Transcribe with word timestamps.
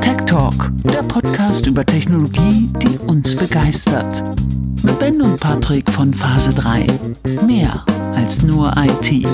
Tech 0.00 0.16
Talk, 0.26 0.70
der 0.84 1.02
Podcast 1.02 1.66
über 1.66 1.86
Technologie, 1.86 2.70
die 2.82 2.98
uns 2.98 3.34
begeistert. 3.36 4.22
Mit 4.82 4.98
Ben 4.98 5.22
und 5.22 5.40
Patrick 5.40 5.90
von 5.90 6.12
Phase 6.12 6.52
3. 6.54 6.86
Mehr 7.46 7.84
als 8.14 8.42
nur 8.42 8.74
IT. 8.76 9.26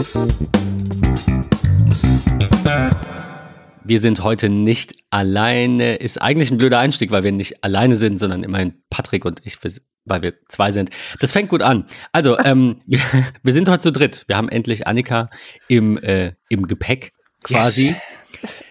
Wir 3.84 3.98
sind 3.98 4.22
heute 4.22 4.48
nicht 4.48 4.95
alleine. 5.11 5.96
Ist 5.96 6.22
eigentlich 6.22 6.50
ein 6.50 6.59
blöder 6.59 6.79
Einstieg, 6.79 7.11
weil 7.11 7.24
wir 7.24 7.32
nicht 7.32 7.64
alleine 7.64 7.96
sind, 7.96 8.18
sondern 8.18 8.45
immerhin 8.45 8.74
Patrick 8.90 9.24
und 9.24 9.40
ich, 9.45 9.59
weil 10.04 10.22
wir 10.22 10.34
zwei 10.48 10.70
sind. 10.70 10.90
Das 11.20 11.32
fängt 11.32 11.48
gut 11.48 11.62
an. 11.62 11.86
Also, 12.12 12.38
ähm, 12.45 12.80
wir, 12.86 13.00
wir, 13.43 13.52
sind 13.52 13.68
heute 13.68 13.80
zu 13.80 13.93
dritt. 13.93 14.24
Wir 14.29 14.36
haben 14.36 14.48
endlich 14.48 14.86
Annika 14.86 15.29
im, 15.68 15.98
äh, 15.98 16.32
im 16.48 16.66
Gepäck 16.66 17.12
quasi. 17.43 17.88
Yes. 17.88 17.98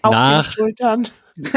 Nach, 0.04 0.56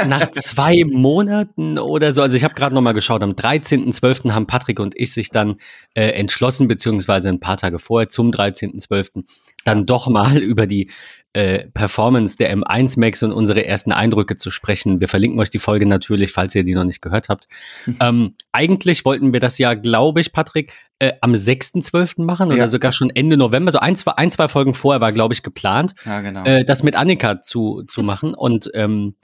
nach 0.06 0.30
zwei 0.32 0.84
Monaten 0.84 1.78
oder 1.78 2.12
so, 2.12 2.22
also 2.22 2.36
ich 2.36 2.44
habe 2.44 2.54
gerade 2.54 2.74
nochmal 2.74 2.94
geschaut, 2.94 3.22
am 3.22 3.32
13.12. 3.32 4.32
haben 4.32 4.46
Patrick 4.46 4.78
und 4.78 4.94
ich 4.96 5.12
sich 5.12 5.30
dann 5.30 5.56
äh, 5.94 6.10
entschlossen, 6.10 6.68
beziehungsweise 6.68 7.28
ein 7.28 7.40
paar 7.40 7.56
Tage 7.56 7.78
vorher, 7.78 8.08
zum 8.08 8.30
13.12., 8.30 9.24
dann 9.64 9.86
doch 9.86 10.08
mal 10.08 10.36
über 10.42 10.66
die 10.66 10.90
äh, 11.34 11.66
Performance 11.74 12.36
der 12.36 12.56
M1 12.56 12.98
Max 12.98 13.22
und 13.22 13.32
unsere 13.32 13.66
ersten 13.66 13.92
Eindrücke 13.92 14.36
zu 14.36 14.50
sprechen. 14.50 15.00
Wir 15.00 15.08
verlinken 15.08 15.38
euch 15.40 15.50
die 15.50 15.58
Folge 15.58 15.84
natürlich, 15.84 16.32
falls 16.32 16.54
ihr 16.54 16.62
die 16.62 16.74
noch 16.74 16.84
nicht 16.84 17.02
gehört 17.02 17.28
habt. 17.28 17.48
ähm, 18.00 18.34
eigentlich 18.52 19.04
wollten 19.04 19.32
wir 19.32 19.40
das 19.40 19.58
ja, 19.58 19.74
glaube 19.74 20.20
ich, 20.20 20.32
Patrick, 20.32 20.72
äh, 21.00 21.12
am 21.20 21.32
6.12. 21.32 22.22
machen 22.22 22.50
ja. 22.50 22.54
oder 22.54 22.68
sogar 22.68 22.92
schon 22.92 23.10
Ende 23.10 23.36
November. 23.36 23.72
So 23.72 23.80
ein, 23.80 23.96
zwei, 23.96 24.12
ein, 24.12 24.30
zwei 24.30 24.48
Folgen 24.48 24.74
vorher 24.74 25.00
war, 25.00 25.12
glaube 25.12 25.34
ich, 25.34 25.42
geplant, 25.42 25.94
ja, 26.06 26.20
genau. 26.20 26.44
äh, 26.44 26.64
das 26.64 26.84
mit 26.84 26.94
Annika 26.94 27.42
zu, 27.42 27.82
zu 27.82 28.02
machen. 28.02 28.34
Und 28.34 28.70
ähm, 28.74 29.16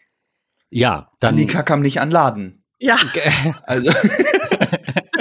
ja, 0.68 1.12
dann. 1.20 1.34
Annika 1.34 1.62
kam 1.62 1.80
nicht 1.80 2.00
an 2.00 2.10
Laden. 2.10 2.64
Ja. 2.80 2.96
also. 3.66 3.92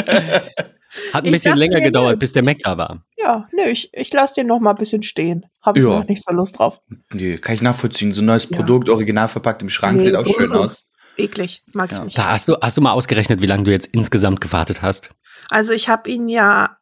Hat 1.14 1.25
ein 1.25 1.31
bisschen 1.31 1.58
länger 1.58 1.81
gedauert, 1.81 2.19
bis 2.19 2.33
der 2.33 2.44
Mac 2.44 2.58
da 2.64 2.78
war. 2.78 3.03
Ja, 3.17 3.47
nö, 3.52 3.64
ich, 3.64 3.89
ich 3.94 4.11
lasse 4.14 4.36
den 4.36 4.47
noch 4.47 4.59
mal 4.59 4.72
ein 4.72 4.78
bisschen 4.78 5.03
stehen. 5.03 5.45
Habe 5.61 5.80
ich 5.80 5.86
ja. 5.86 6.00
noch 6.00 6.08
nicht 6.08 6.23
so 6.23 6.33
Lust 6.33 6.59
drauf. 6.59 6.81
Nee, 7.11 7.38
kann 7.38 7.56
ich 7.56 7.61
nachvollziehen. 7.61 8.11
So 8.11 8.22
ein 8.22 8.25
neues 8.25 8.50
ja. 8.50 8.58
Produkt, 8.58 8.89
original 8.89 9.28
verpackt 9.28 9.61
im 9.61 9.69
Schrank, 9.69 9.97
nee, 9.97 10.03
sieht 10.03 10.16
auch 10.16 10.25
schön 10.25 10.52
aus. 10.52 10.91
Eklig, 11.17 11.64
mag 11.73 11.91
ja. 11.91 11.97
ich 11.97 12.03
nicht. 12.06 12.17
Da 12.17 12.31
hast 12.31 12.47
du, 12.47 12.56
hast 12.61 12.78
du 12.78 12.81
mal 12.81 12.94
ausgerechnet, 12.94 13.41
wie 13.41 13.45
lange 13.47 13.64
du 13.64 13.72
jetzt 13.72 13.88
insgesamt 13.88 14.41
gewartet 14.41 14.81
hast? 14.81 15.09
Also 15.50 15.73
ich 15.73 15.89
habe 15.89 16.09
ihn 16.09 16.30
ja 16.30 16.78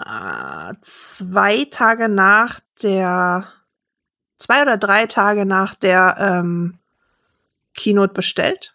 äh, 0.00 0.74
zwei 0.82 1.66
Tage 1.70 2.08
nach 2.08 2.60
der, 2.82 3.46
zwei 4.38 4.62
oder 4.62 4.78
drei 4.78 5.06
Tage 5.06 5.44
nach 5.44 5.74
der 5.74 6.16
ähm, 6.18 6.78
Keynote 7.74 8.14
bestellt. 8.14 8.74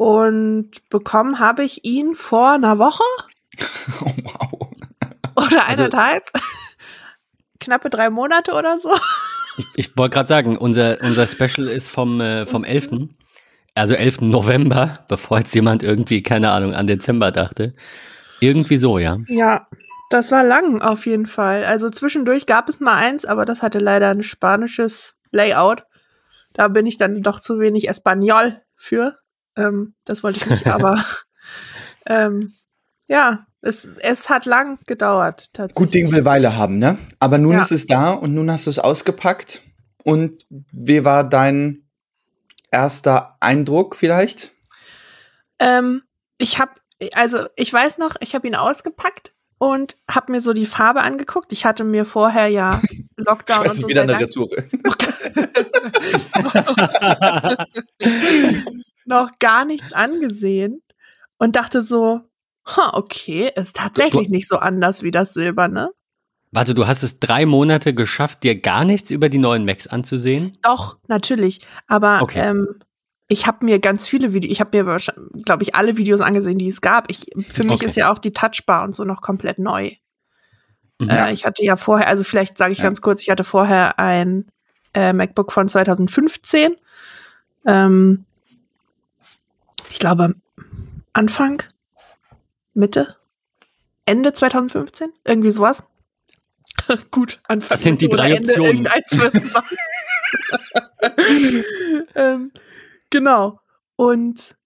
Und 0.00 0.88
bekommen 0.88 1.40
habe 1.40 1.62
ich 1.62 1.84
ihn 1.84 2.14
vor 2.14 2.52
einer 2.52 2.78
Woche. 2.78 3.04
Oh, 4.00 4.12
wow. 4.22 4.68
Oder 5.36 5.68
also 5.68 5.84
eineinhalb. 5.84 6.30
Also, 6.32 6.46
Knappe 7.60 7.90
drei 7.90 8.08
Monate 8.08 8.54
oder 8.54 8.78
so. 8.78 8.88
Ich, 9.58 9.66
ich 9.76 9.96
wollte 9.98 10.14
gerade 10.14 10.28
sagen, 10.28 10.56
unser, 10.56 11.02
unser 11.02 11.26
Special 11.26 11.68
ist 11.68 11.90
vom, 11.90 12.18
äh, 12.22 12.46
vom 12.46 12.64
11. 12.64 13.10
Also 13.74 13.92
11. 13.92 14.22
November, 14.22 14.94
bevor 15.08 15.38
jetzt 15.40 15.54
jemand 15.54 15.82
irgendwie, 15.82 16.22
keine 16.22 16.50
Ahnung, 16.50 16.74
an 16.74 16.86
Dezember 16.86 17.30
dachte. 17.30 17.74
Irgendwie 18.40 18.78
so, 18.78 18.96
ja. 18.96 19.18
Ja, 19.28 19.66
das 20.08 20.32
war 20.32 20.44
lang 20.44 20.80
auf 20.80 21.04
jeden 21.04 21.26
Fall. 21.26 21.66
Also 21.66 21.90
zwischendurch 21.90 22.46
gab 22.46 22.70
es 22.70 22.80
mal 22.80 22.96
eins, 22.96 23.26
aber 23.26 23.44
das 23.44 23.60
hatte 23.60 23.80
leider 23.80 24.08
ein 24.08 24.22
spanisches 24.22 25.16
Layout. 25.30 25.84
Da 26.54 26.68
bin 26.68 26.86
ich 26.86 26.96
dann 26.96 27.22
doch 27.22 27.38
zu 27.38 27.60
wenig 27.60 27.90
Espanol 27.90 28.62
für. 28.76 29.18
Ähm, 29.56 29.94
das 30.04 30.22
wollte 30.22 30.38
ich 30.38 30.46
nicht, 30.46 30.66
aber 30.68 31.04
ähm, 32.06 32.52
ja, 33.08 33.46
es, 33.62 33.90
es 34.00 34.28
hat 34.28 34.46
lang 34.46 34.78
gedauert. 34.86 35.50
Tatsächlich. 35.52 35.76
Gut 35.76 35.94
Ding 35.94 36.12
will 36.12 36.24
Weile 36.24 36.56
haben, 36.56 36.78
ne? 36.78 36.98
Aber 37.18 37.38
nun 37.38 37.54
ja. 37.54 37.62
ist 37.62 37.72
es 37.72 37.86
da 37.86 38.12
und 38.12 38.34
nun 38.34 38.50
hast 38.50 38.66
du 38.66 38.70
es 38.70 38.78
ausgepackt. 38.78 39.62
Und 40.04 40.46
wie 40.48 41.04
war 41.04 41.24
dein 41.24 41.88
erster 42.70 43.36
Eindruck 43.40 43.96
vielleicht? 43.96 44.52
Ähm, 45.58 46.02
ich 46.38 46.58
habe, 46.58 46.72
also 47.14 47.46
ich 47.56 47.72
weiß 47.72 47.98
noch, 47.98 48.16
ich 48.20 48.34
habe 48.34 48.46
ihn 48.46 48.54
ausgepackt 48.54 49.34
und 49.58 49.98
habe 50.10 50.32
mir 50.32 50.40
so 50.40 50.54
die 50.54 50.64
Farbe 50.64 51.02
angeguckt. 51.02 51.52
Ich 51.52 51.66
hatte 51.66 51.84
mir 51.84 52.06
vorher 52.06 52.48
ja 52.48 52.70
Lockdown 53.16 53.64
Scheiße, 53.64 53.76
und 53.76 53.82
so 53.82 53.88
wieder 53.88 54.02
eine 54.02 54.18
Retoure. 54.18 54.64
noch 59.04 59.38
gar 59.38 59.64
nichts 59.64 59.92
angesehen 59.92 60.82
und 61.38 61.56
dachte 61.56 61.82
so, 61.82 62.20
okay, 62.92 63.50
ist 63.54 63.76
tatsächlich 63.76 64.28
nicht 64.28 64.48
so 64.48 64.58
anders 64.58 65.02
wie 65.02 65.10
das 65.10 65.34
Silberne. 65.34 65.90
Warte, 66.52 66.74
du 66.74 66.86
hast 66.86 67.02
es 67.02 67.20
drei 67.20 67.46
Monate 67.46 67.94
geschafft, 67.94 68.42
dir 68.42 68.60
gar 68.60 68.84
nichts 68.84 69.10
über 69.10 69.28
die 69.28 69.38
neuen 69.38 69.64
Macs 69.64 69.86
anzusehen? 69.86 70.52
Doch, 70.62 70.98
natürlich. 71.06 71.64
Aber 71.86 72.22
okay. 72.22 72.40
ähm, 72.40 72.80
ich 73.28 73.46
habe 73.46 73.64
mir 73.64 73.78
ganz 73.78 74.08
viele 74.08 74.32
Videos, 74.34 74.52
ich 74.52 74.60
habe 74.60 74.82
mir, 74.82 74.98
glaube 75.44 75.62
ich, 75.62 75.76
alle 75.76 75.96
Videos 75.96 76.20
angesehen, 76.20 76.58
die 76.58 76.66
es 76.66 76.80
gab. 76.80 77.08
Ich, 77.08 77.26
für 77.38 77.62
mich 77.62 77.74
okay. 77.74 77.86
ist 77.86 77.96
ja 77.96 78.12
auch 78.12 78.18
die 78.18 78.32
Touchbar 78.32 78.82
und 78.82 78.96
so 78.96 79.04
noch 79.04 79.22
komplett 79.22 79.60
neu. 79.60 79.92
Mhm. 80.98 81.08
Äh, 81.08 81.32
ich 81.32 81.44
hatte 81.44 81.64
ja 81.64 81.76
vorher, 81.76 82.08
also 82.08 82.24
vielleicht 82.24 82.58
sage 82.58 82.72
ich 82.72 82.78
ja. 82.78 82.84
ganz 82.84 83.00
kurz, 83.00 83.22
ich 83.22 83.30
hatte 83.30 83.44
vorher 83.44 84.00
ein 84.00 84.46
äh, 84.92 85.12
MacBook 85.12 85.52
von 85.52 85.68
2015. 85.68 86.74
Ähm, 87.66 88.24
ich 89.90 89.98
glaube, 89.98 90.34
Anfang, 91.12 91.62
Mitte, 92.74 93.16
Ende 94.06 94.32
2015, 94.32 95.12
irgendwie 95.24 95.50
sowas. 95.50 95.82
Gut, 97.10 97.40
Anfang. 97.48 97.70
Das 97.70 97.82
sind 97.82 98.00
die 98.00 98.08
drei 98.08 98.38
Optionen. 98.38 98.86
ähm, 102.14 102.52
genau. 103.10 103.60
Und 103.96 104.56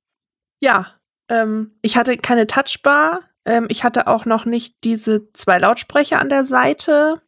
ja, 0.60 0.94
ähm, 1.28 1.72
ich 1.82 1.96
hatte 1.96 2.16
keine 2.16 2.46
Touchbar. 2.46 3.22
Ähm, 3.44 3.66
ich 3.68 3.84
hatte 3.84 4.06
auch 4.06 4.26
noch 4.26 4.44
nicht 4.44 4.76
diese 4.84 5.32
zwei 5.32 5.58
Lautsprecher 5.58 6.20
an 6.20 6.28
der 6.28 6.44
Seite. 6.44 7.22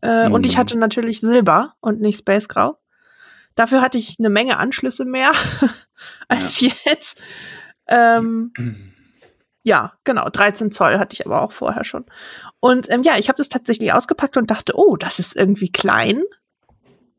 Äh, 0.00 0.26
hm. 0.26 0.32
Und 0.32 0.46
ich 0.46 0.54
hm. 0.54 0.60
hatte 0.60 0.78
natürlich 0.78 1.20
Silber 1.20 1.74
und 1.80 2.00
nicht 2.00 2.18
Space 2.18 2.48
Grau. 2.48 2.78
Dafür 3.54 3.80
hatte 3.80 3.98
ich 3.98 4.16
eine 4.18 4.30
Menge 4.30 4.58
Anschlüsse 4.58 5.04
mehr 5.04 5.32
als 6.28 6.60
ja. 6.60 6.70
jetzt. 6.84 7.20
Ähm, 7.86 8.52
ja, 9.62 9.92
genau, 10.04 10.28
13 10.28 10.72
Zoll 10.72 10.98
hatte 10.98 11.14
ich 11.14 11.24
aber 11.24 11.42
auch 11.42 11.52
vorher 11.52 11.84
schon. 11.84 12.04
Und 12.60 12.90
ähm, 12.90 13.02
ja, 13.02 13.16
ich 13.18 13.28
habe 13.28 13.38
das 13.38 13.48
tatsächlich 13.48 13.92
ausgepackt 13.92 14.36
und 14.36 14.50
dachte, 14.50 14.74
oh, 14.76 14.96
das 14.96 15.18
ist 15.18 15.36
irgendwie 15.36 15.70
klein. 15.70 16.22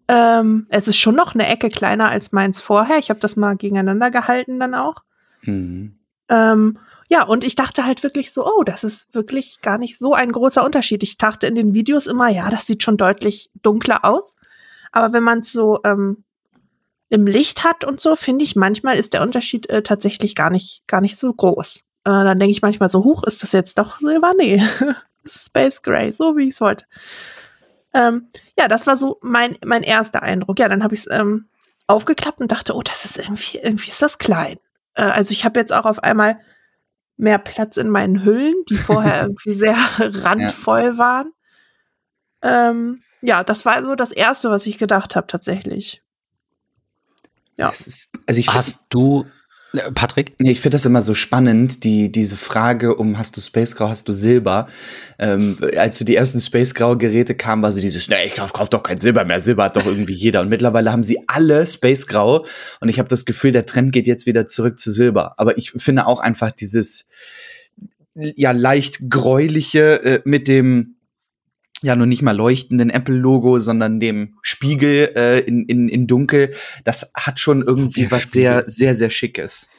Ähm, 0.07 0.67
es 0.69 0.87
ist 0.87 0.97
schon 0.97 1.15
noch 1.15 1.33
eine 1.33 1.47
Ecke 1.47 1.69
kleiner 1.69 2.09
als 2.09 2.31
meins 2.31 2.61
vorher. 2.61 2.99
Ich 2.99 3.09
habe 3.09 3.19
das 3.19 3.35
mal 3.35 3.55
gegeneinander 3.55 4.11
gehalten 4.11 4.59
dann 4.59 4.75
auch. 4.75 5.03
Mhm. 5.41 5.97
Ähm, 6.29 6.79
ja, 7.07 7.23
und 7.23 7.43
ich 7.43 7.55
dachte 7.55 7.85
halt 7.85 8.03
wirklich 8.03 8.31
so, 8.33 8.45
oh, 8.45 8.63
das 8.63 8.83
ist 8.83 9.13
wirklich 9.13 9.61
gar 9.61 9.77
nicht 9.77 9.97
so 9.97 10.13
ein 10.13 10.31
großer 10.31 10.63
Unterschied. 10.63 11.03
Ich 11.03 11.17
dachte 11.17 11.47
in 11.47 11.55
den 11.55 11.73
Videos 11.73 12.07
immer, 12.07 12.29
ja, 12.29 12.49
das 12.49 12.65
sieht 12.65 12.83
schon 12.83 12.97
deutlich 12.97 13.51
dunkler 13.61 14.03
aus. 14.03 14.35
Aber 14.91 15.13
wenn 15.13 15.23
man 15.23 15.39
es 15.39 15.51
so 15.51 15.79
ähm, 15.83 16.24
im 17.09 17.27
Licht 17.27 17.63
hat 17.63 17.83
und 17.83 17.99
so, 17.99 18.15
finde 18.15 18.43
ich, 18.43 18.55
manchmal 18.55 18.97
ist 18.97 19.13
der 19.13 19.21
Unterschied 19.21 19.69
äh, 19.69 19.83
tatsächlich 19.83 20.35
gar 20.35 20.49
nicht, 20.49 20.83
gar 20.87 21.01
nicht 21.01 21.17
so 21.17 21.31
groß. 21.31 21.83
Äh, 22.05 22.09
dann 22.09 22.39
denke 22.39 22.51
ich 22.51 22.61
manchmal 22.61 22.89
so, 22.89 23.03
hoch, 23.03 23.23
ist 23.23 23.43
das 23.43 23.51
jetzt 23.51 23.77
doch 23.77 23.99
Silber? 23.99 24.33
Nee, 24.37 24.61
Space 25.25 25.81
Gray, 25.81 26.11
so 26.11 26.37
wie 26.37 26.43
ich 26.43 26.55
es 26.55 26.61
wollte. 26.61 26.85
Ähm, 27.93 28.27
ja, 28.57 28.67
das 28.67 28.85
war 28.85 28.97
so 28.97 29.19
mein, 29.21 29.57
mein 29.65 29.83
erster 29.83 30.21
Eindruck. 30.21 30.59
Ja, 30.59 30.67
dann 30.67 30.83
habe 30.83 30.93
ich 30.93 31.01
es 31.01 31.11
ähm, 31.11 31.47
aufgeklappt 31.87 32.41
und 32.41 32.51
dachte, 32.51 32.75
oh, 32.75 32.81
das 32.81 33.05
ist 33.05 33.17
irgendwie, 33.17 33.57
irgendwie 33.57 33.89
ist 33.89 34.01
das 34.01 34.17
klein. 34.17 34.57
Äh, 34.93 35.03
also 35.03 35.31
ich 35.31 35.45
habe 35.45 35.59
jetzt 35.59 35.73
auch 35.73 35.85
auf 35.85 36.03
einmal 36.03 36.39
mehr 37.17 37.37
Platz 37.37 37.77
in 37.77 37.89
meinen 37.89 38.23
Hüllen, 38.23 38.55
die 38.69 38.75
vorher 38.75 39.21
irgendwie 39.23 39.53
sehr 39.53 39.77
randvoll 39.99 40.97
waren. 40.97 41.31
Ähm, 42.41 43.01
ja, 43.21 43.43
das 43.43 43.65
war 43.65 43.81
so 43.83 43.95
das 43.95 44.11
Erste, 44.11 44.49
was 44.49 44.67
ich 44.67 44.77
gedacht 44.77 45.15
habe, 45.15 45.27
tatsächlich. 45.27 46.03
Ja. 47.57 47.69
Ist, 47.69 48.11
also 48.27 48.39
ich 48.39 48.47
Hast 48.49 48.85
du 48.89 49.25
äh, 49.75 49.91
Patrick? 49.91 50.33
Nee, 50.39 50.51
ich 50.51 50.61
finde 50.61 50.75
das 50.75 50.85
immer 50.85 51.01
so 51.01 51.13
spannend, 51.13 51.83
die, 51.83 52.11
diese 52.11 52.37
Frage 52.37 52.95
um 52.95 53.17
hast 53.17 53.37
du 53.37 53.41
Space 53.41 53.75
Grau, 53.75 53.89
hast 53.89 54.07
du 54.07 54.13
Silber. 54.13 54.67
Ähm, 55.19 55.57
als 55.77 55.97
so 55.97 56.05
die 56.05 56.15
ersten 56.15 56.41
Space 56.41 56.73
Grau 56.73 56.95
Geräte 56.95 57.35
kamen, 57.35 57.61
war 57.61 57.71
so 57.71 57.81
dieses, 57.81 58.07
ne, 58.07 58.23
ich 58.25 58.35
kauf, 58.35 58.53
kauf 58.53 58.69
doch 58.69 58.83
kein 58.83 58.97
Silber 58.97 59.25
mehr. 59.25 59.39
Silber 59.39 59.65
hat 59.65 59.75
doch 59.75 59.85
irgendwie 59.85 60.13
jeder. 60.13 60.41
Und 60.41 60.49
mittlerweile 60.49 60.91
haben 60.91 61.03
sie 61.03 61.19
alle 61.27 61.65
Space 61.67 62.07
Grau. 62.07 62.45
Und 62.79 62.89
ich 62.89 62.99
habe 62.99 63.09
das 63.09 63.25
Gefühl, 63.25 63.51
der 63.51 63.65
Trend 63.65 63.91
geht 63.91 64.07
jetzt 64.07 64.25
wieder 64.25 64.47
zurück 64.47 64.79
zu 64.79 64.91
Silber. 64.91 65.33
Aber 65.37 65.57
ich 65.57 65.71
finde 65.71 66.07
auch 66.07 66.19
einfach 66.19 66.51
dieses, 66.51 67.07
ja, 68.13 68.51
leicht 68.51 69.09
gräuliche 69.09 70.03
äh, 70.03 70.21
mit 70.25 70.47
dem, 70.47 70.94
ja 71.85 71.95
nur 71.95 72.07
nicht 72.07 72.21
mal 72.21 72.35
leuchtenden 72.35 72.89
Apple-Logo, 72.89 73.59
sondern 73.59 73.99
dem 73.99 74.37
Spiegel 74.41 75.11
äh, 75.15 75.39
in, 75.39 75.65
in, 75.65 75.87
in 75.87 76.07
dunkel. 76.07 76.51
Das 76.83 77.11
hat 77.15 77.39
schon 77.39 77.61
irgendwie 77.61 78.01
Der 78.01 78.11
was 78.11 78.23
Spiegel. 78.23 78.41
sehr, 78.43 78.63
sehr, 78.67 78.95
sehr 78.95 79.09
Schickes. 79.09 79.69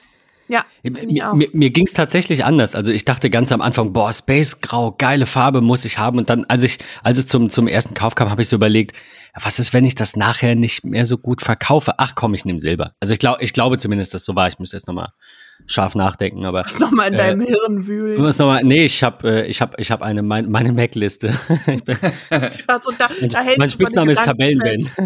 Ja, 0.49 0.64
Mir, 0.85 1.35
mir, 1.35 1.49
mir 1.53 1.70
ging 1.70 1.87
es 1.87 1.93
tatsächlich 1.93 2.44
anders. 2.44 2.76
Also 2.76 2.93
ich 2.93 3.05
dachte 3.05 3.31
ganz 3.31 3.50
am 3.50 3.61
Anfang, 3.61 3.93
boah, 3.93 4.12
Space 4.12 4.61
Grau, 4.61 4.93
geile 4.93 5.26
Farbe 5.26 5.61
muss 5.61 5.85
ich 5.85 5.99
haben. 5.99 6.19
Und 6.19 6.31
dann, 6.31 6.44
als 6.44 6.62
ich, 6.62 6.79
als 7.03 7.19
es 7.19 7.26
zum, 7.26 7.50
zum 7.50 7.67
ersten 7.67 7.94
Kauf 7.94 8.14
kam, 8.14 8.31
habe 8.31 8.43
ich 8.43 8.49
so 8.49 8.55
überlegt, 8.55 8.97
was 9.35 9.59
ist, 9.59 9.73
wenn 9.75 9.85
ich 9.85 9.97
das 9.97 10.14
nachher 10.14 10.55
nicht 10.55 10.85
mehr 10.85 11.05
so 11.05 11.19
gut 11.19 11.43
verkaufe? 11.43 11.94
Ach 11.99 12.14
komm, 12.14 12.32
ich 12.35 12.44
nehme 12.44 12.61
Silber. 12.61 12.93
Also 13.00 13.12
ich 13.12 13.19
glaube, 13.19 13.43
ich 13.43 13.52
glaube 13.55 13.76
zumindest, 13.76 14.14
dass 14.14 14.25
so 14.25 14.37
war. 14.37 14.47
Ich 14.47 14.61
muss 14.61 14.70
jetzt 14.70 14.87
nochmal 14.87 15.09
scharf 15.67 15.94
nachdenken, 15.94 16.44
aber. 16.44 16.62
Muss 16.62 16.79
noch 16.79 16.91
mal 16.93 17.08
in 17.08 17.14
Äh, 17.14 17.17
deinem 17.17 17.41
Hirn 17.41 17.81
Ich 17.81 17.87
wühlen. 17.87 18.20
muss 18.23 18.38
noch 18.38 18.47
mal, 18.47 18.62
nee, 18.62 18.85
ich 18.85 19.03
habe 19.03 19.29
äh, 19.44 19.47
ich 19.47 19.61
hab, 19.61 19.79
ich 19.81 19.91
hab 19.91 20.03
eine, 20.03 20.23
mein, 20.23 20.50
meine 20.50 20.73
Mac-Liste. 20.73 21.29
Also 22.67 22.93
da, 22.99 23.08
mein 23.20 23.29
da 23.31 23.43
mein 23.44 23.58
du 23.61 23.69
Spitzname 23.70 24.12
ist 24.12 24.23
Tabellenben. 24.23 24.91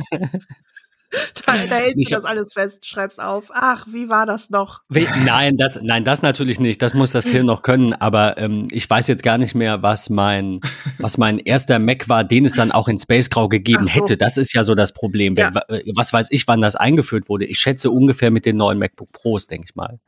Da, 1.44 1.55
da 1.69 1.75
hältst 1.75 1.99
Ich 1.99 2.08
du 2.11 2.14
das 2.14 2.25
alles 2.25 2.52
fest, 2.52 2.87
schreib's 2.87 3.19
auf. 3.19 3.47
Ach, 3.52 3.85
wie 3.91 4.08
war 4.08 4.26
das 4.26 4.49
noch? 4.50 4.82
Nein, 4.91 5.56
das, 5.56 5.81
nein, 5.82 6.05
das 6.05 6.23
natürlich 6.23 6.61
nicht. 6.61 6.81
Das 6.82 6.94
muss 6.94 7.11
das 7.11 7.26
Hirn 7.26 7.46
noch 7.46 7.62
können. 7.62 7.93
Aber 7.94 8.38
ähm, 8.38 8.69
ich 8.70 8.88
weiß 8.88 9.08
jetzt 9.08 9.25
gar 9.25 9.37
nicht 9.37 9.56
mehr, 9.56 9.82
was 9.82 10.08
mein, 10.08 10.61
was 10.99 11.19
mein 11.19 11.41
erster 11.41 11.81
Mac 11.81 12.08
war, 12.08 12.23
den 12.23 12.44
es 12.44 12.53
dann 12.55 12.70
auch 12.70 12.87
in 12.87 12.96
Space 12.96 13.29
Grau 13.29 13.49
gegeben 13.49 13.87
so. 13.87 13.91
hätte. 13.91 14.17
Das 14.17 14.37
ist 14.37 14.55
ja 14.55 14.62
so 14.62 14.76
das 14.76 14.93
Problem. 14.93 15.35
Ja. 15.35 15.53
Wa- 15.53 15.64
Was 15.96 16.12
weiß 16.12 16.29
ich, 16.31 16.46
wann 16.46 16.61
das 16.61 16.76
eingeführt 16.76 17.29
wurde? 17.29 17.44
Ich 17.44 17.58
schätze 17.58 17.91
ungefähr 17.91 18.31
mit 18.31 18.46
den 18.46 18.56
neuen 18.56 18.79
MacBook 18.79 19.11
Pros, 19.11 19.49
denke 19.49 19.67
ich 19.69 19.75
mal. 19.75 19.99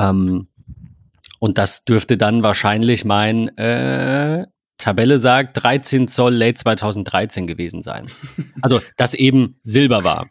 Ähm, 0.00 0.48
und 1.38 1.58
das 1.58 1.84
dürfte 1.84 2.16
dann 2.16 2.42
wahrscheinlich 2.42 3.04
mein 3.04 3.48
äh, 3.56 4.46
Tabelle 4.78 5.18
sagt 5.18 5.62
13 5.62 6.08
Zoll 6.08 6.34
Late 6.34 6.54
2013 6.54 7.46
gewesen 7.46 7.82
sein. 7.82 8.06
Also 8.62 8.80
das 8.96 9.14
eben 9.14 9.58
Silber 9.62 10.04
war. 10.04 10.30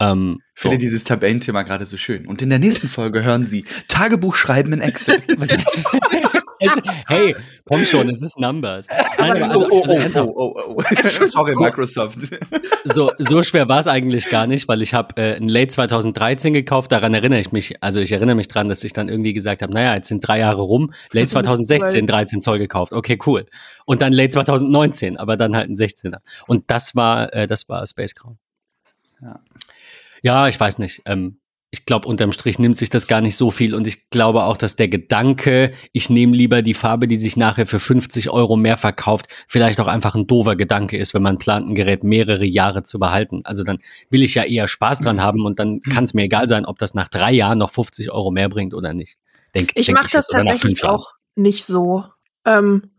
Ähm, 0.00 0.40
Ich 0.54 0.62
so. 0.62 0.68
finde 0.70 0.84
dieses 0.84 1.04
Tabellenthema 1.04 1.62
gerade 1.62 1.84
so 1.84 1.96
schön. 1.96 2.26
Und 2.26 2.42
in 2.42 2.50
der 2.50 2.58
nächsten 2.58 2.88
Folge 2.88 3.22
hören 3.22 3.44
Sie 3.44 3.64
Tagebuch 3.88 4.34
schreiben 4.34 4.72
in 4.72 4.80
Excel. 4.80 5.22
Es, 6.62 6.72
hey, 7.08 7.34
komm 7.64 7.84
schon, 7.84 8.08
es 8.08 8.22
ist 8.22 8.38
Numbers. 8.38 8.86
Nein, 9.18 9.42
also, 9.42 9.68
oh, 9.70 9.82
also 9.84 10.22
oh, 10.22 10.54
oh, 10.54 10.54
oh, 10.68 10.74
oh. 10.76 11.26
Sorry, 11.26 11.54
Microsoft. 11.56 12.18
so, 12.84 13.10
so 13.18 13.42
schwer 13.42 13.68
war 13.68 13.78
es 13.78 13.88
eigentlich 13.88 14.28
gar 14.30 14.46
nicht, 14.46 14.68
weil 14.68 14.82
ich 14.82 14.94
habe 14.94 15.20
äh, 15.20 15.36
ein 15.36 15.48
Late 15.48 15.68
2013 15.68 16.52
gekauft, 16.52 16.92
daran 16.92 17.14
erinnere 17.14 17.40
ich 17.40 17.52
mich, 17.52 17.82
also 17.82 18.00
ich 18.00 18.12
erinnere 18.12 18.36
mich 18.36 18.48
dran, 18.48 18.68
dass 18.68 18.84
ich 18.84 18.92
dann 18.92 19.08
irgendwie 19.08 19.32
gesagt 19.32 19.62
habe, 19.62 19.72
naja, 19.72 19.94
jetzt 19.94 20.08
sind 20.08 20.26
drei 20.26 20.38
Jahre 20.38 20.62
rum, 20.62 20.92
Late 21.12 21.26
2016 21.28 22.06
13 22.06 22.40
Zoll 22.40 22.58
gekauft, 22.58 22.92
okay, 22.92 23.18
cool. 23.26 23.46
Und 23.84 24.02
dann 24.02 24.12
Late 24.12 24.30
2019, 24.30 25.16
aber 25.16 25.36
dann 25.36 25.56
halt 25.56 25.68
ein 25.68 25.76
16er. 25.76 26.18
Und 26.46 26.64
das 26.68 26.94
war, 26.94 27.32
äh, 27.32 27.46
das 27.46 27.68
war 27.68 27.86
Space 27.86 28.14
Grau. 28.14 28.36
Ja. 29.20 29.40
Ja, 30.22 30.48
ich 30.48 30.58
weiß 30.58 30.78
nicht. 30.78 31.02
Ähm, 31.06 31.38
ich 31.82 31.86
glaube, 31.86 32.06
unterm 32.06 32.30
Strich 32.30 32.60
nimmt 32.60 32.76
sich 32.76 32.90
das 32.90 33.08
gar 33.08 33.20
nicht 33.20 33.36
so 33.36 33.50
viel 33.50 33.74
und 33.74 33.88
ich 33.88 34.08
glaube 34.08 34.44
auch, 34.44 34.56
dass 34.56 34.76
der 34.76 34.86
Gedanke, 34.86 35.72
ich 35.90 36.10
nehme 36.10 36.36
lieber 36.36 36.62
die 36.62 36.74
Farbe, 36.74 37.08
die 37.08 37.16
sich 37.16 37.36
nachher 37.36 37.66
für 37.66 37.80
50 37.80 38.30
Euro 38.30 38.54
mehr 38.54 38.76
verkauft, 38.76 39.26
vielleicht 39.48 39.80
auch 39.80 39.88
einfach 39.88 40.14
ein 40.14 40.28
doofer 40.28 40.54
Gedanke 40.54 40.96
ist, 40.96 41.12
wenn 41.12 41.22
man 41.22 41.38
plant, 41.38 41.68
ein 41.68 41.74
Gerät 41.74 42.04
mehrere 42.04 42.44
Jahre 42.44 42.84
zu 42.84 43.00
behalten. 43.00 43.40
Also 43.42 43.64
dann 43.64 43.78
will 44.10 44.22
ich 44.22 44.36
ja 44.36 44.44
eher 44.44 44.68
Spaß 44.68 45.00
dran 45.00 45.20
haben 45.20 45.44
und 45.44 45.58
dann 45.58 45.80
kann 45.80 46.04
es 46.04 46.14
mir 46.14 46.22
egal 46.22 46.48
sein, 46.48 46.66
ob 46.66 46.78
das 46.78 46.94
nach 46.94 47.08
drei 47.08 47.32
Jahren 47.32 47.58
noch 47.58 47.70
50 47.70 48.12
Euro 48.12 48.30
mehr 48.30 48.48
bringt 48.48 48.74
oder 48.74 48.94
nicht. 48.94 49.18
Denk, 49.52 49.72
Ich 49.74 49.90
mache 49.90 50.12
das 50.12 50.28
tatsächlich 50.28 50.84
auch 50.84 51.14
nicht 51.34 51.64
so. 51.64 52.04
Ähm, 52.44 52.92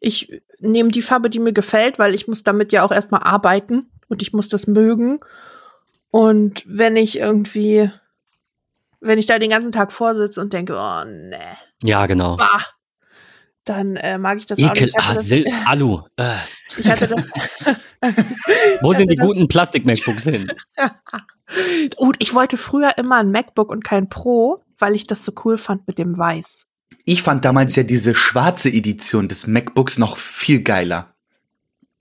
ich 0.00 0.42
nehme 0.58 0.90
die 0.90 1.02
Farbe, 1.02 1.30
die 1.30 1.38
mir 1.38 1.52
gefällt, 1.52 2.00
weil 2.00 2.16
ich 2.16 2.26
muss 2.26 2.42
damit 2.42 2.72
ja 2.72 2.82
auch 2.82 2.90
erstmal 2.90 3.22
arbeiten 3.22 3.86
und 4.08 4.22
ich 4.22 4.32
muss 4.32 4.48
das 4.48 4.66
mögen. 4.66 5.20
Und 6.10 6.64
wenn 6.66 6.96
ich 6.96 7.20
irgendwie, 7.20 7.92
wenn 9.00 9.18
ich 9.18 9.26
da 9.26 9.38
den 9.38 9.50
ganzen 9.50 9.72
Tag 9.72 9.92
vorsitze 9.92 10.40
und 10.40 10.52
denke, 10.52 10.74
oh 10.74 11.04
ne, 11.04 11.56
Ja, 11.82 12.06
genau. 12.06 12.36
bah, 12.36 12.64
dann 13.64 13.96
äh, 13.96 14.18
mag 14.18 14.38
ich 14.38 14.46
das 14.46 14.58
auch 14.58 14.70
Ekel, 14.70 14.84
nicht. 14.84 14.96
Ich 14.98 15.04
ah, 15.04 15.14
Sil 15.20 15.44
Alu. 15.66 16.00
Äh. 16.16 16.36
ich 16.78 16.88
hatte 16.88 17.08
das. 17.08 17.24
Wo 18.80 18.92
sind 18.94 19.10
die 19.10 19.16
das- 19.16 19.26
guten 19.26 19.48
Plastik-MacBooks 19.48 20.24
hin? 20.24 20.50
oh, 21.96 22.12
ich 22.18 22.34
wollte 22.34 22.56
früher 22.56 22.96
immer 22.96 23.16
ein 23.16 23.30
MacBook 23.30 23.70
und 23.70 23.84
kein 23.84 24.08
Pro, 24.08 24.64
weil 24.78 24.94
ich 24.94 25.06
das 25.06 25.24
so 25.24 25.32
cool 25.44 25.58
fand 25.58 25.86
mit 25.86 25.98
dem 25.98 26.16
Weiß. 26.16 26.64
Ich 27.04 27.22
fand 27.22 27.44
damals 27.44 27.76
ja 27.76 27.82
diese 27.82 28.14
schwarze 28.14 28.70
Edition 28.70 29.28
des 29.28 29.46
MacBooks 29.46 29.98
noch 29.98 30.16
viel 30.16 30.62
geiler. 30.62 31.14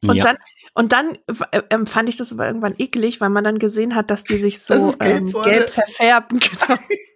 Und 0.01 0.15
ja. 0.15 0.23
dann, 0.23 0.37
und 0.77 0.91
dann 0.93 1.17
äh, 1.51 1.61
ähm, 1.71 1.87
fand 1.87 2.07
ich 2.07 2.17
das 2.17 2.31
aber 2.31 2.45
irgendwann 2.45 2.75
eklig, 2.77 3.19
weil 3.19 3.29
man 3.29 3.43
dann 3.43 3.57
gesehen 3.57 3.95
hat, 3.95 4.11
dass 4.11 4.23
die 4.23 4.37
sich 4.37 4.59
so 4.59 4.91
gelb 4.99 5.33
ähm, 5.35 5.43
gelb 5.43 5.69
verfärben. 5.69 6.39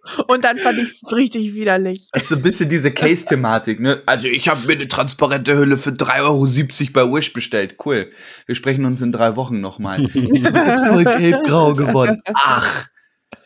Genau. 0.04 0.24
Und 0.26 0.44
dann 0.44 0.58
fand 0.58 0.78
ich 0.78 0.90
es 0.90 1.12
richtig 1.12 1.54
widerlich. 1.54 2.08
Das 2.12 2.24
ist 2.24 2.28
so 2.30 2.34
ein 2.34 2.42
bisschen 2.42 2.68
diese 2.68 2.90
Case-Thematik, 2.90 3.78
ne? 3.78 4.02
Also 4.04 4.26
ich 4.26 4.48
habe 4.48 4.66
mir 4.66 4.72
eine 4.72 4.88
transparente 4.88 5.56
Hülle 5.56 5.78
für 5.78 5.90
3,70 5.90 6.22
Euro 6.24 6.92
bei 6.92 7.16
Wish 7.16 7.32
bestellt. 7.32 7.76
Cool. 7.84 8.10
Wir 8.46 8.56
sprechen 8.56 8.84
uns 8.84 9.00
in 9.00 9.12
drei 9.12 9.36
Wochen 9.36 9.60
nochmal. 9.60 10.02
Das 10.12 10.80
ist 10.80 10.86
voll 10.88 11.04
gelb-grau 11.04 11.74
geworden. 11.74 12.20
Ach. 12.34 12.88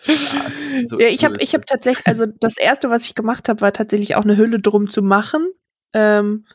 Ja, 0.06 0.14
so- 0.86 0.98
Ja, 0.98 1.08
ich 1.08 1.26
habe 1.26 1.36
ich 1.40 1.54
hab 1.54 1.66
tatsächlich, 1.66 2.06
also 2.06 2.24
das 2.40 2.56
erste, 2.56 2.88
was 2.88 3.04
ich 3.04 3.14
gemacht 3.14 3.50
habe, 3.50 3.60
war 3.60 3.74
tatsächlich 3.74 4.16
auch 4.16 4.24
eine 4.24 4.38
Hülle 4.38 4.58
drum 4.58 4.88
zu 4.88 5.02
machen. 5.02 5.46
Ähm, 5.92 6.46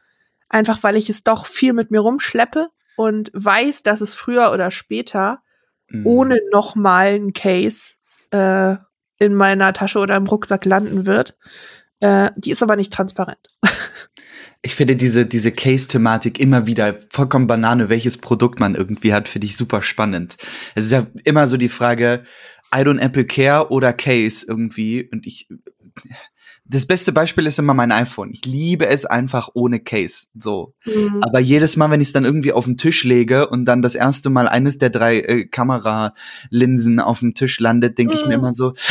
einfach 0.49 0.81
weil 0.81 0.97
ich 0.97 1.11
es 1.11 1.23
doch 1.23 1.45
viel 1.45 1.73
mit 1.73 1.91
mir 1.91 1.99
rumschleppe 1.99 2.69
und 2.95 3.31
weiß, 3.33 3.83
dass 3.83 4.01
es 4.01 4.15
früher 4.15 4.51
oder 4.51 4.71
später 4.71 5.41
Mhm. 5.91 6.07
ohne 6.07 6.39
nochmal 6.51 7.13
ein 7.13 7.33
Case 7.33 7.93
äh, 8.31 8.75
in 9.17 9.35
meiner 9.35 9.73
Tasche 9.73 9.99
oder 9.99 10.15
im 10.15 10.27
Rucksack 10.27 10.65
landen 10.65 11.05
wird. 11.05 11.37
Äh, 11.99 12.31
die 12.35 12.51
ist 12.51 12.63
aber 12.63 12.75
nicht 12.75 12.93
transparent. 12.93 13.47
Ich 14.63 14.75
finde 14.75 14.95
diese, 14.95 15.25
diese 15.25 15.51
Case-Thematik 15.51 16.39
immer 16.39 16.67
wieder 16.67 16.95
vollkommen 17.09 17.47
Banane, 17.47 17.89
welches 17.89 18.19
Produkt 18.19 18.59
man 18.59 18.75
irgendwie 18.75 19.11
hat, 19.11 19.27
finde 19.27 19.47
ich 19.47 19.57
super 19.57 19.81
spannend. 19.81 20.37
Es 20.75 20.85
ist 20.85 20.91
ja 20.91 21.07
immer 21.23 21.47
so 21.47 21.57
die 21.57 21.67
Frage, 21.67 22.25
I 22.71 22.81
don't 22.81 22.99
Apple 22.99 23.25
Care 23.25 23.71
oder 23.71 23.91
Case 23.91 24.45
irgendwie. 24.47 25.09
Und 25.11 25.25
ich, 25.25 25.49
das 26.71 26.85
beste 26.85 27.11
Beispiel 27.11 27.45
ist 27.47 27.59
immer 27.59 27.73
mein 27.73 27.91
iPhone. 27.91 28.31
Ich 28.31 28.45
liebe 28.45 28.87
es 28.87 29.05
einfach 29.05 29.49
ohne 29.53 29.79
Case. 29.79 30.27
So. 30.39 30.73
Mhm. 30.85 31.21
Aber 31.21 31.39
jedes 31.39 31.75
Mal, 31.75 31.91
wenn 31.91 32.01
ich 32.01 32.07
es 32.09 32.13
dann 32.13 32.25
irgendwie 32.25 32.53
auf 32.53 32.65
den 32.65 32.77
Tisch 32.77 33.03
lege 33.03 33.49
und 33.49 33.65
dann 33.65 33.81
das 33.81 33.93
erste 33.95 34.29
Mal 34.29 34.47
eines 34.47 34.77
der 34.77 34.89
drei 34.89 35.19
äh, 35.19 35.45
Kameralinsen 35.45 36.99
auf 36.99 37.19
dem 37.19 37.33
Tisch 37.33 37.59
landet, 37.59 37.97
denke 37.97 38.13
ich 38.13 38.25
mir 38.25 38.35
immer 38.35 38.53
so, 38.53 38.73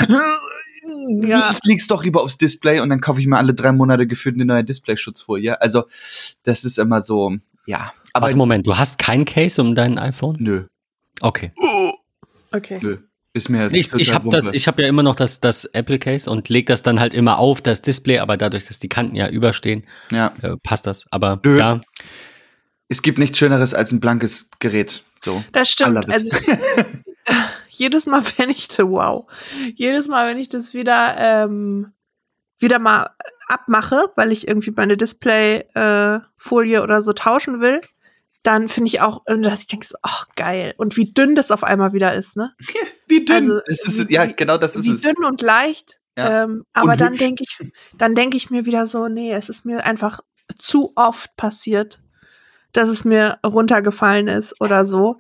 Ja. 1.23 1.51
ich 1.53 1.59
leg's 1.65 1.87
doch 1.87 2.03
lieber 2.05 2.23
aufs 2.23 2.39
Display 2.39 2.81
und 2.81 2.89
dann 2.91 3.01
kaufe 3.01 3.21
ich 3.21 3.27
mir 3.27 3.37
alle 3.37 3.55
drei 3.55 3.71
Monate 3.73 4.07
gefühlt 4.07 4.35
eine 4.37 4.45
neue 4.47 4.65
Displayschutzfolie. 4.65 5.61
Also, 5.61 5.85
das 6.43 6.65
ist 6.65 6.79
immer 6.79 7.01
so, 7.03 7.37
ja. 7.67 7.93
Aber 8.13 8.25
Warte, 8.27 8.37
Moment, 8.37 8.67
du 8.67 8.77
hast 8.77 8.99
kein 8.99 9.25
Case 9.25 9.61
um 9.61 9.75
dein 9.75 9.99
iPhone? 9.99 10.37
nö, 10.41 10.65
Okay. 11.21 11.53
Okay. 12.51 12.79
nö. 12.83 12.97
Ist 13.33 13.49
mir 13.49 13.73
Ich, 13.73 13.93
ich 13.93 14.13
habe 14.13 14.51
ich 14.53 14.67
habe 14.67 14.83
ja 14.83 14.89
immer 14.89 15.05
noch 15.05 15.15
das, 15.15 15.41
das 15.41 15.65
Apple 15.67 15.99
Case 16.01 16.29
und 16.29 16.49
leg 16.49 16.67
das 16.67 16.83
dann 16.83 16.99
halt 16.99 17.15
immer 17.15 17.39
auf 17.39 17.61
das 17.61 17.81
Display, 17.81 18.19
aber 18.19 18.37
dadurch, 18.37 18.67
dass 18.67 18.81
die 18.81 18.89
Kanten 18.89 19.15
ja 19.15 19.29
überstehen, 19.29 19.87
ja. 20.11 20.33
äh, 20.43 20.57
passt 20.63 20.87
das. 20.87 21.07
Aber 21.13 21.41
Nö. 21.45 21.59
ja, 21.59 21.81
Es 22.89 23.03
gibt 23.03 23.19
nichts 23.19 23.39
Schöneres 23.39 23.73
als 23.73 23.93
ein 23.93 24.01
blankes 24.01 24.51
Gerät. 24.59 25.05
So. 25.25 25.45
Das 25.53 25.71
stimmt. 25.71 26.11
Also 26.11 26.37
jedes 27.69 28.07
Mal, 28.07 28.23
wenn 28.37 28.51
ich 28.51 28.67
das, 28.67 28.79
wow, 28.87 29.27
jedes 29.77 30.09
Mal, 30.09 30.27
wenn 30.29 30.39
ich 30.39 30.49
das 30.49 30.75
wieder 30.75 31.15
ähm, 31.19 31.93
wieder 32.59 32.79
mal 32.79 33.11
abmache, 33.49 34.13
weil 34.17 34.33
ich 34.33 34.47
irgendwie 34.47 34.71
meine 34.71 34.97
Displayfolie 34.97 36.17
äh, 36.17 36.21
Folie 36.37 36.83
oder 36.83 37.03
so 37.03 37.13
tauschen 37.13 37.61
will, 37.61 37.81
dann 38.43 38.69
finde 38.69 38.89
ich 38.89 39.01
auch, 39.01 39.23
dass 39.27 39.61
ich 39.63 39.67
denke, 39.67 39.87
so, 39.87 39.97
oh 40.03 40.23
geil. 40.37 40.75
Und 40.79 40.97
wie 40.97 41.13
dünn 41.13 41.35
das 41.35 41.51
auf 41.51 41.63
einmal 41.65 41.93
wieder 41.93 42.15
ist, 42.15 42.37
ne? 42.37 42.55
Wie 43.07 43.25
dünn. 43.25 43.37
Also, 43.37 43.61
es 43.67 43.85
ist, 43.87 44.09
wie- 44.09 44.15
ja, 44.15 44.29
wie- 44.29 44.35
genau 44.35 44.57
das 44.57 44.77
ist 44.77 44.85
wie 44.85 44.95
es. 44.95 45.01
dünn 45.01 45.25
und 45.25 45.43
leicht. 45.43 46.01
Ja. 46.17 46.45
Ähm, 46.45 46.65
aber 46.73 46.97
dann 46.97 47.11
hübsch. 47.15 47.19
denke 47.21 47.45
ich, 47.45 47.73
dann 47.99 48.15
denke 48.15 48.37
ich 48.37 48.51
mir 48.51 48.67
wieder 48.67 48.87
so, 48.87 49.09
nee, 49.09 49.33
es 49.33 49.49
ist 49.49 49.65
mir 49.65 49.85
einfach 49.85 50.21
zu 50.59 50.93
oft 50.97 51.35
passiert, 51.37 52.01
dass 52.73 52.89
es 52.89 53.05
mir 53.05 53.39
runtergefallen 53.45 54.29
ist 54.29 54.61
oder 54.61 54.85
so. 54.85 55.19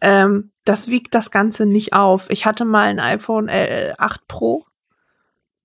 Ähm, 0.00 0.50
das 0.64 0.88
wiegt 0.88 1.14
das 1.14 1.30
Ganze 1.30 1.64
nicht 1.66 1.92
auf. 1.94 2.28
Ich 2.30 2.44
hatte 2.46 2.64
mal 2.66 2.88
ein 2.88 3.00
iPhone 3.00 3.48
äh, 3.48 3.94
8 3.98 4.26
Pro. 4.28 4.66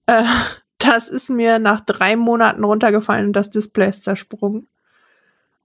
Äh, 0.06 0.24
das 0.78 1.10
ist 1.10 1.30
mir 1.30 1.60
nach 1.60 1.82
drei 1.82 2.16
Monaten 2.16 2.64
runtergefallen 2.64 3.28
und 3.28 3.34
das 3.34 3.50
Display 3.50 3.90
ist 3.90 4.04
zersprungen. 4.04 4.68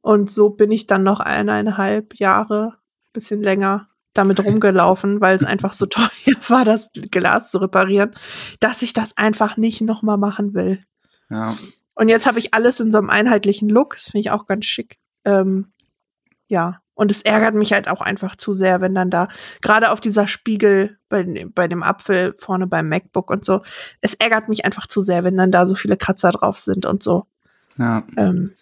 Und 0.04 0.30
so 0.30 0.50
bin 0.50 0.70
ich 0.70 0.86
dann 0.86 1.02
noch 1.02 1.18
eineinhalb 1.18 2.16
Jahre, 2.16 2.74
bisschen 3.14 3.42
länger, 3.42 3.88
damit 4.12 4.44
rumgelaufen, 4.44 5.18
weil 5.22 5.34
es 5.34 5.44
einfach 5.44 5.72
so 5.72 5.86
teuer 5.86 6.10
war, 6.48 6.66
das 6.66 6.90
Glas 6.92 7.50
zu 7.50 7.56
reparieren, 7.56 8.14
dass 8.60 8.82
ich 8.82 8.92
das 8.92 9.16
einfach 9.16 9.56
nicht 9.56 9.80
nochmal 9.80 10.18
machen 10.18 10.52
will. 10.52 10.78
Ja. 11.30 11.56
Und 11.94 12.10
jetzt 12.10 12.26
habe 12.26 12.38
ich 12.38 12.52
alles 12.52 12.80
in 12.80 12.90
so 12.90 12.98
einem 12.98 13.08
einheitlichen 13.08 13.70
Look. 13.70 13.94
Das 13.94 14.04
finde 14.04 14.20
ich 14.20 14.30
auch 14.30 14.46
ganz 14.46 14.66
schick. 14.66 14.98
Ähm, 15.24 15.72
ja. 16.48 16.82
Und 16.92 17.10
es 17.10 17.22
ärgert 17.22 17.54
mich 17.54 17.72
halt 17.72 17.88
auch 17.88 18.02
einfach 18.02 18.36
zu 18.36 18.52
sehr, 18.52 18.82
wenn 18.82 18.94
dann 18.94 19.08
da, 19.08 19.28
gerade 19.62 19.90
auf 19.90 20.02
dieser 20.02 20.26
Spiegel 20.26 20.98
bei, 21.08 21.46
bei 21.54 21.66
dem 21.66 21.82
Apfel 21.82 22.34
vorne 22.36 22.66
beim 22.66 22.90
MacBook 22.90 23.30
und 23.30 23.46
so, 23.46 23.62
es 24.02 24.12
ärgert 24.12 24.50
mich 24.50 24.66
einfach 24.66 24.86
zu 24.86 25.00
sehr, 25.00 25.24
wenn 25.24 25.38
dann 25.38 25.50
da 25.50 25.64
so 25.64 25.74
viele 25.74 25.96
Kratzer 25.96 26.30
drauf 26.30 26.58
sind 26.58 26.84
und 26.84 27.02
so. 27.02 27.24
Ja. 27.78 28.02
Ähm, 28.18 28.52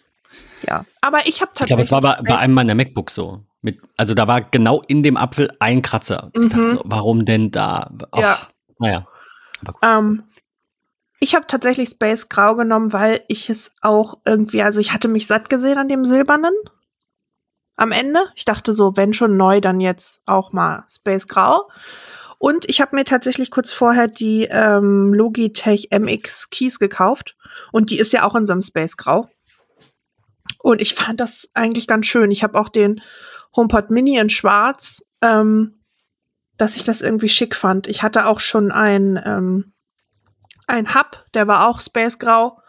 ja. 0.67 0.85
Aber 1.01 1.25
ich 1.27 1.41
habe 1.41 1.51
Ich 1.53 1.59
tatsächlich. 1.59 1.87
glaube, 1.89 2.07
es 2.07 2.15
war 2.17 2.23
bei, 2.23 2.29
bei 2.29 2.37
einem 2.37 2.53
meiner 2.53 2.75
MacBooks 2.75 3.13
so. 3.15 3.43
Mit, 3.61 3.79
also 3.97 4.13
da 4.13 4.27
war 4.27 4.41
genau 4.41 4.81
in 4.87 5.03
dem 5.03 5.15
Apfel 5.17 5.49
ein 5.59 5.81
Kratzer. 5.81 6.31
Und 6.35 6.43
Ich 6.45 6.49
dachte 6.49 6.63
Mhm. 6.63 6.69
so, 6.69 6.81
warum 6.85 7.25
denn 7.25 7.51
da? 7.51 7.91
Ach, 8.11 8.19
Ja. 8.19 8.47
Naja. 8.79 9.07
Ähm, 9.81 10.23
ich 11.19 11.35
habe 11.35 11.47
tatsächlich 11.47 11.89
Space 11.89 12.27
Grau 12.27 12.55
genommen, 12.55 12.91
weil 12.91 13.21
ich 13.29 13.49
es 13.49 13.71
auch 13.81 14.15
irgendwie, 14.25 14.61
also 14.61 14.81
ich 14.81 14.91
hatte 14.91 15.07
mich 15.07 15.25
satt 15.27 15.49
gesehen 15.49 15.77
an 15.77 15.87
dem 15.87 16.05
Silbernen 16.05 16.53
am 17.77 17.91
Ende. 17.91 18.25
Ich 18.35 18.43
dachte 18.45 18.73
so, 18.73 18.97
wenn 18.97 19.13
schon 19.13 19.37
neu, 19.37 19.61
dann 19.61 19.79
jetzt 19.79 20.19
auch 20.25 20.51
mal 20.51 20.83
Space 20.89 21.27
Grau. 21.29 21.69
Und 22.39 22.69
ich 22.69 22.81
habe 22.81 22.95
mir 22.97 23.05
tatsächlich 23.05 23.51
kurz 23.51 23.71
vorher 23.71 24.09
die 24.09 24.47
ähm, 24.51 25.13
Logitech 25.13 25.87
MX 25.97 26.49
Keys 26.49 26.77
gekauft. 26.77 27.37
Und 27.71 27.89
die 27.89 27.99
ist 27.99 28.11
ja 28.11 28.25
auch 28.25 28.35
in 28.35 28.45
so 28.45 28.51
einem 28.51 28.61
Space 28.61 28.97
Grau. 28.97 29.29
Und 30.63 30.81
ich 30.81 30.95
fand 30.95 31.19
das 31.19 31.49
eigentlich 31.53 31.87
ganz 31.87 32.05
schön. 32.07 32.31
Ich 32.31 32.41
habe 32.41 32.57
auch 32.57 32.69
den 32.69 33.01
HomePod 33.53 33.89
Mini 33.89 34.17
in 34.17 34.29
Schwarz, 34.29 35.03
ähm, 35.21 35.83
dass 36.57 36.77
ich 36.77 36.85
das 36.85 37.01
irgendwie 37.01 37.27
schick 37.27 37.53
fand. 37.53 37.87
Ich 37.87 38.01
hatte 38.01 38.27
auch 38.27 38.39
schon 38.39 38.71
ein, 38.71 39.21
ähm, 39.25 39.73
ein 40.65 40.95
Hub, 40.95 41.25
der 41.33 41.47
war 41.49 41.67
auch 41.67 41.81
Space 41.81 42.17
Grau. 42.17 42.59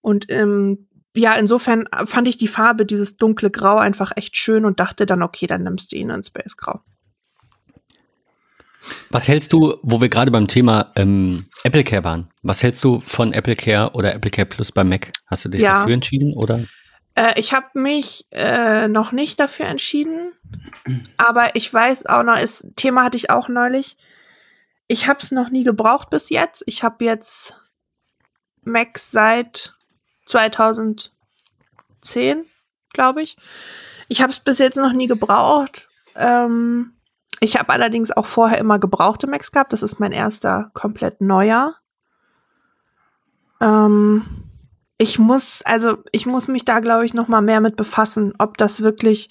Und 0.00 0.30
ähm, 0.30 0.88
ja, 1.14 1.34
insofern 1.34 1.84
fand 2.06 2.26
ich 2.26 2.38
die 2.38 2.48
Farbe, 2.48 2.86
dieses 2.86 3.18
dunkle 3.18 3.50
Grau, 3.50 3.76
einfach 3.76 4.12
echt 4.16 4.38
schön 4.38 4.64
und 4.64 4.80
dachte 4.80 5.04
dann, 5.04 5.22
okay, 5.22 5.46
dann 5.46 5.64
nimmst 5.64 5.92
du 5.92 5.96
ihn 5.96 6.08
in 6.08 6.22
Space 6.22 6.56
Grau. 6.56 6.80
Was 9.10 9.28
hältst 9.28 9.52
du, 9.52 9.76
wo 9.82 10.00
wir 10.00 10.08
gerade 10.08 10.30
beim 10.30 10.46
Thema 10.48 10.90
ähm, 10.96 11.44
Apple 11.64 11.84
Care 11.84 12.02
waren, 12.02 12.30
was 12.42 12.62
hältst 12.62 12.82
du 12.82 13.00
von 13.00 13.34
Apple 13.34 13.56
Care 13.56 13.90
oder 13.92 14.14
Apple 14.14 14.30
Care 14.30 14.46
Plus 14.46 14.72
bei 14.72 14.84
Mac? 14.84 15.12
Hast 15.26 15.44
du 15.44 15.50
dich 15.50 15.60
Ja. 15.60 15.80
dafür 15.80 15.92
entschieden 15.92 16.32
oder? 16.32 16.64
Äh, 17.14 17.38
ich 17.38 17.52
habe 17.52 17.66
mich 17.74 18.26
äh, 18.30 18.88
noch 18.88 19.12
nicht 19.12 19.40
dafür 19.40 19.66
entschieden, 19.66 20.32
aber 21.16 21.56
ich 21.56 21.72
weiß 21.72 22.06
auch 22.06 22.22
noch, 22.22 22.36
das 22.38 22.66
Thema 22.76 23.04
hatte 23.04 23.16
ich 23.16 23.30
auch 23.30 23.48
neulich. 23.48 23.96
Ich 24.86 25.06
habe 25.08 25.20
es 25.20 25.30
noch 25.30 25.50
nie 25.50 25.64
gebraucht 25.64 26.10
bis 26.10 26.30
jetzt. 26.30 26.62
Ich 26.66 26.82
habe 26.82 27.04
jetzt 27.04 27.54
Macs 28.62 29.10
seit 29.10 29.74
2010, 30.26 31.10
glaube 32.92 33.22
ich. 33.22 33.36
Ich 34.08 34.20
habe 34.20 34.32
es 34.32 34.40
bis 34.40 34.58
jetzt 34.58 34.76
noch 34.76 34.92
nie 34.92 35.06
gebraucht. 35.06 35.88
Ähm, 36.16 36.94
ich 37.40 37.56
habe 37.58 37.72
allerdings 37.72 38.10
auch 38.10 38.26
vorher 38.26 38.58
immer 38.58 38.78
gebrauchte 38.78 39.26
Macs 39.26 39.52
gehabt. 39.52 39.72
Das 39.72 39.82
ist 39.82 40.00
mein 40.00 40.12
erster 40.12 40.70
komplett 40.74 41.20
neuer. 41.20 41.76
Ähm, 43.60 44.49
ich 45.00 45.18
muss, 45.18 45.62
also 45.64 45.96
ich 46.12 46.26
muss 46.26 46.46
mich 46.46 46.66
da, 46.66 46.80
glaube 46.80 47.06
ich, 47.06 47.14
noch 47.14 47.26
mal 47.26 47.40
mehr 47.40 47.62
mit 47.62 47.74
befassen, 47.76 48.34
ob 48.38 48.58
das 48.58 48.82
wirklich 48.82 49.30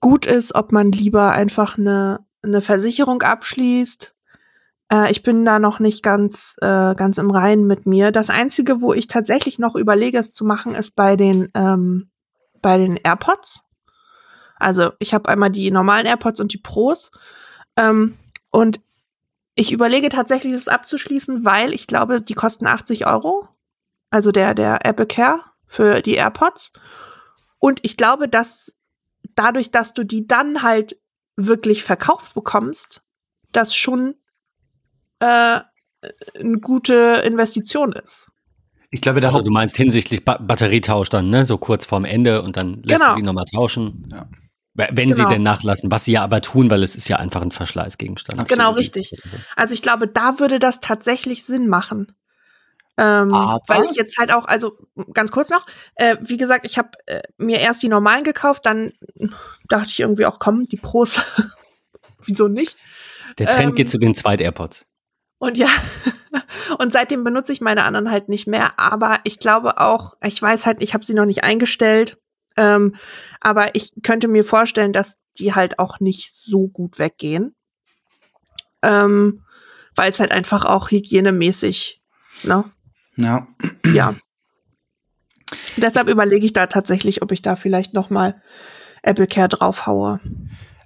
gut 0.00 0.26
ist, 0.26 0.56
ob 0.56 0.72
man 0.72 0.90
lieber 0.90 1.30
einfach 1.30 1.78
eine, 1.78 2.26
eine 2.42 2.60
Versicherung 2.60 3.22
abschließt. 3.22 4.12
Äh, 4.90 5.12
ich 5.12 5.22
bin 5.22 5.44
da 5.44 5.60
noch 5.60 5.78
nicht 5.78 6.02
ganz, 6.02 6.56
äh, 6.60 6.96
ganz 6.96 7.18
im 7.18 7.30
Reinen 7.30 7.68
mit 7.68 7.86
mir. 7.86 8.10
Das 8.10 8.28
Einzige, 8.28 8.80
wo 8.80 8.92
ich 8.92 9.06
tatsächlich 9.06 9.60
noch 9.60 9.76
überlege, 9.76 10.18
es 10.18 10.34
zu 10.34 10.44
machen, 10.44 10.74
ist 10.74 10.96
bei 10.96 11.14
den, 11.14 11.48
ähm, 11.54 12.10
bei 12.60 12.76
den 12.76 12.96
AirPods. 12.96 13.60
Also 14.56 14.90
ich 14.98 15.14
habe 15.14 15.28
einmal 15.28 15.50
die 15.50 15.70
normalen 15.70 16.06
AirPods 16.06 16.40
und 16.40 16.52
die 16.52 16.58
Pros. 16.58 17.12
Ähm, 17.76 18.16
und 18.50 18.80
ich 19.54 19.70
überlege 19.70 20.08
tatsächlich, 20.08 20.54
das 20.54 20.66
abzuschließen, 20.66 21.44
weil 21.44 21.72
ich 21.72 21.86
glaube, 21.86 22.20
die 22.20 22.34
kosten 22.34 22.66
80 22.66 23.06
Euro 23.06 23.48
also 24.14 24.30
der, 24.30 24.54
der 24.54 24.86
Apple 24.86 25.06
Care 25.06 25.40
für 25.66 26.00
die 26.00 26.14
AirPods. 26.14 26.70
Und 27.58 27.80
ich 27.82 27.96
glaube, 27.96 28.28
dass 28.28 28.72
dadurch, 29.34 29.72
dass 29.72 29.92
du 29.92 30.04
die 30.04 30.28
dann 30.28 30.62
halt 30.62 30.96
wirklich 31.36 31.82
verkauft 31.82 32.32
bekommst, 32.34 33.02
das 33.50 33.74
schon 33.74 34.14
äh, 35.18 35.60
eine 36.38 36.58
gute 36.60 37.22
Investition 37.26 37.92
ist. 37.92 38.28
Ich 38.92 39.00
glaube, 39.00 39.20
der 39.20 39.30
Also 39.30 39.42
du 39.42 39.50
meinst 39.50 39.76
hinsichtlich 39.76 40.24
ba 40.24 40.38
Batterietausch 40.38 41.08
dann, 41.08 41.28
ne? 41.28 41.44
So 41.44 41.58
kurz 41.58 41.84
vorm 41.84 42.04
Ende 42.04 42.42
und 42.42 42.56
dann 42.56 42.84
lässt 42.84 43.00
Genau. 43.00 43.14
du 43.14 43.20
die 43.20 43.26
nochmal 43.26 43.46
tauschen. 43.46 44.08
Ja. 44.12 44.28
Wenn 44.74 45.08
sie 45.08 45.14
Genau. 45.22 45.28
denn 45.28 45.42
nachlassen, 45.42 45.90
was 45.90 46.04
sie 46.04 46.12
ja 46.12 46.22
aber 46.22 46.40
tun, 46.40 46.70
weil 46.70 46.84
es 46.84 46.94
ist 46.94 47.08
ja 47.08 47.16
einfach 47.16 47.42
ein 47.42 47.50
Verschleißgegenstand. 47.50 48.40
Absolut. 48.40 48.58
Genau, 48.60 48.70
richtig. 48.74 49.10
Also 49.56 49.74
ich 49.74 49.82
glaube, 49.82 50.06
da 50.06 50.38
würde 50.38 50.60
das 50.60 50.78
tatsächlich 50.78 51.44
Sinn 51.44 51.66
machen. 51.66 52.12
Ähm, 52.96 53.32
weil 53.32 53.84
ich 53.86 53.96
jetzt 53.96 54.18
halt 54.18 54.32
auch, 54.32 54.46
also 54.46 54.78
ganz 55.12 55.32
kurz 55.32 55.50
noch, 55.50 55.66
äh, 55.96 56.16
wie 56.20 56.36
gesagt, 56.36 56.64
ich 56.64 56.78
habe 56.78 56.90
äh, 57.06 57.22
mir 57.38 57.58
erst 57.60 57.82
die 57.82 57.88
normalen 57.88 58.22
gekauft, 58.22 58.66
dann 58.66 58.92
dachte 59.68 59.88
ich 59.88 60.00
irgendwie 60.00 60.26
auch, 60.26 60.38
komm, 60.38 60.62
die 60.62 60.76
Pros, 60.76 61.20
wieso 62.24 62.48
nicht? 62.48 62.76
Der 63.38 63.48
Trend 63.48 63.70
Ähm, 63.70 63.74
geht 63.74 63.90
zu 63.90 63.98
den 63.98 64.14
Zweit-AirPods. 64.14 64.86
Und 65.38 65.58
ja, 65.58 65.68
und 66.78 66.92
seitdem 66.92 67.24
benutze 67.24 67.52
ich 67.52 67.60
meine 67.60 67.82
anderen 67.82 68.10
halt 68.10 68.28
nicht 68.28 68.46
mehr. 68.46 68.78
Aber 68.78 69.18
ich 69.24 69.40
glaube 69.40 69.78
auch, 69.78 70.16
ich 70.22 70.40
weiß 70.40 70.64
halt, 70.66 70.82
ich 70.82 70.94
habe 70.94 71.04
sie 71.04 71.14
noch 71.14 71.26
nicht 71.26 71.42
eingestellt. 71.42 72.18
Ähm, 72.56 72.94
aber 73.40 73.74
ich 73.74 73.90
könnte 74.04 74.28
mir 74.28 74.44
vorstellen, 74.44 74.92
dass 74.92 75.18
die 75.38 75.54
halt 75.54 75.80
auch 75.80 75.98
nicht 75.98 76.32
so 76.32 76.68
gut 76.68 77.00
weggehen. 77.00 77.56
Ähm, 78.82 79.44
weil 79.96 80.10
es 80.10 80.20
halt 80.20 80.30
einfach 80.30 80.64
auch 80.64 80.90
hygienemäßig, 80.90 82.00
ne? 82.44 82.70
Ja. 83.16 83.46
Ja. 83.92 84.14
Deshalb 85.76 86.08
überlege 86.08 86.46
ich 86.46 86.52
da 86.52 86.66
tatsächlich, 86.66 87.22
ob 87.22 87.32
ich 87.32 87.42
da 87.42 87.56
vielleicht 87.56 87.94
noch 87.94 88.10
mal 88.10 88.40
Apple 89.02 89.26
Care 89.26 89.48
draufhaue. 89.48 90.20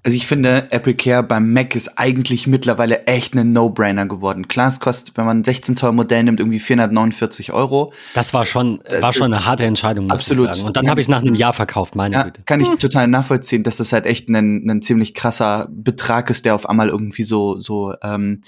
Also 0.04 0.16
ich 0.16 0.26
finde, 0.26 0.68
Apple 0.70 0.94
Care 0.94 1.22
beim 1.22 1.52
Mac 1.52 1.74
ist 1.74 1.98
eigentlich 1.98 2.46
mittlerweile 2.46 3.06
echt 3.06 3.34
ein 3.34 3.52
No-Brainer 3.52 4.06
geworden. 4.06 4.48
Klar, 4.48 4.68
es 4.68 4.80
kostet, 4.80 5.16
wenn 5.16 5.26
man 5.26 5.40
ein 5.40 5.44
16 5.44 5.76
Zoll 5.76 5.92
Modell 5.92 6.22
nimmt, 6.22 6.40
irgendwie 6.40 6.60
449 6.60 7.52
Euro. 7.52 7.92
Das 8.14 8.32
war 8.32 8.46
schon, 8.46 8.82
war 9.00 9.12
schon 9.12 9.32
eine 9.32 9.44
harte 9.44 9.64
Entscheidung, 9.64 10.06
muss 10.06 10.14
absolut. 10.14 10.50
ich 10.50 10.56
sagen. 10.56 10.68
Und 10.68 10.76
dann 10.76 10.88
habe 10.88 11.00
ich 11.00 11.04
es 11.04 11.08
nach 11.10 11.20
einem 11.20 11.34
Jahr 11.34 11.52
verkauft, 11.52 11.94
meine 11.96 12.14
Ja, 12.14 12.22
Güte. 12.22 12.42
kann 12.46 12.60
ich 12.60 12.68
total 12.78 13.08
nachvollziehen, 13.08 13.64
dass 13.64 13.78
das 13.78 13.92
halt 13.92 14.06
echt 14.06 14.28
ein, 14.28 14.70
ein 14.70 14.82
ziemlich 14.82 15.14
krasser 15.14 15.68
Betrag 15.70 16.30
ist, 16.30 16.44
der 16.44 16.54
auf 16.54 16.68
einmal 16.68 16.88
irgendwie 16.88 17.24
so, 17.24 17.60
so 17.60 17.94
ähm, 18.02 18.40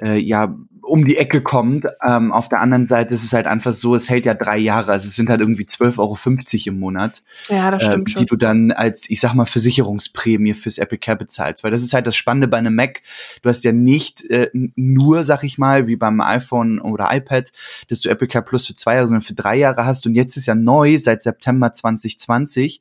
äh, 0.00 0.18
ja, 0.18 0.54
um 0.90 1.04
die 1.04 1.16
Ecke 1.16 1.40
kommt. 1.40 1.86
Ähm, 2.06 2.32
auf 2.32 2.48
der 2.48 2.60
anderen 2.60 2.86
Seite 2.88 3.14
ist 3.14 3.22
es 3.22 3.32
halt 3.32 3.46
einfach 3.46 3.72
so, 3.72 3.94
es 3.94 4.10
hält 4.10 4.24
ja 4.26 4.34
drei 4.34 4.58
Jahre, 4.58 4.90
also 4.92 5.06
es 5.06 5.14
sind 5.14 5.30
halt 5.30 5.40
irgendwie 5.40 5.62
12,50 5.62 5.98
Euro 5.98 6.18
im 6.66 6.80
Monat, 6.80 7.22
Ja, 7.48 7.70
das 7.70 7.84
ähm, 7.84 7.88
stimmt 7.90 8.08
die 8.08 8.12
schon. 8.14 8.26
du 8.26 8.36
dann 8.36 8.72
als, 8.72 9.08
ich 9.08 9.20
sag 9.20 9.34
mal, 9.34 9.46
Versicherungsprämie 9.46 10.54
fürs 10.54 10.78
Apple 10.78 10.98
Care 10.98 11.16
bezahlst. 11.16 11.62
Weil 11.62 11.70
das 11.70 11.82
ist 11.82 11.94
halt 11.94 12.06
das 12.06 12.16
Spannende 12.16 12.48
bei 12.48 12.58
einem 12.58 12.74
Mac. 12.74 13.02
Du 13.42 13.48
hast 13.48 13.62
ja 13.64 13.72
nicht 13.72 14.28
äh, 14.30 14.50
nur, 14.74 15.22
sag 15.22 15.44
ich 15.44 15.58
mal, 15.58 15.86
wie 15.86 15.96
beim 15.96 16.20
iPhone 16.20 16.80
oder 16.80 17.08
iPad, 17.12 17.52
dass 17.88 18.00
du 18.00 18.08
Apple 18.08 18.26
Care 18.26 18.44
Plus 18.44 18.66
für 18.66 18.74
zwei 18.74 18.96
Jahre, 18.96 19.06
sondern 19.06 19.22
für 19.22 19.34
drei 19.34 19.56
Jahre 19.56 19.86
hast. 19.86 20.06
Und 20.06 20.14
jetzt 20.16 20.36
ist 20.36 20.46
ja 20.46 20.56
neu, 20.56 20.98
seit 20.98 21.22
September 21.22 21.72
2020, 21.72 22.80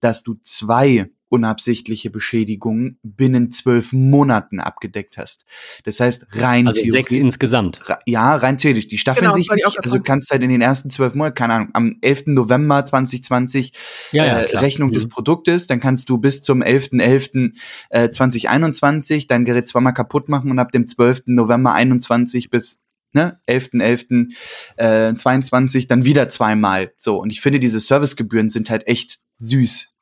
dass 0.00 0.22
du 0.22 0.34
zwei 0.42 1.08
unabsichtliche 1.28 2.10
Beschädigungen 2.10 2.98
binnen 3.02 3.50
zwölf 3.50 3.92
Monaten 3.92 4.60
abgedeckt 4.60 5.18
hast. 5.18 5.44
Das 5.84 5.98
heißt, 6.00 6.26
rein 6.32 6.66
Also 6.68 6.80
sechs 6.80 6.92
theoretisch- 6.92 7.16
insgesamt. 7.18 7.80
Ra- 7.88 7.98
Ja, 8.06 8.36
rein 8.36 8.58
theoretisch. 8.58 8.88
Die 8.88 8.98
staffeln 8.98 9.24
Genau, 9.26 9.34
sich 9.36 9.50
nicht. 9.50 9.64
Also 9.84 9.96
du 9.96 10.02
kannst 10.02 10.30
halt 10.30 10.42
in 10.42 10.50
den 10.50 10.60
ersten 10.60 10.88
zwölf 10.90 11.14
Monaten, 11.14 11.34
keine 11.34 11.54
Ahnung, 11.54 11.68
am 11.72 11.96
11. 12.00 12.32
November 12.34 12.84
2020 12.84 13.72
Ja, 14.12 14.24
ja, 14.26 14.38
äh. 14.40 14.56
Rechnung 14.58 14.90
Mhm. 14.90 14.94
des 14.94 15.08
Produktes, 15.08 15.66
dann 15.66 15.80
kannst 15.80 16.08
du 16.08 16.18
bis 16.18 16.42
zum 16.42 16.62
11.11. 16.62 17.54
Äh, 17.90 18.10
2021 18.10 19.26
dein 19.26 19.44
Gerät 19.44 19.68
zweimal 19.68 19.94
kaputt 19.94 20.28
machen 20.28 20.50
und 20.50 20.58
ab 20.58 20.72
dem 20.72 20.86
12. 20.88 21.34
November 21.34 21.72
21 21.74 22.50
bis 22.50 22.82
ne, 23.12 23.40
11.11. 23.46 24.28
Äh, 24.76 25.14
22 25.14 25.86
dann 25.86 26.04
wieder 26.04 26.28
zweimal. 26.28 26.92
So, 26.98 27.16
und 27.20 27.32
ich 27.32 27.40
finde, 27.40 27.58
diese 27.60 27.80
Servicegebühren 27.80 28.48
sind 28.50 28.68
halt 28.70 28.86
echt 28.86 29.20
süß. 29.38 29.95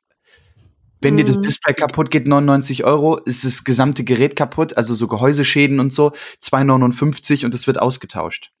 Wenn 1.01 1.17
dir 1.17 1.25
das 1.25 1.37
Mhm. 1.37 1.43
Display 1.43 1.73
kaputt 1.73 2.11
geht, 2.11 2.27
99 2.27 2.83
Euro, 2.85 3.17
ist 3.17 3.45
das 3.45 3.63
gesamte 3.63 4.03
Gerät 4.03 4.35
kaputt, 4.35 4.77
also 4.77 4.93
so 4.93 5.07
Gehäuseschäden 5.07 5.79
und 5.79 5.93
so, 5.93 6.11
2,59 6.41 7.45
und 7.45 7.53
es 7.55 7.67
wird 7.67 7.79
ausgetauscht. 7.81 8.51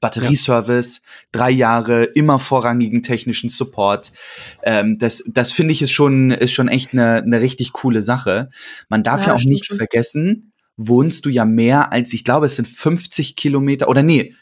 Batterieservice, 0.00 1.00
drei 1.32 1.50
Jahre, 1.50 2.04
immer 2.04 2.38
vorrangigen 2.38 3.02
technischen 3.02 3.48
Support. 3.48 4.12
Ähm, 4.62 4.98
das 4.98 5.24
das 5.26 5.52
finde 5.52 5.72
ich 5.72 5.80
ist 5.82 5.92
schon, 5.92 6.30
ist 6.30 6.52
schon 6.52 6.68
echt 6.68 6.92
eine 6.92 7.22
eine 7.22 7.40
richtig 7.40 7.72
coole 7.72 8.02
Sache. 8.02 8.50
Man 8.90 9.02
darf 9.02 9.22
Ja, 9.22 9.28
ja, 9.28 9.34
auch 9.34 9.44
nicht 9.44 9.66
vergessen, 9.72 10.52
wohnst 10.76 11.24
du 11.24 11.30
ja 11.30 11.44
mehr 11.46 11.90
als, 11.92 12.12
ich 12.12 12.22
glaube, 12.24 12.46
es 12.46 12.56
sind 12.56 12.68
50 12.68 13.34
Kilometer 13.36 13.88
oder 13.88 14.02
nee, 14.02 14.34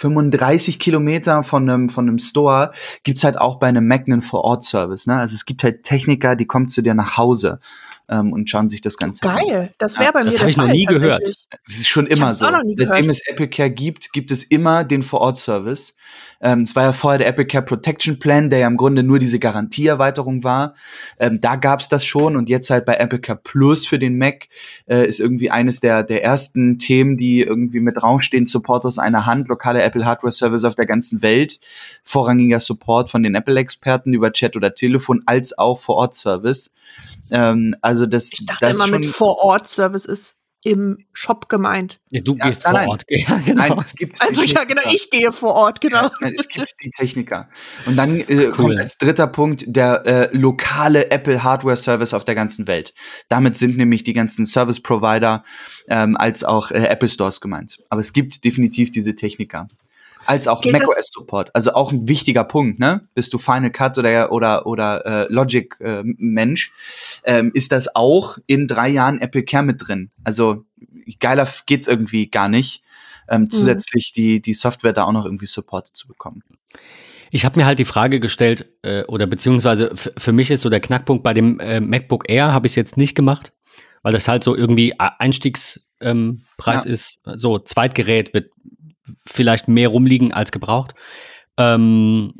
35 0.00 0.78
Kilometer 0.78 1.42
von 1.42 1.68
einem, 1.68 1.90
von 1.90 2.08
einem 2.08 2.18
Store 2.18 2.72
gibt's 3.04 3.22
halt 3.22 3.38
auch 3.38 3.58
bei 3.58 3.68
einem 3.68 3.86
Mac 3.86 4.04
einen 4.06 4.22
Vor-Ort-Service. 4.22 5.06
Ne? 5.06 5.16
Also 5.16 5.34
es 5.34 5.44
gibt 5.44 5.62
halt 5.62 5.82
Techniker, 5.82 6.36
die 6.36 6.46
kommen 6.46 6.68
zu 6.68 6.80
dir 6.80 6.94
nach 6.94 7.18
Hause 7.18 7.60
ähm, 8.08 8.32
und 8.32 8.48
schauen 8.48 8.70
sich 8.70 8.80
das 8.80 8.96
Ganze 8.96 9.28
an. 9.28 9.36
Geil, 9.36 9.72
das 9.76 9.98
wäre 9.98 10.12
bei 10.12 10.22
das 10.22 10.34
mir 10.34 10.40
hab 10.40 10.46
der 10.46 10.48
ich 10.48 10.56
noch 10.56 10.68
nie 10.68 10.86
gehört. 10.86 11.28
Das 11.66 11.76
ist 11.76 11.88
schon 11.88 12.06
immer 12.06 12.32
so. 12.32 12.46
Seitdem 12.46 12.76
gehört. 12.76 13.06
es 13.06 13.26
Apple 13.26 13.48
Care 13.48 13.70
gibt, 13.70 14.12
gibt 14.12 14.30
es 14.30 14.42
immer 14.42 14.84
den 14.84 15.02
Vor-Ort-Service. 15.02 15.94
Ähm, 16.40 16.62
es 16.62 16.74
war 16.74 16.84
ja 16.84 16.92
vorher 16.92 17.18
der 17.18 17.28
Apple 17.28 17.46
Care 17.46 17.64
Protection 17.64 18.18
Plan, 18.18 18.50
der 18.50 18.60
ja 18.60 18.66
im 18.66 18.76
Grunde 18.76 19.02
nur 19.02 19.18
diese 19.18 19.38
Garantieerweiterung 19.38 20.42
war. 20.42 20.74
Ähm, 21.18 21.40
da 21.40 21.56
gab 21.56 21.80
es 21.80 21.88
das 21.88 22.04
schon 22.04 22.36
und 22.36 22.48
jetzt 22.48 22.70
halt 22.70 22.86
bei 22.86 22.94
Apple 22.94 23.20
Care 23.20 23.38
Plus 23.42 23.86
für 23.86 23.98
den 23.98 24.16
Mac 24.16 24.48
äh, 24.86 25.06
ist 25.06 25.20
irgendwie 25.20 25.50
eines 25.50 25.80
der, 25.80 26.02
der 26.02 26.24
ersten 26.24 26.78
Themen, 26.78 27.18
die 27.18 27.42
irgendwie 27.42 27.80
mit 27.80 28.02
Raum 28.02 28.22
stehen, 28.22 28.46
Support 28.46 28.84
aus 28.84 28.98
einer 28.98 29.26
Hand, 29.26 29.48
lokale 29.48 29.82
Apple 29.82 30.06
Hardware 30.06 30.32
Service 30.32 30.64
auf 30.64 30.74
der 30.74 30.86
ganzen 30.86 31.22
Welt, 31.22 31.60
vorrangiger 32.04 32.60
Support 32.60 33.10
von 33.10 33.22
den 33.22 33.34
Apple-Experten 33.34 34.14
über 34.14 34.32
Chat 34.32 34.56
oder 34.56 34.74
Telefon, 34.74 35.22
als 35.26 35.56
auch 35.56 35.78
Vor-Ort-Service. 35.78 36.72
Ähm, 37.30 37.76
also 37.82 38.06
das, 38.06 38.32
Ich 38.32 38.46
dachte 38.46 38.66
das 38.66 38.78
immer, 38.78 38.98
mit 38.98 39.06
Vor-Ort-Service 39.06 40.06
ist 40.06 40.39
im 40.62 40.98
Shop 41.12 41.48
gemeint. 41.48 42.00
Ja, 42.10 42.20
du 42.20 42.36
Ja, 42.36 42.46
gehst 42.46 42.64
nein, 42.64 42.84
vor. 42.84 42.88
Ort. 42.92 43.04
Ja, 43.08 43.38
genau. 43.44 43.68
Nein, 43.68 43.78
es 43.82 43.94
gibt 43.94 44.20
Also 44.20 44.42
die 44.42 44.48
ja, 44.52 44.64
genau, 44.64 44.82
Techniker. 44.82 44.96
ich 45.04 45.10
gehe 45.10 45.32
vor 45.32 45.54
Ort, 45.54 45.80
genau. 45.80 46.02
Ja, 46.02 46.10
nein, 46.20 46.34
es 46.38 46.48
gibt 46.48 46.74
die 46.84 46.90
Techniker. 46.90 47.48
Und 47.86 47.96
dann 47.96 48.20
äh, 48.20 48.24
Cool. 48.28 48.50
kommt 48.50 48.78
als 48.80 48.98
dritter 48.98 49.26
Punkt 49.26 49.64
der 49.66 50.06
äh, 50.06 50.36
lokale 50.36 51.10
Apple 51.10 51.42
Hardware 51.42 51.76
Service 51.76 52.12
auf 52.12 52.24
der 52.24 52.34
ganzen 52.34 52.66
Welt. 52.66 52.92
Damit 53.28 53.56
sind 53.56 53.76
nämlich 53.76 54.04
die 54.04 54.12
ganzen 54.12 54.44
Service 54.46 54.80
Provider 54.80 55.44
ähm, 55.88 56.16
als 56.16 56.44
auch 56.44 56.70
äh, 56.70 56.84
Apple 56.86 57.08
Stores 57.08 57.40
gemeint. 57.40 57.78
Aber 57.88 58.00
es 58.00 58.12
gibt 58.12 58.44
definitiv 58.44 58.90
diese 58.90 59.14
Techniker. 59.14 59.68
Als 60.26 60.46
auch 60.48 60.64
macOS 60.64 61.10
Support. 61.12 61.50
Also 61.54 61.72
auch 61.72 61.92
ein 61.92 62.06
wichtiger 62.08 62.44
Punkt, 62.44 62.78
ne? 62.78 63.08
Bist 63.14 63.32
du 63.32 63.38
Final 63.38 63.70
Cut 63.70 63.96
oder 63.98 64.30
oder 64.32 64.66
oder 64.66 65.06
äh, 65.06 65.32
Logic 65.32 65.74
äh, 65.80 66.02
Mensch, 66.04 66.72
ähm, 67.24 67.50
ist 67.54 67.72
das 67.72 67.94
auch 67.96 68.38
in 68.46 68.66
drei 68.66 68.88
Jahren 68.88 69.20
Apple 69.20 69.44
Care 69.44 69.62
mit 69.64 69.86
drin. 69.86 70.10
Also 70.24 70.64
geiler 71.20 71.48
geht's 71.66 71.88
irgendwie 71.88 72.28
gar 72.30 72.48
nicht. 72.48 72.82
Ähm, 73.28 73.42
Mhm. 73.42 73.50
zusätzlich 73.50 74.12
die, 74.12 74.42
die 74.42 74.54
Software 74.54 74.92
da 74.92 75.04
auch 75.04 75.12
noch 75.12 75.24
irgendwie 75.24 75.46
supported 75.46 75.96
zu 75.96 76.08
bekommen. 76.08 76.42
Ich 77.30 77.44
habe 77.44 77.60
mir 77.60 77.64
halt 77.66 77.78
die 77.78 77.84
Frage 77.84 78.18
gestellt, 78.18 78.66
äh, 78.82 79.04
oder 79.04 79.26
beziehungsweise 79.28 79.92
für 79.94 80.32
mich 80.32 80.50
ist 80.50 80.62
so 80.62 80.68
der 80.68 80.80
Knackpunkt 80.80 81.22
bei 81.22 81.32
dem 81.32 81.60
äh, 81.60 81.80
MacBook 81.80 82.28
Air, 82.28 82.52
habe 82.52 82.66
ich 82.66 82.72
es 82.72 82.76
jetzt 82.76 82.96
nicht 82.96 83.14
gemacht, 83.14 83.52
weil 84.02 84.12
das 84.12 84.26
halt 84.26 84.42
so 84.42 84.56
irgendwie 84.56 84.94
Einstiegspreis 84.98 85.84
ähm, 86.00 86.42
Preis 86.56 86.84
Ja. 86.84 86.90
ist. 86.90 87.20
So, 87.36 87.58
Zweitgerät 87.60 88.34
wird 88.34 88.50
vielleicht 89.24 89.68
mehr 89.68 89.88
rumliegen 89.88 90.32
als 90.32 90.52
gebraucht. 90.52 90.94
Ähm, 91.56 92.32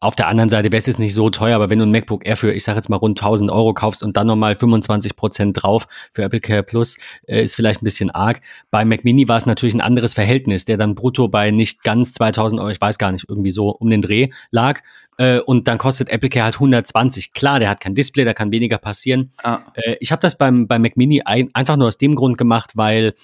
auf 0.00 0.14
der 0.14 0.28
anderen 0.28 0.48
Seite 0.48 0.70
wäre 0.70 0.78
es 0.78 0.86
jetzt 0.86 0.98
nicht 0.98 1.14
so 1.14 1.28
teuer, 1.30 1.56
aber 1.56 1.70
wenn 1.70 1.78
du 1.80 1.84
ein 1.84 1.90
MacBook 1.90 2.26
Air 2.26 2.36
für, 2.36 2.52
ich 2.52 2.62
sage 2.62 2.76
jetzt 2.76 2.88
mal 2.88 2.96
rund 2.96 3.20
1000 3.20 3.50
Euro 3.50 3.74
kaufst 3.74 4.02
und 4.02 4.16
dann 4.16 4.28
nochmal 4.28 4.54
25 4.54 5.16
Prozent 5.16 5.60
drauf 5.60 5.88
für 6.12 6.22
Apple 6.22 6.40
Care 6.40 6.62
Plus, 6.62 6.98
äh, 7.26 7.42
ist 7.42 7.56
vielleicht 7.56 7.82
ein 7.82 7.84
bisschen 7.84 8.10
arg. 8.10 8.40
Bei 8.70 8.84
Mac 8.84 9.04
Mini 9.04 9.28
war 9.28 9.36
es 9.36 9.46
natürlich 9.46 9.74
ein 9.74 9.80
anderes 9.80 10.14
Verhältnis, 10.14 10.64
der 10.64 10.76
dann 10.76 10.94
brutto 10.94 11.28
bei 11.28 11.50
nicht 11.50 11.82
ganz 11.82 12.12
2000 12.12 12.60
Euro, 12.60 12.70
ich 12.70 12.80
weiß 12.80 12.98
gar 12.98 13.10
nicht, 13.10 13.26
irgendwie 13.28 13.50
so 13.50 13.70
um 13.70 13.90
den 13.90 14.02
Dreh 14.02 14.30
lag. 14.50 14.80
Äh, 15.16 15.40
und 15.40 15.66
dann 15.66 15.78
kostet 15.78 16.10
Apple 16.10 16.28
Care 16.28 16.44
halt 16.44 16.54
120. 16.54 17.32
Klar, 17.32 17.58
der 17.58 17.68
hat 17.68 17.80
kein 17.80 17.94
Display, 17.94 18.24
da 18.24 18.34
kann 18.34 18.52
weniger 18.52 18.78
passieren. 18.78 19.32
Ah, 19.42 19.58
Äh, 19.74 19.96
ich 20.00 20.12
habe 20.12 20.22
das 20.22 20.38
beim, 20.38 20.68
beim 20.68 20.82
Mac 20.82 20.96
Mini 20.96 21.22
ein, 21.22 21.48
einfach 21.54 21.76
nur 21.76 21.88
aus 21.88 21.98
dem 21.98 22.14
Grund 22.14 22.38
gemacht, 22.38 22.72
weil 22.76 23.14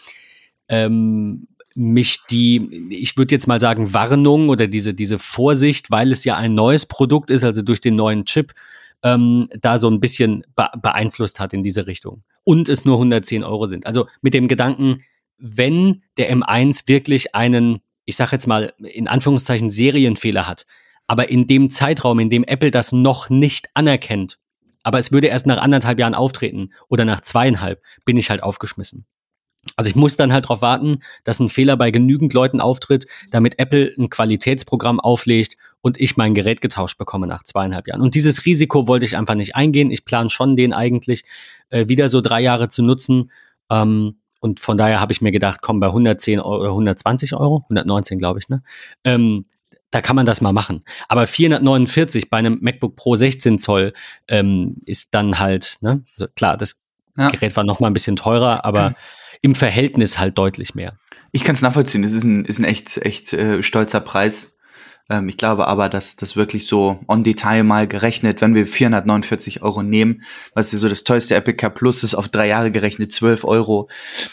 ähm, 0.69 1.47
mich 1.76 2.21
die, 2.31 2.88
ich 2.90 3.16
würde 3.16 3.35
jetzt 3.35 3.47
mal 3.47 3.61
sagen, 3.61 3.93
Warnung 3.95 4.49
oder 4.49 4.66
diese, 4.66 4.95
diese 4.95 5.19
Vorsicht, 5.19 5.90
weil 5.90 6.12
es 6.12 6.25
ja 6.25 6.37
ein 6.37 6.54
neues 6.54 6.87
Produkt 6.87 7.31
ist, 7.31 7.45
also 7.45 7.62
durch 7.62 7.81
den 7.81 7.97
neuen 7.97 8.25
Chip, 8.25 8.52
ähm, 9.02 9.49
da 9.61 9.78
so 9.78 9.88
ein 9.88 10.00
bisschen 10.00 10.45
be 10.57 10.69
beeinflusst 10.81 11.40
hat 11.40 11.52
in 11.52 11.62
diese 11.62 11.87
Richtung. 11.87 12.23
Und 12.45 12.69
es 12.69 12.85
nur 12.85 12.97
110 12.97 13.45
Euro 13.45 13.66
sind. 13.66 13.87
Also 13.87 14.07
mit 14.23 14.35
dem 14.35 14.49
Gedanken, 14.49 15.02
wenn 15.38 16.02
der 16.16 16.34
M1 16.34 16.89
wirklich 16.89 17.34
einen, 17.34 17.80
ich 18.04 18.17
sage 18.17 18.32
jetzt 18.32 18.47
mal 18.47 18.73
in 18.78 19.08
Anführungszeichen, 19.08 19.71
Serienfehler 19.71 20.47
hat, 20.47 20.67
aber 21.06 21.28
in 21.28 21.47
dem 21.47 21.71
Zeitraum, 21.71 22.19
in 22.19 22.30
dem 22.30 22.45
Apple 22.45 22.71
das 22.71 22.93
noch 22.93 23.28
nicht 23.28 23.69
anerkennt, 23.75 24.39
aber 24.82 24.99
es 24.99 25.13
würde 25.13 25.28
erst 25.28 25.47
nach 25.47 25.58
anderthalb 25.58 25.99
Jahren 25.99 26.15
auftreten 26.15 26.71
oder 26.89 27.04
nach 27.04 27.23
zweieinhalb, 27.23 27.82
bin 28.04 28.17
ich 28.17 28.30
halt 28.30 28.43
aufgeschmissen. 28.43 29.06
Also 29.76 29.91
ich 29.91 29.97
muss 29.97 30.17
dann 30.17 30.32
halt 30.32 30.45
darauf 30.45 30.63
warten, 30.63 31.00
dass 31.25 31.41
ein 31.41 31.49
Fehler 31.49 31.76
bei 31.76 31.91
genügend 31.91 32.32
Leuten 32.32 32.60
auftritt, 32.60 33.06
damit 33.30 33.58
Apple 33.58 33.93
ein 33.99 34.10
Qualitätsprogramm 34.10 35.00
auflegt 35.00 35.56
und 35.80 36.00
ich 36.00 36.17
mein 36.17 36.34
Gerät 36.34 36.60
getauscht 36.60 36.99
bekomme 36.99 37.26
nach 37.26 37.43
zweieinhalb 37.43 37.89
Jahren. 37.89 38.00
Und 38.00 38.15
dieses 38.15 38.47
Risiko 38.47 38.89
wollte 38.89 39.04
ich 39.04 39.17
einfach 39.17 39.34
nicht 39.34 39.56
eingehen. 39.56 39.91
Ich 39.91 40.04
plane 40.04 40.30
schon, 40.30 40.56
den 40.56 40.73
eigentlich 40.73 41.25
äh, 41.71 41.89
wieder 41.89 42.08
so 42.08 42.21
drei 42.21 42.41
Jahre 42.41 42.69
zu 42.69 42.82
nutzen. 42.82 43.30
Ähm, 43.71 44.17
und 44.41 44.60
von 44.60 44.76
daher 44.76 45.00
habe 45.00 45.13
ich 45.13 45.21
mir 45.23 45.32
gedacht, 45.32 45.60
komm, 45.63 45.80
bei 45.80 45.87
110 45.87 46.41
Euro, 46.41 46.60
oder 46.60 46.71
120 46.71 47.34
Euro, 47.34 47.63
119 47.65 48.19
glaube 48.19 48.39
ich, 48.39 48.49
ne? 48.49 48.63
Ähm, 49.02 49.45
da 49.91 50.00
kann 50.00 50.17
man 50.17 50.26
das 50.26 50.41
mal 50.41 50.52
machen. 50.52 50.84
Aber 51.08 51.26
449 51.26 52.28
bei 52.28 52.39
einem 52.39 52.58
MacBook 52.60 52.97
Pro 52.97 53.15
16 53.15 53.58
Zoll 53.58 53.93
ähm, 54.26 54.75
ist 54.87 55.15
dann 55.15 55.39
halt, 55.39 55.78
ne? 55.82 56.02
Also 56.15 56.26
klar, 56.34 56.56
das 56.56 56.84
Ja. 57.17 57.28
Gerät 57.28 57.56
war 57.56 57.63
noch 57.65 57.78
mal 57.78 57.87
ein 57.87 57.93
bisschen 57.93 58.17
teurer, 58.17 58.65
aber 58.65 58.95
im 59.45 59.54
Verhältnis 59.54 60.19
halt 60.19 60.39
deutlich 60.39 60.75
mehr. 60.75 60.97
Ich 61.30 61.45
kann 61.45 61.54
es 61.54 61.61
nachvollziehen. 61.61 62.02
Es 62.02 62.13
ist 62.13 62.25
ein, 62.25 62.47
ist 62.47 62.59
ein 62.59 62.65
echt, 62.65 62.97
echt 62.97 63.35
äh, 63.35 63.63
stolzer 63.63 64.00
Preis. 64.00 64.57
Ähm, 65.11 65.28
ich 65.28 65.37
glaube 65.37 65.69
aber, 65.69 65.91
dass 65.91 66.17
das 66.17 66.35
wirklich 66.35 66.67
so 66.67 66.99
on 67.09 67.25
Detail 67.25 67.63
mal 67.63 67.87
gerechnet, 67.87 68.41
wenn 68.41 68.54
wir 68.54 68.67
449 68.67 69.61
Euro 69.61 69.83
nehmen, 69.83 70.23
was 70.54 70.73
ist 70.73 70.80
so 70.80 70.89
das 70.89 71.04
teuerste 71.04 71.35
Apple 71.35 71.52
Car 71.52 71.69
Plus 71.69 72.02
ist, 72.02 72.15
auf 72.15 72.30
drei 72.30 72.49
Jahre 72.49 72.71
gerechnet 72.71 73.13
12 73.13 73.45
Euro. 73.45 73.91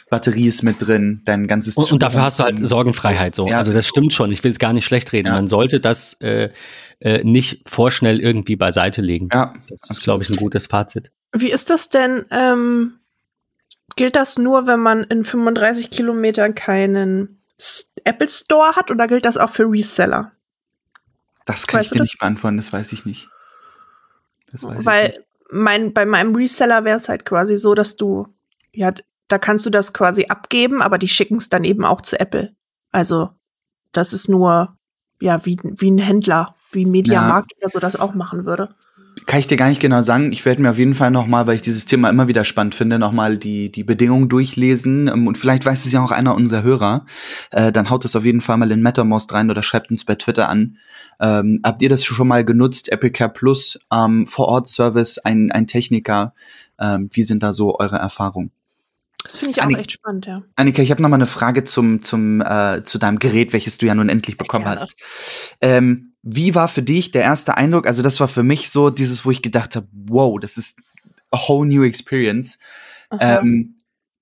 Batterie 0.10 0.47
ist 0.47 0.63
mit 0.63 0.82
drin, 0.82 1.24
dein 1.26 1.45
ganzes 1.45 1.76
Und, 1.76 1.91
und 1.91 2.02
dafür 2.02 2.21
hast 2.21 2.39
du 2.39 2.45
halt 2.45 2.65
Sorgenfreiheit 2.65 3.36
so. 3.36 3.50
Ja, 3.50 3.58
also 3.58 3.74
das 3.74 3.86
stimmt 3.86 4.13
schon. 4.13 4.32
Ich 4.32 4.41
will 4.45 4.52
es 4.52 4.60
gar 4.60 4.71
nicht 4.71 4.86
schlecht 4.86 5.12
reden. 5.12 5.28
Ja. 5.28 5.34
Man 5.34 5.50
sollte 5.50 5.82
das 5.82 6.13
äh, 6.21 6.52
äh, 7.02 7.21
nicht 7.26 7.67
vorschnell 7.67 8.21
irgendwie 8.21 8.56
beiseite 8.56 9.02
legen. 9.02 9.28
Ja, 9.34 9.56
Das 9.67 9.89
ist, 9.89 10.04
glaube 10.04 10.24
ich, 10.24 10.30
ein 10.30 10.38
gutes 10.38 10.67
Fazit. 10.67 11.12
Wie 11.34 11.52
ist 11.52 11.69
das 11.69 11.89
denn? 11.89 12.24
Ähm, 12.32 12.93
gilt 13.95 14.15
das 14.15 14.38
nur, 14.38 14.67
wenn 14.67 14.80
man 14.80 15.04
in 15.04 15.23
35 15.23 15.89
Kilometern 15.89 16.56
keinen 16.56 17.41
Apple 18.04 18.27
Store 18.27 18.75
hat 18.75 18.91
oder 18.91 19.08
gilt 19.08 19.25
das 19.25 19.38
auch 19.38 19.49
für 19.49 19.63
Reseller? 19.63 20.32
das 21.45 21.67
kann 21.67 21.80
Weißt 21.80 21.91
ich 21.91 21.97
dir 21.97 22.01
nicht 22.01 22.19
beantworten, 22.19 22.58
das 22.58 22.71
weiß 22.71 22.91
ich 22.93 23.06
nicht. 23.06 23.30
Das 24.51 24.63
weiß 24.63 24.71
ich 24.71 24.77
nicht. 24.77 24.86
Weil 24.86 25.13
mein, 25.49 25.93
bei 25.93 26.06
meinem 26.06 26.36
Reseller 26.36 26.86
wäre 26.86 26.97
es 26.97 27.10
halt 27.10 27.25
quasi 27.25 27.58
so, 27.58 27.73
dass 27.73 27.95
du, 27.95 28.27
ja, 28.71 28.93
da 29.27 29.38
kannst 29.38 29.65
du 29.65 29.69
das 29.69 29.93
quasi 29.93 30.25
abgeben, 30.27 30.82
aber 30.82 30.97
die 30.97 31.08
schicken 31.08 31.38
es 31.38 31.49
dann 31.49 31.63
eben 31.63 31.86
auch 31.86 32.01
zu 32.01 32.19
Apple. 32.19 32.56
Also, 32.91 33.30
das 33.91 34.13
ist 34.13 34.30
nur, 34.30 34.77
ja, 35.19 35.45
wie, 35.45 35.58
wie 35.62 35.91
ein 35.91 35.97
Händler, 35.97 36.56
wie 36.71 36.86
ein 36.86 36.91
Mediamarkt 36.91 37.54
oder 37.58 37.69
so 37.69 37.80
das 37.80 37.95
auch 37.95 38.13
machen 38.13 38.45
würde. 38.45 38.73
Kann 39.26 39.39
ich 39.39 39.47
dir 39.47 39.58
gar 39.58 39.67
nicht 39.67 39.82
genau 39.82 40.02
sagen. 40.02 40.32
Ich 40.32 40.45
werde 40.45 40.62
mir 40.62 40.71
auf 40.71 40.78
jeden 40.78 40.95
Fall 40.95 41.12
nochmal, 41.12 41.45
weil 41.45 41.56
ich 41.56 41.62
dieses 41.62 41.86
Thema 41.86 42.10
immer 42.10 42.28
wieder 42.28 42.45
spannend 42.45 42.76
finde, 42.76 42.97
nochmal 42.97 43.38
die, 43.38 43.71
die 43.71 43.84
Bedingungen 43.84 44.30
durchlesen. 44.30 45.08
Ähm, 45.08 45.28
Und 45.28 45.38
vielleicht 45.38 45.65
weiß 45.65 45.86
es 45.86 45.91
ja 45.91 46.04
auch 46.04 46.12
einer 46.12 46.34
unserer 46.34 46.63
Hörer. 46.63 47.06
Äh, 47.52 47.71
dann 47.71 47.89
haut 47.89 48.06
es 48.06 48.15
auf 48.15 48.26
jeden 48.26 48.41
Fall 48.41 48.58
mal 48.58 48.71
in 48.71 48.82
MetaMost 48.82 49.34
rein 49.34 49.50
oder 49.50 49.63
schreibt 49.63 49.91
uns 49.91 50.06
bei 50.06 50.15
Twitter 50.15 50.50
an. 50.50 50.78
Ähm, 51.19 51.60
habt 51.63 51.82
ihr 51.82 51.89
das 51.89 52.04
schon 52.06 52.28
mal 52.28 52.45
genutzt? 52.45 52.91
Apple 52.91 53.12
Care 53.12 53.30
Plus, 53.32 53.80
ähm, 53.93 54.28
Vor-Ort-Service, 54.28 55.19
ein, 55.19 55.52
ein 55.52 55.67
Techniker. 55.67 56.34
Ähm, 56.80 57.10
wie 57.12 57.24
sind 57.24 57.43
da 57.43 57.54
so 57.54 57.78
eure 57.80 57.97
Erfahrungen? 57.97 58.52
Das 59.24 59.38
finde 59.38 59.52
ich 59.52 59.60
auch 59.62 59.65
Annik- 59.65 59.80
echt 59.80 59.91
spannend, 59.91 60.26
ja. 60.26 60.41
Annika, 60.56 60.82
ich 60.82 60.89
habe 60.89 61.02
noch 61.02 61.10
mal 61.10 61.15
eine 61.15 61.28
Frage 61.28 61.63
zum, 61.63 62.02
zum, 62.02 62.41
äh, 62.41 62.82
zu 62.84 62.97
deinem 62.97 63.19
Gerät, 63.19 63.54
welches 63.54 63.78
du 63.78 63.86
ja 63.86 63.93
nun 63.93 64.10
endlich 64.10 64.38
bekommen 64.38 64.63
gerne. 64.63 64.82
hast. 64.82 64.95
Ähm, 65.62 66.11
wie 66.23 66.55
war 66.55 66.67
für 66.67 66.84
dich 66.84 67.12
der 67.12 67.23
erste 67.23 67.57
Eindruck? 67.57 67.88
Also 67.88 68.01
das 68.03 68.19
war 68.19 68.27
für 68.27 68.43
mich 68.43 68.69
so 68.69 68.89
dieses, 68.89 69.25
wo 69.25 69.31
ich 69.31 69.41
gedacht 69.41 69.75
habe, 69.75 69.88
wow, 69.91 70.39
das 70.39 70.57
ist 70.57 70.79
a 71.31 71.38
whole 71.47 71.67
new 71.67 71.84
experience. 71.84 72.60
Ähm, 73.19 73.75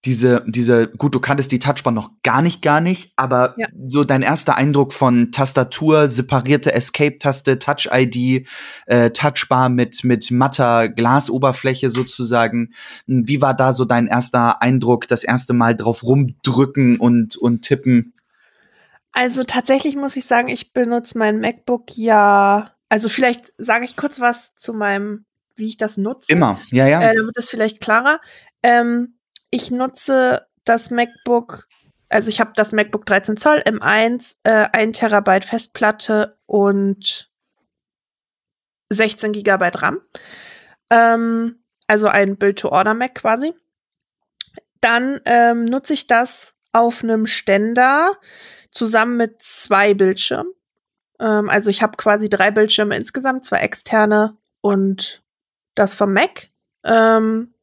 diese, 0.05 0.45
diese, 0.47 0.87
gut, 0.87 1.13
du 1.13 1.19
kanntest 1.19 1.51
die 1.51 1.59
Touchbar 1.59 1.91
noch 1.91 2.11
gar 2.23 2.41
nicht, 2.41 2.61
gar 2.61 2.79
nicht, 2.79 3.11
aber 3.17 3.53
Ja. 3.57 3.67
so 3.89 4.05
dein 4.05 4.21
erster 4.21 4.55
Eindruck 4.55 4.93
von 4.93 5.33
Tastatur, 5.33 6.07
separierte 6.07 6.71
Escape-Taste, 6.73 7.59
Touch-ID, 7.59 8.47
äh, 8.85 9.09
Touchbar 9.11 9.67
mit, 9.67 10.05
mit 10.05 10.31
matter 10.31 10.87
Glasoberfläche 10.87 11.89
sozusagen. 11.89 12.71
Wie 13.07 13.41
war 13.41 13.53
da 13.53 13.73
so 13.73 13.83
dein 13.83 14.07
erster 14.07 14.61
Eindruck, 14.61 15.07
das 15.09 15.25
erste 15.25 15.51
Mal 15.51 15.75
drauf 15.75 16.01
rumdrücken 16.03 16.97
und, 16.97 17.35
und 17.35 17.63
tippen? 17.63 18.13
Also 19.11 19.43
tatsächlich 19.43 19.95
muss 19.95 20.15
ich 20.15 20.25
sagen, 20.25 20.47
ich 20.49 20.73
benutze 20.73 21.17
mein 21.17 21.39
MacBook 21.39 21.97
ja. 21.97 22.73
Also 22.89 23.09
vielleicht 23.09 23.51
sage 23.57 23.85
ich 23.85 23.95
kurz 23.95 24.19
was 24.19 24.55
zu 24.55 24.73
meinem, 24.73 25.25
wie 25.55 25.67
ich 25.67 25.77
das 25.77 25.97
nutze. 25.97 26.31
Immer, 26.31 26.59
ja, 26.71 26.87
ja. 26.87 27.01
Äh, 27.01 27.15
dann 27.15 27.25
wird 27.25 27.37
es 27.37 27.49
vielleicht 27.49 27.81
klarer. 27.81 28.19
Ähm, 28.63 29.19
ich 29.51 29.71
nutze 29.71 30.47
das 30.63 30.91
MacBook 30.91 31.67
also 32.09 32.29
ich 32.29 32.39
habe 32.39 32.51
das 32.55 32.71
MacBook 32.71 33.05
13 33.05 33.37
Zoll 33.37 33.59
M1, 33.59 34.37
äh, 34.43 34.67
1 34.73 34.97
Terabyte 34.97 35.45
Festplatte 35.45 36.37
und 36.47 37.29
16 38.89 39.31
Gigabyte 39.31 39.81
RAM. 39.81 40.01
Ähm, 40.89 41.63
also 41.87 42.07
ein 42.07 42.37
Build-to-Order-Mac 42.37 43.13
quasi. 43.15 43.53
Dann 44.81 45.21
ähm, 45.25 45.65
nutze 45.65 45.93
ich 45.93 46.07
das 46.07 46.55
auf 46.71 47.03
einem 47.03 47.27
Ständer 47.27 48.17
zusammen 48.71 49.17
mit 49.17 49.41
zwei 49.41 49.93
Bildschirmen. 49.93 50.53
Ähm, 51.19 51.49
also 51.49 51.69
ich 51.69 51.81
habe 51.81 51.97
quasi 51.97 52.29
drei 52.29 52.51
Bildschirme 52.51 52.95
insgesamt, 52.95 53.45
zwei 53.45 53.59
externe 53.59 54.37
und 54.61 55.21
das 55.75 55.95
vom 55.95 56.13
Mac. 56.13 56.49
Ähm, 56.83 57.53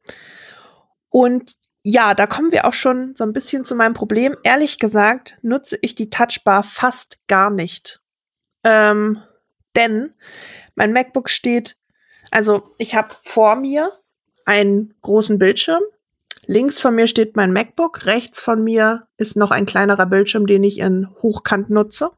und 1.09 1.55
ja, 1.83 2.13
da 2.13 2.27
kommen 2.27 2.51
wir 2.51 2.65
auch 2.65 2.73
schon 2.73 3.15
so 3.15 3.23
ein 3.23 3.33
bisschen 3.33 3.63
zu 3.63 3.73
meinem 3.73 3.93
Problem. 3.93 4.35
Ehrlich 4.43 4.79
gesagt 4.79 5.37
nutze 5.41 5.77
ich 5.81 5.95
die 5.95 6.09
Touchbar 6.09 6.63
fast 6.63 7.25
gar 7.27 7.49
nicht. 7.49 8.01
Ähm, 8.63 9.23
denn 9.75 10.13
mein 10.75 10.91
MacBook 10.91 11.29
steht, 11.29 11.77
also 12.29 12.75
ich 12.77 12.95
habe 12.95 13.15
vor 13.21 13.55
mir 13.55 13.91
einen 14.45 14.95
großen 15.01 15.39
Bildschirm. 15.39 15.81
Links 16.45 16.79
von 16.79 16.95
mir 16.95 17.07
steht 17.07 17.35
mein 17.35 17.51
MacBook, 17.51 18.05
rechts 18.05 18.39
von 18.39 18.63
mir 18.63 19.07
ist 19.17 19.35
noch 19.35 19.51
ein 19.51 19.65
kleinerer 19.65 20.05
Bildschirm, 20.05 20.47
den 20.47 20.63
ich 20.63 20.79
in 20.79 21.09
Hochkant 21.21 21.69
nutze. 21.69 22.11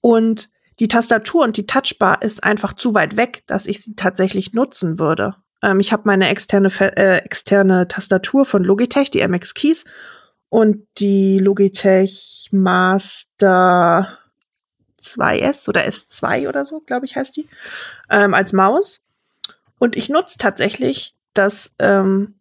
Und 0.00 0.50
die 0.78 0.88
Tastatur 0.88 1.44
und 1.44 1.56
die 1.56 1.66
Touchbar 1.66 2.22
ist 2.22 2.44
einfach 2.44 2.72
zu 2.72 2.94
weit 2.94 3.16
weg, 3.16 3.42
dass 3.46 3.66
ich 3.66 3.82
sie 3.82 3.94
tatsächlich 3.94 4.52
nutzen 4.52 4.98
würde. 4.98 5.36
Ähm, 5.62 5.80
ich 5.80 5.92
habe 5.92 6.02
meine 6.06 6.28
externe, 6.28 6.68
äh, 6.78 7.18
externe 7.18 7.88
Tastatur 7.88 8.44
von 8.44 8.64
Logitech, 8.64 9.10
die 9.10 9.26
MX 9.26 9.54
Keys, 9.54 9.84
und 10.48 10.86
die 10.98 11.38
Logitech 11.38 12.48
Master 12.52 14.18
2S 15.00 15.68
oder 15.68 15.86
S2 15.86 16.48
oder 16.48 16.66
so, 16.66 16.80
glaube 16.80 17.06
ich, 17.06 17.16
heißt 17.16 17.36
die, 17.36 17.48
ähm, 18.10 18.34
als 18.34 18.52
Maus. 18.52 19.00
Und 19.78 19.96
ich 19.96 20.08
nutze 20.08 20.36
tatsächlich 20.38 21.16
das, 21.32 21.74
ähm, 21.78 22.34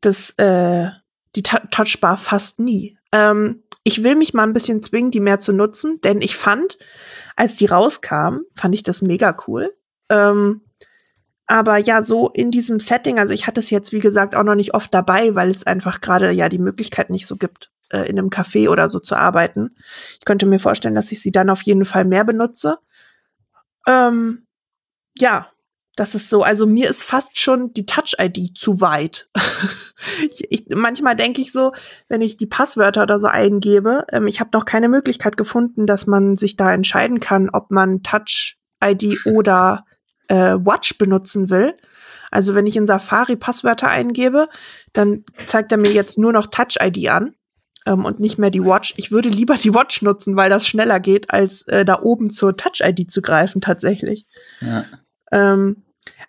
das, 0.00 0.30
äh, 0.38 0.88
die 1.36 1.42
Touchbar 1.42 2.16
fast 2.16 2.58
nie. 2.58 2.98
Ähm, 3.12 3.62
ich 3.84 4.02
will 4.02 4.16
mich 4.16 4.34
mal 4.34 4.42
ein 4.44 4.52
bisschen 4.52 4.82
zwingen, 4.82 5.10
die 5.10 5.20
mehr 5.20 5.40
zu 5.40 5.52
nutzen, 5.52 6.00
denn 6.02 6.20
ich 6.20 6.36
fand, 6.36 6.78
als 7.36 7.56
die 7.56 7.66
rauskam, 7.66 8.40
fand 8.54 8.74
ich 8.74 8.82
das 8.82 9.02
mega 9.02 9.36
cool. 9.46 9.74
Ähm, 10.10 10.62
aber 11.46 11.78
ja, 11.78 12.02
so 12.04 12.28
in 12.28 12.50
diesem 12.50 12.78
Setting, 12.78 13.18
also 13.18 13.32
ich 13.32 13.46
hatte 13.46 13.60
es 13.60 13.70
jetzt, 13.70 13.92
wie 13.92 14.00
gesagt, 14.00 14.34
auch 14.34 14.42
noch 14.42 14.54
nicht 14.54 14.74
oft 14.74 14.92
dabei, 14.92 15.34
weil 15.34 15.48
es 15.48 15.66
einfach 15.66 16.02
gerade 16.02 16.30
ja 16.30 16.50
die 16.50 16.58
Möglichkeit 16.58 17.08
nicht 17.08 17.26
so 17.26 17.36
gibt, 17.36 17.70
äh, 17.90 18.08
in 18.08 18.18
einem 18.18 18.28
Café 18.28 18.68
oder 18.68 18.90
so 18.90 19.00
zu 19.00 19.14
arbeiten. 19.14 19.70
Ich 20.18 20.26
könnte 20.26 20.44
mir 20.44 20.58
vorstellen, 20.58 20.94
dass 20.94 21.10
ich 21.10 21.22
sie 21.22 21.32
dann 21.32 21.48
auf 21.48 21.62
jeden 21.62 21.86
Fall 21.86 22.04
mehr 22.04 22.24
benutze. 22.24 22.78
Ähm, 23.86 24.46
ja, 25.16 25.50
das 25.98 26.14
ist 26.14 26.30
so. 26.30 26.42
Also 26.44 26.64
mir 26.64 26.88
ist 26.88 27.02
fast 27.02 27.40
schon 27.40 27.72
die 27.72 27.84
Touch-ID 27.84 28.56
zu 28.56 28.80
weit. 28.80 29.28
ich, 30.30 30.46
ich, 30.48 30.66
manchmal 30.72 31.16
denke 31.16 31.42
ich 31.42 31.50
so, 31.50 31.72
wenn 32.08 32.20
ich 32.20 32.36
die 32.36 32.46
Passwörter 32.46 33.02
oder 33.02 33.18
so 33.18 33.26
eingebe, 33.26 34.04
ähm, 34.12 34.28
ich 34.28 34.38
habe 34.38 34.50
noch 34.52 34.64
keine 34.64 34.88
Möglichkeit 34.88 35.36
gefunden, 35.36 35.86
dass 35.86 36.06
man 36.06 36.36
sich 36.36 36.56
da 36.56 36.72
entscheiden 36.72 37.18
kann, 37.18 37.50
ob 37.50 37.72
man 37.72 38.04
Touch-ID 38.04 39.26
oder 39.26 39.84
äh, 40.28 40.54
Watch 40.54 40.98
benutzen 40.98 41.50
will. 41.50 41.74
Also 42.30 42.54
wenn 42.54 42.66
ich 42.66 42.76
in 42.76 42.86
Safari 42.86 43.36
Passwörter 43.36 43.88
eingebe, 43.88 44.46
dann 44.92 45.24
zeigt 45.36 45.72
er 45.72 45.78
mir 45.78 45.90
jetzt 45.90 46.16
nur 46.16 46.32
noch 46.32 46.46
Touch-ID 46.46 47.08
an 47.08 47.34
ähm, 47.86 48.04
und 48.04 48.20
nicht 48.20 48.38
mehr 48.38 48.50
die 48.50 48.64
Watch. 48.64 48.94
Ich 48.98 49.10
würde 49.10 49.30
lieber 49.30 49.56
die 49.56 49.74
Watch 49.74 50.02
nutzen, 50.02 50.36
weil 50.36 50.48
das 50.48 50.68
schneller 50.68 51.00
geht, 51.00 51.30
als 51.30 51.62
äh, 51.62 51.84
da 51.84 52.02
oben 52.02 52.30
zur 52.30 52.56
Touch-ID 52.56 53.10
zu 53.10 53.20
greifen 53.20 53.60
tatsächlich. 53.60 54.26
Ja. 54.60 54.84
Ähm, 55.32 55.82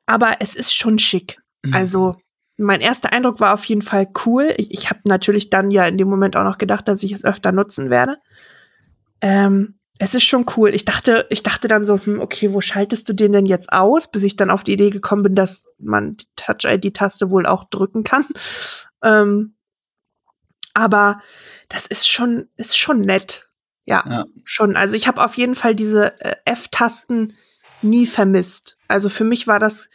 aber 0.05 0.37
es 0.39 0.55
ist 0.55 0.75
schon 0.75 0.99
schick. 0.99 1.41
Mhm. 1.63 1.73
Also 1.73 2.15
mein 2.57 2.81
erster 2.81 3.13
Eindruck 3.13 3.39
war 3.39 3.53
auf 3.53 3.63
jeden 3.65 3.81
Fall 3.81 4.07
cool. 4.25 4.53
Ich, 4.57 4.71
ich 4.71 4.89
habe 4.89 4.99
natürlich 5.05 5.49
dann 5.49 5.71
ja 5.71 5.85
in 5.85 5.97
dem 5.97 6.09
Moment 6.09 6.35
auch 6.35 6.43
noch 6.43 6.57
gedacht, 6.57 6.87
dass 6.87 7.03
ich 7.03 7.11
es 7.11 7.23
öfter 7.23 7.51
nutzen 7.51 7.89
werde. 7.89 8.17
Ähm, 9.21 9.79
es 9.97 10.15
ist 10.15 10.23
schon 10.23 10.45
cool. 10.55 10.73
Ich 10.73 10.85
dachte, 10.85 11.25
ich 11.29 11.43
dachte 11.43 11.67
dann 11.67 11.85
so, 11.85 11.99
hm, 11.99 12.21
okay, 12.21 12.53
wo 12.53 12.61
schaltest 12.61 13.07
du 13.09 13.13
den 13.13 13.33
denn 13.33 13.45
jetzt 13.45 13.71
aus, 13.71 14.09
bis 14.09 14.23
ich 14.23 14.37
dann 14.37 14.49
auf 14.49 14.63
die 14.63 14.73
Idee 14.73 14.89
gekommen 14.89 15.23
bin, 15.23 15.35
dass 15.35 15.65
man 15.77 16.15
die 16.15 16.25
Touch-ID-Taste 16.37 17.29
wohl 17.31 17.45
auch 17.45 17.65
drücken 17.65 18.03
kann. 18.03 18.25
Ähm, 19.01 19.55
aber 20.73 21.21
das 21.69 21.87
ist 21.87 22.09
schon, 22.09 22.49
ist 22.57 22.77
schon 22.77 22.99
nett. 22.99 23.49
Ja, 23.85 24.03
ja. 24.05 24.25
schon. 24.43 24.75
Also 24.75 24.95
ich 24.95 25.07
habe 25.07 25.23
auf 25.23 25.35
jeden 25.35 25.55
Fall 25.55 25.73
diese 25.73 26.19
äh, 26.19 26.35
F-Tasten 26.43 27.33
nie 27.81 28.05
vermisst. 28.05 28.77
Also 28.87 29.09
für 29.09 29.23
mich 29.23 29.47
war 29.47 29.59
das 29.59 29.89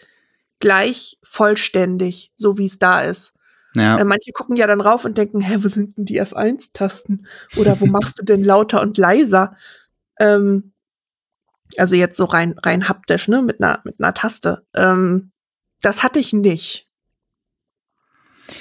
gleich 0.60 1.18
vollständig, 1.22 2.32
so 2.36 2.58
wie 2.58 2.66
es 2.66 2.78
da 2.78 3.02
ist. 3.02 3.34
Ja. 3.74 3.98
Äh, 3.98 4.04
manche 4.04 4.30
gucken 4.32 4.56
ja 4.56 4.66
dann 4.66 4.80
rauf 4.80 5.04
und 5.04 5.18
denken, 5.18 5.40
hä, 5.40 5.56
wo 5.60 5.68
sind 5.68 5.96
denn 5.96 6.04
die 6.04 6.22
F1-Tasten? 6.22 7.26
Oder 7.56 7.80
wo 7.80 7.86
machst 7.86 8.18
du 8.18 8.24
denn 8.24 8.42
lauter 8.44 8.80
und 8.80 8.96
leiser? 8.96 9.56
Ähm, 10.18 10.72
also 11.76 11.96
jetzt 11.96 12.16
so 12.16 12.24
rein, 12.24 12.54
rein 12.62 12.88
haptisch, 12.88 13.28
ne, 13.28 13.42
mit 13.42 13.60
einer, 13.62 13.80
mit 13.84 13.96
einer 13.98 14.14
Taste. 14.14 14.64
Ähm, 14.74 15.32
das 15.82 16.02
hatte 16.02 16.20
ich 16.20 16.32
nicht. 16.32 16.88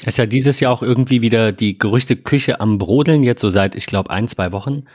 Es 0.02 0.14
ist 0.14 0.18
ja 0.18 0.26
dieses 0.26 0.60
Jahr 0.60 0.72
auch 0.72 0.82
irgendwie 0.82 1.22
wieder 1.22 1.52
die 1.52 1.78
Gerüchteküche 1.78 2.60
am 2.60 2.78
Brodeln, 2.78 3.24
jetzt 3.24 3.42
so 3.42 3.50
seit, 3.50 3.76
ich 3.76 3.86
glaube, 3.86 4.10
ein, 4.10 4.28
zwei 4.28 4.52
Wochen. 4.52 4.86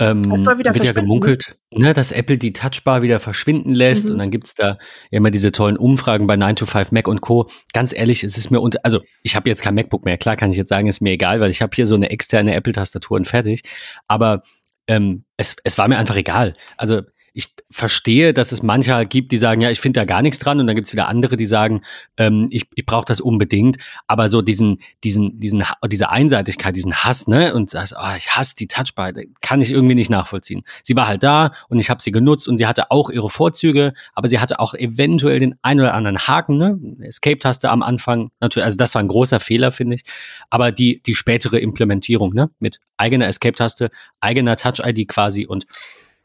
Ähm, 0.00 0.30
das 0.30 0.44
soll 0.44 0.58
wieder 0.58 0.72
wird 0.74 0.84
ja 0.84 0.92
gemunkelt, 0.92 1.56
ne, 1.70 1.92
dass 1.92 2.12
Apple 2.12 2.38
die 2.38 2.52
Touchbar 2.52 3.02
wieder 3.02 3.18
verschwinden 3.18 3.74
lässt 3.74 4.06
mhm. 4.06 4.12
und 4.12 4.18
dann 4.18 4.30
gibt's 4.30 4.54
da 4.54 4.78
immer 5.10 5.30
diese 5.32 5.50
tollen 5.50 5.76
Umfragen 5.76 6.28
bei 6.28 6.36
9 6.36 6.54
to 6.54 6.66
5 6.66 6.92
Mac 6.92 7.08
und 7.08 7.20
Co. 7.20 7.48
Ganz 7.72 7.92
ehrlich, 7.92 8.22
es 8.22 8.38
ist 8.38 8.50
mir 8.50 8.60
unter, 8.60 8.78
also 8.84 9.00
ich 9.22 9.34
habe 9.34 9.48
jetzt 9.48 9.62
kein 9.62 9.74
MacBook 9.74 10.04
mehr, 10.04 10.16
klar 10.16 10.36
kann 10.36 10.52
ich 10.52 10.56
jetzt 10.56 10.68
sagen, 10.68 10.86
ist 10.86 11.00
mir 11.00 11.10
egal, 11.10 11.40
weil 11.40 11.50
ich 11.50 11.62
habe 11.62 11.74
hier 11.74 11.86
so 11.86 11.96
eine 11.96 12.10
externe 12.10 12.54
Apple-Tastatur 12.54 13.16
und 13.16 13.26
fertig. 13.26 13.62
Aber 14.06 14.42
ähm, 14.86 15.24
es, 15.36 15.56
es 15.64 15.78
war 15.78 15.88
mir 15.88 15.98
einfach 15.98 16.16
egal. 16.16 16.54
Also 16.76 17.02
ich 17.38 17.54
verstehe, 17.70 18.34
dass 18.34 18.50
es 18.50 18.64
manche 18.64 18.94
halt 18.94 19.10
gibt, 19.10 19.30
die 19.30 19.36
sagen, 19.36 19.60
ja, 19.60 19.70
ich 19.70 19.78
finde 19.78 20.00
da 20.00 20.04
gar 20.04 20.22
nichts 20.22 20.40
dran 20.40 20.58
und 20.58 20.66
dann 20.66 20.74
gibt 20.74 20.88
es 20.88 20.92
wieder 20.92 21.06
andere, 21.06 21.36
die 21.36 21.46
sagen, 21.46 21.82
ähm, 22.16 22.48
ich, 22.50 22.66
ich 22.74 22.84
brauche 22.84 23.04
das 23.04 23.20
unbedingt. 23.20 23.76
Aber 24.08 24.26
so 24.26 24.42
diesen, 24.42 24.78
diesen, 25.04 25.38
diesen, 25.38 25.62
diese 25.86 26.10
Einseitigkeit, 26.10 26.74
diesen 26.74 26.96
Hass, 26.96 27.28
ne? 27.28 27.54
Und 27.54 27.74
das, 27.74 27.94
oh, 27.96 28.16
ich 28.16 28.30
hasse 28.30 28.56
die 28.56 28.66
Touchbar, 28.66 29.12
kann 29.40 29.60
ich 29.60 29.70
irgendwie 29.70 29.94
nicht 29.94 30.10
nachvollziehen. 30.10 30.64
Sie 30.82 30.96
war 30.96 31.06
halt 31.06 31.22
da 31.22 31.52
und 31.68 31.78
ich 31.78 31.90
habe 31.90 32.02
sie 32.02 32.10
genutzt 32.10 32.48
und 32.48 32.56
sie 32.56 32.66
hatte 32.66 32.90
auch 32.90 33.08
ihre 33.08 33.30
Vorzüge, 33.30 33.92
aber 34.14 34.26
sie 34.26 34.40
hatte 34.40 34.58
auch 34.58 34.74
eventuell 34.74 35.38
den 35.38 35.54
ein 35.62 35.78
oder 35.78 35.94
anderen 35.94 36.18
Haken, 36.18 36.58
ne? 36.58 36.76
Escape-Taste 37.06 37.70
am 37.70 37.84
Anfang, 37.84 38.32
natürlich, 38.40 38.64
also 38.64 38.76
das 38.78 38.96
war 38.96 39.02
ein 39.02 39.06
großer 39.06 39.38
Fehler, 39.38 39.70
finde 39.70 39.94
ich. 39.94 40.02
Aber 40.50 40.72
die, 40.72 41.00
die 41.04 41.14
spätere 41.14 41.58
Implementierung, 41.58 42.34
ne? 42.34 42.50
Mit 42.58 42.80
eigener 42.96 43.28
Escape-Taste, 43.28 43.90
eigener 44.20 44.56
Touch-ID 44.56 45.06
quasi 45.06 45.46
und 45.46 45.66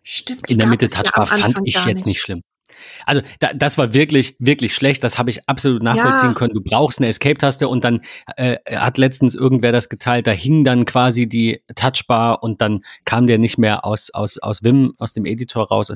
Stimmt, 0.03 0.49
in 0.49 0.57
der 0.57 0.67
Mitte 0.67 0.87
Touchbar 0.87 1.27
ja 1.37 1.49
fand 1.49 1.59
ich 1.63 1.85
jetzt 1.85 2.05
nicht 2.05 2.21
schlimm. 2.21 2.41
Also 3.05 3.21
da, 3.39 3.53
das 3.53 3.77
war 3.77 3.93
wirklich, 3.93 4.35
wirklich 4.39 4.75
schlecht. 4.75 5.03
Das 5.03 5.17
habe 5.17 5.29
ich 5.29 5.47
absolut 5.47 5.83
nachvollziehen 5.83 6.29
ja. 6.29 6.33
können. 6.33 6.53
Du 6.53 6.61
brauchst 6.61 6.99
eine 6.99 7.07
Escape-Taste 7.07 7.67
und 7.67 7.83
dann 7.83 8.01
äh, 8.35 8.57
hat 8.75 8.97
letztens 8.97 9.35
irgendwer 9.35 9.71
das 9.71 9.89
geteilt. 9.89 10.27
Da 10.27 10.31
hing 10.31 10.63
dann 10.63 10.85
quasi 10.85 11.27
die 11.27 11.61
Touchbar 11.75 12.43
und 12.43 12.61
dann 12.61 12.83
kam 13.05 13.27
der 13.27 13.37
nicht 13.37 13.57
mehr 13.57 13.85
aus, 13.85 14.09
aus, 14.11 14.37
aus 14.37 14.63
Vim, 14.63 14.93
aus 14.97 15.13
dem 15.13 15.25
Editor 15.25 15.67
raus. 15.67 15.93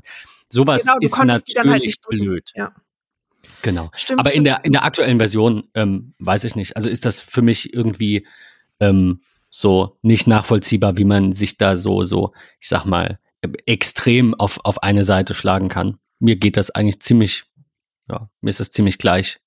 Sowas 0.50 0.84
genau, 0.84 0.98
ist 1.00 1.18
halt 1.18 1.28
natürlich 1.28 1.96
halt 2.10 2.20
blöd. 2.20 2.52
Ja. 2.56 2.72
Genau. 3.62 3.90
Stimmt, 3.94 4.20
Aber 4.20 4.30
stimmt, 4.30 4.38
in, 4.40 4.44
der, 4.44 4.66
in 4.66 4.72
der 4.72 4.84
aktuellen 4.84 5.18
Version 5.18 5.68
ähm, 5.74 6.14
weiß 6.20 6.44
ich 6.44 6.56
nicht. 6.56 6.76
Also 6.76 6.90
ist 6.90 7.06
das 7.06 7.22
für 7.22 7.42
mich 7.42 7.74
irgendwie 7.74 8.28
ähm, 8.80 9.22
so 9.50 9.98
nicht 10.02 10.28
nachvollziehbar, 10.28 10.98
wie 10.98 11.06
man 11.06 11.32
sich 11.32 11.58
da 11.58 11.76
so, 11.76 12.04
so, 12.04 12.34
ich 12.60 12.68
sag 12.68 12.86
mal, 12.86 13.20
extrem 13.66 14.34
auf, 14.34 14.60
auf 14.64 14.84
eine 14.84 15.04
Seite 15.04 15.34
schlagen 15.34 15.70
kann. 15.70 15.98
Mir 16.20 16.36
geht 16.36 16.58
das 16.58 16.72
eigentlich 16.72 17.02
ziemlich, 17.02 17.46
ja, 18.10 18.30
mir 18.42 18.50
ist 18.50 18.60
das 18.60 18.72
ziemlich 18.72 18.98
gleich. 18.98 19.40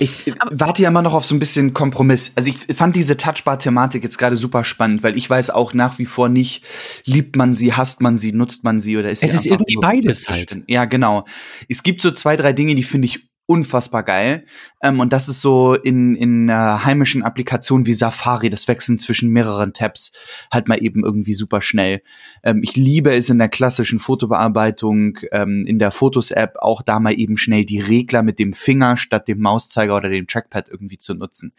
Ich 0.00 0.32
warte 0.50 0.82
ja 0.82 0.90
immer 0.90 1.02
noch 1.02 1.12
auf 1.12 1.24
so 1.24 1.34
ein 1.34 1.40
bisschen 1.40 1.74
Kompromiss. 1.74 2.30
Also 2.36 2.48
ich 2.48 2.58
fand 2.76 2.94
diese 2.94 3.16
Touchbar-Thematik 3.16 4.04
jetzt 4.04 4.16
gerade 4.16 4.36
super 4.36 4.62
spannend, 4.62 5.02
weil 5.02 5.16
ich 5.16 5.28
weiß 5.28 5.50
auch 5.50 5.74
nach 5.74 5.98
wie 5.98 6.04
vor 6.04 6.28
nicht, 6.28 6.64
liebt 7.04 7.34
man 7.34 7.52
sie, 7.52 7.72
hasst 7.72 8.00
man 8.00 8.16
sie, 8.16 8.32
nutzt 8.32 8.62
man 8.62 8.80
sie 8.80 8.96
oder 8.96 9.10
ist 9.10 9.24
es 9.24 9.34
ist 9.34 9.46
irgendwie 9.46 9.76
beides 9.80 10.28
halt. 10.28 10.56
Ja, 10.68 10.84
genau. 10.84 11.24
Es 11.68 11.82
gibt 11.82 12.00
so 12.00 12.12
zwei, 12.12 12.36
drei 12.36 12.52
Dinge, 12.52 12.76
die 12.76 12.84
finde 12.84 13.06
ich 13.06 13.28
unfassbar 13.48 14.02
geil. 14.02 14.44
Ähm, 14.82 15.00
und 15.00 15.10
das 15.10 15.28
ist 15.30 15.40
so 15.40 15.74
in, 15.74 16.14
in 16.14 16.50
äh, 16.50 16.52
heimischen 16.52 17.22
Applikationen 17.22 17.86
wie 17.86 17.94
Safari, 17.94 18.50
das 18.50 18.68
Wechseln 18.68 18.98
zwischen 18.98 19.30
mehreren 19.30 19.72
Tabs, 19.72 20.12
halt 20.52 20.68
mal 20.68 20.82
eben 20.82 21.02
irgendwie 21.02 21.32
super 21.32 21.62
schnell. 21.62 22.02
Ähm, 22.44 22.60
ich 22.62 22.76
liebe 22.76 23.10
es 23.10 23.30
in 23.30 23.38
der 23.38 23.48
klassischen 23.48 24.00
Fotobearbeitung, 24.00 25.18
ähm, 25.32 25.64
in 25.66 25.78
der 25.78 25.92
Fotos-App 25.92 26.56
auch 26.60 26.82
da 26.82 27.00
mal 27.00 27.18
eben 27.18 27.38
schnell 27.38 27.64
die 27.64 27.80
Regler 27.80 28.22
mit 28.22 28.38
dem 28.38 28.52
Finger 28.52 28.98
statt 28.98 29.28
dem 29.28 29.40
Mauszeiger 29.40 29.96
oder 29.96 30.10
dem 30.10 30.26
Trackpad 30.26 30.68
irgendwie 30.68 30.98
zu 30.98 31.14
nutzen. 31.14 31.54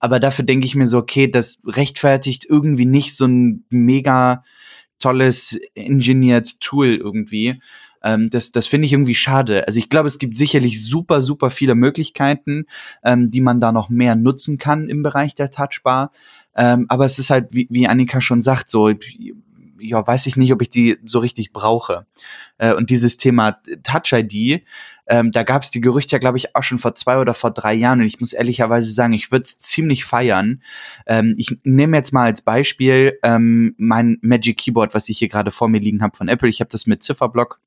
Aber 0.00 0.18
dafür 0.18 0.44
denke 0.44 0.66
ich 0.66 0.74
mir 0.74 0.88
so, 0.88 0.98
okay, 0.98 1.30
das 1.30 1.62
rechtfertigt 1.64 2.46
irgendwie 2.50 2.86
nicht 2.86 3.16
so 3.16 3.26
ein 3.26 3.64
mega 3.70 4.42
tolles 4.98 5.56
engineered 5.76 6.60
Tool 6.60 6.96
irgendwie. 6.96 7.60
Ähm, 8.02 8.30
das 8.30 8.52
das 8.52 8.66
finde 8.66 8.86
ich 8.86 8.92
irgendwie 8.92 9.14
schade. 9.14 9.66
Also 9.66 9.78
ich 9.78 9.88
glaube, 9.88 10.08
es 10.08 10.18
gibt 10.18 10.36
sicherlich 10.36 10.84
super, 10.84 11.22
super 11.22 11.50
viele 11.50 11.74
Möglichkeiten, 11.74 12.66
ähm, 13.04 13.30
die 13.30 13.40
man 13.40 13.60
da 13.60 13.72
noch 13.72 13.88
mehr 13.88 14.14
nutzen 14.14 14.58
kann 14.58 14.88
im 14.88 15.02
Bereich 15.02 15.34
der 15.34 15.50
Touchbar. 15.50 16.12
Ähm, 16.56 16.86
aber 16.88 17.06
es 17.06 17.18
ist 17.18 17.30
halt, 17.30 17.52
wie, 17.52 17.68
wie 17.70 17.86
Annika 17.88 18.20
schon 18.20 18.42
sagt, 18.42 18.68
so, 18.68 18.90
ja, 19.80 20.06
weiß 20.06 20.26
ich 20.26 20.36
nicht, 20.36 20.52
ob 20.52 20.62
ich 20.62 20.70
die 20.70 20.98
so 21.04 21.18
richtig 21.18 21.52
brauche. 21.52 22.06
Äh, 22.58 22.74
und 22.74 22.90
dieses 22.90 23.16
Thema 23.16 23.58
Touch 23.82 24.12
ID, 24.12 24.64
ähm, 25.06 25.30
da 25.32 25.42
gab 25.42 25.62
es 25.62 25.70
die 25.70 25.80
Gerüchte 25.80 26.16
ja, 26.16 26.18
glaube 26.18 26.36
ich, 26.36 26.54
auch 26.54 26.62
schon 26.62 26.78
vor 26.78 26.94
zwei 26.94 27.18
oder 27.18 27.34
vor 27.34 27.50
drei 27.50 27.74
Jahren. 27.74 28.00
Und 28.00 28.06
ich 28.06 28.20
muss 28.20 28.32
ehrlicherweise 28.32 28.92
sagen, 28.92 29.12
ich 29.12 29.30
würde 29.32 29.44
es 29.44 29.58
ziemlich 29.58 30.04
feiern. 30.04 30.62
Ähm, 31.06 31.34
ich 31.38 31.58
nehme 31.64 31.96
jetzt 31.96 32.12
mal 32.12 32.24
als 32.24 32.42
Beispiel 32.42 33.18
ähm, 33.22 33.74
mein 33.78 34.18
Magic 34.20 34.58
Keyboard, 34.58 34.94
was 34.94 35.08
ich 35.08 35.18
hier 35.18 35.28
gerade 35.28 35.50
vor 35.50 35.68
mir 35.68 35.80
liegen 35.80 36.02
habe 36.02 36.16
von 36.16 36.28
Apple. 36.28 36.48
Ich 36.48 36.60
habe 36.60 36.70
das 36.70 36.86
mit 36.86 37.02
Zifferblock 37.02 37.60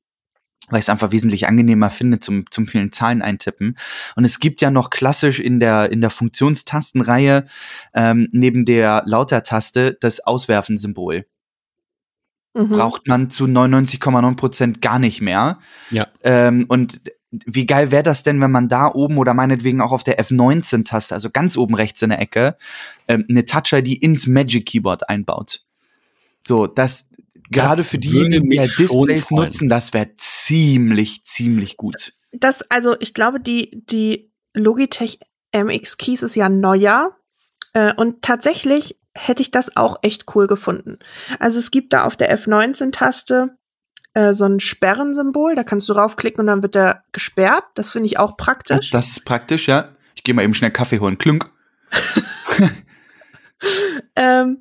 weil 0.68 0.78
ich 0.78 0.84
es 0.84 0.88
einfach 0.88 1.12
wesentlich 1.12 1.46
angenehmer 1.48 1.90
finde 1.90 2.20
zum, 2.20 2.50
zum 2.50 2.66
vielen 2.66 2.92
Zahlen 2.92 3.22
eintippen. 3.22 3.76
Und 4.16 4.24
es 4.24 4.40
gibt 4.40 4.60
ja 4.60 4.70
noch 4.70 4.90
klassisch 4.90 5.40
in 5.40 5.60
der, 5.60 5.90
in 5.90 6.00
der 6.00 6.10
Funktionstastenreihe 6.10 7.46
ähm, 7.94 8.28
neben 8.32 8.64
der 8.64 9.02
Lauter-Taste 9.04 9.96
das 10.00 10.20
Auswerfen-Symbol. 10.20 11.26
Mhm. 12.54 12.68
Braucht 12.68 13.08
man 13.08 13.30
zu 13.30 13.44
99,9 13.44 14.36
Prozent 14.36 14.82
gar 14.82 14.98
nicht 14.98 15.20
mehr. 15.20 15.58
Ja. 15.90 16.08
Ähm, 16.22 16.66
und 16.68 17.00
wie 17.30 17.64
geil 17.64 17.90
wäre 17.90 18.02
das 18.02 18.22
denn, 18.22 18.40
wenn 18.40 18.50
man 18.50 18.68
da 18.68 18.88
oben 18.92 19.16
oder 19.16 19.32
meinetwegen 19.32 19.80
auch 19.80 19.92
auf 19.92 20.04
der 20.04 20.20
F19-Taste, 20.20 21.14
also 21.14 21.30
ganz 21.30 21.56
oben 21.56 21.74
rechts 21.74 22.02
in 22.02 22.10
der 22.10 22.20
Ecke, 22.20 22.56
ähm, 23.08 23.24
eine 23.28 23.46
Touch-ID 23.46 24.02
ins 24.02 24.26
Magic 24.26 24.66
Keyboard 24.66 25.08
einbaut? 25.08 25.64
So, 26.46 26.66
das, 26.66 27.08
gerade 27.52 27.84
für 27.84 27.98
diejenigen, 27.98 28.48
die 28.48 28.58
halt 28.58 28.78
Displays 28.78 29.30
nutzen, 29.30 29.68
das 29.68 29.92
wäre 29.92 30.10
ziemlich, 30.16 31.24
ziemlich 31.24 31.76
gut. 31.76 32.14
Das, 32.32 32.62
also 32.70 32.96
ich 33.00 33.14
glaube, 33.14 33.40
die, 33.40 33.84
die 33.88 34.32
Logitech 34.54 35.18
MX 35.54 35.98
Keys 35.98 36.22
ist 36.22 36.34
ja 36.34 36.48
neuer. 36.48 37.16
Äh, 37.74 37.94
und 37.94 38.22
tatsächlich 38.22 38.98
hätte 39.14 39.42
ich 39.42 39.50
das 39.50 39.76
auch 39.76 39.98
echt 40.02 40.24
cool 40.34 40.46
gefunden. 40.46 40.98
Also 41.38 41.58
es 41.58 41.70
gibt 41.70 41.92
da 41.92 42.04
auf 42.04 42.16
der 42.16 42.36
F19-Taste 42.36 43.56
äh, 44.14 44.32
so 44.32 44.44
ein 44.44 44.60
Sperrensymbol, 44.60 45.54
da 45.54 45.64
kannst 45.64 45.88
du 45.88 45.92
raufklicken 45.92 46.40
und 46.40 46.46
dann 46.46 46.62
wird 46.62 46.74
der 46.74 47.04
gesperrt. 47.12 47.64
Das 47.74 47.92
finde 47.92 48.06
ich 48.06 48.18
auch 48.18 48.36
praktisch. 48.36 48.90
Das 48.90 49.10
ist 49.10 49.24
praktisch, 49.24 49.68
ja. 49.68 49.94
Ich 50.14 50.22
gehe 50.22 50.34
mal 50.34 50.42
eben 50.42 50.54
schnell 50.54 50.70
Kaffee 50.70 51.00
holen. 51.00 51.18
Klünk. 51.18 51.50
ähm, 54.16 54.58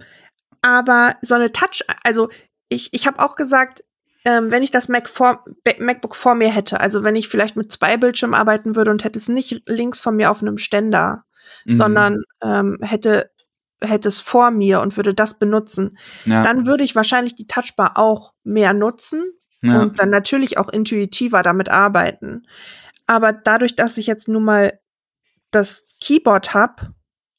aber 0.61 1.15
so 1.21 1.35
eine 1.35 1.51
Touch, 1.51 1.81
also 2.03 2.29
ich, 2.71 2.93
ich 2.93 3.05
habe 3.05 3.19
auch 3.19 3.35
gesagt, 3.35 3.83
ähm, 4.23 4.51
wenn 4.51 4.63
ich 4.63 4.71
das 4.71 4.87
Mac 4.87 5.09
vor, 5.09 5.43
MacBook 5.79 6.15
vor 6.15 6.35
mir 6.35 6.49
hätte, 6.49 6.79
also 6.79 7.03
wenn 7.03 7.15
ich 7.15 7.27
vielleicht 7.27 7.55
mit 7.55 7.71
zwei 7.71 7.97
Bildschirmen 7.97 8.35
arbeiten 8.35 8.75
würde 8.75 8.91
und 8.91 9.03
hätte 9.03 9.19
es 9.19 9.29
nicht 9.29 9.63
links 9.67 9.99
von 9.99 10.15
mir 10.15 10.31
auf 10.31 10.41
einem 10.41 10.57
Ständer, 10.57 11.25
mhm. 11.65 11.75
sondern 11.75 12.23
ähm, 12.41 12.77
hätte 12.81 13.31
hätte 13.83 14.09
es 14.09 14.21
vor 14.21 14.51
mir 14.51 14.79
und 14.81 14.95
würde 14.95 15.15
das 15.15 15.39
benutzen, 15.39 15.97
ja. 16.25 16.43
dann 16.43 16.67
würde 16.67 16.83
ich 16.83 16.95
wahrscheinlich 16.95 17.33
die 17.33 17.47
Touchbar 17.47 17.93
auch 17.95 18.33
mehr 18.43 18.73
nutzen 18.73 19.23
ja. 19.63 19.81
und 19.81 19.97
dann 19.97 20.11
natürlich 20.11 20.59
auch 20.59 20.69
intuitiver 20.69 21.41
damit 21.41 21.69
arbeiten. 21.69 22.43
Aber 23.07 23.33
dadurch, 23.33 23.75
dass 23.75 23.97
ich 23.97 24.05
jetzt 24.05 24.27
nun 24.27 24.43
mal 24.43 24.79
das 25.49 25.87
Keyboard 25.99 26.53
habe, 26.53 26.93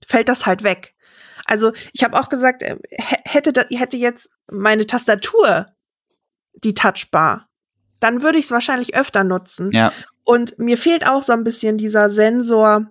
fällt 0.04 0.28
das 0.28 0.44
halt 0.44 0.64
weg. 0.64 0.91
Also 1.52 1.74
ich 1.92 2.02
habe 2.02 2.18
auch 2.18 2.30
gesagt, 2.30 2.62
äh, 2.62 2.78
hätte, 2.88 3.52
hätte 3.68 3.98
jetzt 3.98 4.30
meine 4.50 4.86
Tastatur 4.86 5.66
die 6.54 6.72
Touchbar, 6.72 7.46
dann 8.00 8.22
würde 8.22 8.38
ich 8.38 8.46
es 8.46 8.50
wahrscheinlich 8.50 8.96
öfter 8.96 9.22
nutzen. 9.22 9.70
Ja. 9.70 9.92
Und 10.24 10.58
mir 10.58 10.78
fehlt 10.78 11.06
auch 11.06 11.22
so 11.22 11.34
ein 11.34 11.44
bisschen 11.44 11.76
dieser 11.76 12.08
Sensor, 12.08 12.86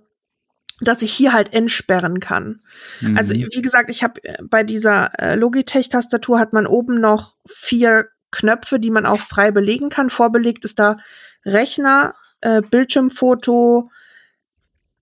dass 0.80 1.02
ich 1.02 1.12
hier 1.12 1.34
halt 1.34 1.56
entsperren 1.56 2.20
kann. 2.20 2.62
Mhm. 3.00 3.18
Also 3.18 3.34
wie 3.34 3.62
gesagt, 3.64 3.90
ich 3.90 4.04
habe 4.04 4.24
äh, 4.24 4.38
bei 4.44 4.62
dieser 4.62 5.10
äh, 5.20 5.36
Logitech-Tastatur 5.36 6.38
hat 6.38 6.54
man 6.54 6.68
oben 6.68 7.02
noch 7.02 7.38
vier 7.48 8.10
Knöpfe, 8.30 8.80
die 8.80 8.92
man 8.92 9.08
auch 9.08 9.22
frei 9.22 9.50
belegen 9.50 9.90
kann. 9.90 10.12
Vorbelegt 10.12 10.66
ist 10.66 10.78
da 10.78 10.98
Rechner, 11.46 12.14
äh, 12.42 12.62
Bildschirmfoto, 12.62 13.90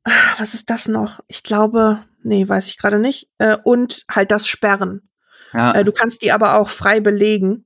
ah, 0.06 0.12
was 0.38 0.54
ist 0.54 0.70
das 0.70 0.88
noch? 0.88 1.20
Ich 1.28 1.44
glaube, 1.44 2.06
nee, 2.24 2.48
weiß 2.48 2.68
ich 2.68 2.78
gerade 2.78 3.00
nicht. 3.00 3.30
Äh, 3.38 3.58
und 3.64 4.06
halt 4.10 4.32
das 4.32 4.48
Sperren. 4.48 5.10
Ja. 5.54 5.74
Äh, 5.74 5.84
du 5.84 5.92
kannst 5.92 6.22
die 6.22 6.32
aber 6.32 6.60
auch 6.60 6.70
frei 6.70 7.00
belegen. 7.00 7.66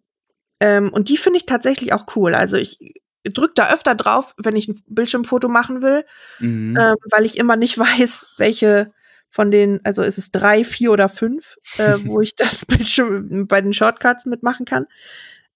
Ähm, 0.60 0.92
und 0.92 1.10
die 1.10 1.18
finde 1.18 1.38
ich 1.38 1.46
tatsächlich 1.46 1.94
auch 1.94 2.06
cool. 2.16 2.36
Also 2.36 2.58
ich 2.58 2.80
drücke 3.24 3.54
da 3.56 3.72
öfter 3.72 3.96
drauf, 3.96 4.34
wenn 4.38 4.56
ich 4.56 4.68
ein 4.68 4.82
Bildschirmfoto 4.88 5.48
machen 5.48 5.82
will, 5.82 6.06
mhm. 6.40 6.78
ähm, 6.80 6.96
weil 7.10 7.26
ich 7.26 7.38
immer 7.38 7.56
nicht 7.56 7.78
weiß, 7.78 8.36
welche 8.38 8.94
von 9.30 9.50
den, 9.50 9.82
also 9.84 10.04
ist 10.04 10.20
es 10.20 10.30
drei, 10.30 10.64
vier 10.64 10.92
oder 10.92 11.10
fünf, 11.10 11.58
äh, 11.78 11.98
wo 12.06 12.22
ich 12.22 12.36
das 12.36 12.66
Bildschirm 12.66 13.48
bei 13.48 13.62
den 13.62 13.74
Shortcuts 13.74 14.26
mitmachen 14.26 14.66
kann. 14.66 14.86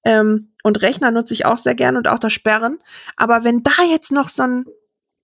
Ähm, 0.03 0.53
und 0.63 0.81
Rechner 0.81 1.11
nutze 1.11 1.33
ich 1.33 1.45
auch 1.45 1.57
sehr 1.57 1.75
gern 1.75 1.97
und 1.97 2.07
auch 2.07 2.19
das 2.19 2.33
Sperren. 2.33 2.79
Aber 3.17 3.43
wenn 3.43 3.63
da 3.63 3.71
jetzt 3.89 4.11
noch 4.11 4.29
so 4.29 4.43
ein, 4.43 4.65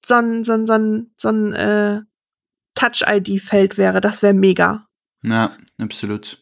so 0.05 0.15
ein, 0.15 0.43
so 0.43 0.53
ein, 0.53 0.65
so 0.67 0.73
ein, 0.73 1.11
so 1.17 1.29
ein 1.29 1.53
äh, 1.53 2.01
Touch-ID-Feld 2.75 3.77
wäre, 3.77 4.01
das 4.01 4.23
wäre 4.23 4.33
mega. 4.33 4.87
Ja, 5.23 5.55
absolut. 5.79 6.39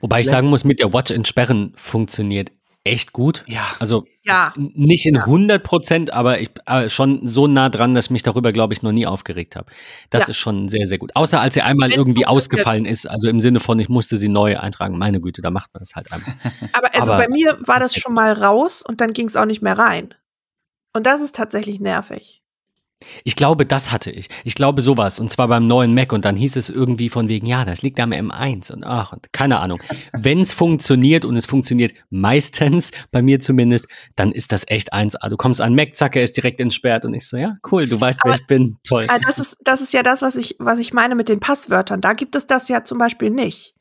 Wobei 0.00 0.20
ich 0.20 0.28
sagen 0.28 0.48
muss, 0.48 0.64
mit 0.64 0.80
der 0.80 0.92
Watch 0.92 1.10
entsperren 1.10 1.72
funktioniert 1.76 2.50
echt 2.88 3.12
gut. 3.12 3.44
Ja. 3.46 3.66
Also 3.78 4.04
ja. 4.22 4.52
nicht 4.56 5.06
in 5.06 5.16
ja. 5.16 5.22
100 5.22 5.62
Prozent, 5.62 6.12
aber 6.12 6.40
ich 6.40 6.50
äh, 6.66 6.88
schon 6.88 7.26
so 7.26 7.46
nah 7.46 7.68
dran, 7.68 7.94
dass 7.94 8.06
ich 8.06 8.10
mich 8.10 8.22
darüber, 8.22 8.52
glaube 8.52 8.72
ich, 8.72 8.82
noch 8.82 8.92
nie 8.92 9.06
aufgeregt 9.06 9.56
habe. 9.56 9.70
Das 10.10 10.22
ja. 10.24 10.28
ist 10.30 10.38
schon 10.38 10.68
sehr, 10.68 10.86
sehr 10.86 10.98
gut. 10.98 11.14
Außer 11.14 11.40
als 11.40 11.54
sie 11.54 11.62
einmal 11.62 11.88
Wenn's 11.88 11.98
irgendwie 11.98 12.26
ausgefallen 12.26 12.84
ist, 12.84 13.06
also 13.06 13.28
im 13.28 13.40
Sinne 13.40 13.60
von, 13.60 13.78
ich 13.78 13.88
musste 13.88 14.16
sie 14.16 14.28
neu 14.28 14.58
eintragen. 14.58 14.98
Meine 14.98 15.20
Güte, 15.20 15.42
da 15.42 15.50
macht 15.50 15.72
man 15.74 15.80
das 15.80 15.94
halt 15.94 16.10
einmal. 16.12 16.32
aber 16.72 16.94
also 16.94 17.12
aber 17.12 17.24
bei 17.24 17.28
mir 17.28 17.58
war 17.60 17.80
das 17.80 17.94
schon 17.94 18.14
mal 18.14 18.32
raus 18.32 18.82
und 18.82 19.00
dann 19.00 19.12
ging 19.12 19.26
es 19.26 19.36
auch 19.36 19.46
nicht 19.46 19.62
mehr 19.62 19.78
rein. 19.78 20.14
Und 20.94 21.06
das 21.06 21.20
ist 21.20 21.34
tatsächlich 21.34 21.80
nervig. 21.80 22.42
Ich 23.24 23.36
glaube, 23.36 23.64
das 23.64 23.92
hatte 23.92 24.10
ich. 24.10 24.28
Ich 24.44 24.54
glaube 24.54 24.82
sowas. 24.82 25.18
Und 25.18 25.30
zwar 25.30 25.48
beim 25.48 25.66
neuen 25.66 25.94
Mac. 25.94 26.12
Und 26.12 26.24
dann 26.24 26.36
hieß 26.36 26.56
es 26.56 26.68
irgendwie 26.68 27.08
von 27.08 27.28
wegen, 27.28 27.46
ja, 27.46 27.64
das 27.64 27.82
liegt 27.82 28.00
am 28.00 28.10
M1. 28.10 28.72
Und 28.72 28.84
ach, 28.84 29.14
keine 29.32 29.60
Ahnung. 29.60 29.80
Wenn 30.12 30.40
es 30.40 30.52
funktioniert 30.52 31.24
und 31.24 31.36
es 31.36 31.46
funktioniert 31.46 31.92
meistens, 32.10 32.90
bei 33.12 33.22
mir 33.22 33.40
zumindest, 33.40 33.86
dann 34.16 34.32
ist 34.32 34.52
das 34.52 34.68
echt 34.68 34.92
1A. 34.92 35.28
Du 35.28 35.36
kommst 35.36 35.60
an 35.60 35.74
Mac, 35.74 35.94
zack, 35.96 36.16
er 36.16 36.24
ist 36.24 36.36
direkt 36.36 36.60
entsperrt. 36.60 37.04
Und 37.04 37.14
ich 37.14 37.28
so, 37.28 37.36
ja, 37.36 37.56
cool, 37.70 37.86
du 37.86 38.00
weißt, 38.00 38.20
Aber, 38.22 38.32
wer 38.32 38.40
ich 38.40 38.46
bin. 38.46 38.76
Toll. 38.86 39.06
Das 39.26 39.38
ist, 39.38 39.56
das 39.62 39.80
ist 39.80 39.92
ja 39.92 40.02
das, 40.02 40.22
was 40.22 40.36
ich, 40.36 40.56
was 40.58 40.78
ich 40.78 40.92
meine 40.92 41.14
mit 41.14 41.28
den 41.28 41.40
Passwörtern. 41.40 42.00
Da 42.00 42.12
gibt 42.12 42.34
es 42.34 42.46
das 42.46 42.68
ja 42.68 42.84
zum 42.84 42.98
Beispiel 42.98 43.30
nicht. 43.30 43.74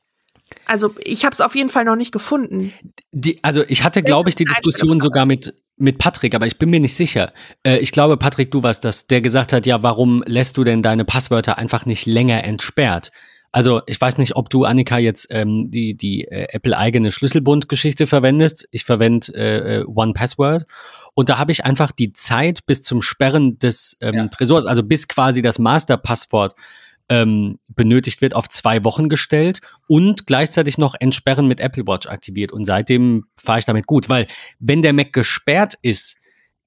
Also 0.66 0.94
ich 1.04 1.26
habe 1.26 1.34
es 1.34 1.42
auf 1.42 1.56
jeden 1.56 1.70
Fall 1.70 1.86
noch 1.86 1.96
nicht 1.96 2.12
gefunden. 2.12 2.74
Die, 3.12 3.44
also 3.44 3.64
ich 3.68 3.84
hatte, 3.84 4.04
glaube 4.04 4.30
ich, 4.30 4.36
die 4.36 4.46
Diskussion 4.46 5.00
sogar 5.00 5.26
mit, 5.26 5.54
mit 5.78 6.00
Patrick, 6.00 6.34
aber 6.36 6.48
ich 6.48 6.58
bin 6.58 6.70
mir 6.70 6.80
nicht 6.80 6.96
sicher. 6.96 7.32
Äh, 7.64 7.78
ich 7.78 7.92
glaube, 7.92 8.18
Patrick, 8.18 8.52
du 8.52 8.64
warst 8.64 8.84
das, 8.84 9.08
der 9.08 9.22
gesagt 9.22 9.54
hat, 9.54 9.66
ja, 9.66 9.84
warum 9.84 10.24
lässt 10.26 10.58
du 10.58 10.64
denn 10.64 10.82
deine 10.82 11.06
Passwörter 11.06 11.58
einfach 11.58 11.86
nicht 11.86 12.06
länger 12.06 12.44
entsperrt? 12.44 13.12
Also 13.52 13.82
ich 13.86 14.00
weiß 14.00 14.18
nicht, 14.18 14.36
ob 14.36 14.50
du, 14.50 14.66
Annika, 14.66 14.98
jetzt 14.98 15.28
ähm, 15.32 15.72
die, 15.72 15.96
die 15.96 16.26
äh, 16.26 16.48
Apple-eigene 16.50 17.12
Schlüsselbund-Geschichte 17.12 18.06
verwendest. 18.06 18.68
Ich 18.72 18.84
verwende 18.84 19.34
äh, 19.34 19.78
äh, 19.78 19.84
One 19.86 20.14
Password. 20.14 20.66
Und 21.14 21.30
da 21.30 21.38
habe 21.38 21.52
ich 21.52 21.66
einfach 21.66 21.92
die 21.92 22.14
Zeit 22.14 22.66
bis 22.66 22.84
zum 22.84 23.02
Sperren 23.02 23.58
des 23.58 23.98
ähm, 24.02 24.14
ja. 24.14 24.28
Tresors, 24.28 24.66
also 24.66 24.84
bis 24.84 25.08
quasi 25.08 25.42
das 25.42 25.60
Master-Passwort 25.60 26.56
ähm, 27.10 27.60
benötigt 27.68 28.22
wird, 28.22 28.36
auf 28.36 28.50
zwei 28.50 28.84
Wochen 28.84 29.10
gestellt 29.10 29.62
und 29.88 30.28
gleichzeitig 30.28 30.78
noch 30.78 30.96
Entsperren 31.00 31.48
mit 31.48 31.60
Apple 31.60 31.88
Watch 31.88 32.08
aktiviert. 32.08 32.52
Und 32.52 32.66
seitdem 32.66 33.26
fahre 33.36 33.60
ich 33.60 33.66
damit 33.66 33.88
gut, 33.88 34.10
weil 34.10 34.28
wenn 34.60 34.82
der 34.82 34.94
Mac 34.94 35.14
gesperrt 35.14 35.76
ist, 35.82 36.18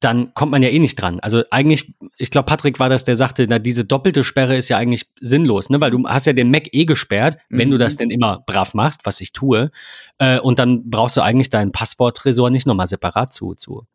dann 0.01 0.33
kommt 0.33 0.51
man 0.51 0.63
ja 0.63 0.71
eh 0.71 0.79
nicht 0.79 0.97
dran. 0.97 1.21
Also 1.21 1.43
eigentlich, 1.51 1.95
ich 2.17 2.31
glaube, 2.31 2.47
Patrick 2.47 2.81
war 2.81 2.89
das, 2.89 3.05
der 3.05 3.17
sagte, 3.17 3.47
na, 3.47 3.59
diese 3.59 3.85
doppelte 3.85 4.25
Sperre 4.25 4.57
ist 4.57 4.71
ja 4.71 4.79
eigentlich 4.79 5.11
sinnlos, 5.21 5.69
ne? 5.69 5.79
Weil 5.79 5.91
du 5.91 6.03
hast 6.09 6.25
ja 6.25 6.33
den 6.33 6.51
Mac 6.51 6.69
eh 6.73 6.87
gesperrt, 6.87 7.37
mhm. 7.51 7.59
wenn 7.59 7.71
du 7.71 7.77
das 7.77 7.95
mhm. 7.95 7.99
denn 7.99 8.11
immer 8.11 8.43
brav 8.47 8.73
machst, 8.73 9.03
was 9.05 9.21
ich 9.21 9.33
tue. 9.33 9.71
Äh, 10.17 10.41
und 10.41 10.59
dann 10.59 10.89
brauchst 10.89 11.19
du 11.19 11.21
eigentlich 11.21 11.51
deinen 11.51 11.71
Passworttresor 11.71 12.49
nicht 12.49 12.67
nochmal 12.67 12.87
separat 12.87 13.35
zu, 13.35 13.55
zu. 13.55 13.87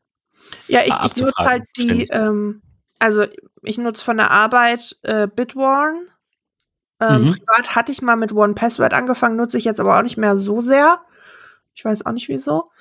Ja, 0.67 0.81
ich, 0.81 0.93
ich 1.05 1.21
nutze 1.21 1.43
halt 1.43 1.63
die, 1.75 2.03
ähm, 2.11 2.61
also 2.99 3.25
ich 3.63 3.79
nutze 3.79 4.03
von 4.03 4.17
der 4.17 4.29
Arbeit 4.29 4.95
äh, 5.01 5.27
Bitwarn. 5.27 6.07
Ähm, 6.99 7.23
Mhm. 7.23 7.31
Privat 7.33 7.75
hatte 7.75 7.91
ich 7.91 8.01
mal 8.01 8.15
mit 8.15 8.31
One 8.31 8.53
Password 8.53 8.93
angefangen, 8.93 9.35
nutze 9.35 9.57
ich 9.57 9.65
jetzt 9.65 9.79
aber 9.79 9.97
auch 9.97 10.03
nicht 10.03 10.17
mehr 10.17 10.37
so 10.37 10.61
sehr. 10.61 11.01
Ich 11.73 11.83
weiß 11.83 12.05
auch 12.05 12.11
nicht 12.11 12.29
wieso. 12.29 12.71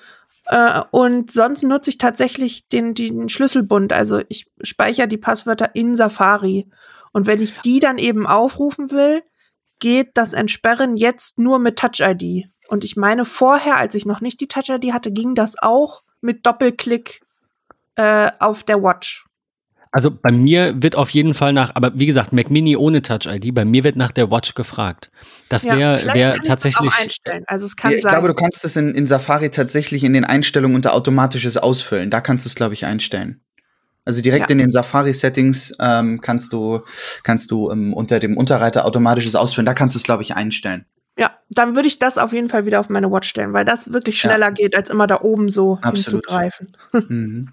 Äh, 0.45 0.81
und 0.91 1.31
sonst 1.31 1.63
nutze 1.63 1.89
ich 1.89 1.97
tatsächlich 1.97 2.67
den, 2.69 2.93
den 2.93 3.29
Schlüsselbund. 3.29 3.91
Also 3.91 4.21
ich 4.29 4.47
speichere 4.61 5.07
die 5.07 5.17
Passwörter 5.17 5.75
in 5.75 5.95
Safari. 5.95 6.69
Und 7.11 7.27
wenn 7.27 7.41
ich 7.41 7.59
die 7.61 7.79
dann 7.79 7.97
eben 7.97 8.27
aufrufen 8.27 8.91
will, 8.91 9.23
geht 9.79 10.11
das 10.13 10.33
Entsperren 10.33 10.97
jetzt 10.97 11.37
nur 11.37 11.59
mit 11.59 11.77
Touch-ID. 11.77 12.45
Und 12.67 12.83
ich 12.83 12.95
meine, 12.95 13.25
vorher, 13.25 13.77
als 13.77 13.95
ich 13.95 14.05
noch 14.05 14.21
nicht 14.21 14.39
die 14.39 14.47
Touch-ID 14.47 14.93
hatte, 14.93 15.11
ging 15.11 15.35
das 15.35 15.55
auch 15.61 16.03
mit 16.21 16.45
Doppelklick 16.45 17.21
äh, 17.95 18.29
auf 18.39 18.63
der 18.63 18.81
Watch. 18.81 19.25
Also 19.95 20.11
bei 20.11 20.29
mir 20.33 20.75
wird 20.83 20.97
auf 20.97 21.09
jeden 21.11 21.33
Fall 21.33 21.53
nach, 21.53 21.71
aber 21.73 21.97
wie 21.97 22.05
gesagt, 22.05 22.33
Mac 22.33 22.49
Mini 22.51 22.75
ohne 22.75 23.01
Touch-ID, 23.01 23.53
bei 23.55 23.63
mir 23.63 23.85
wird 23.85 23.95
nach 23.95 24.11
der 24.11 24.29
Watch 24.29 24.53
gefragt. 24.53 25.09
Das 25.47 25.63
wäre 25.63 26.13
wär 26.13 26.33
tatsächlich. 26.39 26.91
Auch 26.91 26.99
einstellen. 26.99 27.45
Also 27.47 27.65
es 27.65 27.77
kann 27.77 27.93
ich 27.93 28.01
sein. 28.01 28.11
glaube, 28.11 28.27
du 28.27 28.33
kannst 28.33 28.65
das 28.65 28.75
in, 28.75 28.93
in 28.93 29.07
Safari 29.07 29.49
tatsächlich 29.51 30.03
in 30.03 30.11
den 30.11 30.25
Einstellungen 30.25 30.75
unter 30.75 30.93
automatisches 30.93 31.55
Ausfüllen. 31.55 32.09
Da 32.09 32.19
kannst 32.19 32.43
du 32.43 32.49
es, 32.49 32.55
glaube 32.55 32.73
ich, 32.73 32.85
einstellen. 32.85 33.39
Also 34.03 34.21
direkt 34.21 34.49
Ja. 34.49 34.53
in 34.53 34.57
den 34.57 34.69
Safari-Settings 34.69 35.75
ähm, 35.79 36.19
kannst 36.19 36.51
du, 36.51 36.81
kannst 37.23 37.49
du 37.51 37.71
ähm, 37.71 37.93
unter 37.93 38.19
dem 38.19 38.35
Unterreiter 38.35 38.83
automatisches 38.83 39.35
Ausfüllen, 39.35 39.65
da 39.65 39.73
kannst 39.73 39.95
du 39.95 39.99
es, 39.99 40.03
glaube 40.03 40.23
ich, 40.23 40.35
einstellen. 40.35 40.85
ja, 41.17 41.31
dann 41.49 41.75
würde 41.75 41.87
ich 41.87 41.99
das 41.99 42.17
auf 42.17 42.33
jeden 42.33 42.49
Fall 42.49 42.65
wieder 42.65 42.81
auf 42.81 42.89
meine 42.89 43.09
Watch 43.09 43.29
stellen, 43.29 43.53
weil 43.53 43.63
das 43.63 43.93
wirklich 43.93 44.21
Ja. 44.21 44.29
schneller 44.29 44.51
geht, 44.51 44.75
als 44.75 44.89
immer 44.89 45.07
da 45.07 45.21
oben 45.21 45.47
so 45.47 45.79
Absolut. 45.81 46.25
hinzugreifen. 46.25 46.75
Mhm. 47.07 47.49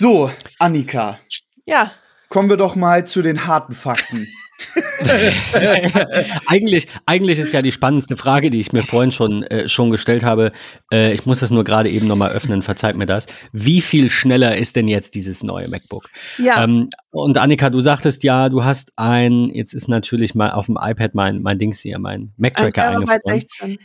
So, 0.00 0.30
Annika, 0.60 1.18
Ja, 1.66 1.90
kommen 2.28 2.48
wir 2.48 2.56
doch 2.56 2.76
mal 2.76 3.04
zu 3.04 3.20
den 3.20 3.48
harten 3.48 3.72
Fakten. 3.72 4.28
eigentlich, 6.46 6.86
eigentlich 7.04 7.40
ist 7.40 7.52
ja 7.52 7.62
die 7.62 7.72
spannendste 7.72 8.16
Frage, 8.16 8.50
die 8.50 8.60
ich 8.60 8.72
mir 8.72 8.84
vorhin 8.84 9.10
schon, 9.10 9.42
äh, 9.42 9.68
schon 9.68 9.90
gestellt 9.90 10.22
habe. 10.22 10.52
Äh, 10.92 11.14
ich 11.14 11.26
muss 11.26 11.40
das 11.40 11.50
nur 11.50 11.64
gerade 11.64 11.90
eben 11.90 12.06
nochmal 12.06 12.30
öffnen, 12.30 12.62
verzeiht 12.62 12.94
mir 12.94 13.06
das. 13.06 13.26
Wie 13.50 13.80
viel 13.80 14.08
schneller 14.08 14.56
ist 14.56 14.76
denn 14.76 14.86
jetzt 14.86 15.16
dieses 15.16 15.42
neue 15.42 15.66
MacBook? 15.66 16.08
ja, 16.38 16.62
Ähm, 16.62 16.90
und 17.10 17.36
Annika, 17.36 17.68
du 17.68 17.80
sagtest 17.80 18.22
ja, 18.22 18.48
du 18.48 18.62
hast 18.62 18.92
ein, 18.94 19.50
jetzt 19.50 19.74
ist 19.74 19.88
natürlich 19.88 20.36
mal 20.36 20.52
auf 20.52 20.66
dem 20.66 20.78
iPad 20.80 21.16
mein, 21.16 21.42
mein 21.42 21.58
Dings 21.58 21.80
hier, 21.80 21.98
mein 21.98 22.20
ein 22.20 22.34
Mac-Tracker 22.36 22.86
eingefroren. 22.86 23.20
16. 23.24 23.78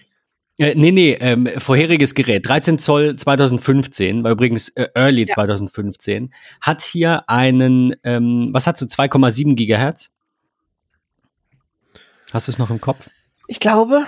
Äh, 0.59 0.75
nee, 0.75 0.91
nee, 0.91 1.13
ähm, 1.19 1.49
vorheriges 1.57 2.13
Gerät, 2.13 2.47
13 2.47 2.77
Zoll 2.77 3.15
2015, 3.15 4.23
war 4.23 4.31
übrigens 4.31 4.69
äh, 4.69 4.87
Early 4.93 5.21
Ja. 5.27 5.33
2015, 5.33 6.31
hat 6.61 6.81
hier 6.81 7.27
einen, 7.27 7.95
ähm, 8.03 8.49
was 8.51 8.67
hast 8.67 8.79
du, 8.81 8.85
2,7 8.85 9.55
Gigahertz? 9.55 10.11
Hast 12.31 12.47
du 12.47 12.51
es 12.51 12.59
noch 12.59 12.69
im 12.69 12.79
Kopf? 12.81 13.09
Ich 13.47 13.59
glaube, 13.59 14.05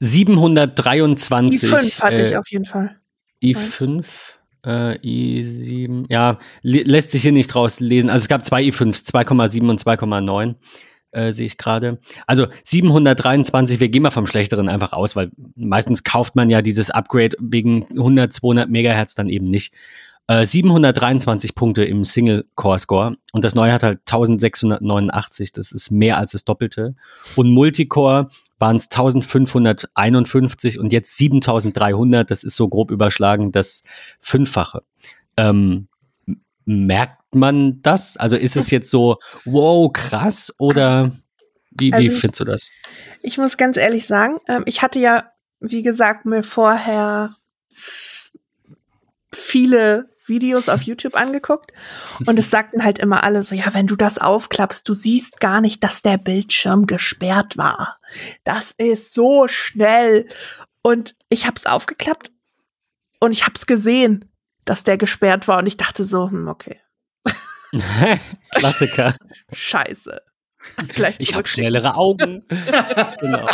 723. 0.00 1.62
i5 1.70 2.00
hatte 2.02 2.22
äh, 2.22 2.28
ich 2.28 2.36
auf 2.36 2.48
jeden 2.50 2.64
Fall. 2.64 2.94
i5, 3.42 4.04
äh, 4.64 4.98
i7, 4.98 6.06
ja, 6.08 6.38
lä- 6.64 6.84
lässt 6.86 7.10
sich 7.12 7.22
hier 7.22 7.32
nicht 7.32 7.54
rauslesen. 7.54 8.10
Also 8.10 8.22
es 8.24 8.28
gab 8.28 8.44
zwei 8.44 8.62
i5s, 8.62 9.04
2,7 9.06 9.68
und 9.68 9.80
2,9, 9.80 10.54
äh, 11.12 11.32
sehe 11.32 11.46
ich 11.46 11.56
gerade. 11.56 11.98
Also 12.26 12.46
723, 12.62 13.80
wir 13.80 13.88
gehen 13.88 14.02
mal 14.02 14.10
vom 14.10 14.26
Schlechteren 14.26 14.68
einfach 14.68 14.92
aus, 14.92 15.16
weil 15.16 15.30
meistens 15.54 16.04
kauft 16.04 16.36
man 16.36 16.50
ja 16.50 16.62
dieses 16.62 16.90
Upgrade 16.90 17.36
wegen 17.40 17.86
100, 17.90 18.32
200 18.32 18.68
Megahertz 18.70 19.14
dann 19.14 19.28
eben 19.28 19.46
nicht. 19.46 19.72
Äh, 20.28 20.44
723 20.44 21.54
Punkte 21.54 21.84
im 21.84 22.04
Single-Core-Score 22.04 23.16
und 23.32 23.44
das 23.44 23.54
neue 23.54 23.72
hat 23.72 23.84
halt 23.84 24.00
1689, 24.00 25.52
das 25.52 25.70
ist 25.70 25.90
mehr 25.92 26.18
als 26.18 26.32
das 26.32 26.44
Doppelte. 26.44 26.96
Und 27.36 27.50
Multicore 27.50 28.28
waren 28.58 28.76
es 28.76 28.90
1551 28.90 30.80
und 30.80 30.92
jetzt 30.92 31.16
7300, 31.16 32.28
das 32.28 32.42
ist 32.42 32.56
so 32.56 32.68
grob 32.68 32.90
überschlagen 32.90 33.52
das 33.52 33.84
Fünffache. 34.18 34.82
Ähm, 35.36 35.86
merkt 36.66 37.34
man 37.34 37.80
das? 37.82 38.16
Also 38.16 38.36
ist 38.36 38.56
es 38.56 38.70
jetzt 38.70 38.90
so, 38.90 39.16
wow, 39.44 39.90
krass 39.92 40.52
oder 40.58 41.10
wie, 41.70 41.92
wie 41.92 42.08
Also- 42.08 42.16
findest 42.16 42.40
du 42.40 42.44
das? 42.44 42.70
Ich 43.22 43.38
muss 43.38 43.56
ganz 43.56 43.76
ehrlich 43.76 44.06
sagen, 44.06 44.38
ähm, 44.48 44.62
ich 44.66 44.82
hatte 44.82 44.98
ja, 44.98 45.30
wie 45.60 45.82
gesagt, 45.82 46.26
mir 46.26 46.42
vorher 46.42 47.36
viele 49.32 50.10
Videos 50.26 50.68
auf 50.68 50.82
YouTube 50.82 51.14
angeguckt 51.14 51.72
und 52.26 52.38
es 52.38 52.50
sagten 52.50 52.82
halt 52.82 52.98
immer 52.98 53.22
alle 53.22 53.44
so, 53.44 53.54
ja, 53.54 53.72
wenn 53.74 53.86
du 53.86 53.94
das 53.94 54.18
aufklappst, 54.18 54.88
du 54.88 54.92
siehst 54.92 55.40
gar 55.40 55.60
nicht, 55.60 55.84
dass 55.84 56.02
der 56.02 56.18
Bildschirm 56.18 56.86
gesperrt 56.86 57.56
war. 57.56 57.98
Das 58.42 58.72
ist 58.76 59.14
so 59.14 59.46
schnell. 59.46 60.26
Und 60.82 61.14
ich 61.28 61.46
habe 61.46 61.56
es 61.56 61.66
aufgeklappt 61.66 62.32
und 63.20 63.30
ich 63.32 63.44
habe 63.44 63.54
es 63.56 63.66
gesehen, 63.66 64.24
dass 64.66 64.84
der 64.84 64.98
gesperrt 64.98 65.48
war 65.48 65.58
und 65.58 65.66
ich 65.66 65.78
dachte 65.78 66.04
so, 66.04 66.30
hm, 66.30 66.46
okay, 66.48 66.78
Klassiker. 68.50 69.16
scheiße. 69.52 70.20
Gleich 70.94 71.16
Ich 71.18 71.34
habe 71.34 71.46
schnellere 71.46 71.94
Augen. 71.94 72.44
genau. 73.20 73.46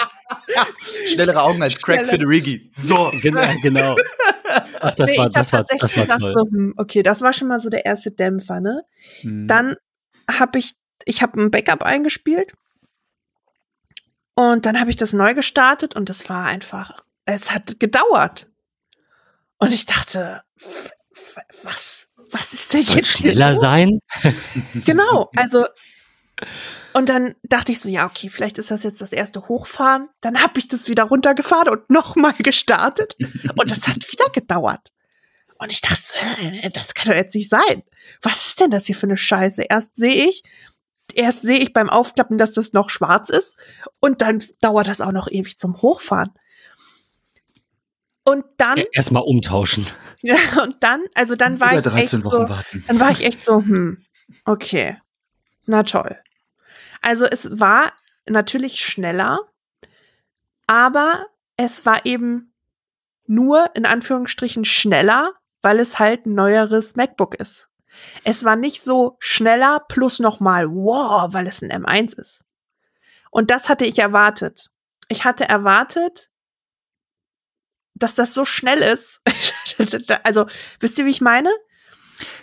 Schnellere 1.07 1.43
Augen 1.43 1.63
als 1.63 1.79
Craig. 1.81 2.07
Federighi. 2.07 2.69
So. 2.73 3.13
Genau. 3.21 3.47
genau. 3.63 3.97
Ach, 4.81 4.95
das 4.95 5.11
Nee, 5.11 5.19
war, 5.19 5.27
ich 5.27 5.33
das 5.35 5.53
habe 5.53 5.59
war, 5.59 5.65
das 5.65 5.69
tatsächlich 5.69 5.97
war 5.97 6.05
gesagt, 6.05 6.21
toll. 6.21 6.35
so, 6.37 6.45
hm, 6.51 6.75
okay, 6.79 7.03
das 7.03 7.21
war 7.21 7.33
schon 7.35 7.49
mal 7.49 7.61
so 7.61 7.69
der 7.69 7.85
erste 7.85 8.11
Dämpfer, 8.13 8.61
ne? 8.61 8.83
Mhm. 9.23 9.47
Dann 9.47 9.77
habe 10.31 10.59
ich, 10.59 10.75
ich 11.05 11.21
habe 11.23 11.41
ein 11.41 11.51
Backup 11.51 11.83
eingespielt 11.83 12.55
und 14.35 14.65
dann 14.65 14.81
habe 14.81 14.89
ich 14.91 14.97
das 14.97 15.13
neu 15.13 15.35
gestartet 15.35 15.95
und 15.95 16.09
es 16.09 16.29
war 16.31 16.47
einfach, 16.47 17.05
es 17.27 17.51
hat 17.51 17.79
gedauert. 17.79 18.49
Und 19.59 19.73
ich 19.73 19.85
dachte, 19.87 20.43
was, 21.63 22.09
was 22.31 22.53
ist 22.53 22.73
denn 22.73 22.83
Soll 22.83 22.97
jetzt 22.97 23.17
hier 23.17 23.33
schneller 23.33 23.53
los? 23.53 23.61
sein? 23.61 23.99
Genau, 24.85 25.31
also 25.37 25.67
und 26.93 27.09
dann 27.09 27.35
dachte 27.45 27.73
ich 27.73 27.81
so, 27.81 27.89
ja, 27.89 28.07
okay, 28.07 28.29
vielleicht 28.29 28.59
ist 28.59 28.71
das 28.71 28.83
jetzt 28.83 29.01
das 29.01 29.13
erste 29.13 29.49
Hochfahren. 29.49 30.09
Dann 30.21 30.43
habe 30.43 30.59
ich 30.59 30.69
das 30.69 30.89
wieder 30.89 31.05
runtergefahren 31.05 31.69
und 31.69 31.89
nochmal 31.91 32.35
gestartet. 32.39 33.17
Und 33.57 33.71
das 33.71 33.89
hat 33.89 34.11
wieder 34.11 34.27
gedauert. 34.33 34.93
Und 35.59 35.73
ich 35.73 35.81
dachte, 35.81 36.03
so, 36.03 36.71
das 36.73 36.95
kann 36.95 37.07
doch 37.09 37.17
jetzt 37.17 37.35
nicht 37.35 37.49
sein. 37.49 37.83
Was 38.21 38.49
ist 38.49 38.61
denn 38.61 38.71
das 38.71 38.87
hier 38.87 38.97
für 38.97 39.07
eine 39.07 39.17
Scheiße? 39.17 39.63
Erst 39.63 39.97
sehe 39.97 40.29
ich, 40.29 40.43
erst 41.15 41.43
sehe 41.43 41.59
ich 41.59 41.73
beim 41.73 41.89
Aufklappen, 41.89 42.37
dass 42.37 42.53
das 42.53 42.73
noch 42.73 42.91
schwarz 42.91 43.31
ist. 43.31 43.57
Und 44.01 44.23
dann 44.23 44.45
dauert 44.61 44.89
das 44.89 45.01
auch 45.01 45.13
noch 45.13 45.29
ewig 45.31 45.59
zum 45.59 45.81
Hochfahren. 45.81 46.33
Und 48.25 48.45
dann, 48.57 48.79
E- 48.79 48.87
Erstmal 48.93 49.23
umtauschen. 49.23 49.87
ja, 50.21 50.37
und 50.63 50.77
dann, 50.81 51.03
also 51.15 51.35
dann 51.35 51.61
war 51.61 51.77
ich 51.77 51.83
13 51.83 51.99
echt 52.21 52.25
Wochen 52.25 52.43
so, 52.43 52.49
warten. 52.49 52.85
dann 52.87 53.01
war 53.01 53.11
ich 53.11 53.25
echt 53.25 53.43
so, 53.43 53.57
hm, 53.57 54.05
okay, 54.45 54.99
na 55.67 55.83
toll. 55.83 56.17
Also 57.01 57.25
es 57.25 57.59
war 57.59 57.93
natürlich 58.27 58.81
schneller, 58.85 59.41
aber 60.67 61.27
es 61.57 61.85
war 61.87 62.05
eben 62.07 62.53
nur 63.27 63.71
in 63.75 63.87
Anführungsstrichen 63.87 64.65
schneller, 64.65 65.33
weil 65.61 65.79
es 65.81 65.99
halt 65.99 66.27
ein 66.27 66.35
neueres 66.35 66.97
MacBook 66.97 67.35
ist. 67.35 67.69
Es 68.25 68.45
war 68.45 68.57
nicht 68.57 68.83
so 68.83 69.17
schneller 69.19 69.81
plus 69.89 70.19
nochmal 70.19 70.69
wow, 70.69 71.33
weil 71.33 71.47
es 71.47 71.63
ein 71.63 71.71
M1 71.71 72.19
ist. 72.19 72.45
Und 73.31 73.51
das 73.51 73.69
hatte 73.69 73.85
ich 73.85 73.99
erwartet. 73.99 74.71
Ich 75.09 75.25
hatte 75.25 75.49
erwartet, 75.49 76.31
dass 78.03 78.15
das 78.15 78.35
so 78.35 78.45
schnell 78.45 78.79
ist. 78.79 79.21
also, 80.25 80.47
wisst 80.81 80.99
ihr, 80.99 81.07
wie 81.07 81.11
ich 81.11 81.21
meine? 81.21 81.51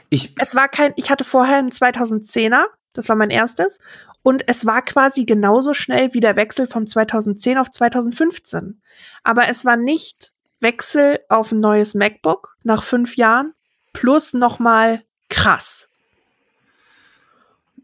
Ich, 0.10 0.34
es 0.38 0.56
war 0.56 0.68
kein, 0.68 0.94
ich 0.96 1.12
hatte 1.12 1.24
vorher 1.24 1.58
einen 1.58 1.72
2010er, 1.72 2.66
das 2.94 3.10
war 3.10 3.16
mein 3.16 3.30
erstes, 3.30 3.80
und 4.24 4.48
es 4.48 4.66
war 4.66 4.82
quasi 4.84 5.26
genauso 5.26 5.74
schnell 5.74 6.14
wie 6.14 6.20
der 6.20 6.36
Wechsel 6.36 6.68
von 6.68 6.88
2010 6.88 7.58
auf 7.58 7.70
2015. 7.70 8.82
Aber 9.24 9.50
es 9.50 9.66
war 9.66 9.78
nicht 9.78 10.34
Wechsel 10.60 11.20
auf 11.30 11.52
ein 11.52 11.60
neues 11.60 11.96
MacBook 11.96 12.56
nach 12.64 12.84
fünf 12.84 13.16
Jahren 13.16 13.54
plus 13.94 14.34
nochmal 14.34 15.04
krass. 15.30 15.89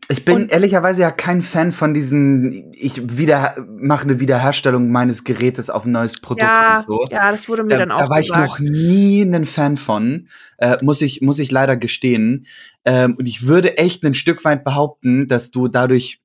Ich 0.10 0.24
bin 0.26 0.36
Und- 0.36 0.52
ehrlicherweise 0.52 1.02
ja 1.02 1.12
kein 1.12 1.42
Fan 1.42 1.72
von 1.72 1.94
diesen, 1.94 2.72
ich 2.74 3.18
wieder, 3.18 3.56
mache 3.78 4.04
eine 4.04 4.20
Wiederherstellung 4.20 4.92
meines 4.92 5.24
Gerätes 5.24 5.70
auf 5.70 5.86
ein 5.86 5.92
neues 5.92 6.20
Produkt 6.22 6.44
Ja, 6.44 6.78
und 6.80 6.86
so. 6.88 7.08
ja, 7.12 7.32
das 7.32 7.48
wurde 7.50 7.64
mir 7.64 7.70
Da, 7.70 7.78
dann 7.78 7.92
auch 7.92 8.02
da 8.04 8.10
war 8.10 8.20
ich 8.20 8.28
gesagt. 8.30 8.48
noch 8.48 8.60
nie 8.60 9.22
ein 9.24 9.46
Fan 9.46 9.78
von, 9.78 10.28
äh, 10.58 10.78
muss 10.84 11.02
ich 11.02 11.22
muss 11.22 11.40
ich 11.40 11.52
leider 11.52 11.76
gestehen. 11.78 12.46
Ähm, 12.86 13.16
und 13.18 13.28
ich 13.28 13.48
würde 13.48 13.78
echt 13.78 14.04
ein 14.04 14.14
Stück 14.14 14.46
weit 14.46 14.64
behaupten, 14.64 15.28
dass 15.28 15.52
du 15.52 15.68
dadurch 15.68 16.22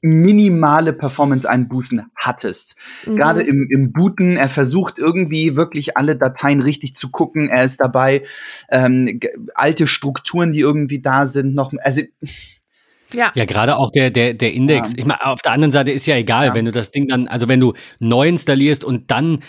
minimale 0.00 0.92
Performance-Einbußen 0.92 2.02
hattest. 2.16 2.76
Mhm. 3.06 3.16
Gerade 3.16 3.42
im, 3.42 3.68
im 3.70 3.92
Booten, 3.92 4.36
er 4.36 4.48
versucht 4.48 4.98
irgendwie 4.98 5.54
wirklich 5.56 5.96
alle 5.96 6.16
Dateien 6.16 6.60
richtig 6.60 6.94
zu 6.94 7.10
gucken. 7.10 7.48
Er 7.48 7.64
ist 7.64 7.80
dabei, 7.80 8.24
ähm, 8.68 9.20
alte 9.54 9.86
Strukturen, 9.86 10.52
die 10.52 10.60
irgendwie 10.60 11.00
da 11.00 11.26
sind, 11.26 11.54
noch. 11.54 11.72
Also 11.82 12.02
Ja. 13.12 13.30
Ja, 13.34 13.44
gerade 13.44 13.76
auch 13.76 13.90
der, 13.90 14.10
der, 14.10 14.34
der 14.34 14.52
Index. 14.52 14.90
Ja. 14.90 14.98
Ich 14.98 15.04
meine, 15.04 15.24
auf 15.24 15.40
der 15.42 15.52
anderen 15.52 15.70
Seite 15.72 15.90
ist 15.92 16.06
ja 16.06 16.16
egal, 16.16 16.46
Ja. 16.46 16.54
wenn 16.54 16.64
du 16.64 16.72
das 16.72 16.90
Ding 16.90 17.08
dann, 17.08 17.28
also 17.28 17.48
wenn 17.48 17.60
du 17.60 17.72
neu 18.00 18.28
installierst 18.28 18.84
und 18.84 19.10
dann 19.10 19.42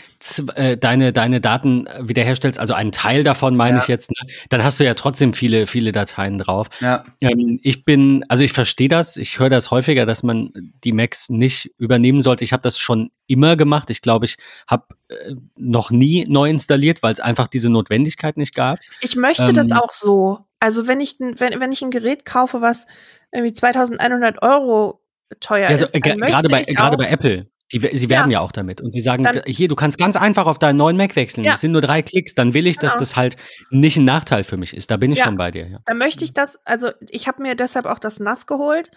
äh, 0.56 0.78
deine, 0.78 1.12
deine 1.14 1.42
Daten 1.42 1.88
wiederherstellst, 2.02 2.60
also 2.60 2.74
einen 2.74 2.92
Teil 2.92 3.24
davon 3.24 3.56
meine 3.56 3.78
Ja. 3.78 3.82
ich 3.84 3.88
jetzt, 3.88 4.12
ne, 4.12 4.28
dann 4.50 4.64
hast 4.64 4.80
du 4.80 4.86
ja 4.86 4.94
trotzdem 4.94 5.34
viele, 5.34 5.68
viele 5.68 5.92
Dateien 5.92 6.38
drauf. 6.38 6.68
ja, 6.80 7.04
Ähm, 7.22 7.60
ich 7.64 7.84
bin, 7.86 8.24
also 8.30 8.44
ich 8.44 8.54
verstehe 8.54 8.88
das, 8.90 9.18
ich 9.18 9.40
höre 9.40 9.50
das 9.50 9.72
häufiger, 9.72 10.06
dass 10.06 10.24
man 10.24 10.52
die 10.84 10.92
Macs 10.94 11.30
nicht 11.30 11.72
übernehmen 11.78 12.22
sollte. 12.22 12.44
Ich 12.44 12.54
habe 12.54 12.62
das 12.62 12.78
schon 12.80 13.10
immer 13.28 13.56
gemacht. 13.56 13.90
Ich 13.90 14.02
glaube, 14.02 14.26
ich 14.26 14.38
habe 14.68 14.86
äh, 15.10 15.34
noch 15.58 15.92
nie 15.92 16.24
neu 16.30 16.50
installiert, 16.50 17.04
weil 17.04 17.14
es 17.14 17.20
einfach 17.20 17.48
diese 17.48 17.70
Notwendigkeit 17.70 18.38
nicht 18.38 18.54
gab. 18.56 18.80
Ich 19.02 19.16
möchte 19.16 19.52
das 19.52 19.72
Ähm, 19.72 19.78
auch 19.78 19.94
so. 19.94 20.40
Also 20.60 20.88
wenn 20.88 21.02
ich, 21.02 21.18
wenn, 21.20 21.60
wenn 21.60 21.72
ich 21.72 21.84
ein 21.84 21.92
Gerät 21.92 22.26
kaufe, 22.26 22.62
was 22.62 22.88
irgendwie 23.32 23.54
2100 23.54 24.42
Euro 24.42 25.02
teuer 25.40 25.64
Ja, 25.64 25.68
also, 25.70 25.86
ist, 25.86 25.94
gerade 25.94 26.50
bei, 26.50 26.64
gerade 26.64 26.98
bei 26.98 27.08
Apple. 27.10 27.48
Die, 27.74 27.80
sie 27.98 28.10
werben 28.10 28.32
ja. 28.32 28.40
auch 28.40 28.54
damit. 28.54 28.80
Und 28.80 28.92
sie 28.94 29.02
sagen, 29.02 29.24
Dann- 29.24 29.42
hier, 29.46 29.68
du 29.68 29.76
kannst 29.76 29.98
ganz 29.98 30.16
einfach 30.16 30.46
auf 30.46 30.58
deinen 30.58 30.78
neuen 30.78 30.96
Mac 30.96 31.18
wechseln. 31.18 31.44
Ja. 31.44 31.52
Das 31.52 31.60
sind 31.62 31.74
nur 31.74 31.82
drei 31.82 32.02
Klicks. 32.02 32.34
Dann 32.34 32.54
will 32.54 32.66
ich, 32.66 32.78
dass 32.78 32.94
Genau. 32.94 33.02
das 33.02 33.16
halt 33.18 33.36
nicht 33.72 33.98
ein 33.98 34.06
Nachteil 34.06 34.46
für 34.46 34.56
mich 34.56 34.74
ist. 34.74 34.90
Da 34.90 34.96
bin 34.96 35.12
ich 35.12 35.20
Ja. 35.20 35.26
schon 35.26 35.36
bei 35.36 35.52
dir. 35.52 35.68
Ja. 35.68 35.80
dann 35.86 35.98
möchte 35.98 36.24
ich 36.24 36.34
das, 36.34 36.60
also 36.66 36.92
ich 37.10 37.28
habe 37.28 37.42
mir 37.42 37.56
deshalb 37.56 37.86
auch 37.86 38.00
das 38.00 38.22
NAS 38.22 38.48
geholt, 38.48 38.90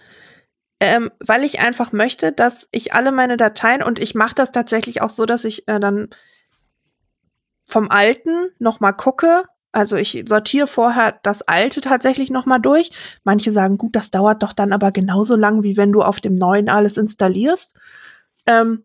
ähm, 0.80 1.10
weil 1.18 1.42
ich 1.42 1.58
einfach 1.60 1.90
möchte, 1.90 2.30
dass 2.30 2.68
ich 2.70 2.94
alle 2.94 3.10
meine 3.10 3.36
Dateien 3.36 3.82
und 3.82 3.98
ich 3.98 4.14
mache 4.14 4.36
das 4.36 4.52
tatsächlich 4.52 5.02
auch 5.02 5.10
so, 5.10 5.26
dass 5.26 5.44
ich 5.44 5.66
äh, 5.66 5.80
dann 5.80 6.08
vom 7.66 7.90
Alten 7.90 8.50
noch 8.60 8.78
mal 8.78 8.92
gucke. 8.92 9.44
Also 9.72 9.96
ich 9.96 10.24
sortiere 10.28 10.66
vorher 10.66 11.18
das 11.22 11.42
Alte 11.42 11.80
tatsächlich 11.80 12.30
noch 12.30 12.44
mal 12.46 12.58
durch. 12.58 12.90
Manche 13.22 13.52
sagen, 13.52 13.78
gut, 13.78 13.94
das 13.94 14.10
dauert 14.10 14.42
doch 14.42 14.52
dann 14.52 14.72
aber 14.72 14.90
genauso 14.90 15.36
lang, 15.36 15.62
wie 15.62 15.76
wenn 15.76 15.92
du 15.92 16.02
auf 16.02 16.20
dem 16.20 16.34
Neuen 16.34 16.68
alles 16.68 16.96
installierst. 16.96 17.74
Ähm, 18.46 18.84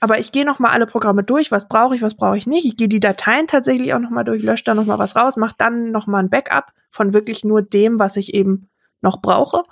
aber 0.00 0.18
ich 0.18 0.32
gehe 0.32 0.46
noch 0.46 0.58
mal 0.58 0.70
alle 0.70 0.86
Programme 0.86 1.22
durch. 1.22 1.50
Was 1.52 1.68
brauche 1.68 1.94
ich, 1.94 2.02
was 2.02 2.14
brauche 2.16 2.38
ich 2.38 2.46
nicht? 2.46 2.64
Ich 2.64 2.76
gehe 2.76 2.88
die 2.88 2.98
Dateien 2.98 3.46
tatsächlich 3.46 3.92
auch 3.94 3.98
noch 4.00 4.10
mal 4.10 4.24
durch, 4.24 4.42
lösche 4.42 4.64
da 4.64 4.74
noch 4.74 4.86
mal 4.86 4.98
was 4.98 5.16
raus, 5.16 5.36
mache 5.36 5.54
dann 5.58 5.92
noch 5.92 6.06
mal 6.06 6.18
ein 6.20 6.30
Backup 6.30 6.72
von 6.90 7.12
wirklich 7.12 7.44
nur 7.44 7.62
dem, 7.62 7.98
was 7.98 8.16
ich 8.16 8.34
eben 8.34 8.68
noch 9.02 9.20
brauche. 9.20 9.62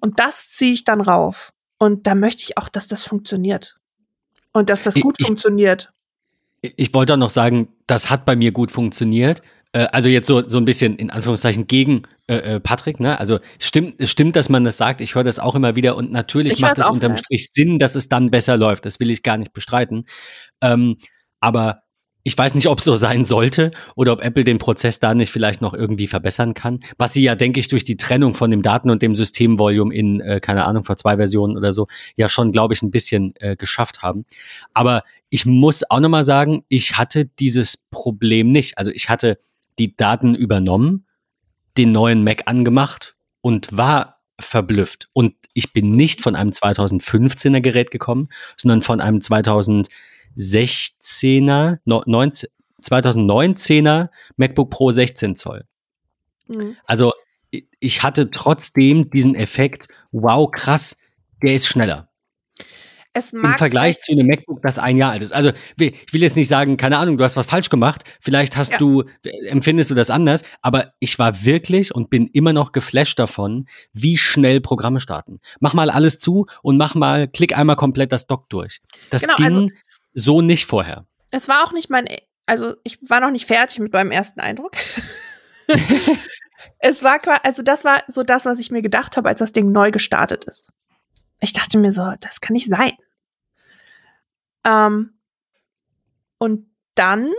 Und 0.00 0.18
das 0.18 0.48
ziehe 0.48 0.72
ich 0.72 0.84
dann 0.84 1.00
rauf. 1.02 1.52
Und 1.78 2.06
da 2.06 2.14
möchte 2.14 2.42
ich 2.42 2.56
auch, 2.58 2.68
dass 2.68 2.88
das 2.88 3.04
funktioniert. 3.04 3.76
Und 4.52 4.70
dass 4.70 4.82
das 4.82 4.96
Ich- 4.96 5.02
gut 5.02 5.16
ich- 5.18 5.26
funktioniert. 5.26 5.92
Ich 6.62 6.92
wollte 6.92 7.14
auch 7.14 7.18
noch 7.18 7.30
sagen, 7.30 7.68
das 7.86 8.10
hat 8.10 8.26
bei 8.26 8.36
mir 8.36 8.52
gut 8.52 8.70
funktioniert. 8.70 9.40
Äh, 9.72 9.86
Also 9.92 10.08
jetzt 10.08 10.26
so, 10.26 10.46
so 10.46 10.56
ein 10.58 10.64
bisschen 10.64 10.96
in 10.96 11.10
Anführungszeichen 11.10 11.66
gegen 11.66 12.02
äh, 12.26 12.36
äh, 12.56 12.60
Patrick, 12.60 13.00
ne? 13.00 13.18
Also 13.18 13.38
stimmt, 13.58 14.08
stimmt, 14.08 14.36
dass 14.36 14.48
man 14.48 14.64
das 14.64 14.76
sagt. 14.76 15.00
Ich 15.00 15.14
höre 15.14 15.24
das 15.24 15.38
auch 15.38 15.54
immer 15.54 15.76
wieder 15.76 15.96
und 15.96 16.12
natürlich 16.12 16.54
Ich 16.54 16.60
macht 16.60 16.78
es 16.78 16.86
unterm 16.86 17.12
mehr. 17.12 17.18
Strich 17.18 17.48
Sinn, 17.52 17.78
dass 17.78 17.94
es 17.94 18.08
dann 18.08 18.30
besser 18.30 18.56
läuft. 18.56 18.84
Das 18.84 19.00
will 19.00 19.10
ich 19.10 19.22
gar 19.22 19.36
nicht 19.36 19.52
bestreiten. 19.52 20.06
Ähm, 20.60 20.96
aber 21.40 21.82
ich 22.22 22.36
weiß 22.36 22.54
nicht, 22.54 22.68
ob 22.68 22.78
es 22.78 22.84
so 22.84 22.96
sein 22.96 23.24
sollte 23.24 23.70
oder 23.96 24.12
ob 24.12 24.22
Apple 24.22 24.44
den 24.44 24.58
Prozess 24.58 25.00
da 25.00 25.14
nicht 25.14 25.30
vielleicht 25.32 25.62
noch 25.62 25.72
irgendwie 25.72 26.06
verbessern 26.06 26.52
kann. 26.52 26.80
Was 26.98 27.14
sie 27.14 27.22
ja, 27.22 27.34
denke 27.34 27.60
ich, 27.60 27.68
durch 27.68 27.82
die 27.82 27.96
Trennung 27.96 28.34
von 28.34 28.50
dem 28.50 28.60
Daten- 28.60 28.90
und 28.90 29.00
dem 29.00 29.14
Systemvolume 29.14 29.94
in, 29.94 30.20
äh, 30.20 30.38
keine 30.38 30.66
Ahnung, 30.66 30.84
vor 30.84 30.96
zwei 30.96 31.16
Versionen 31.16 31.56
oder 31.56 31.72
so, 31.72 31.86
ja 32.16 32.28
schon, 32.28 32.52
glaube 32.52 32.74
ich, 32.74 32.82
ein 32.82 32.90
bisschen 32.90 33.32
äh, 33.36 33.56
geschafft 33.56 34.02
haben. 34.02 34.26
Aber 34.74 35.02
ich 35.30 35.46
muss 35.46 35.88
auch 35.88 36.00
nochmal 36.00 36.24
sagen, 36.24 36.62
ich 36.68 36.98
hatte 36.98 37.24
dieses 37.24 37.88
Problem 37.90 38.52
nicht. 38.52 38.76
Also 38.76 38.90
ich 38.90 39.08
hatte 39.08 39.38
die 39.80 39.96
Daten 39.96 40.36
übernommen, 40.36 41.06
den 41.76 41.90
neuen 41.90 42.22
Mac 42.22 42.42
angemacht 42.46 43.16
und 43.40 43.76
war 43.76 44.20
verblüfft. 44.38 45.08
Und 45.12 45.34
ich 45.54 45.72
bin 45.72 45.96
nicht 45.96 46.22
von 46.22 46.36
einem 46.36 46.50
2015er 46.50 47.60
Gerät 47.60 47.90
gekommen, 47.90 48.28
sondern 48.56 48.82
von 48.82 49.00
einem 49.00 49.18
2016er, 49.18 51.78
no- 51.84 52.04
19, 52.06 52.48
2019er 52.82 54.08
MacBook 54.36 54.70
Pro 54.70 54.90
16 54.90 55.34
Zoll. 55.34 55.64
Mhm. 56.46 56.76
Also 56.84 57.12
ich 57.80 58.02
hatte 58.02 58.30
trotzdem 58.30 59.10
diesen 59.10 59.34
Effekt, 59.34 59.88
wow, 60.12 60.50
krass, 60.50 60.96
der 61.42 61.54
ist 61.54 61.66
schneller. 61.66 62.09
Es 63.12 63.32
Im 63.32 63.40
mag 63.40 63.58
Vergleich 63.58 63.96
vielleicht- 63.96 64.02
zu 64.02 64.12
einem 64.12 64.26
MacBook, 64.28 64.62
das 64.62 64.78
ein 64.78 64.96
Jahr 64.96 65.10
alt 65.10 65.22
ist. 65.22 65.32
Also 65.32 65.50
ich 65.78 66.12
will 66.12 66.22
jetzt 66.22 66.36
nicht 66.36 66.46
sagen, 66.48 66.76
keine 66.76 66.98
Ahnung, 66.98 67.16
du 67.18 67.24
hast 67.24 67.36
was 67.36 67.46
falsch 67.46 67.68
gemacht. 67.68 68.04
Vielleicht 68.20 68.56
hast 68.56 68.72
Ja. 68.72 68.78
du, 68.78 69.02
empfindest 69.48 69.90
du 69.90 69.94
das 69.96 70.10
anders, 70.10 70.42
aber 70.62 70.92
ich 71.00 71.18
war 71.18 71.44
wirklich 71.44 71.92
und 71.94 72.08
bin 72.08 72.28
immer 72.28 72.52
noch 72.52 72.70
geflasht 72.70 73.18
davon, 73.18 73.66
wie 73.92 74.16
schnell 74.16 74.60
Programme 74.60 75.00
starten. 75.00 75.40
Mach 75.58 75.74
mal 75.74 75.90
alles 75.90 76.18
zu 76.20 76.46
und 76.62 76.76
mach 76.76 76.94
mal, 76.94 77.26
klick 77.26 77.56
einmal 77.58 77.74
komplett 77.76 78.12
das 78.12 78.28
Dock 78.28 78.48
durch. 78.48 78.80
Das 79.10 79.22
Genau, 79.22 79.34
ging 79.36 79.44
also- 79.46 79.68
so 80.12 80.40
nicht 80.40 80.66
vorher. 80.66 81.04
Es 81.32 81.48
war 81.48 81.64
auch 81.64 81.72
nicht 81.72 81.90
mein, 81.90 82.06
also 82.46 82.74
ich 82.84 82.98
war 83.08 83.20
noch 83.20 83.30
nicht 83.32 83.46
fertig 83.46 83.80
mit 83.80 83.92
meinem 83.92 84.12
ersten 84.12 84.38
Eindruck. 84.40 84.72
es 86.78 87.02
war 87.02 87.18
quasi, 87.18 87.40
also 87.44 87.62
das 87.62 87.84
war 87.84 88.02
so 88.08 88.22
das, 88.22 88.44
was 88.44 88.58
ich 88.60 88.70
mir 88.70 88.82
gedacht 88.82 89.16
habe, 89.16 89.28
als 89.28 89.38
das 89.40 89.52
Ding 89.52 89.72
neu 89.72 89.90
gestartet 89.90 90.44
ist. 90.44 90.70
Ich 91.40 91.52
dachte 91.52 91.78
mir 91.78 91.92
so, 91.92 92.12
das 92.20 92.40
kann 92.40 92.54
nicht 92.54 92.68
sein. 92.68 92.92
Ähm, 94.64 95.18
und 96.38 96.70
dann 96.94 97.32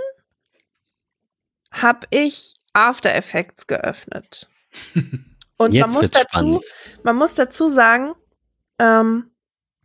habe 1.72 2.08
ich 2.10 2.56
After 2.74 3.14
Effects 3.14 3.68
geöffnet. 3.68 4.49
Und 5.58 5.76
man 5.76 5.91
muss 5.91 6.10
dazu, 6.10 6.28
spannend. 6.30 6.66
man 7.04 7.16
muss 7.16 7.36
dazu 7.36 7.68
sagen, 7.68 8.14
ähm, 8.80 9.30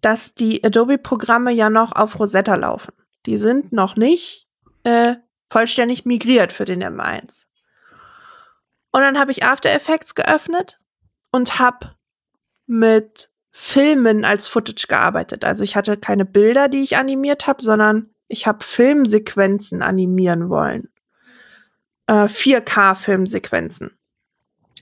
dass 0.01 0.35
die 0.35 0.65
Adobe-Programme 0.65 1.53
ja 1.53 1.69
noch 1.69 1.93
auf 1.93 2.19
Rosetta 2.19 2.55
laufen. 2.55 2.95
Die 3.27 3.37
sind 3.37 3.73
noch 3.73 3.97
nicht 3.97 4.49
äh, 4.85 5.17
vollständig 5.51 6.07
migriert 6.07 6.53
für 6.53 6.65
den 6.65 6.83
M1. 6.83 7.45
Und 8.91 9.01
dann 9.03 9.19
habe 9.19 9.33
ich 9.33 9.45
After 9.45 9.71
Effects 9.71 10.15
geöffnet 10.15 10.81
und 11.31 11.59
habe 11.59 11.95
mit 12.67 13.29
Filmen 13.59 14.27
als 14.27 14.49
Footage 14.49 14.85
gearbeitet. 14.87 15.43
Also 15.43 15.65
ich 15.65 15.77
hatte 15.77 15.97
keine 15.97 16.27
Bilder, 16.27 16.69
die 16.69 16.83
ich 16.83 16.99
animiert 16.99 17.47
habe, 17.47 17.63
sondern 17.63 18.11
ich 18.29 18.47
habe 18.47 18.63
Filmsequenzen 18.63 19.81
animieren 19.81 20.51
wollen. 20.51 20.91
Äh, 22.07 22.27
4K-Filmsequenzen. 22.27 23.97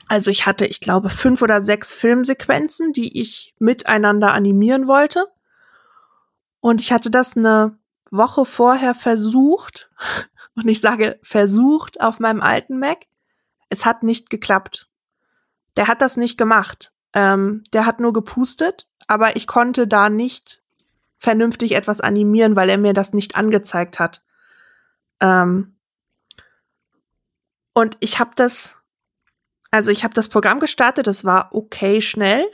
Also 0.08 0.32
ich 0.32 0.46
hatte, 0.46 0.66
ich 0.66 0.80
glaube, 0.80 1.08
fünf 1.08 1.40
oder 1.40 1.60
sechs 1.60 1.94
Filmsequenzen, 1.94 2.92
die 2.92 3.22
ich 3.22 3.54
miteinander 3.60 4.34
animieren 4.34 4.88
wollte. 4.88 5.28
Und 6.58 6.80
ich 6.80 6.92
hatte 6.92 7.12
das 7.12 7.36
eine 7.36 7.78
Woche 8.10 8.44
vorher 8.44 8.96
versucht. 8.96 9.88
Und 10.56 10.66
ich 10.66 10.80
sage 10.80 11.20
versucht 11.22 12.00
auf 12.00 12.18
meinem 12.18 12.40
alten 12.40 12.80
Mac. 12.80 13.06
Es 13.68 13.86
hat 13.86 14.02
nicht 14.02 14.30
geklappt. 14.30 14.88
Der 15.76 15.86
hat 15.86 16.02
das 16.02 16.16
nicht 16.16 16.36
gemacht. 16.36 16.92
Ähm, 17.14 17.64
der 17.72 17.86
hat 17.86 18.00
nur 18.00 18.12
gepustet, 18.12 18.88
aber 19.06 19.36
ich 19.36 19.46
konnte 19.46 19.86
da 19.86 20.08
nicht 20.08 20.62
vernünftig 21.18 21.72
etwas 21.72 22.00
animieren, 22.00 22.56
weil 22.56 22.68
er 22.68 22.78
mir 22.78 22.92
das 22.92 23.12
nicht 23.12 23.36
angezeigt 23.36 23.98
hat. 23.98 24.22
Ähm, 25.20 25.76
und 27.72 27.96
ich 28.00 28.18
habe 28.18 28.32
das, 28.36 28.76
also 29.70 29.90
ich 29.90 30.04
habe 30.04 30.14
das 30.14 30.28
Programm 30.28 30.60
gestartet, 30.60 31.06
das 31.06 31.24
war 31.24 31.48
okay 31.52 32.00
schnell. 32.00 32.44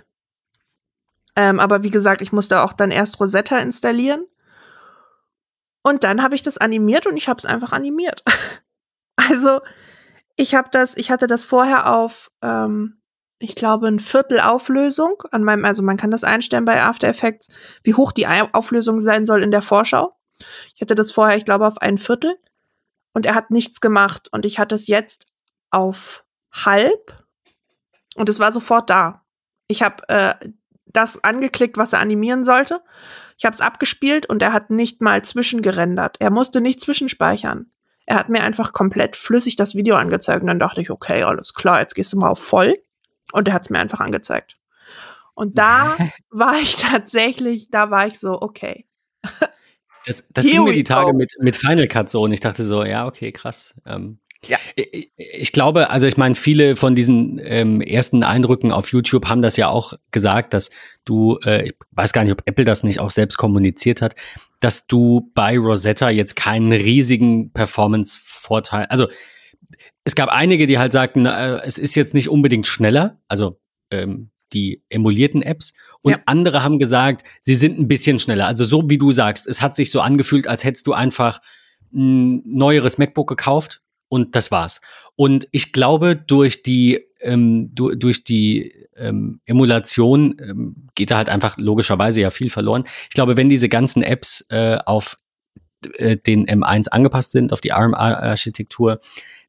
Ähm, 1.36 1.58
aber 1.58 1.82
wie 1.82 1.90
gesagt, 1.90 2.22
ich 2.22 2.32
musste 2.32 2.62
auch 2.62 2.72
dann 2.72 2.90
erst 2.90 3.18
Rosetta 3.20 3.58
installieren. 3.58 4.24
Und 5.82 6.04
dann 6.04 6.22
habe 6.22 6.34
ich 6.34 6.42
das 6.42 6.58
animiert 6.58 7.06
und 7.06 7.16
ich 7.16 7.28
habe 7.28 7.38
es 7.38 7.46
einfach 7.46 7.72
animiert. 7.72 8.22
also 9.16 9.60
ich 10.36 10.54
habe 10.54 10.68
das, 10.70 10.96
ich 10.96 11.10
hatte 11.10 11.26
das 11.26 11.44
vorher 11.44 11.92
auf, 11.92 12.30
ähm, 12.42 12.99
ich 13.42 13.54
glaube, 13.54 13.88
ein 13.88 13.98
Viertel 13.98 14.38
Auflösung 14.38 15.22
an 15.32 15.42
meinem, 15.42 15.64
also 15.64 15.82
man 15.82 15.96
kann 15.96 16.10
das 16.10 16.24
einstellen 16.24 16.66
bei 16.66 16.82
After 16.82 17.08
Effects, 17.08 17.48
wie 17.82 17.94
hoch 17.94 18.12
die 18.12 18.26
Auflösung 18.26 19.00
sein 19.00 19.24
soll 19.24 19.42
in 19.42 19.50
der 19.50 19.62
Vorschau. 19.62 20.14
Ich 20.74 20.82
hatte 20.82 20.94
das 20.94 21.10
vorher, 21.10 21.38
ich 21.38 21.46
glaube, 21.46 21.66
auf 21.66 21.78
ein 21.78 21.96
Viertel 21.96 22.36
und 23.14 23.24
er 23.24 23.34
hat 23.34 23.50
nichts 23.50 23.80
gemacht 23.80 24.28
und 24.30 24.44
ich 24.44 24.58
hatte 24.58 24.74
es 24.74 24.86
jetzt 24.86 25.26
auf 25.70 26.24
halb 26.52 27.24
und 28.14 28.28
es 28.28 28.40
war 28.40 28.52
sofort 28.52 28.90
da. 28.90 29.24
Ich 29.68 29.82
habe 29.82 30.06
äh, 30.08 30.34
das 30.84 31.24
angeklickt, 31.24 31.78
was 31.78 31.94
er 31.94 32.00
animieren 32.00 32.44
sollte. 32.44 32.82
Ich 33.38 33.46
habe 33.46 33.54
es 33.54 33.62
abgespielt 33.62 34.26
und 34.26 34.42
er 34.42 34.52
hat 34.52 34.68
nicht 34.68 35.00
mal 35.00 35.22
zwischengerendert. 35.22 36.16
Er 36.20 36.30
musste 36.30 36.60
nicht 36.60 36.80
zwischenspeichern. 36.82 37.70
Er 38.04 38.16
hat 38.16 38.28
mir 38.28 38.42
einfach 38.42 38.74
komplett 38.74 39.16
flüssig 39.16 39.56
das 39.56 39.74
Video 39.74 39.94
angezeigt 39.94 40.42
und 40.42 40.48
dann 40.48 40.58
dachte 40.58 40.82
ich, 40.82 40.90
okay, 40.90 41.22
alles 41.22 41.54
klar, 41.54 41.80
jetzt 41.80 41.94
gehst 41.94 42.12
du 42.12 42.18
mal 42.18 42.30
auf 42.30 42.42
voll 42.42 42.74
und 43.32 43.48
er 43.48 43.54
hat 43.54 43.62
es 43.62 43.70
mir 43.70 43.78
einfach 43.78 44.00
angezeigt. 44.00 44.56
Und 45.34 45.58
da 45.58 45.96
war 46.30 46.58
ich 46.60 46.76
tatsächlich, 46.76 47.70
da 47.70 47.90
war 47.90 48.06
ich 48.06 48.18
so, 48.18 48.40
okay. 48.40 48.86
Das, 50.06 50.24
das 50.30 50.46
Here 50.46 50.56
ging 50.56 50.64
mir 50.64 50.72
die 50.72 50.84
Tage 50.84 51.10
go. 51.10 51.16
mit, 51.16 51.32
mit 51.40 51.56
Final 51.56 51.86
Cut 51.86 52.10
so 52.10 52.22
und 52.22 52.32
ich 52.32 52.40
dachte 52.40 52.64
so, 52.64 52.84
ja, 52.84 53.06
okay, 53.06 53.32
krass. 53.32 53.74
Ähm, 53.86 54.18
Ja. 54.46 54.56
Ich, 54.74 55.12
ich 55.16 55.52
glaube, 55.52 55.90
also 55.90 56.06
ich 56.06 56.16
meine, 56.16 56.34
viele 56.34 56.74
von 56.74 56.94
diesen 56.94 57.38
ähm, 57.42 57.82
ersten 57.82 58.22
Eindrücken 58.22 58.72
auf 58.72 58.90
YouTube 58.90 59.26
haben 59.26 59.42
das 59.42 59.56
ja 59.56 59.68
auch 59.68 59.92
gesagt, 60.10 60.54
dass 60.54 60.70
du, 61.04 61.38
äh, 61.44 61.66
ich 61.66 61.74
weiß 61.90 62.12
gar 62.12 62.24
nicht, 62.24 62.32
ob 62.32 62.42
Apple 62.46 62.64
das 62.64 62.82
nicht 62.82 63.00
auch 63.00 63.10
selbst 63.10 63.36
kommuniziert 63.36 64.00
hat, 64.00 64.14
dass 64.60 64.86
du 64.86 65.30
bei 65.34 65.58
Rosetta 65.58 66.08
jetzt 66.08 66.36
keinen 66.36 66.72
riesigen 66.72 67.52
Performance-Vorteil, 67.52 68.86
also 68.86 69.08
es 70.04 70.14
gab 70.14 70.28
einige, 70.30 70.66
die 70.66 70.78
halt 70.78 70.92
sagten, 70.92 71.26
äh, 71.26 71.60
es 71.64 71.78
ist 71.78 71.94
jetzt 71.94 72.14
nicht 72.14 72.28
unbedingt 72.28 72.66
schneller, 72.66 73.20
also 73.28 73.60
ähm, 73.90 74.30
die 74.52 74.82
emulierten 74.88 75.42
Apps. 75.42 75.74
Und 76.02 76.12
Ja. 76.12 76.18
andere 76.26 76.62
haben 76.62 76.78
gesagt, 76.78 77.22
sie 77.40 77.54
sind 77.54 77.78
ein 77.78 77.88
bisschen 77.88 78.18
schneller. 78.18 78.46
Also 78.46 78.64
so 78.64 78.88
wie 78.90 78.98
du 78.98 79.12
sagst, 79.12 79.46
es 79.46 79.62
hat 79.62 79.74
sich 79.74 79.90
so 79.90 80.00
angefühlt, 80.00 80.46
als 80.48 80.64
hättest 80.64 80.86
du 80.86 80.92
einfach 80.92 81.40
ein 81.92 82.42
neueres 82.44 82.98
MacBook 82.98 83.28
gekauft 83.28 83.82
und 84.08 84.34
das 84.34 84.50
war's. 84.50 84.80
Und 85.16 85.46
ich 85.52 85.72
glaube, 85.72 86.16
durch 86.16 86.62
die, 86.62 87.00
ähm, 87.20 87.70
du, 87.74 87.94
durch 87.94 88.24
die 88.24 88.72
ähm, 88.96 89.40
Emulation 89.44 90.34
ähm, 90.40 90.88
geht 90.94 91.10
da 91.10 91.16
halt 91.18 91.28
einfach 91.28 91.56
logischerweise 91.58 92.20
ja 92.20 92.30
viel 92.30 92.50
verloren. 92.50 92.84
Ich 93.04 93.14
glaube, 93.14 93.36
wenn 93.36 93.48
diese 93.48 93.68
ganzen 93.68 94.02
Apps 94.02 94.44
äh, 94.48 94.78
auf 94.86 95.16
äh, 95.94 96.16
den 96.16 96.46
M1 96.46 96.88
angepasst 96.88 97.30
sind, 97.30 97.52
auf 97.52 97.60
die 97.60 97.72
ARM-Architektur, 97.72 99.00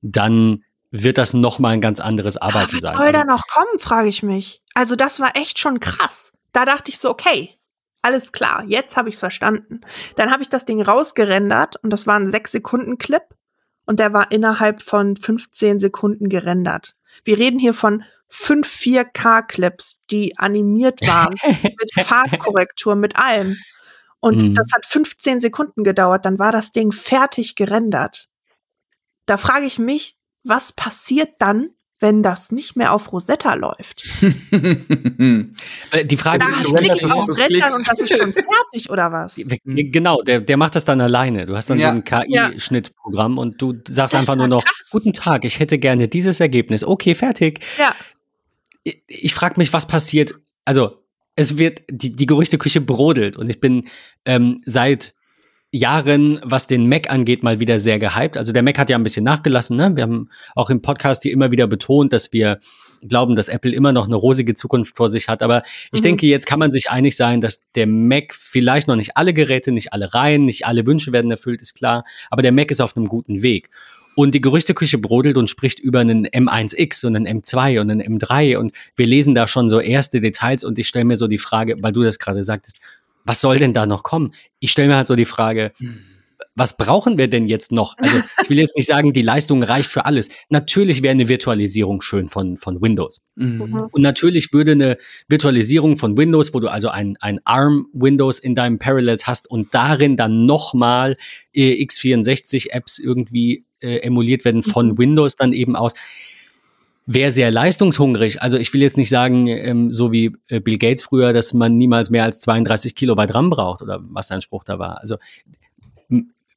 dann 0.01 0.63
wird 0.91 1.17
das 1.17 1.33
noch 1.33 1.59
mal 1.59 1.69
ein 1.69 1.81
ganz 1.81 1.99
anderes 1.99 2.37
Arbeiten 2.37 2.73
Was 2.75 2.81
sein. 2.81 2.91
soll 2.95 3.07
Also- 3.07 3.19
da 3.19 3.23
noch 3.23 3.47
kommen, 3.47 3.79
frage 3.79 4.09
ich 4.09 4.23
mich. 4.23 4.61
Also 4.73 4.95
das 4.95 5.19
war 5.19 5.35
echt 5.37 5.59
schon 5.59 5.79
krass. 5.79 6.33
Da 6.53 6.65
dachte 6.65 6.91
ich 6.91 6.97
so, 6.99 7.09
okay, 7.09 7.57
alles 8.01 8.31
klar, 8.31 8.63
jetzt 8.67 8.97
habe 8.97 9.09
ich 9.09 9.15
es 9.15 9.19
verstanden. 9.19 9.81
Dann 10.15 10.31
habe 10.31 10.41
ich 10.43 10.49
das 10.49 10.65
Ding 10.65 10.81
rausgerendert 10.81 11.77
und 11.83 11.91
das 11.91 12.07
war 12.07 12.17
ein 12.19 12.27
6-Sekunden-Clip 12.27 13.21
und 13.85 13.99
der 13.99 14.11
war 14.11 14.31
innerhalb 14.31 14.81
von 14.81 15.15
15 15.15 15.79
Sekunden 15.79 16.27
gerendert. 16.27 16.95
Wir 17.23 17.37
reden 17.37 17.59
hier 17.59 17.73
von 17.73 18.03
5 18.29 18.67
4K-Clips, 18.67 19.99
die 20.09 20.37
animiert 20.37 21.01
waren, 21.07 21.35
mit 21.79 21.91
Farbkorrektur, 22.05 22.95
mit 22.95 23.15
allem. 23.17 23.55
Und 24.21 24.41
Mhm. 24.41 24.53
das 24.53 24.67
hat 24.73 24.85
15 24.85 25.39
Sekunden 25.41 25.83
gedauert, 25.83 26.23
dann 26.25 26.39
war 26.39 26.51
das 26.53 26.71
Ding 26.71 26.91
fertig 26.93 27.55
gerendert. 27.55 28.29
Da 29.25 29.35
frage 29.37 29.65
ich 29.65 29.79
mich, 29.79 30.15
was 30.43 30.71
passiert 30.71 31.29
dann, 31.39 31.71
wenn 31.99 32.23
das 32.23 32.51
nicht 32.51 32.75
mehr 32.75 32.93
auf 32.93 33.11
Rosetta 33.11 33.53
läuft? 33.55 34.03
Äh, 35.91 36.05
Die 36.05 36.17
Frage 36.17 36.39
Da 36.39 36.47
ist 36.49 36.55
klicke 36.63 36.95
ich 36.95 37.03
auf 37.03 37.29
Rendern 37.39 37.73
und 37.73 37.87
das 37.87 37.99
ist 37.99 38.17
schon 38.17 38.33
fertig 38.33 38.89
oder 38.89 39.11
was? 39.11 39.39
Genau, 39.65 40.21
der, 40.21 40.39
der 40.41 40.57
macht 40.57 40.75
das 40.75 40.85
dann 40.85 41.01
alleine. 41.01 41.45
Du 41.45 41.55
hast 41.55 41.69
dann 41.69 41.77
Ja. 41.77 41.89
so 41.89 41.95
ein 41.95 42.03
KI-Schnittprogramm 42.03 43.37
und 43.37 43.61
du 43.61 43.73
sagst 43.87 44.13
Das 44.13 44.21
einfach 44.21 44.35
nur 44.35 44.47
noch, 44.47 44.63
krass. 44.63 44.89
guten 44.91 45.13
Tag, 45.13 45.45
ich 45.45 45.59
hätte 45.59 45.77
gerne 45.77 46.07
dieses 46.07 46.39
Ergebnis. 46.39 46.83
Okay, 46.83 47.15
fertig. 47.15 47.59
Ja, 47.77 47.93
Ich, 48.83 49.03
ich 49.07 49.33
frage 49.35 49.55
mich, 49.57 49.71
was 49.73 49.85
passiert. 49.87 50.33
Also, 50.65 50.97
es 51.35 51.57
wird, 51.57 51.81
die, 51.89 52.09
die 52.09 52.25
Gerüchteküche 52.25 52.81
brodelt 52.81 53.37
und 53.37 53.49
ich 53.49 53.59
bin 53.59 53.87
ähm, 54.25 54.59
seit 54.65 55.13
Jahren, 55.73 56.39
was 56.43 56.67
den 56.67 56.89
Mac 56.89 57.09
angeht, 57.09 57.43
mal 57.43 57.61
wieder 57.61 57.79
sehr 57.79 57.97
gehypt. 57.97 58.35
Also 58.35 58.51
der 58.51 58.61
Mac 58.61 58.77
hat 58.77 58.89
ja 58.89 58.97
ein 58.97 59.03
bisschen 59.03 59.23
nachgelassen. 59.23 59.77
Ne? 59.77 59.95
Wir 59.95 60.03
haben 60.03 60.29
auch 60.53 60.69
im 60.69 60.81
Podcast 60.81 61.23
hier 61.23 61.31
immer 61.31 61.51
wieder 61.51 61.65
betont, 61.65 62.11
dass 62.11 62.33
wir 62.33 62.59
glauben, 63.07 63.37
dass 63.37 63.47
Apple 63.47 63.71
immer 63.71 63.93
noch 63.93 64.05
eine 64.05 64.17
rosige 64.17 64.53
Zukunft 64.53 64.97
vor 64.97 65.07
sich 65.07 65.29
hat. 65.29 65.41
Aber 65.41 65.63
ich 65.93 66.01
Mhm. 66.01 66.03
denke, 66.03 66.27
jetzt 66.27 66.45
kann 66.45 66.59
man 66.59 66.71
sich 66.71 66.89
einig 66.89 67.15
sein, 67.15 67.39
dass 67.39 67.71
der 67.71 67.87
Mac 67.87 68.35
vielleicht 68.35 68.89
noch 68.89 68.97
nicht 68.97 69.15
alle 69.15 69.33
Geräte, 69.33 69.71
nicht 69.71 69.93
alle 69.93 70.13
Reihen, 70.13 70.43
nicht 70.43 70.65
alle 70.65 70.85
Wünsche 70.85 71.13
werden 71.13 71.31
erfüllt, 71.31 71.61
ist 71.61 71.75
klar. 71.75 72.03
Aber 72.29 72.41
der 72.41 72.51
Mac 72.51 72.69
ist 72.69 72.81
auf 72.81 72.97
einem 72.97 73.07
guten 73.07 73.41
Weg. 73.41 73.69
Und 74.15 74.35
die 74.35 74.41
Gerüchteküche 74.41 74.97
brodelt 74.97 75.37
und 75.37 75.49
spricht 75.49 75.79
über 75.79 75.99
einen 75.99 76.27
M1X 76.27 77.05
und 77.05 77.15
einen 77.15 77.41
M2 77.41 77.79
und 77.79 77.91
einen 77.91 78.19
M3 78.19 78.57
und 78.57 78.73
wir 78.95 79.07
lesen 79.07 79.35
da 79.35 79.47
schon 79.47 79.69
so 79.69 79.79
erste 79.79 80.19
Details 80.19 80.63
und 80.63 80.77
ich 80.79 80.87
stelle 80.87 81.05
mir 81.05 81.15
so 81.15 81.27
die 81.27 81.37
Frage, 81.37 81.77
weil 81.79 81.93
du 81.93 82.03
das 82.03 82.19
gerade 82.19 82.43
sagtest, 82.43 82.79
was 83.23 83.41
soll 83.41 83.57
denn 83.57 83.73
da 83.73 83.85
noch 83.85 84.03
kommen? 84.03 84.33
Ich 84.59 84.71
stelle 84.71 84.89
mir 84.89 84.97
halt 84.97 85.07
so 85.07 85.15
die 85.15 85.25
Frage, 85.25 85.71
was 86.55 86.75
brauchen 86.75 87.17
wir 87.17 87.27
denn 87.27 87.47
jetzt 87.47 87.71
noch? 87.71 87.97
Also 87.97 88.17
ich 88.43 88.49
will 88.49 88.59
jetzt 88.59 88.75
nicht 88.75 88.87
sagen, 88.87 89.13
die 89.13 89.21
Leistung 89.21 89.63
reicht 89.63 89.89
für 89.89 90.05
alles. 90.05 90.29
Natürlich 90.49 91.01
wäre 91.01 91.11
eine 91.11 91.29
Virtualisierung 91.29 92.01
schön 92.01 92.29
von, 92.29 92.57
von 92.57 92.81
Windows. 92.81 93.21
Mhm. 93.35 93.87
Und 93.91 94.01
natürlich 94.01 94.51
würde 94.51 94.73
eine 94.73 94.97
Virtualisierung 95.29 95.97
von 95.97 96.17
Windows, 96.17 96.53
wo 96.53 96.59
du 96.59 96.67
also 96.67 96.89
ein, 96.89 97.15
ein 97.21 97.39
ARM-Windows 97.45 98.39
in 98.39 98.55
deinem 98.55 98.79
Parallels 98.79 99.27
hast 99.27 99.49
und 99.49 99.73
darin 99.73 100.17
dann 100.17 100.45
nochmal 100.45 101.15
äh, 101.53 101.81
x64-Apps 101.83 102.99
irgendwie 102.99 103.65
äh, 103.81 103.97
emuliert 103.97 104.45
werden 104.45 104.63
von 104.63 104.89
Mhm. 104.91 104.97
Windows 104.97 105.35
dann 105.35 105.53
eben 105.53 105.75
aus, 105.75 105.93
wäre 107.05 107.31
sehr 107.31 107.51
leistungshungrig. 107.51 108.41
Also 108.41 108.57
ich 108.57 108.73
will 108.73 108.81
jetzt 108.81 108.97
nicht 108.97 109.09
sagen, 109.09 109.47
ähm, 109.47 109.91
so 109.91 110.11
wie 110.11 110.35
äh, 110.47 110.59
Bill 110.59 110.77
Gates 110.77 111.03
früher, 111.03 111.33
dass 111.33 111.53
man 111.53 111.77
niemals 111.77 112.09
mehr 112.09 112.23
als 112.23 112.39
32 112.41 112.95
Kilobyte 112.95 113.33
RAM 113.33 113.49
braucht 113.49 113.81
oder 113.81 113.99
was 114.03 114.27
sein 114.27 114.41
Spruch 114.41 114.63
da 114.63 114.79
war. 114.79 114.99
Also 115.01 115.17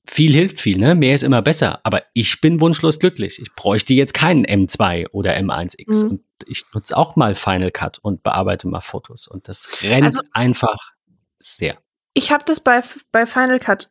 viel 0.06 0.32
hilft 0.34 0.60
viel, 0.60 0.76
ne? 0.78 0.94
Mehr 0.94 1.14
ist 1.14 1.22
immer 1.22 1.40
besser. 1.40 1.80
Aber 1.82 2.02
ich 2.12 2.40
bin 2.42 2.60
wunschlos 2.60 2.98
glücklich. 2.98 3.40
Ich 3.40 3.50
bräuchte 3.54 3.94
jetzt 3.94 4.12
keinen 4.12 4.44
M2 4.44 5.06
oder 5.12 5.34
M1X. 5.34 6.04
Mhm. 6.04 6.10
Und 6.10 6.20
ich 6.46 6.64
nutze 6.74 6.94
auch 6.96 7.16
mal 7.16 7.34
Final 7.34 7.70
Cut 7.70 7.98
und 8.02 8.22
bearbeite 8.22 8.68
mal 8.68 8.82
Fotos. 8.82 9.26
Und 9.26 9.48
das 9.48 9.68
rennt 9.82 10.04
Also- 10.06 10.20
einfach 10.32 10.92
sehr. 11.40 11.78
ich 12.12 12.30
habe 12.32 12.44
das 12.46 12.60
bei, 12.60 12.82
bei 13.12 13.24
Final 13.24 13.58
Cut, 13.58 13.90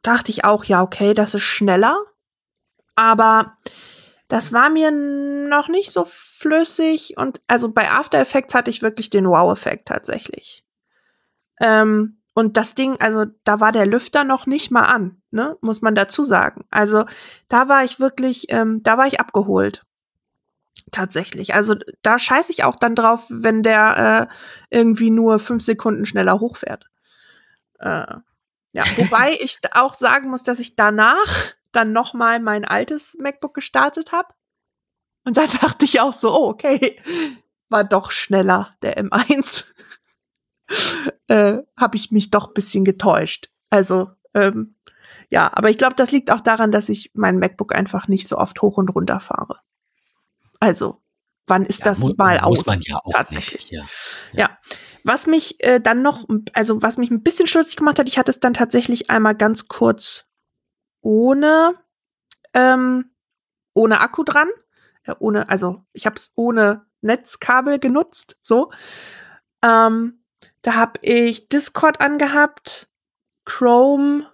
dachte 0.00 0.30
ich 0.30 0.44
auch, 0.46 0.64
ja, 0.64 0.82
okay, 0.82 1.12
das 1.12 1.34
ist 1.34 1.42
schneller. 1.42 1.98
Aber 2.96 3.56
das 4.28 4.52
war 4.52 4.70
mir 4.70 4.90
noch 4.90 5.68
nicht 5.68 5.92
so 5.92 6.06
flüssig. 6.08 7.16
Und 7.16 7.40
also 7.48 7.70
bei 7.70 7.90
After 7.90 8.18
Effects 8.18 8.54
hatte 8.54 8.70
ich 8.70 8.82
wirklich 8.82 9.10
den 9.10 9.28
Wow-Effekt 9.28 9.88
tatsächlich. 9.88 10.64
Ähm, 11.60 12.18
und 12.34 12.56
das 12.56 12.74
Ding, 12.74 13.00
also 13.00 13.26
da 13.44 13.60
war 13.60 13.70
der 13.70 13.86
Lüfter 13.86 14.24
noch 14.24 14.46
nicht 14.46 14.72
mal 14.72 14.82
an, 14.82 15.22
ne? 15.30 15.56
Muss 15.60 15.82
man 15.82 15.94
dazu 15.94 16.24
sagen. 16.24 16.64
Also 16.70 17.04
da 17.48 17.68
war 17.68 17.84
ich 17.84 18.00
wirklich, 18.00 18.46
ähm, 18.48 18.82
da 18.82 18.98
war 18.98 19.06
ich 19.06 19.20
abgeholt. 19.20 19.84
Tatsächlich. 20.90 21.54
Also 21.54 21.76
da 22.02 22.18
scheiße 22.18 22.50
ich 22.50 22.64
auch 22.64 22.76
dann 22.76 22.96
drauf, 22.96 23.24
wenn 23.28 23.62
der 23.62 24.28
äh, 24.70 24.76
irgendwie 24.76 25.10
nur 25.10 25.38
fünf 25.38 25.62
Sekunden 25.62 26.06
schneller 26.06 26.40
hochfährt. 26.40 26.90
Äh, 27.78 28.16
ja, 28.72 28.82
wobei 28.96 29.36
ich 29.40 29.58
auch 29.72 29.94
sagen 29.94 30.28
muss, 30.28 30.42
dass 30.42 30.58
ich 30.58 30.74
danach 30.74 31.54
dann 31.74 31.92
noch 31.92 32.14
mal 32.14 32.40
mein 32.40 32.64
altes 32.64 33.16
MacBook 33.18 33.54
gestartet 33.54 34.12
habe. 34.12 34.28
Und 35.24 35.36
dann 35.36 35.48
dachte 35.60 35.84
ich 35.84 36.00
auch 36.00 36.12
so, 36.12 36.32
oh, 36.32 36.48
okay, 36.48 37.00
war 37.68 37.84
doch 37.84 38.10
schneller 38.10 38.70
der 38.82 38.98
M1. 39.02 39.64
äh, 41.28 41.58
habe 41.78 41.96
ich 41.96 42.10
mich 42.10 42.30
doch 42.30 42.48
ein 42.48 42.54
bisschen 42.54 42.84
getäuscht. 42.84 43.50
Also, 43.70 44.10
ähm, 44.34 44.76
ja, 45.30 45.50
aber 45.52 45.70
ich 45.70 45.78
glaube, 45.78 45.94
das 45.96 46.10
liegt 46.12 46.30
auch 46.30 46.40
daran, 46.40 46.70
dass 46.70 46.88
ich 46.88 47.10
mein 47.14 47.38
MacBook 47.38 47.74
einfach 47.74 48.08
nicht 48.08 48.28
so 48.28 48.38
oft 48.38 48.60
hoch 48.62 48.76
und 48.76 48.88
runter 48.90 49.20
fahre. 49.20 49.60
Also, 50.60 51.02
wann 51.46 51.64
ist 51.66 51.84
das 51.86 51.98
mu- 51.98 52.14
mal 52.16 52.38
aus? 52.38 52.58
muss 52.58 52.66
man 52.66 52.80
ja 52.82 52.96
auch 53.02 53.10
tatsächlich. 53.12 53.70
nicht. 53.70 53.72
Ja. 53.72 53.86
Ja. 54.32 54.58
Was 55.02 55.26
mich 55.26 55.62
äh, 55.62 55.80
dann 55.80 56.02
noch, 56.02 56.26
also 56.54 56.82
was 56.82 56.96
mich 56.96 57.10
ein 57.10 57.22
bisschen 57.22 57.46
stutzig 57.46 57.76
gemacht 57.76 57.98
hat, 57.98 58.08
ich 58.08 58.16
hatte 58.18 58.30
es 58.30 58.40
dann 58.40 58.54
tatsächlich 58.54 59.10
einmal 59.10 59.34
ganz 59.34 59.68
kurz 59.68 60.24
ohne, 61.04 61.74
ähm, 62.54 63.10
ohne 63.74 64.00
Akku 64.00 64.24
dran. 64.24 64.48
Ja, 65.06 65.16
ohne, 65.18 65.48
also 65.48 65.84
ich 65.92 66.06
habe 66.06 66.16
es 66.16 66.32
ohne 66.34 66.86
Netzkabel 67.02 67.78
genutzt, 67.78 68.38
so. 68.40 68.72
Ähm, 69.62 70.24
da 70.62 70.74
habe 70.74 70.98
ich 71.02 71.48
Discord 71.50 72.00
angehabt, 72.00 72.88
Chrome 73.44 74.26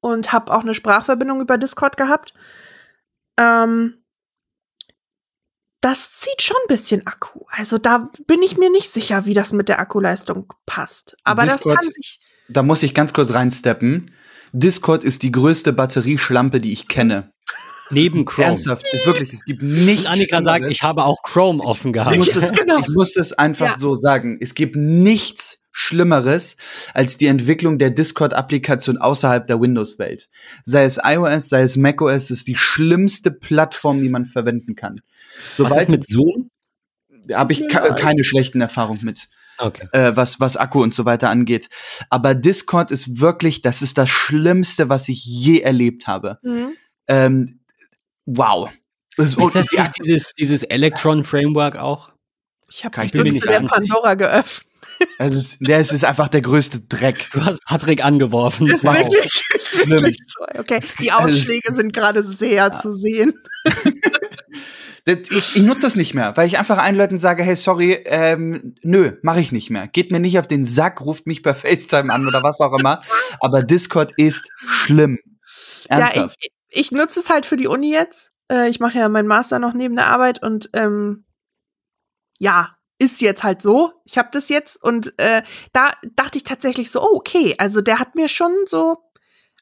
und 0.00 0.32
habe 0.32 0.52
auch 0.52 0.62
eine 0.62 0.74
Sprachverbindung 0.74 1.40
über 1.42 1.58
Discord 1.58 1.98
gehabt. 1.98 2.32
Ähm, 3.38 4.02
das 5.82 6.14
zieht 6.14 6.40
schon 6.40 6.56
ein 6.64 6.68
bisschen 6.68 7.06
Akku. 7.06 7.44
Also 7.48 7.76
da 7.76 8.10
bin 8.26 8.40
ich 8.40 8.56
mir 8.56 8.70
nicht 8.70 8.90
sicher, 8.90 9.26
wie 9.26 9.34
das 9.34 9.52
mit 9.52 9.68
der 9.68 9.80
Akkuleistung 9.80 10.54
passt. 10.64 11.16
Aber 11.24 11.42
Discord- 11.42 11.76
das 11.76 11.84
kann 11.84 11.92
sich. 11.92 12.20
Da 12.48 12.62
muss 12.62 12.82
ich 12.82 12.94
ganz 12.94 13.12
kurz 13.12 13.34
reinsteppen. 13.34 14.14
Discord 14.52 15.04
ist 15.04 15.22
die 15.22 15.32
größte 15.32 15.72
Batterieschlampe, 15.72 16.60
die 16.60 16.72
ich 16.72 16.88
kenne. 16.88 17.32
Neben 17.90 18.24
Chrome. 18.24 18.48
Ernsthaft, 18.48 18.86
ist 18.92 19.06
wirklich, 19.06 19.32
es 19.32 19.44
gibt 19.44 19.62
nichts. 19.62 20.06
Und 20.06 20.12
Annika 20.12 20.42
sagt, 20.42 20.56
Schlimmeres. 20.58 20.76
ich 20.76 20.82
habe 20.82 21.04
auch 21.04 21.22
Chrome 21.22 21.62
offen 21.62 21.92
gehabt. 21.92 22.12
ich 22.12 22.18
muss, 22.18 22.34
es, 22.36 22.50
Genau. 22.58 22.78
ich 22.78 22.88
muss 22.88 23.16
es 23.16 23.32
einfach 23.34 23.72
Ja. 23.72 23.78
so 23.78 23.94
sagen. 23.94 24.38
Es 24.40 24.54
gibt 24.54 24.76
nichts 24.76 25.62
Schlimmeres 25.72 26.56
als 26.94 27.16
die 27.16 27.26
Entwicklung 27.26 27.78
der 27.78 27.90
Discord-Applikation 27.90 28.98
außerhalb 28.98 29.46
der 29.46 29.60
Windows-Welt. 29.60 30.28
Sei 30.64 30.84
es 30.84 30.98
iOS, 31.02 31.48
sei 31.48 31.62
es 31.62 31.76
macOS, 31.76 32.30
ist 32.30 32.46
die 32.46 32.56
schlimmste 32.56 33.30
Plattform, 33.30 34.00
die 34.02 34.08
man 34.08 34.24
verwenden 34.26 34.74
kann. 34.74 35.00
Was 35.48 35.56
Sobald 35.56 35.80
ist 35.82 35.88
mit 35.88 36.06
Zoom? 36.06 36.50
habe 37.34 37.52
ich 37.52 37.68
ke 37.68 37.94
keine 37.96 38.24
schlechten 38.24 38.60
Erfahrungen 38.60 39.04
mit. 39.04 39.28
Okay. 39.62 39.88
äh, 39.92 40.16
was, 40.16 40.40
was 40.40 40.56
Akku 40.56 40.82
und 40.82 40.94
so 40.94 41.04
weiter 41.04 41.30
angeht. 41.30 41.68
Aber 42.10 42.34
Discord 42.34 42.90
ist 42.90 43.20
wirklich, 43.20 43.62
das 43.62 43.80
ist 43.82 43.96
das 43.98 44.10
Schlimmste, 44.10 44.88
was 44.88 45.08
ich 45.08 45.24
je 45.24 45.60
erlebt 45.60 46.06
habe. 46.06 46.38
Mhm. 46.42 46.72
Ähm, 47.08 47.60
wow. 48.26 48.70
Das 49.16 49.34
Ist 49.34 49.54
das 49.54 49.70
ja, 49.72 49.82
nicht 49.82 49.94
dieses, 50.04 50.26
dieses 50.38 50.62
Electron-Framework 50.62 51.76
auch? 51.76 52.10
Ich 52.70 52.84
habe 52.84 52.94
Kann 52.94 53.08
die 53.08 53.18
Büchse 53.18 53.32
nicht 53.34 53.44
der 53.48 53.58
an- 53.58 53.66
Pandora 53.66 54.14
geöffnet. 54.14 54.66
es 55.18 55.34
ist, 55.34 55.56
der 55.60 55.80
ist, 55.80 55.92
ist 55.92 56.04
einfach 56.04 56.28
der 56.28 56.40
größte 56.42 56.80
Dreck. 56.80 57.28
Du 57.32 57.44
hast 57.44 57.60
Patrick 57.66 58.02
angeworfen. 58.04 58.66
Ist 58.68 58.84
Wow. 58.84 58.96
wirklich, 58.96 59.42
ist 59.54 59.88
wirklich 59.88 60.18
so. 60.26 60.44
Okay, 60.58 60.80
die 61.00 61.12
Ausschläge 61.12 61.74
sind 61.74 61.92
gerade 61.92 62.22
sehr 62.24 62.74
zu 62.74 62.94
sehen. 62.96 63.34
Ich, 65.04 65.56
ich 65.56 65.62
nutze 65.62 65.82
das 65.82 65.96
nicht 65.96 66.14
mehr, 66.14 66.36
weil 66.36 66.46
ich 66.46 66.58
einfach 66.58 66.78
allen 66.78 66.94
Leuten 66.94 67.18
sage, 67.18 67.42
hey, 67.42 67.56
sorry, 67.56 67.94
ähm, 68.04 68.76
nö, 68.82 69.16
mache 69.22 69.40
ich 69.40 69.50
nicht 69.50 69.68
mehr. 69.68 69.88
Geht 69.88 70.12
mir 70.12 70.20
nicht 70.20 70.38
auf 70.38 70.46
den 70.46 70.64
Sack, 70.64 71.00
ruft 71.00 71.26
mich 71.26 71.42
per 71.42 71.54
FaceTime 71.56 72.12
an 72.12 72.26
oder 72.26 72.42
was 72.42 72.60
auch 72.60 72.72
immer. 72.78 73.02
Aber 73.40 73.62
Discord 73.62 74.12
ist 74.16 74.48
schlimm. 74.64 75.18
Ja, 75.90 75.98
Ernsthaft. 75.98 76.36
ich, 76.40 76.50
ich 76.68 76.92
nutze 76.92 77.20
es 77.20 77.30
halt 77.30 77.46
für 77.46 77.56
die 77.56 77.66
Uni 77.66 77.90
jetzt. 77.90 78.30
Äh, 78.50 78.68
ich 78.68 78.78
mache 78.78 78.98
ja 78.98 79.08
meinen 79.08 79.26
Master 79.26 79.58
noch 79.58 79.74
neben 79.74 79.96
der 79.96 80.06
Arbeit 80.06 80.42
und 80.42 80.70
ähm, 80.72 81.24
ja, 82.38 82.76
ist 82.98 83.20
jetzt 83.20 83.42
halt 83.42 83.60
so. 83.60 83.92
Ich 84.04 84.18
habe 84.18 84.28
das 84.30 84.48
jetzt 84.48 84.82
und 84.82 85.18
äh, 85.18 85.42
da 85.72 85.90
dachte 86.14 86.38
ich 86.38 86.44
tatsächlich 86.44 86.90
so, 86.90 87.02
oh, 87.02 87.16
okay, 87.16 87.56
also 87.58 87.80
der 87.80 87.98
hat 87.98 88.14
mir 88.14 88.28
schon 88.28 88.52
so, 88.66 88.98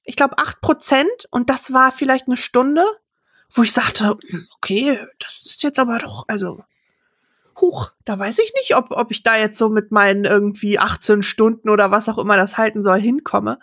ich 0.05 0.17
glaube, 0.17 0.37
acht 0.39 0.61
Prozent 0.61 1.27
und 1.31 1.49
das 1.49 1.73
war 1.73 1.93
vielleicht 1.93 2.27
eine 2.27 2.37
Stunde, 2.37 2.85
wo 3.53 3.63
ich 3.63 3.73
sagte, 3.73 4.17
hm, 4.29 4.49
okay, 4.57 4.99
das 5.19 5.43
ist 5.45 5.63
jetzt 5.63 5.79
aber 5.79 5.99
doch, 5.99 6.25
also 6.29 6.65
Huch, 7.61 7.91
da 8.05 8.19
weiß 8.19 8.39
ich 8.39 8.53
nicht, 8.55 8.75
ob, 8.77 8.91
ob 8.91 9.11
ich 9.11 9.23
da 9.23 9.37
jetzt 9.37 9.59
so 9.59 9.69
mit 9.69 9.91
meinen 9.93 10.25
irgendwie 10.25 10.79
18 10.79 11.23
Stunden 11.23 11.69
oder 11.69 11.91
was 11.91 12.09
auch 12.09 12.17
immer 12.19 12.37
das 12.37 12.57
halten 12.57 12.83
soll, 12.83 13.01
hinkomme. 13.01 13.59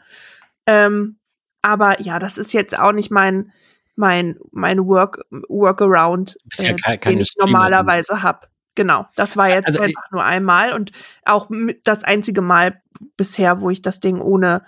Ähm, 0.67 1.17
aber 1.63 1.99
ja, 2.01 2.19
das 2.19 2.37
ist 2.37 2.53
jetzt 2.53 2.77
auch 2.77 2.91
nicht 2.91 3.09
mein, 3.09 3.51
mein, 3.95 4.37
mein 4.51 4.85
Work, 4.85 5.25
Workaround, 5.31 6.37
ja 6.57 6.69
äh, 6.71 6.97
ke- 6.99 7.09
den 7.09 7.21
ich 7.21 7.33
normalerweise 7.39 8.21
habe. 8.21 8.47
Genau, 8.75 9.07
das 9.15 9.35
war 9.35 9.49
jetzt 9.49 9.65
Also, 9.67 9.79
einfach 9.79 10.11
nur 10.11 10.23
einmal 10.23 10.73
und 10.73 10.91
auch 11.25 11.49
das 11.83 12.03
einzige 12.03 12.41
Mal 12.41 12.79
bisher, 13.15 13.61
wo 13.61 13.71
ich 13.71 13.81
das 13.81 13.99
Ding 13.99 14.19
ohne 14.21 14.63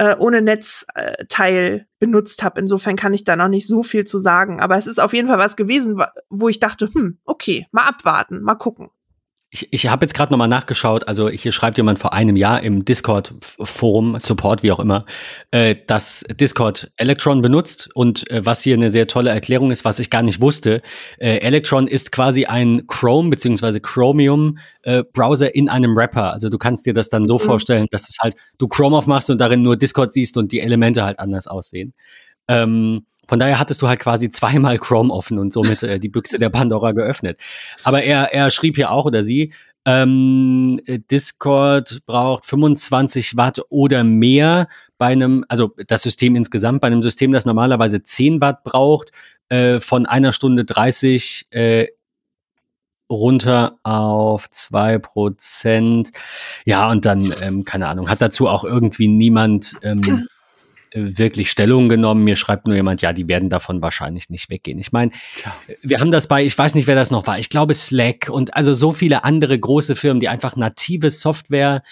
äh, 0.00 0.16
ohne 0.18 0.40
Netzteil 0.40 1.86
benutzt 1.98 2.42
habe. 2.42 2.58
Insofern 2.58 2.96
kann 2.96 3.12
ich 3.12 3.24
da 3.24 3.36
noch 3.36 3.48
nicht 3.48 3.66
so 3.66 3.82
viel 3.82 4.06
zu 4.06 4.18
sagen. 4.18 4.58
Aber 4.58 4.78
es 4.78 4.86
ist 4.86 4.98
auf 4.98 5.12
jeden 5.12 5.28
Fall 5.28 5.36
was 5.36 5.56
gewesen, 5.56 6.02
wo 6.30 6.48
ich 6.48 6.58
dachte, 6.58 6.88
hm, 6.90 7.18
okay, 7.26 7.66
mal 7.70 7.86
abwarten, 7.86 8.40
mal 8.40 8.54
gucken. 8.54 8.88
Ich, 9.52 9.66
ich 9.72 9.88
habe 9.88 10.04
jetzt 10.04 10.14
gerade 10.14 10.32
nochmal 10.32 10.46
nachgeschaut, 10.46 11.08
also 11.08 11.28
hier 11.28 11.50
schreibt 11.50 11.76
jemand 11.76 11.98
vor 11.98 12.12
einem 12.12 12.36
Jahr 12.36 12.62
im 12.62 12.84
Discord-Forum, 12.84 14.20
Support, 14.20 14.62
wie 14.62 14.70
auch 14.70 14.78
immer, 14.78 15.06
äh, 15.50 15.74
dass 15.88 16.24
Discord 16.30 16.92
Electron 16.96 17.42
benutzt 17.42 17.88
und 17.94 18.30
äh, 18.30 18.46
was 18.46 18.62
hier 18.62 18.74
eine 18.76 18.90
sehr 18.90 19.08
tolle 19.08 19.30
Erklärung 19.30 19.72
ist, 19.72 19.84
was 19.84 19.98
ich 19.98 20.08
gar 20.08 20.22
nicht 20.22 20.40
wusste. 20.40 20.82
Äh, 21.18 21.38
Electron 21.38 21.88
ist 21.88 22.12
quasi 22.12 22.44
ein 22.46 22.86
Chrome 22.86 23.30
bzw. 23.30 23.80
Chromium-Browser 23.80 25.52
in 25.52 25.68
einem 25.68 25.96
Wrapper. 25.96 26.32
Also 26.32 26.48
du 26.48 26.56
kannst 26.56 26.86
dir 26.86 26.94
das 26.94 27.08
dann 27.08 27.26
so 27.26 27.34
Mhm. 27.34 27.40
vorstellen, 27.40 27.86
dass 27.90 28.08
es 28.08 28.18
halt, 28.20 28.36
du 28.58 28.68
Chrome 28.68 28.96
aufmachst 28.96 29.30
und 29.30 29.40
darin 29.40 29.62
nur 29.62 29.76
Discord 29.76 30.12
siehst 30.12 30.36
und 30.36 30.52
die 30.52 30.60
Elemente 30.60 31.02
halt 31.02 31.18
anders 31.18 31.48
aussehen. 31.48 31.92
Ähm, 32.46 33.04
von 33.28 33.38
daher 33.38 33.58
hattest 33.58 33.82
du 33.82 33.88
halt 33.88 34.00
quasi 34.00 34.28
zweimal 34.30 34.78
Chrome 34.78 35.12
offen 35.12 35.38
und 35.38 35.52
somit 35.52 35.82
äh, 35.82 35.98
die 35.98 36.08
Büchse 36.08 36.38
der 36.38 36.50
Pandora 36.50 36.92
geöffnet. 36.92 37.40
Aber 37.84 38.02
er, 38.02 38.32
er 38.32 38.50
schrieb 38.50 38.76
hier 38.76 38.90
auch 38.90 39.04
oder 39.04 39.22
sie, 39.22 39.52
ähm, 39.86 40.80
äh, 40.84 40.98
Discord 40.98 42.00
braucht 42.06 42.44
25 42.44 43.36
Watt 43.36 43.60
oder 43.70 44.04
mehr 44.04 44.68
bei 44.98 45.06
einem, 45.06 45.44
also 45.48 45.74
das 45.86 46.02
System 46.02 46.36
insgesamt, 46.36 46.80
bei 46.80 46.88
einem 46.88 47.02
System, 47.02 47.32
das 47.32 47.46
normalerweise 47.46 48.02
10 48.02 48.40
Watt 48.40 48.62
braucht, 48.62 49.12
äh, 49.48 49.80
von 49.80 50.06
einer 50.06 50.32
Stunde 50.32 50.64
30 50.64 51.46
äh, 51.50 51.86
runter 53.10 53.78
auf 53.82 54.46
2%. 54.46 56.12
Ja, 56.64 56.90
und 56.90 57.04
dann, 57.04 57.32
ähm, 57.42 57.64
keine 57.64 57.88
Ahnung, 57.88 58.08
hat 58.08 58.22
dazu 58.22 58.48
auch 58.48 58.64
irgendwie 58.64 59.08
niemand 59.08 59.76
ähm, 59.82 60.04
äh, 60.04 60.26
wirklich 60.94 61.50
Stellung 61.50 61.88
genommen. 61.88 62.24
Mir 62.24 62.36
schreibt 62.36 62.66
nur 62.66 62.76
jemand, 62.76 63.02
ja, 63.02 63.12
die 63.12 63.28
werden 63.28 63.48
davon 63.48 63.82
wahrscheinlich 63.82 64.30
nicht 64.30 64.50
weggehen. 64.50 64.78
Ich 64.78 64.92
meine, 64.92 65.12
wir 65.82 66.00
haben 66.00 66.10
das 66.10 66.26
bei, 66.26 66.44
ich 66.44 66.56
weiß 66.56 66.74
nicht, 66.74 66.86
wer 66.86 66.96
das 66.96 67.10
noch 67.10 67.26
war, 67.26 67.38
ich 67.38 67.48
glaube 67.48 67.74
Slack 67.74 68.28
und 68.30 68.54
also 68.56 68.74
so 68.74 68.92
viele 68.92 69.24
andere 69.24 69.58
große 69.58 69.96
Firmen, 69.96 70.20
die 70.20 70.28
einfach 70.28 70.56
native 70.56 71.10
Software 71.10 71.82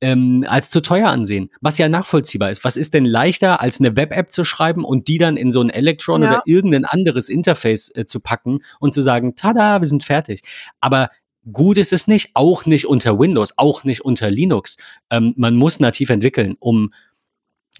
ähm, 0.00 0.44
als 0.46 0.70
zu 0.70 0.80
teuer 0.80 1.08
ansehen, 1.08 1.50
was 1.60 1.78
ja 1.78 1.88
nachvollziehbar 1.88 2.50
ist. 2.50 2.62
Was 2.64 2.76
ist 2.76 2.94
denn 2.94 3.04
leichter, 3.04 3.60
als 3.60 3.80
eine 3.80 3.96
Web-App 3.96 4.30
zu 4.30 4.44
schreiben 4.44 4.84
und 4.84 5.08
die 5.08 5.18
dann 5.18 5.36
in 5.36 5.50
so 5.50 5.60
ein 5.60 5.70
Electron 5.70 6.22
Ja. 6.22 6.28
oder 6.28 6.42
irgendein 6.46 6.84
anderes 6.84 7.28
Interface 7.28 7.90
äh, 7.96 8.04
zu 8.06 8.20
packen 8.20 8.60
und 8.78 8.94
zu 8.94 9.00
sagen, 9.00 9.34
tada, 9.34 9.80
wir 9.80 9.88
sind 9.88 10.04
fertig. 10.04 10.42
Aber 10.80 11.10
gut 11.52 11.78
ist 11.78 11.92
es 11.92 12.06
nicht, 12.06 12.30
auch 12.34 12.64
nicht 12.66 12.86
unter 12.86 13.18
Windows, 13.18 13.54
auch 13.56 13.82
nicht 13.82 14.02
unter 14.02 14.30
Linux. 14.30 14.76
Ähm, 15.10 15.34
man 15.36 15.56
muss 15.56 15.80
nativ 15.80 16.10
entwickeln, 16.10 16.54
um 16.60 16.92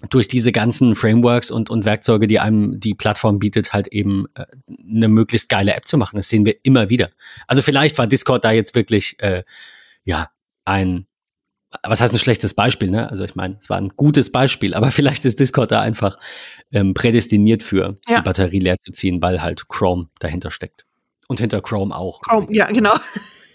durch 0.09 0.27
diese 0.27 0.51
ganzen 0.51 0.95
Frameworks 0.95 1.51
und, 1.51 1.69
und 1.69 1.83
Werkzeuge, 1.85 2.27
die 2.27 2.39
einem 2.39 2.79
die 2.79 2.93
Plattform 2.95 3.39
bietet, 3.39 3.73
halt 3.73 3.87
eben 3.89 4.27
äh, 4.35 4.45
eine 4.89 5.07
möglichst 5.09 5.49
geile 5.49 5.73
App 5.73 5.87
zu 5.87 5.97
machen. 5.97 6.15
Das 6.15 6.29
sehen 6.29 6.45
wir 6.45 6.55
immer 6.63 6.89
wieder. 6.89 7.09
Also 7.47 7.61
vielleicht 7.61 7.97
war 7.97 8.07
Discord 8.07 8.45
da 8.45 8.51
jetzt 8.51 8.75
wirklich 8.75 9.17
äh, 9.19 9.43
ja 10.03 10.29
ein 10.65 11.05
was 11.83 12.01
heißt 12.01 12.13
ein 12.13 12.19
schlechtes 12.19 12.55
Beispiel, 12.55 12.89
ne? 12.89 13.11
Also 13.11 13.23
ich 13.23 13.35
meine, 13.35 13.57
es 13.61 13.69
war 13.69 13.77
ein 13.77 13.89
gutes 13.89 14.31
Beispiel, 14.31 14.73
aber 14.73 14.91
vielleicht 14.91 15.25
ist 15.25 15.39
Discord 15.39 15.71
da 15.71 15.81
einfach 15.81 16.17
ähm, 16.71 16.93
prädestiniert 16.95 17.61
für 17.61 17.99
Ja. 18.07 18.17
die 18.17 18.23
Batterie 18.23 18.59
leer 18.59 18.79
zu 18.79 18.91
ziehen, 18.91 19.21
weil 19.21 19.41
halt 19.43 19.67
Chrome 19.67 20.07
dahinter 20.19 20.49
steckt. 20.49 20.85
Und 21.29 21.39
hinter 21.39 21.61
Chrome 21.61 21.95
auch. 21.95 22.21
Chrome, 22.21 22.47
ja, 22.49 22.65
genau. 22.67 22.93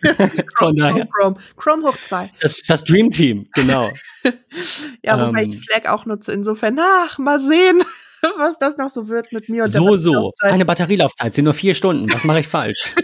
Von 0.58 0.76
daher, 0.76 1.06
Chrome, 1.06 1.36
Chrome 1.56 1.86
hoch 1.88 1.96
zwei. 2.00 2.30
das, 2.40 2.60
das 2.68 2.84
Dream 2.84 3.10
Team, 3.10 3.46
genau. 3.54 3.88
Ja, 5.02 5.20
wobei 5.20 5.42
Ähm. 5.42 5.48
ich 5.50 5.60
Slack 5.60 5.88
auch 5.90 6.06
nutze. 6.06 6.32
Insofern, 6.32 6.78
ach, 6.80 7.18
mal 7.18 7.40
sehen, 7.40 7.82
was 8.38 8.56
das 8.58 8.76
noch 8.78 8.88
so 8.90 9.08
wird 9.08 9.32
mit 9.32 9.48
mir 9.48 9.64
und 9.64 9.74
der 9.74 9.82
so, 9.82 9.96
so. 9.96 10.32
Eine 10.40 10.64
Batterielaufzeit 10.64 11.34
sind 11.34 11.44
nur 11.44 11.52
vier 11.54 11.74
Stunden. 11.74 12.10
Was 12.12 12.24
mache 12.24 12.40
ich 12.40 12.48
falsch? 12.48 12.94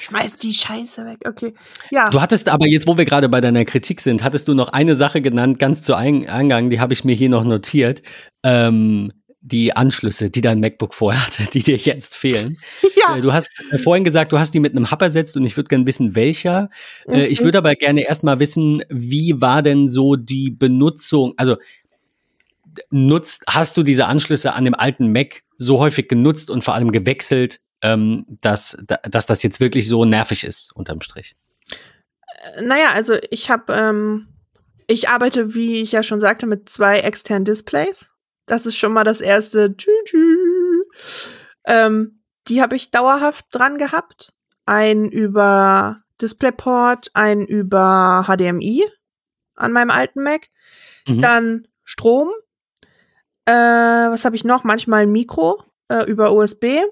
Schmeiß 0.00 0.36
die 0.38 0.54
Scheiße 0.54 1.04
weg. 1.04 1.18
Okay. 1.28 1.54
Ja. 1.90 2.08
Du 2.10 2.20
hattest 2.20 2.48
aber 2.48 2.66
jetzt, 2.66 2.86
wo 2.86 2.96
wir 2.96 3.04
gerade 3.04 3.28
bei 3.28 3.40
deiner 3.40 3.64
Kritik 3.64 4.00
sind, 4.00 4.24
hattest 4.24 4.48
du 4.48 4.54
noch 4.54 4.70
eine 4.70 4.94
Sache 4.94 5.20
genannt, 5.20 5.58
ganz 5.58 5.82
zu 5.82 5.94
Ein- 5.94 6.28
Eingang, 6.28 6.70
die 6.70 6.80
habe 6.80 6.92
ich 6.92 7.04
mir 7.04 7.14
hier 7.14 7.28
noch 7.28 7.44
notiert. 7.44 8.02
Ähm, 8.42 9.12
die 9.48 9.74
Anschlüsse, 9.76 10.28
die 10.28 10.40
dein 10.40 10.58
MacBook 10.60 10.92
vorher 10.92 11.24
hatte, 11.24 11.44
die 11.52 11.62
dir 11.62 11.76
jetzt 11.76 12.16
fehlen. 12.16 12.56
ja. 12.96 13.16
Äh, 13.16 13.20
Du 13.20 13.32
hast 13.32 13.50
äh, 13.70 13.78
vorhin 13.78 14.02
gesagt, 14.02 14.32
du 14.32 14.38
hast 14.38 14.52
die 14.54 14.60
mit 14.60 14.76
einem 14.76 14.90
Hub 14.90 15.00
ersetzt 15.00 15.36
und 15.36 15.44
ich 15.44 15.56
würde 15.56 15.68
gerne 15.68 15.86
wissen, 15.86 16.14
welcher. 16.16 16.68
Äh, 17.08 17.26
Ich 17.26 17.40
Mhm. 17.40 17.44
würde 17.44 17.58
aber 17.58 17.74
gerne 17.76 18.02
erstmal 18.02 18.40
wissen, 18.40 18.82
wie 18.88 19.40
war 19.40 19.62
denn 19.62 19.88
so 19.88 20.16
die 20.16 20.50
Benutzung? 20.50 21.34
Also 21.36 21.56
nutzt, 22.90 23.44
hast 23.48 23.76
du 23.76 23.82
diese 23.82 24.06
Anschlüsse 24.06 24.52
an 24.52 24.64
dem 24.64 24.74
alten 24.74 25.12
Mac 25.12 25.42
so 25.58 25.78
häufig 25.78 26.08
genutzt 26.08 26.50
und 26.50 26.62
vor 26.64 26.74
allem 26.74 26.92
gewechselt, 26.92 27.60
ähm, 27.82 28.26
dass, 28.40 28.76
da- 28.86 28.98
dass 29.08 29.26
das 29.26 29.42
jetzt 29.42 29.60
wirklich 29.60 29.88
so 29.88 30.04
nervig 30.04 30.44
ist, 30.44 30.74
unterm 30.74 31.00
Strich? 31.00 31.36
Naja, 32.62 32.88
also 32.94 33.14
ich 33.30 33.50
habe, 33.50 33.72
ähm, 33.72 34.28
ich 34.86 35.08
arbeite, 35.08 35.54
wie 35.54 35.76
ich 35.82 35.92
ja 35.92 36.02
schon 36.02 36.20
sagte, 36.20 36.46
mit 36.46 36.68
zwei 36.68 36.98
externen 37.00 37.44
Displays. 37.44 38.10
Das 38.46 38.66
ist 38.66 38.76
schon 38.76 38.92
mal 38.92 39.04
das 39.04 39.20
erste. 39.20 39.76
Tschü 39.76 39.90
-tschü. 40.06 40.82
Ähm, 41.64 42.22
die 42.48 42.62
habe 42.62 42.76
ich 42.76 42.90
dauerhaft 42.90 43.46
dran 43.50 43.76
gehabt. 43.76 44.32
Ein 44.64 45.10
über 45.10 46.02
DisplayPort, 46.20 47.10
ein 47.14 47.42
über 47.42 48.24
HDMI 48.26 48.84
an 49.54 49.72
meinem 49.72 49.90
alten 49.90 50.22
Mac. 50.22 50.48
Mhm. 51.06 51.20
Dann 51.20 51.68
Strom. 51.84 52.30
Äh, 53.44 53.52
was 53.52 54.24
habe 54.24 54.36
ich 54.36 54.44
noch? 54.44 54.64
Manchmal 54.64 55.02
ein 55.02 55.12
Mikro 55.12 55.62
äh, 55.88 56.04
über 56.04 56.32
USB. 56.32 56.82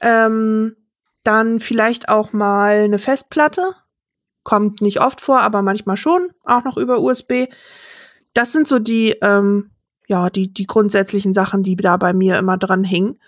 Ähm, 0.00 0.76
dann 1.24 1.60
vielleicht 1.60 2.08
auch 2.08 2.32
mal 2.32 2.84
eine 2.84 2.98
Festplatte. 2.98 3.74
Kommt 4.44 4.80
nicht 4.80 5.00
oft 5.00 5.20
vor, 5.20 5.40
aber 5.40 5.62
manchmal 5.62 5.96
schon. 5.96 6.32
Auch 6.44 6.64
noch 6.64 6.76
über 6.76 7.00
USB. 7.00 7.46
Das 8.32 8.52
sind 8.52 8.66
so 8.68 8.78
die, 8.78 9.10
ähm, 9.22 9.70
ja, 10.08 10.30
die, 10.30 10.52
die 10.52 10.66
grundsätzlichen 10.66 11.32
Sachen, 11.32 11.62
die 11.62 11.76
da 11.76 11.96
bei 11.96 12.12
mir 12.12 12.38
immer 12.38 12.56
dran 12.56 12.82
hingen. 12.82 13.20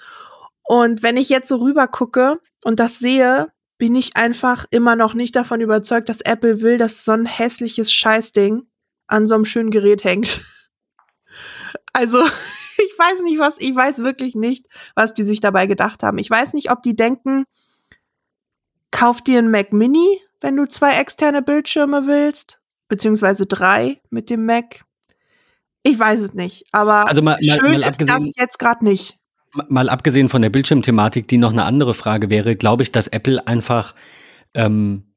Und 0.64 1.02
wenn 1.02 1.16
ich 1.16 1.28
jetzt 1.28 1.48
so 1.48 1.56
rüber 1.56 1.86
gucke 1.86 2.40
und 2.64 2.80
das 2.80 2.98
sehe, 2.98 3.48
bin 3.78 3.94
ich 3.94 4.16
einfach 4.16 4.66
immer 4.70 4.96
noch 4.96 5.14
nicht 5.14 5.36
davon 5.36 5.60
überzeugt, 5.60 6.08
dass 6.08 6.22
Apple 6.22 6.62
will, 6.62 6.78
dass 6.78 7.04
so 7.04 7.12
ein 7.12 7.26
hässliches 7.26 7.92
Scheißding 7.92 8.62
an 9.06 9.26
so 9.26 9.34
einem 9.34 9.44
schönen 9.44 9.70
Gerät 9.70 10.04
hängt. 10.04 10.42
Also, 11.92 12.24
ich 12.76 12.98
weiß 12.98 13.22
nicht, 13.22 13.40
was, 13.40 13.60
ich 13.60 13.74
weiß 13.74 14.04
wirklich 14.04 14.36
nicht, 14.36 14.68
was 14.94 15.12
die 15.12 15.24
sich 15.24 15.40
dabei 15.40 15.66
gedacht 15.66 16.04
haben. 16.04 16.18
Ich 16.18 16.30
weiß 16.30 16.52
nicht, 16.52 16.70
ob 16.70 16.82
die 16.82 16.94
denken, 16.94 17.46
kauf 18.92 19.22
dir 19.22 19.40
ein 19.40 19.50
Mac 19.50 19.72
Mini, 19.72 20.20
wenn 20.40 20.56
du 20.56 20.68
zwei 20.68 20.92
externe 20.98 21.42
Bildschirme 21.42 22.06
willst, 22.06 22.60
beziehungsweise 22.88 23.46
drei 23.46 24.00
mit 24.10 24.30
dem 24.30 24.46
Mac. 24.46 24.84
Ich 25.82 25.98
weiß 25.98 26.20
es 26.20 26.34
nicht, 26.34 26.64
aber 26.72 27.08
Also 27.08 27.22
mal- 27.22 27.38
mal- 27.40 27.58
schön 27.58 27.72
mal 27.80 27.82
ist 27.88 28.00
das 28.00 28.24
jetzt 28.36 28.58
gerade 28.58 28.84
nicht. 28.84 29.16
Mal 29.68 29.88
abgesehen 29.88 30.28
von 30.28 30.42
der 30.42 30.50
Bildschirmthematik, 30.50 31.26
die 31.26 31.38
noch 31.38 31.52
eine 31.52 31.64
andere 31.64 31.94
Frage 31.94 32.30
wäre, 32.30 32.54
glaube 32.54 32.82
ich, 32.82 32.92
dass 32.92 33.08
Apple 33.08 33.46
einfach 33.48 33.94
ähm, 34.54 35.14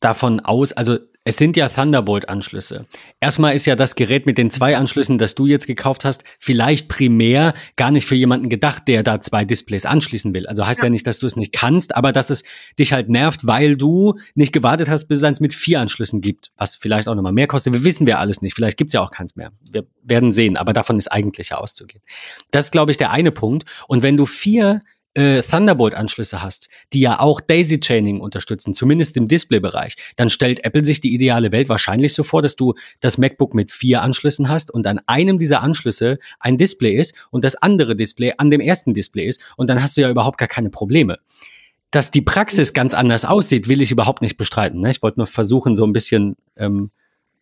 davon 0.00 0.40
aus, 0.40 0.72
also 0.72 0.98
es 1.22 1.36
sind 1.36 1.56
ja 1.56 1.68
Thunderbolt-Anschlüsse. 1.68 2.86
Erstmal 3.20 3.54
ist 3.54 3.66
ja 3.66 3.76
das 3.76 3.94
Gerät 3.94 4.24
mit 4.24 4.38
den 4.38 4.50
zwei 4.50 4.76
Anschlüssen, 4.78 5.18
das 5.18 5.34
du 5.34 5.44
jetzt 5.44 5.66
gekauft 5.66 6.06
hast, 6.06 6.24
vielleicht 6.38 6.88
primär 6.88 7.52
gar 7.76 7.90
nicht 7.90 8.06
für 8.06 8.14
jemanden 8.14 8.48
gedacht, 8.48 8.88
der 8.88 9.02
da 9.02 9.20
zwei 9.20 9.44
Displays 9.44 9.84
anschließen 9.84 10.32
will. 10.32 10.46
Also 10.46 10.66
heißt 10.66 10.82
ja, 10.82 10.88
nicht, 10.88 11.06
dass 11.06 11.18
du 11.18 11.26
es 11.26 11.36
nicht 11.36 11.52
kannst, 11.52 11.94
aber 11.94 12.12
dass 12.12 12.30
es 12.30 12.42
dich 12.78 12.94
halt 12.94 13.10
nervt, 13.10 13.46
weil 13.46 13.76
du 13.76 14.14
nicht 14.34 14.52
gewartet 14.52 14.88
hast, 14.88 15.08
bis 15.08 15.18
es 15.18 15.24
eins 15.24 15.40
mit 15.40 15.54
vier 15.54 15.80
Anschlüssen 15.80 16.22
gibt, 16.22 16.52
was 16.56 16.74
vielleicht 16.74 17.06
auch 17.06 17.14
nochmal 17.14 17.32
mehr 17.32 17.46
kostet. 17.46 17.74
Wir 17.74 17.84
wissen 17.84 18.06
wir 18.06 18.18
alles 18.18 18.40
nicht. 18.40 18.54
Vielleicht 18.54 18.78
gibt's 18.78 18.94
ja 18.94 19.02
auch 19.02 19.10
keins 19.10 19.36
mehr. 19.36 19.52
Wir 19.70 19.86
werden 20.02 20.32
sehen, 20.32 20.56
aber 20.56 20.72
davon 20.72 20.98
ist 20.98 21.08
eigentlich 21.08 21.50
ja 21.50 21.58
auszugehen. 21.58 22.02
Das 22.50 22.66
ist, 22.66 22.70
glaube 22.70 22.92
ich, 22.92 22.96
der 22.96 23.10
eine 23.10 23.30
Punkt. 23.30 23.64
Und 23.88 24.02
wenn 24.02 24.16
du 24.16 24.24
vier 24.24 24.80
äh, 25.14 25.42
Thunderbolt-Anschlüsse 25.42 26.42
hast, 26.42 26.68
die 26.92 27.00
ja 27.00 27.20
auch 27.20 27.40
Daisy-Chaining 27.40 28.20
unterstützen, 28.20 28.74
zumindest 28.74 29.16
im 29.16 29.28
Display-Bereich, 29.28 29.96
dann 30.16 30.30
stellt 30.30 30.64
Apple 30.64 30.84
sich 30.84 31.00
die 31.00 31.12
ideale 31.12 31.52
Welt 31.52 31.68
wahrscheinlich 31.68 32.14
so 32.14 32.22
vor, 32.22 32.42
dass 32.42 32.56
du 32.56 32.74
das 33.00 33.18
MacBook 33.18 33.54
mit 33.54 33.72
vier 33.72 34.02
Anschlüssen 34.02 34.48
hast 34.48 34.70
und 34.70 34.86
an 34.86 35.00
einem 35.06 35.38
dieser 35.38 35.62
Anschlüsse 35.62 36.18
ein 36.38 36.58
Display 36.58 36.94
ist 36.94 37.14
und 37.30 37.44
das 37.44 37.56
andere 37.56 37.96
Display 37.96 38.34
an 38.38 38.50
dem 38.50 38.60
ersten 38.60 38.94
Display 38.94 39.26
ist 39.26 39.40
und 39.56 39.68
dann 39.68 39.82
hast 39.82 39.96
du 39.96 40.02
ja 40.02 40.10
überhaupt 40.10 40.38
gar 40.38 40.48
keine 40.48 40.70
Probleme. 40.70 41.18
Dass 41.90 42.12
die 42.12 42.22
Praxis 42.22 42.72
ganz 42.72 42.94
anders 42.94 43.24
aussieht, 43.24 43.68
will 43.68 43.82
ich 43.82 43.90
überhaupt 43.90 44.22
nicht 44.22 44.36
bestreiten. 44.36 44.80
Ne? 44.80 44.92
Ich 44.92 45.02
wollte 45.02 45.18
nur 45.18 45.26
versuchen, 45.26 45.74
so 45.74 45.84
ein 45.84 45.92
bisschen 45.92 46.36
ähm, 46.56 46.92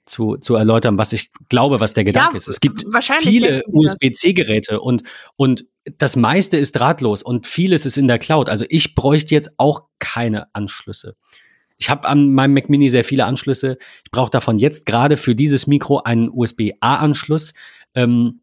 zu, 0.09 0.36
zu 0.36 0.54
erläutern, 0.54 0.98
was 0.98 1.12
ich 1.12 1.30
glaube, 1.48 1.80
was 1.80 1.92
der 1.92 2.04
Gedanke 2.04 2.36
ist. 2.36 2.48
Es 2.48 2.61
gibt 2.61 2.84
wahrscheinlich 2.92 3.28
viele. 3.28 3.62
USB-C-Geräte 3.66 4.80
und, 4.80 5.02
und 5.36 5.66
das 5.96 6.16
meiste 6.16 6.56
ist 6.59 6.72
drahtlos 6.72 7.22
und 7.22 7.46
vieles 7.46 7.86
ist 7.86 7.96
in 7.96 8.09
der 8.09 8.18
Cloud. 8.18 8.48
Also 8.48 8.64
ich 8.68 8.94
bräuchte 8.94 9.34
jetzt 9.34 9.52
auch 9.59 9.82
keine 9.98 10.52
Anschlüsse. 10.54 11.16
Ich 11.78 11.90
habe 11.90 12.09
an 12.09 12.32
meinem 12.32 12.54
Mac 12.54 12.68
Mini 12.68 12.90
sehr 12.90 13.04
viele 13.04 13.24
Anschlüsse. 13.24 13.78
Ich 14.04 14.11
brauche 14.11 14.30
davon 14.30 14.59
jetzt 14.59 14.84
gerade 14.84 15.16
für 15.16 15.34
dieses 15.34 15.66
Mikro 15.66 16.00
einen 16.02 16.28
USB-A-Anschluss. 16.28 17.54
Ähm, 17.94 18.40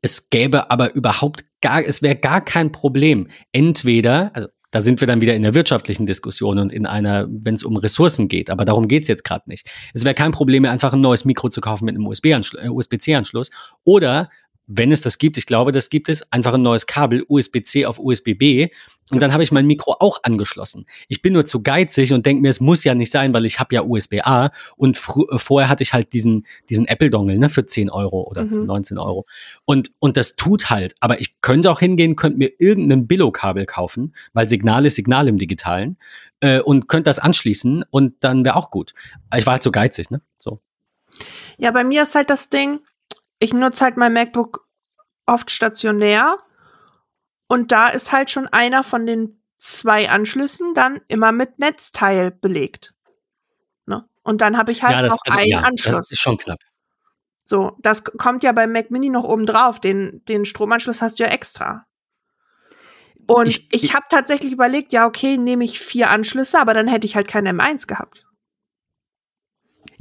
es 0.00 0.30
gäbe 0.30 0.70
aber 0.70 0.94
überhaupt 0.94 1.44
gar, 1.60 1.84
es 1.84 2.02
wäre 2.02 2.16
gar 2.16 2.40
kein 2.40 2.72
Problem. 2.72 3.28
Entweder, 3.50 4.30
also 4.34 4.48
da 4.72 4.80
sind 4.80 5.00
wir 5.00 5.06
dann 5.06 5.20
wieder 5.20 5.36
in 5.36 5.42
der 5.42 5.54
wirtschaftlichen 5.54 6.06
Diskussion 6.06 6.58
und 6.58 6.72
in 6.72 6.86
einer, 6.86 7.28
wenn 7.30 7.54
es 7.54 7.62
um 7.62 7.76
Ressourcen 7.76 8.26
geht, 8.26 8.50
aber 8.50 8.64
darum 8.64 8.88
geht's 8.88 9.06
jetzt 9.06 9.22
gerade 9.22 9.48
nicht. 9.48 9.70
Es 9.94 10.04
wäre 10.04 10.14
kein 10.14 10.32
Problem, 10.32 10.64
einfach 10.64 10.94
ein 10.94 11.00
neues 11.00 11.24
Mikro 11.24 11.50
zu 11.50 11.60
kaufen 11.60 11.84
mit 11.84 11.94
einem 11.94 12.08
USB-Anschlu- 12.08 12.58
äh, 12.58 12.68
USB-C-Anschluss 12.68 13.50
oder 13.84 14.30
wenn 14.66 14.92
es 14.92 15.00
das 15.00 15.18
gibt, 15.18 15.36
ich 15.36 15.46
glaube, 15.46 15.72
das 15.72 15.90
gibt 15.90 16.08
es, 16.08 16.30
einfach 16.32 16.54
ein 16.54 16.62
neues 16.62 16.86
Kabel, 16.86 17.24
USB-C 17.28 17.84
auf 17.86 17.98
USB-B 17.98 18.68
und 19.10 19.20
dann 19.20 19.32
habe 19.32 19.42
ich 19.42 19.52
mein 19.52 19.66
Mikro 19.66 19.96
auch 19.98 20.20
angeschlossen. 20.22 20.86
Ich 21.08 21.20
bin 21.20 21.32
nur 21.34 21.44
zu 21.44 21.62
geizig 21.62 22.12
und 22.12 22.24
denke 22.24 22.40
mir, 22.42 22.48
es 22.48 22.60
muss 22.60 22.84
ja 22.84 22.94
nicht 22.94 23.10
sein, 23.10 23.34
weil 23.34 23.44
ich 23.44 23.58
habe 23.60 23.74
ja 23.74 23.82
USB-A 23.82 24.50
und 24.76 24.96
äh, 24.96 25.38
vorher 25.38 25.68
hatte 25.68 25.82
ich 25.82 25.92
halt 25.92 26.12
diesen, 26.12 26.46
diesen 26.70 26.86
Apple-Dongle 26.86 27.38
ne, 27.38 27.48
für 27.48 27.66
10 27.66 27.90
Euro 27.90 28.22
oder 28.22 28.44
Mhm. 28.44 28.66
19 28.66 28.98
Euro. 28.98 29.26
Und, 29.64 29.92
und 29.98 30.16
das 30.16 30.36
tut 30.36 30.70
halt, 30.70 30.94
aber 31.00 31.20
ich 31.20 31.40
könnte 31.40 31.70
auch 31.70 31.80
hingehen, 31.80 32.16
könnte 32.16 32.38
mir 32.38 32.50
irgendein 32.58 33.06
Billo-Kabel 33.06 33.66
kaufen, 33.66 34.14
weil 34.32 34.48
Signal 34.48 34.86
ist 34.86 34.96
Signal 34.96 35.28
im 35.28 35.38
Digitalen 35.38 35.98
äh, 36.40 36.60
und 36.60 36.88
könnte 36.88 37.10
das 37.10 37.18
anschließen 37.18 37.84
und 37.90 38.14
dann 38.20 38.44
wäre 38.44 38.56
auch 38.56 38.70
gut. 38.70 38.94
Ich 39.36 39.46
war 39.46 39.54
halt 39.54 39.62
so 39.62 39.70
geizig, 39.70 40.10
ne? 40.10 40.22
So. 40.38 40.60
Ja, 41.58 41.70
bei 41.70 41.84
mir 41.84 42.02
ist 42.02 42.14
halt 42.14 42.30
das 42.30 42.48
Ding, 42.48 42.80
ich 43.42 43.52
nutze 43.52 43.84
halt 43.84 43.96
mein 43.96 44.12
MacBook 44.12 44.66
oft 45.26 45.50
stationär 45.50 46.38
und 47.48 47.72
da 47.72 47.88
ist 47.88 48.12
halt 48.12 48.30
schon 48.30 48.46
einer 48.48 48.84
von 48.84 49.04
den 49.06 49.42
zwei 49.58 50.08
Anschlüssen 50.10 50.74
dann 50.74 51.00
immer 51.08 51.32
mit 51.32 51.58
Netzteil 51.58 52.30
belegt. 52.30 52.94
Ne? 53.86 54.08
Und 54.22 54.40
dann 54.40 54.56
habe 54.56 54.72
ich 54.72 54.82
halt 54.82 54.92
ja, 54.94 55.02
das, 55.02 55.10
noch 55.10 55.18
also, 55.26 55.38
einen 55.38 55.48
ja, 55.48 55.58
Anschluss. 55.60 55.94
das 55.94 56.10
ist 56.12 56.20
schon 56.20 56.38
knapp. 56.38 56.60
So, 57.44 57.76
das 57.80 58.04
kommt 58.04 58.44
ja 58.44 58.52
beim 58.52 58.72
Mac 58.72 58.90
Mini 58.90 59.10
noch 59.10 59.24
oben 59.24 59.46
drauf. 59.46 59.80
Den, 59.80 60.24
den 60.26 60.44
Stromanschluss 60.44 61.02
hast 61.02 61.18
du 61.18 61.24
ja 61.24 61.30
extra. 61.30 61.86
Und 63.26 63.46
Ich- 63.48 63.68
ich, 63.72 63.84
ich- 63.84 63.94
habe 63.94 64.06
tatsächlich 64.08 64.52
überlegt, 64.52 64.92
ja, 64.92 65.06
okay, 65.06 65.36
nehme 65.36 65.64
ich 65.64 65.80
vier 65.80 66.10
Anschlüsse, 66.10 66.58
aber 66.60 66.74
dann 66.74 66.88
hätte 66.88 67.06
ich 67.06 67.16
halt 67.16 67.28
keinen 67.28 67.58
M1 67.60 67.86
gehabt. 67.86 68.24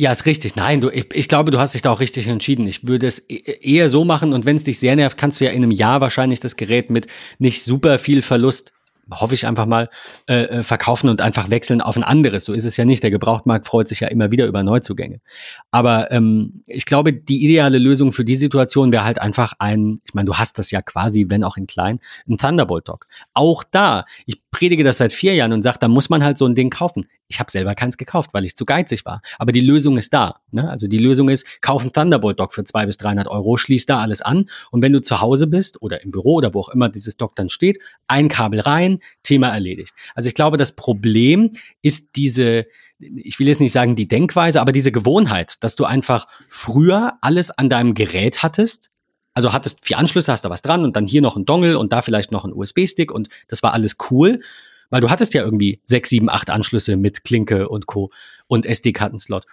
Ja, 0.02 0.12
ist 0.12 0.26
richtig. 0.26 0.56
Nein, 0.56 0.82
du, 0.82 0.90
ich, 0.90 1.14
ich 1.14 1.28
glaube, 1.28 1.52
du 1.52 1.60
hast 1.60 1.76
dich 1.76 1.84
da 1.84 1.92
auch 1.92 2.00
richtig 2.00 2.28
entschieden. 2.28 2.66
Ich 2.66 2.88
würde 2.88 3.06
es 3.06 3.20
e- 3.30 3.36
eher 3.62 3.88
so 3.88 4.04
machen 4.04 4.34
und 4.34 4.48
wenn 4.48 4.56
es 4.56 4.64
dich 4.64 4.80
sehr 4.80 4.96
nervt, 4.96 5.16
kannst 5.16 5.40
du 5.40 5.46
ja 5.46 5.52
in 5.52 5.58
einem 5.58 5.70
Jahr 5.70 6.02
wahrscheinlich 6.02 6.40
das 6.40 6.56
Gerät 6.56 6.90
mit 6.90 7.06
nicht 7.38 7.64
super 7.64 8.00
viel 8.00 8.24
Verlust, 8.24 8.74
hoffe 9.14 9.36
ich 9.36 9.46
einfach 9.46 9.68
mal, 9.68 9.90
äh, 10.28 10.46
äh, 10.46 10.64
verkaufen 10.64 11.08
und 11.08 11.22
einfach 11.22 11.52
wechseln 11.52 11.82
auf 11.82 11.98
ein 11.98 12.04
anderes. 12.04 12.46
So 12.46 12.54
ist 12.54 12.66
es 12.66 12.78
ja 12.78 12.86
nicht. 12.86 13.04
Der 13.04 13.12
Gebrauchtmarkt 13.12 13.68
freut 13.68 13.88
sich 13.88 14.00
ja 14.00 14.08
immer 14.08 14.32
wieder 14.32 14.48
über 14.48 14.64
Neuzugänge. 14.64 15.22
Aber 15.70 16.10
ähm, 16.10 16.64
ich 16.66 16.86
glaube, 16.86 17.14
die 17.14 17.44
ideale 17.46 17.78
Lösung 17.78 18.12
für 18.12 18.26
die 18.26 18.36
Situation 18.36 18.92
wäre 18.92 19.04
halt 19.04 19.22
einfach 19.22 19.54
ein, 19.60 20.00
ich 20.04 20.16
meine, 20.16 20.26
du 20.26 20.34
hast 20.34 20.58
das 20.58 20.72
ja 20.72 20.82
quasi, 20.82 21.28
wenn 21.30 21.44
auch 21.44 21.58
in 21.58 21.68
klein, 21.68 22.00
ein 22.28 22.38
Thunderbolt-Dock. 22.38 23.06
Auch 23.36 23.64
da, 23.64 24.06
ich 24.26 24.42
predige 24.50 24.84
das 24.84 24.98
seit 24.98 25.12
vier 25.12 25.36
Jahren 25.36 25.54
und 25.54 25.62
sage, 25.62 25.78
da 25.80 25.88
muss 25.88 26.10
man 26.10 26.24
halt 26.24 26.40
so 26.40 26.48
ein 26.48 26.56
Ding 26.56 26.72
kaufen. 26.72 27.06
Ich 27.32 27.40
habe 27.40 27.50
selber 27.50 27.76
keins 27.76 27.98
gekauft, 27.98 28.34
weil 28.34 28.46
ich 28.46 28.56
zu 28.56 28.66
geizig 28.66 29.06
war. 29.06 29.22
Aber 29.40 29.52
die 29.52 29.62
Lösung 29.62 29.98
ist 29.98 30.14
da. 30.14 30.42
Ne? 30.52 30.70
Also 30.70 30.88
die 30.88 30.98
Lösung 30.98 31.30
ist, 31.30 31.46
kauf 31.62 31.84
ein 31.84 31.94
Thunderbolt-Dock 31.94 32.54
für 32.54 32.64
200 32.64 32.88
bis 32.88 32.98
300 32.98 33.28
Euro, 33.28 33.58
schließ 33.58 33.86
da 33.86 34.00
alles 34.00 34.22
an 34.22 34.50
und 34.72 34.82
wenn 34.82 34.92
du 34.92 35.02
zu 35.02 35.22
Hause 35.22 35.48
bist 35.48 35.82
oder 35.82 36.04
im 36.04 36.12
Büro 36.12 36.36
oder 36.36 36.54
wo 36.54 36.60
auch 36.60 36.70
immer 36.70 36.90
dieses 36.90 37.16
Dock 37.18 37.36
dann 37.36 37.50
steht, 37.50 37.80
ein 38.08 38.28
Kabel 38.28 38.60
rein, 38.60 39.00
Thema 39.24 39.50
erledigt. 39.50 39.94
Also 40.14 40.28
ich 40.28 40.36
glaube, 40.36 40.58
das 40.58 40.74
Problem 40.74 41.52
ist 41.82 42.16
diese, 42.16 42.66
ich 43.00 43.40
will 43.40 43.48
jetzt 43.48 43.62
nicht 43.62 43.72
sagen 43.72 43.96
die 43.96 44.08
Denkweise, 44.08 44.60
aber 44.60 44.74
diese 44.74 44.92
Gewohnheit, 44.92 45.64
dass 45.64 45.76
du 45.76 45.86
einfach 45.86 46.28
früher 46.50 47.14
alles 47.22 47.50
an 47.52 47.70
deinem 47.70 47.94
Gerät 47.94 48.44
hattest, 48.44 48.92
also 49.34 49.54
hattest 49.54 49.86
vier 49.86 49.98
Anschlüsse, 49.98 50.32
hast 50.32 50.44
da 50.44 50.50
was 50.50 50.62
dran 50.62 50.84
und 50.84 50.96
dann 50.96 51.08
hier 51.08 51.22
noch 51.22 51.38
ein 51.38 51.46
Dongle 51.46 51.80
und 51.80 51.94
da 51.94 52.02
vielleicht 52.02 52.32
noch 52.32 52.44
ein 52.44 52.54
USB-Stick 52.54 53.12
und 53.12 53.30
das 53.48 53.64
war 53.64 53.74
alles 53.74 53.96
cool, 54.10 54.42
weil 54.92 55.02
du 55.02 55.10
hattest 55.10 55.34
ja 55.34 55.44
irgendwie 55.44 55.80
sechs, 55.82 56.10
sieben, 56.10 56.30
acht 56.30 56.52
Anschlüsse 56.52 56.96
mit 56.96 57.24
Klinke 57.24 57.68
und 57.68 57.88
Co. 57.88 58.12
und 58.48 58.68
SD-Kartenslot. 58.68 59.46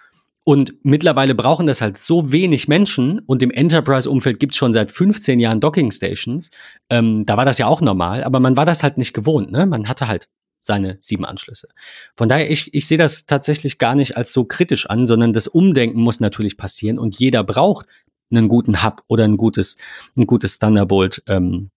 Und 0.43 0.73
mittlerweile 0.83 1.35
brauchen 1.35 1.67
das 1.67 1.81
halt 1.81 1.97
so 1.97 2.31
wenig 2.31 2.67
Menschen 2.67 3.19
und 3.19 3.43
im 3.43 3.51
Enterprise-Umfeld 3.51 4.39
gibt's 4.39 4.57
schon 4.57 4.73
seit 4.73 4.91
15 4.91 5.39
Jahren 5.39 5.59
Docking-Stations. 5.59 6.49
Ähm, 6.89 7.25
da 7.25 7.37
war 7.37 7.45
das 7.45 7.57
ja 7.57 7.67
auch 7.67 7.81
normal, 7.81 8.23
aber 8.23 8.39
man 8.39 8.57
war 8.57 8.65
das 8.65 8.83
halt 8.83 8.97
nicht 8.97 9.13
gewohnt. 9.13 9.51
Ne? 9.51 9.65
Man 9.65 9.87
hatte 9.87 10.07
halt 10.07 10.27
seine 10.59 10.97
sieben 11.01 11.25
Anschlüsse. 11.25 11.67
Von 12.15 12.29
daher, 12.29 12.49
ich, 12.49 12.73
ich 12.73 12.87
sehe 12.87 12.97
das 12.97 13.25
tatsächlich 13.25 13.77
gar 13.77 13.95
nicht 13.95 14.17
als 14.17 14.33
so 14.33 14.43
kritisch 14.43 14.89
an, 14.89 15.05
sondern 15.05 15.33
das 15.33 15.47
Umdenken 15.47 16.01
muss 16.01 16.19
natürlich 16.19 16.57
passieren 16.57 16.99
und 16.99 17.19
jeder 17.19 17.43
braucht 17.43 17.85
einen 18.31 18.47
guten 18.47 18.83
Hub 18.83 19.03
oder 19.07 19.23
ein 19.25 19.37
gutes, 19.37 19.77
ein 20.17 20.27
gutes 20.27 20.59
Thunderbolt 20.59 21.23
ähm, 21.27 21.69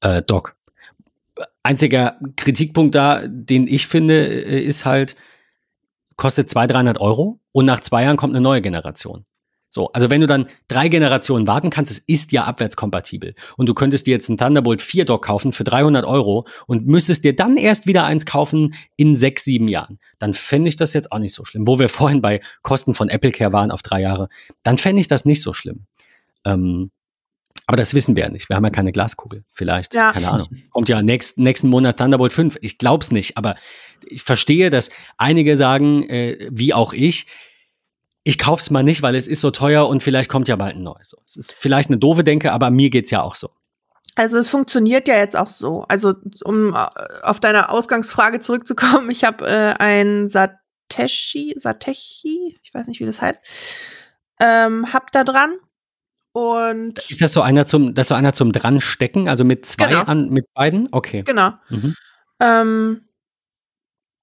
äh, 0.00 0.22
Dock. 0.22 0.57
Einziger 1.62 2.18
Kritikpunkt 2.36 2.94
da, 2.94 3.26
den 3.26 3.66
ich 3.66 3.86
finde, 3.86 4.26
äh, 4.26 4.62
ist 4.62 4.84
halt, 4.84 5.16
kostet 6.16 6.50
200, 6.50 6.74
300 6.74 7.00
Euro 7.00 7.40
und 7.52 7.64
nach 7.64 7.80
zwei 7.80 8.04
Jahren 8.04 8.16
kommt 8.16 8.34
eine 8.34 8.40
neue 8.40 8.60
Generation. 8.60 9.24
So, 9.70 9.92
also 9.92 10.08
wenn 10.08 10.20
du 10.22 10.26
dann 10.26 10.48
drei 10.66 10.88
Generationen 10.88 11.46
warten 11.46 11.68
kannst, 11.68 11.92
es 11.92 11.98
ist 11.98 12.32
ja 12.32 12.44
abwärtskompatibel. 12.44 13.34
Und 13.58 13.68
du 13.68 13.74
könntest 13.74 14.06
dir 14.06 14.12
jetzt 14.12 14.30
einen 14.30 14.38
Thunderbolt 14.38 14.80
4 14.80 15.04
Dock 15.04 15.26
kaufen 15.26 15.52
für 15.52 15.64
300 15.64 16.06
Euro 16.06 16.46
und 16.66 16.86
müsstest 16.86 17.22
dir 17.22 17.36
dann 17.36 17.58
erst 17.58 17.86
wieder 17.86 18.04
eins 18.04 18.24
kaufen 18.24 18.74
in 18.96 19.14
sechs, 19.14 19.44
sieben 19.44 19.68
Jahren. 19.68 19.98
Dann 20.18 20.32
fände 20.32 20.68
ich 20.68 20.76
das 20.76 20.94
jetzt 20.94 21.12
auch 21.12 21.18
nicht 21.18 21.34
so 21.34 21.44
schlimm. 21.44 21.66
Wo 21.66 21.78
wir 21.78 21.90
vorhin 21.90 22.22
bei 22.22 22.40
Kosten 22.62 22.94
von 22.94 23.10
AppleCare 23.10 23.52
waren 23.52 23.70
auf 23.70 23.82
drei 23.82 24.00
Jahre, 24.00 24.30
dann 24.62 24.78
fände 24.78 25.00
ich 25.00 25.06
das 25.06 25.26
nicht 25.26 25.42
so 25.42 25.52
schlimm. 25.52 25.84
Ähm, 26.46 26.90
aber 27.68 27.76
das 27.76 27.92
wissen 27.92 28.16
wir 28.16 28.24
ja 28.24 28.30
nicht. 28.30 28.48
Wir 28.48 28.56
haben 28.56 28.64
ja 28.64 28.70
keine 28.70 28.92
Glaskugel. 28.92 29.44
Vielleicht, 29.52 29.92
Ja. 29.92 30.10
keine 30.12 30.30
Ahnung. 30.30 30.48
Kommt 30.70 30.88
ja 30.88 31.02
nächst, 31.02 31.36
nächsten 31.36 31.68
Monat 31.68 31.98
Thunderbolt 31.98 32.32
5. 32.32 32.56
Ich 32.62 32.78
glaub's 32.78 33.10
nicht, 33.10 33.36
aber 33.36 33.56
ich 34.06 34.22
verstehe, 34.22 34.70
dass 34.70 34.88
einige 35.18 35.54
sagen, 35.54 36.08
äh, 36.08 36.48
wie 36.50 36.72
auch 36.72 36.94
ich, 36.94 37.26
ich 38.24 38.38
kauf's 38.38 38.70
mal 38.70 38.82
nicht, 38.82 39.02
weil 39.02 39.14
es 39.14 39.26
ist 39.26 39.42
so 39.42 39.50
teuer 39.50 39.86
und 39.86 40.02
vielleicht 40.02 40.30
kommt 40.30 40.48
ja 40.48 40.56
bald 40.56 40.76
ein 40.76 40.82
neues. 40.82 41.14
Es 41.26 41.36
ist 41.36 41.54
vielleicht 41.58 41.90
eine 41.90 41.98
doofe 41.98 42.24
Denke, 42.24 42.52
aber 42.52 42.70
mir 42.70 42.88
geht's 42.88 43.10
ja 43.10 43.20
auch 43.20 43.34
so. 43.34 43.50
Also 44.16 44.38
es 44.38 44.48
funktioniert 44.48 45.06
ja 45.06 45.18
jetzt 45.18 45.36
auch 45.36 45.50
so. 45.50 45.84
Also 45.88 46.14
um 46.44 46.74
äh, 46.74 46.86
auf 47.22 47.38
deine 47.38 47.68
Ausgangsfrage 47.68 48.40
zurückzukommen, 48.40 49.10
ich 49.10 49.24
habe 49.24 49.46
äh, 49.46 49.74
ein 49.78 50.30
Satechi, 50.30 51.52
Satechi, 51.54 52.58
ich 52.62 52.72
weiß 52.72 52.86
nicht, 52.86 53.00
wie 53.00 53.04
das 53.06 53.20
heißt, 53.20 53.42
ähm, 54.40 54.90
hab 54.94 55.12
da 55.12 55.22
dran 55.22 55.52
und 56.38 56.98
Ist 57.08 57.20
das 57.20 57.32
so 57.32 57.42
einer 57.42 57.66
zum, 57.66 57.94
das 57.94 58.08
so 58.08 58.14
einer 58.14 58.32
zum 58.32 58.52
dran 58.52 58.80
stecken, 58.80 59.28
also 59.28 59.44
mit 59.44 59.66
zwei 59.66 59.88
Genau. 59.88 60.02
an, 60.02 60.30
mit 60.30 60.52
beiden? 60.54 60.88
Okay. 60.92 61.22
genau. 61.22 61.52
Mhm. 61.68 61.94
Ähm, 62.40 63.00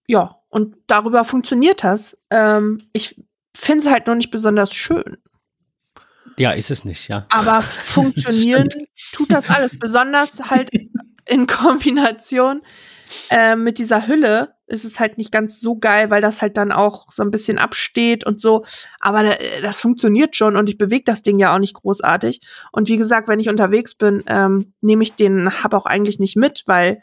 ja, 0.07 0.37
und 0.49 0.75
darüber 0.87 1.25
funktioniert 1.25 1.83
das. 1.83 2.17
Ähm, 2.29 2.79
ich 2.93 3.21
finde 3.55 3.85
es 3.85 3.91
halt 3.91 4.07
noch 4.07 4.15
nicht 4.15 4.31
besonders 4.31 4.73
schön. 4.73 5.17
Ja, 6.37 6.51
ist 6.51 6.71
es 6.71 6.85
nicht, 6.85 7.07
ja. 7.07 7.25
Aber 7.29 7.61
funktionieren 7.85 8.67
tut 9.13 9.31
das 9.31 9.49
alles. 9.49 9.77
Besonders 9.77 10.49
halt 10.49 10.69
in 11.27 11.47
Kombination 11.47 12.61
äh, 13.29 13.55
mit 13.55 13.79
dieser 13.79 14.07
Hülle 14.07 14.55
ist 14.67 14.85
es 14.85 14.99
halt 14.99 15.17
nicht 15.17 15.31
ganz 15.31 15.59
so 15.59 15.77
geil, 15.77 16.09
weil 16.09 16.21
das 16.21 16.41
halt 16.41 16.57
dann 16.57 16.71
auch 16.71 17.11
so 17.11 17.21
ein 17.21 17.31
bisschen 17.31 17.57
absteht 17.57 18.25
und 18.25 18.41
so. 18.41 18.65
Aber 18.99 19.39
äh, 19.39 19.61
das 19.61 19.81
funktioniert 19.81 20.35
schon 20.35 20.55
und 20.55 20.69
ich 20.69 20.77
bewege 20.77 21.03
das 21.05 21.21
Ding 21.21 21.37
ja 21.37 21.53
auch 21.53 21.59
nicht 21.59 21.75
großartig. 21.75 22.41
Und 22.71 22.87
wie 22.87 22.97
gesagt, 22.97 23.27
wenn 23.27 23.39
ich 23.39 23.49
unterwegs 23.49 23.93
bin, 23.93 24.23
ähm, 24.27 24.73
nehme 24.81 25.03
ich 25.03 25.13
den 25.13 25.63
Hub 25.63 25.73
auch 25.73 25.85
eigentlich 25.85 26.19
nicht 26.19 26.35
mit, 26.35 26.63
weil 26.65 27.01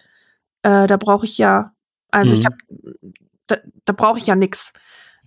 äh, 0.62 0.86
da 0.86 0.96
brauche 0.96 1.24
ich 1.24 1.38
ja, 1.38 1.72
also 2.10 2.32
mhm. 2.32 2.38
ich 2.38 2.46
habe, 2.46 2.56
da, 3.46 3.56
da 3.84 3.92
brauche 3.92 4.18
ich 4.18 4.26
ja 4.26 4.34
nix. 4.34 4.72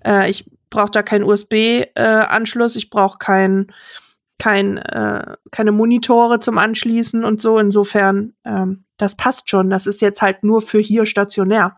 Äh, 0.05 0.29
ich 0.29 0.49
brauche 0.69 0.91
da 0.91 1.03
keinen 1.03 1.23
USB-Anschluss, 1.23 2.75
ich 2.75 2.89
brauche 2.89 3.17
kein, 3.17 3.71
kein, 4.39 4.77
äh, 4.77 5.35
keine 5.51 5.71
Monitore 5.71 6.39
zum 6.39 6.57
Anschließen 6.57 7.23
und 7.23 7.41
so. 7.41 7.57
Insofern, 7.57 8.33
ähm, 8.45 8.85
das 8.97 9.15
passt 9.15 9.49
schon. 9.49 9.69
Das 9.69 9.87
ist 9.87 10.01
jetzt 10.01 10.21
halt 10.21 10.43
nur 10.43 10.61
für 10.61 10.79
hier 10.79 11.05
stationär. 11.05 11.77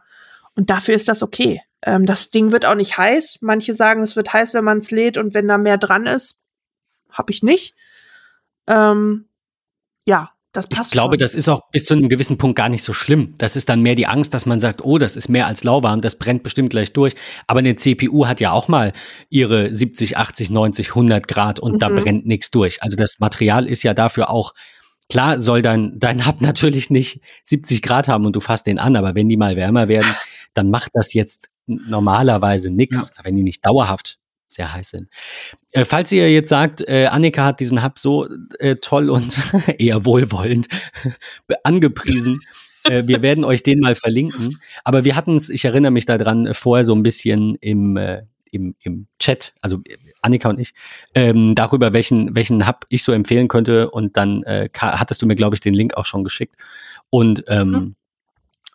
Und 0.55 0.69
dafür 0.69 0.95
ist 0.95 1.07
das 1.07 1.21
okay. 1.21 1.61
Ähm, 1.83 2.05
das 2.05 2.31
Ding 2.31 2.51
wird 2.51 2.65
auch 2.65 2.75
nicht 2.75 2.97
heiß. 2.97 3.39
Manche 3.41 3.75
sagen, 3.75 4.01
es 4.01 4.15
wird 4.15 4.33
heiß, 4.33 4.53
wenn 4.53 4.63
man 4.63 4.79
es 4.79 4.91
lädt 4.91 5.17
und 5.17 5.33
wenn 5.33 5.47
da 5.47 5.57
mehr 5.57 5.77
dran 5.77 6.05
ist. 6.05 6.39
Hab 7.11 7.29
ich 7.29 7.43
nicht. 7.43 7.75
Ähm, 8.67 9.29
ja, 10.05 10.31
das 10.57 10.67
passt. 10.67 10.89
Ich 10.89 10.91
glaube, 10.91 11.13
schon. 11.13 11.19
das 11.19 11.35
ist 11.35 11.47
auch 11.49 11.61
bis 11.71 11.85
zu 11.85 11.93
einem 11.93 12.09
gewissen 12.09 12.37
Punkt 12.37 12.57
gar 12.57 12.69
nicht 12.69 12.83
so 12.83 12.93
schlimm. 12.93 13.35
Das 13.37 13.55
ist 13.55 13.69
dann 13.69 13.81
mehr 13.81 13.95
die 13.95 14.07
Angst, 14.07 14.33
dass 14.33 14.45
man 14.45 14.59
sagt, 14.59 14.83
oh, 14.83 14.97
das 14.97 15.15
ist 15.15 15.29
mehr 15.29 15.47
als 15.47 15.63
lauwarm, 15.63 16.01
das 16.01 16.17
brennt 16.17 16.43
bestimmt 16.43 16.71
gleich 16.71 16.93
durch. 16.93 17.15
Aber 17.45 17.59
eine 17.59 17.75
CPU 17.75 18.27
hat 18.27 18.39
ja 18.39 18.51
auch 18.51 18.67
mal 18.67 18.93
ihre 19.29 19.73
70, 19.73 20.17
80, 20.17 20.49
90, 20.49 20.89
100 20.89 21.27
Grad 21.27 21.59
und 21.59 21.73
mhm. 21.73 21.79
da 21.79 21.89
brennt 21.89 22.25
nichts 22.25 22.51
durch. 22.51 22.81
Also 22.81 22.97
das 22.97 23.19
Material 23.19 23.67
ist 23.67 23.83
ja 23.83 23.93
dafür 23.93 24.29
auch 24.29 24.53
Klar 25.09 25.39
soll 25.39 25.61
dein, 25.61 25.93
dein 25.97 26.25
Hub 26.27 26.41
natürlich 26.41 26.89
nicht 26.89 27.21
70 27.45 27.81
Grad 27.81 28.09
haben 28.09 28.25
und 28.25 28.35
du 28.35 28.41
fasst 28.41 28.67
den 28.67 28.77
an, 28.77 28.97
aber 28.97 29.15
wenn 29.15 29.29
die 29.29 29.37
mal 29.37 29.55
wärmer 29.55 29.87
werden, 29.87 30.13
dann 30.53 30.69
macht 30.69 30.91
das 30.93 31.13
jetzt 31.13 31.49
normalerweise 31.65 32.69
nichts, 32.69 33.13
ja. 33.15 33.23
wenn 33.23 33.35
die 33.35 33.43
nicht 33.43 33.65
dauerhaft 33.65 34.17
sehr 34.47 34.73
heiß 34.73 34.89
sind. 34.89 35.09
Äh, 35.71 35.85
falls 35.85 36.11
ihr 36.11 36.31
jetzt 36.31 36.49
sagt, 36.49 36.81
äh, 36.87 37.07
Annika 37.07 37.45
hat 37.45 37.59
diesen 37.59 37.83
Hub 37.83 37.99
so 37.99 38.27
äh, 38.59 38.77
toll 38.77 39.09
und 39.09 39.39
eher 39.77 40.05
wohlwollend 40.05 40.67
angepriesen, 41.63 42.39
äh, 42.89 43.03
wir 43.05 43.21
werden 43.21 43.43
euch 43.43 43.63
den 43.63 43.79
mal 43.79 43.95
verlinken. 43.95 44.59
Aber 44.83 45.03
wir 45.03 45.15
hatten 45.15 45.35
es, 45.35 45.49
ich 45.49 45.65
erinnere 45.65 45.91
mich 45.91 46.05
daran, 46.05 46.47
äh, 46.47 46.53
vorher 46.53 46.85
so 46.85 46.95
ein 46.95 47.03
bisschen 47.03 47.55
im, 47.55 47.97
äh, 47.97 48.23
im, 48.51 48.75
im 48.79 49.07
Chat, 49.19 49.53
also 49.61 49.79
Annika 50.21 50.49
und 50.49 50.59
ich, 50.59 50.73
ähm, 51.13 51.53
darüber, 51.53 51.93
welchen, 51.93 52.35
welchen 52.35 52.67
Hub 52.67 52.85
ich 52.89 53.03
so 53.03 53.11
empfehlen 53.11 53.49
könnte. 53.49 53.91
Und 53.91 54.17
dann 54.17 54.43
hattest 54.77 55.21
du 55.21 55.25
mir, 55.25 55.35
glaube 55.35 55.55
ich, 55.55 55.59
den 55.59 55.73
Link 55.73 55.95
auch 55.95 56.05
schon 56.05 56.23
geschickt. 56.23 56.55
Und 57.09 57.43
ähm, 57.47 57.69
mhm. 57.69 57.95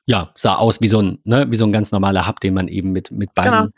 ja, 0.07 0.31
sah 0.35 0.57
aus 0.57 0.81
wie 0.81 0.89
so 0.89 1.01
ein, 1.01 1.19
ne, 1.25 1.47
wie 1.51 1.57
so 1.57 1.65
ein 1.65 1.73
ganz 1.73 1.91
normaler 1.91 2.29
Hub, 2.29 2.41
den 2.41 2.55
man 2.55 2.69
eben 2.69 2.93
mit, 2.93 3.11
mit 3.11 3.35
beiden 3.35 3.53
genau. 3.53 3.69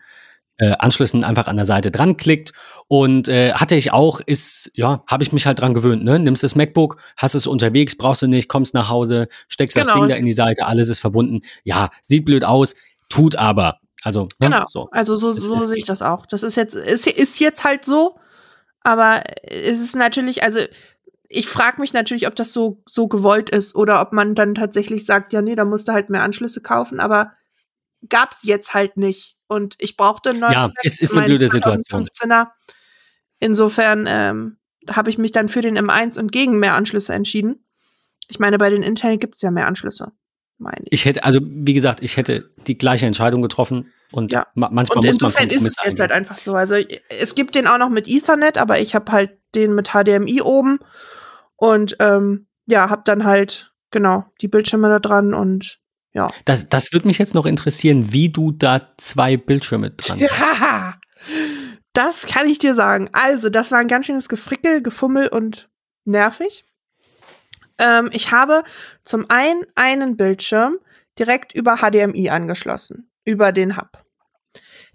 Äh, 0.58 0.72
Anschlüssen 0.78 1.24
einfach 1.24 1.46
an 1.46 1.56
der 1.56 1.66
Seite 1.66 1.90
dran 1.90 2.16
klickt. 2.16 2.52
Und 2.86 3.28
äh, 3.28 3.54
hatte 3.54 3.76
ich 3.76 3.92
auch, 3.92 4.20
ist, 4.20 4.70
ja, 4.74 5.02
habe 5.06 5.22
ich 5.22 5.32
mich 5.32 5.46
halt 5.46 5.58
dran 5.58 5.74
gewöhnt, 5.74 6.04
ne? 6.04 6.18
Nimmst 6.18 6.42
das 6.42 6.54
MacBook, 6.54 6.98
hast 7.16 7.34
es 7.34 7.46
unterwegs, 7.46 7.96
brauchst 7.96 8.22
du 8.22 8.26
nicht, 8.26 8.48
kommst 8.48 8.74
nach 8.74 8.90
Hause, 8.90 9.28
steckst 9.48 9.76
genau. 9.76 9.86
das 9.88 9.96
Ding 9.96 10.08
da 10.08 10.16
in 10.16 10.26
die 10.26 10.34
Seite, 10.34 10.66
alles 10.66 10.88
ist 10.88 11.00
verbunden. 11.00 11.40
Ja, 11.64 11.90
sieht 12.02 12.26
blöd 12.26 12.44
aus, 12.44 12.74
tut 13.08 13.36
aber. 13.36 13.78
Also, 14.02 14.24
ne? 14.38 14.50
genau. 14.50 14.64
So. 14.66 14.88
Also 14.92 15.16
so, 15.16 15.32
so 15.32 15.58
sehe 15.58 15.78
ich 15.78 15.86
das 15.86 16.02
auch. 16.02 16.26
Das 16.26 16.42
ist 16.42 16.56
jetzt, 16.56 16.74
ist, 16.74 17.06
ist 17.06 17.40
jetzt 17.40 17.64
halt 17.64 17.86
so, 17.86 18.18
aber 18.82 19.22
es 19.42 19.80
ist 19.80 19.96
natürlich, 19.96 20.44
also 20.44 20.60
ich 21.28 21.48
frage 21.48 21.80
mich 21.80 21.94
natürlich, 21.94 22.28
ob 22.28 22.36
das 22.36 22.52
so, 22.52 22.82
so 22.86 23.08
gewollt 23.08 23.48
ist 23.48 23.74
oder 23.74 24.02
ob 24.02 24.12
man 24.12 24.34
dann 24.34 24.54
tatsächlich 24.54 25.06
sagt, 25.06 25.32
ja, 25.32 25.40
nee, 25.42 25.56
da 25.56 25.64
musst 25.64 25.88
du 25.88 25.92
halt 25.92 26.10
mehr 26.10 26.22
Anschlüsse 26.22 26.60
kaufen, 26.60 27.00
aber 27.00 27.32
gab 28.08 28.32
es 28.32 28.42
jetzt 28.42 28.74
halt 28.74 28.96
nicht. 28.96 29.36
Und 29.46 29.76
ich 29.78 29.96
brauchte 29.96 30.30
einen 30.30 30.40
neuen 30.40 30.52
Ja, 30.52 30.70
es 30.82 31.00
ist 31.00 31.12
eine 31.12 31.26
blöde 31.26 31.48
Situation. 31.48 32.08
Insofern 33.38 34.06
ähm, 34.08 34.58
habe 34.90 35.10
ich 35.10 35.18
mich 35.18 35.32
dann 35.32 35.48
für 35.48 35.60
den 35.60 35.78
M1 35.78 36.18
und 36.18 36.32
gegen 36.32 36.58
mehr 36.58 36.74
Anschlüsse 36.74 37.12
entschieden. 37.12 37.64
Ich 38.28 38.38
meine, 38.38 38.58
bei 38.58 38.70
den 38.70 38.82
Intel 38.82 39.18
gibt 39.18 39.36
es 39.36 39.42
ja 39.42 39.50
mehr 39.50 39.66
Anschlüsse 39.66 40.12
meine 40.58 40.82
ich. 40.84 40.92
Ich 40.92 41.04
hätte, 41.04 41.24
also 41.24 41.40
wie 41.42 41.74
gesagt, 41.74 42.02
ich 42.02 42.16
hätte 42.16 42.50
die 42.66 42.78
gleiche 42.78 43.06
Entscheidung 43.06 43.42
getroffen 43.42 43.92
und 44.12 44.32
ja. 44.32 44.46
ma 44.54 44.68
manchmal 44.70 44.98
und 44.98 45.04
muss 45.04 45.14
insofern 45.14 45.48
man 45.48 45.56
ist 45.56 45.66
es 45.66 45.76
jetzt 45.84 46.00
halt 46.00 46.12
einfach 46.12 46.38
so. 46.38 46.54
Also 46.54 46.76
es 47.08 47.34
gibt 47.34 47.54
den 47.54 47.66
auch 47.66 47.78
noch 47.78 47.90
mit 47.90 48.08
Ethernet, 48.08 48.58
aber 48.58 48.80
ich 48.80 48.94
habe 48.94 49.10
halt 49.12 49.38
den 49.54 49.74
mit 49.74 49.90
HDMI 49.90 50.42
oben 50.42 50.80
und 51.56 51.96
ähm, 52.00 52.46
ja, 52.66 52.90
habe 52.90 53.02
dann 53.04 53.24
halt 53.24 53.72
genau 53.90 54.24
die 54.40 54.48
Bildschirme 54.48 54.88
da 54.88 54.98
dran 54.98 55.34
und 55.34 55.80
ja. 56.14 56.28
Das, 56.44 56.68
das 56.68 56.92
würde 56.92 57.06
mich 57.06 57.18
jetzt 57.18 57.34
noch 57.34 57.44
interessieren, 57.44 58.12
wie 58.12 58.30
du 58.30 58.52
da 58.52 58.94
zwei 58.96 59.36
Bildschirme 59.36 59.90
dran 59.90 60.20
hast. 60.22 60.60
Ja, 60.60 60.94
das 61.92 62.26
kann 62.26 62.48
ich 62.48 62.58
dir 62.58 62.74
sagen. 62.74 63.10
Also, 63.12 63.50
das 63.50 63.70
war 63.72 63.78
ein 63.78 63.88
ganz 63.88 64.06
schönes 64.06 64.28
Gefrickel, 64.28 64.82
Gefummel 64.82 65.28
und 65.28 65.68
nervig. 66.04 66.64
Ähm, 67.78 68.10
ich 68.12 68.30
habe 68.30 68.62
zum 69.04 69.28
einen 69.28 69.66
einen 69.74 70.16
Bildschirm 70.16 70.78
direkt 71.18 71.52
über 71.52 71.76
HDMI 71.78 72.30
angeschlossen, 72.30 73.10
über 73.24 73.52
den 73.52 73.76
Hub. 73.76 74.04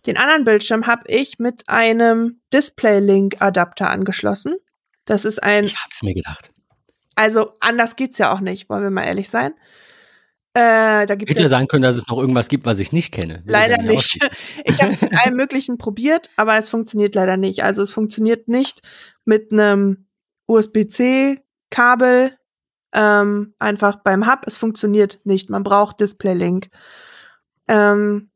Den 0.06 0.18
anderen 0.18 0.46
Bildschirm 0.46 0.88
habe 0.88 1.04
ich 1.08 1.40
mit 1.40 1.68
einem 1.68 2.42
Display-Link-Adapter 2.54 3.90
angeschlossen. 3.90 4.56
Das 5.04 5.26
ist 5.26 5.44
ein. 5.44 5.66
Ich 5.66 5.76
hab's 5.76 6.02
mir 6.02 6.14
gedacht. 6.14 6.52
Also 7.16 7.58
anders 7.60 7.98
geht's 7.98 8.18
ja 8.18 8.32
auch 8.32 8.40
nicht, 8.40 8.70
wollen 8.70 8.84
wir 8.84 8.90
mal 8.90 9.04
ehrlich 9.04 9.30
sein. 9.30 9.54
Äh, 10.54 11.06
da 11.06 11.16
gibt's 11.16 11.32
Hätte 11.32 11.44
ja 11.44 11.50
sein 11.50 11.68
können, 11.68 11.84
dass 11.84 11.96
es 11.96 12.08
noch 12.08 12.18
irgendwas 12.18 12.50
gibt, 12.50 12.66
was 12.66 12.80
ich 12.80 12.92
nicht 12.92 13.12
kenne. 13.12 13.44
Leider 13.46 13.78
nicht. 13.78 14.20
Ich 14.66 14.82
habe 14.82 14.98
mit 15.00 15.18
allem 15.18 15.36
Möglichen 15.36 15.78
probiert, 15.78 16.30
aber 16.36 16.58
es 16.58 16.70
funktioniert 16.70 17.16
leider 17.16 17.38
nicht. 17.38 17.64
Also 17.64 17.82
es 17.82 17.92
funktioniert 17.92 18.48
nicht 18.48 18.82
mit 19.26 19.52
einem 19.52 20.08
USB-C-Kabel 20.48 22.38
ähm, 22.94 23.54
einfach 23.60 23.98
beim 23.98 24.30
Hub. 24.30 24.42
Es 24.46 24.58
funktioniert 24.58 25.20
nicht. 25.24 25.50
Man 25.50 25.64
braucht 25.64 26.00
Display-Link. 26.00 26.70
Ähm, 27.68 28.32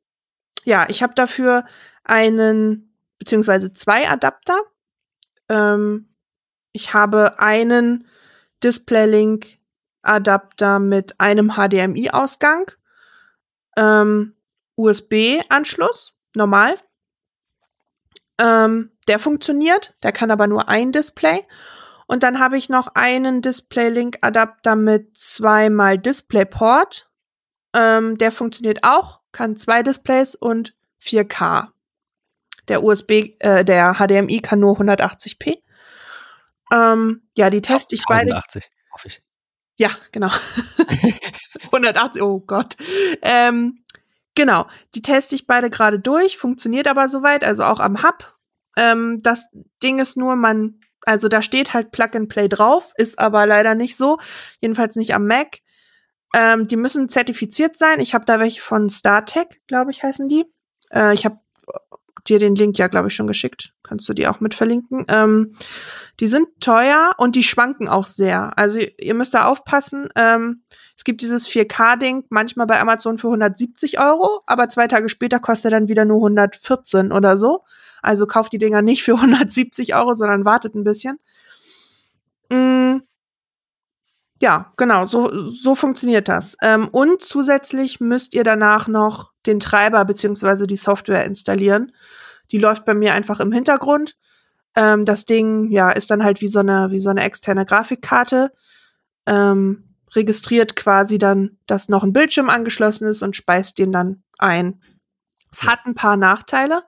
ja, 0.64 0.86
ich 0.90 1.02
habe 1.04 1.14
dafür 1.16 1.66
einen 2.04 2.96
beziehungsweise 3.18 3.74
zwei 3.74 4.10
Adapter. 4.10 4.60
Ähm, 5.50 6.14
ich 6.72 6.94
habe 6.94 7.40
einen 7.40 8.08
Display-Link-Adapter 10.04 10.80
mit 10.80 11.20
einem 11.20 11.52
HDMI-Ausgang, 11.52 12.72
ähm, 13.78 14.36
USB-Anschluss, 14.76 16.14
normal. 16.36 16.76
Ähm, 18.40 18.92
der 19.08 19.20
funktioniert, 19.20 19.96
der 20.04 20.12
kann 20.12 20.32
aber 20.32 20.48
nur 20.48 20.70
ein 20.70 20.92
Display. 20.92 21.46
Und 22.08 22.24
dann 22.24 22.40
habe 22.40 22.58
ich 22.58 22.70
noch 22.70 22.88
einen 22.96 23.42
Display-Link-Adapter 23.42 24.76
mit 24.76 25.18
zweimal 25.18 25.98
DisplayPort. 25.98 27.10
Ähm, 27.74 28.18
der 28.18 28.32
funktioniert 28.32 28.80
auch, 28.84 29.22
kann 29.32 29.56
zwei 29.56 29.84
Displays 29.84 30.36
und 30.36 30.76
4K. 31.02 31.70
Der 32.68 32.84
USB, 32.84 33.36
äh, 33.40 33.64
der 33.64 33.96
HDMI 33.96 34.40
kann 34.40 34.60
nur 34.60 34.78
180p. 34.78 35.64
Ähm, 36.72 37.24
ja, 37.36 37.50
die 37.50 37.62
teste 37.62 37.96
ich 37.96 38.04
beide. 38.08 38.32
180, 38.32 38.70
hoffe 38.94 39.08
ich. 39.08 39.22
Ja, 39.78 39.90
genau. 40.12 40.30
180, 41.66 42.22
oh 42.22 42.40
Gott. 42.40 42.76
Ähm, 43.22 43.84
genau, 44.36 44.68
die 44.96 45.02
teste 45.02 45.36
ich 45.36 45.48
beide 45.48 45.70
gerade 45.70 46.00
durch, 46.00 46.38
funktioniert 46.38 46.88
aber 46.88 47.10
soweit, 47.10 47.44
also 47.44 47.64
auch 47.64 47.80
am 47.80 48.04
Hub. 48.04 48.36
Ähm, 48.78 49.22
das 49.22 49.50
Ding 49.82 50.00
ist 50.00 50.18
nur, 50.18 50.36
man 50.36 50.80
also 51.06 51.28
da 51.28 51.42
steht 51.42 51.74
halt 51.74 51.92
Plug 51.92 52.10
and 52.14 52.30
Play 52.30 52.48
drauf, 52.48 52.92
ist 52.96 53.20
aber 53.20 53.46
leider 53.46 53.76
nicht 53.76 53.98
so. 53.98 54.20
Jedenfalls 54.62 54.96
nicht 54.96 55.14
am 55.14 55.28
Mac. 55.28 55.60
Ähm, 56.34 56.68
die 56.68 56.78
müssen 56.78 57.10
zertifiziert 57.10 57.78
sein. 57.78 58.00
Ich 58.00 58.14
habe 58.14 58.26
da 58.26 58.40
welche 58.40 58.62
von 58.62 58.90
StarTech, 58.90 59.62
glaube 59.68 59.92
ich, 59.92 60.02
heißen 60.02 60.28
die. 60.28 60.46
Äh, 60.92 61.14
ich 61.14 61.26
habe 61.26 61.40
dir 62.28 62.40
den 62.40 62.56
Link 62.56 62.78
ja, 62.78 62.88
glaube 62.88 63.10
ich, 63.10 63.16
schon 63.16 63.28
geschickt. 63.28 63.74
Kannst 63.84 64.08
du 64.08 64.14
die 64.14 64.28
auch 64.28 64.40
mit 64.40 64.54
verlinken. 64.54 65.06
Ähm, 65.10 65.56
die 66.20 66.28
sind 66.28 66.48
teuer 66.60 67.14
und 67.18 67.36
die 67.36 67.44
schwanken 67.44 67.88
auch 67.88 68.08
sehr. 68.08 68.58
Also 68.58 68.80
ihr 68.80 69.14
müsst 69.14 69.34
da 69.34 69.46
aufpassen. 69.46 70.10
Ähm, 70.16 70.64
es 70.96 71.04
gibt 71.04 71.22
dieses 71.22 71.48
4K-Ding 71.50 72.26
manchmal 72.30 72.68
bei 72.68 72.80
Amazon 72.80 73.18
für 73.18 73.28
170 73.28 74.00
Euro, 74.00 74.42
aber 74.46 74.70
zwei 74.70 74.88
Tage 74.88 75.10
später 75.10 75.40
kostet 75.40 75.72
er 75.72 75.80
dann 75.80 75.90
wieder 75.90 76.06
nur 76.06 76.18
114 76.18 77.12
oder 77.12 77.38
so. 77.38 77.64
Also 78.02 78.28
kauft 78.28 78.54
die 78.54 78.60
Dinger 78.60 78.82
nicht 78.82 79.04
für 79.04 79.14
170 79.16 79.96
Euro, 79.96 80.14
sondern 80.14 80.46
wartet 80.46 80.76
ein 80.76 80.84
bisschen. 80.84 81.20
Ja, 84.44 84.74
genau, 84.76 85.08
so, 85.08 85.50
so 85.52 85.74
funktioniert 85.74 86.28
das. 86.28 86.58
Ähm, 86.62 86.90
und 86.90 87.24
zusätzlich 87.24 88.02
müsst 88.02 88.34
ihr 88.34 88.44
danach 88.44 88.90
noch 88.90 89.32
den 89.46 89.62
Treiber 89.62 90.04
beziehungsweise 90.04 90.68
die 90.68 90.76
Software 90.76 91.24
installieren. 91.24 91.94
Die 92.52 92.58
läuft 92.58 92.84
bei 92.84 92.94
mir 92.94 93.14
einfach 93.14 93.40
im 93.40 93.54
Hintergrund. 93.54 94.18
Ähm, 94.76 95.06
das 95.06 95.24
Ding, 95.24 95.72
ja, 95.72 95.92
ist 95.92 96.12
dann 96.12 96.26
halt 96.26 96.42
wie 96.42 96.50
so 96.50 96.60
eine, 96.60 96.92
wie 96.92 97.00
so 97.00 97.10
eine 97.10 97.24
externe 97.24 97.66
Grafikkarte. 97.66 98.52
Ähm, 99.28 99.96
registriert 100.14 100.76
quasi 100.76 101.18
dann, 101.18 101.58
dass 101.66 101.88
noch 101.88 102.04
ein 102.04 102.12
Bildschirm 102.12 102.50
angeschlossen 102.50 103.08
ist 103.08 103.22
und 103.22 103.38
speist 103.38 103.80
den 103.80 103.94
dann 103.94 104.24
ein. 104.40 104.82
Es 105.54 105.64
hat 105.64 105.86
ein 105.86 105.96
paar 105.96 106.18
Nachteile, 106.18 106.84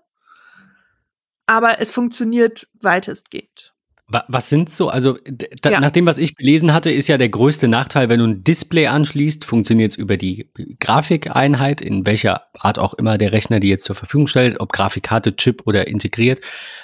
aber 1.46 1.80
es 1.80 1.90
funktioniert 1.90 2.68
weitestgehend. 2.82 3.75
Was 4.08 4.50
sind 4.50 4.70
so, 4.70 4.90
also 4.90 5.18
ja. 5.66 5.80
nach 5.80 5.90
dem, 5.90 6.06
was 6.06 6.20
ich 6.20 6.36
gelesen 6.36 6.74
hatte, 6.74 6.92
ist 6.92 7.08
ja 7.08 7.18
der 7.18 7.30
größte 7.30 7.68
Nachteil, 7.68 8.08
wenn 8.08 8.20
du 8.20 8.28
ein 8.28 8.44
Display 8.44 8.86
anschließt, 8.86 9.44
funktioniert 9.46 9.94
es 9.94 9.98
über 9.98 10.16
die 10.16 10.48
Grafikeinheit, 10.80 11.82
in 11.82 12.06
welcher 12.06 12.44
Art 12.54 12.78
auch 12.78 12.94
immer 12.94 13.18
der 13.18 13.32
Rechner 13.32 13.60
die 13.60 13.70
jetzt 13.70 13.86
zur 13.86 13.96
Verfügung 13.96 14.28
stellt, 14.28 14.60
ob 14.60 14.72
Grafikkarte, 14.72 15.36
Chip 15.36 15.64
oder 15.66 15.88
integriert. 15.88 16.40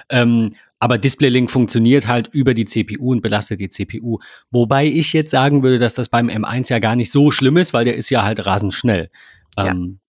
Ähm, 0.10 0.50
aber 0.82 0.98
DisplayLink 0.98 1.52
funktioniert 1.52 2.08
halt 2.08 2.30
über 2.32 2.56
die 2.56 2.66
CPU 2.66 3.12
und 3.12 3.22
belastet 3.22 3.60
die 3.60 3.70
CPU. 3.70 4.18
Wobei 4.50 4.86
ich 4.86 5.14
jetzt 5.14 5.30
sagen 5.30 5.62
würde, 5.62 5.78
dass 5.78 5.94
das 5.94 6.10
beim 6.10 6.28
M1 6.28 6.72
ja 6.72 6.80
gar 6.80 6.96
nicht 6.96 7.12
so 7.12 7.30
schlimm 7.30 7.58
ist, 7.58 7.72
weil 7.72 7.86
der 7.86 7.96
ist 7.96 8.10
ja 8.10 8.24
halt 8.24 8.48
rasend 8.48 8.74
schnell. 8.74 9.12
Ähm, 9.58 10.00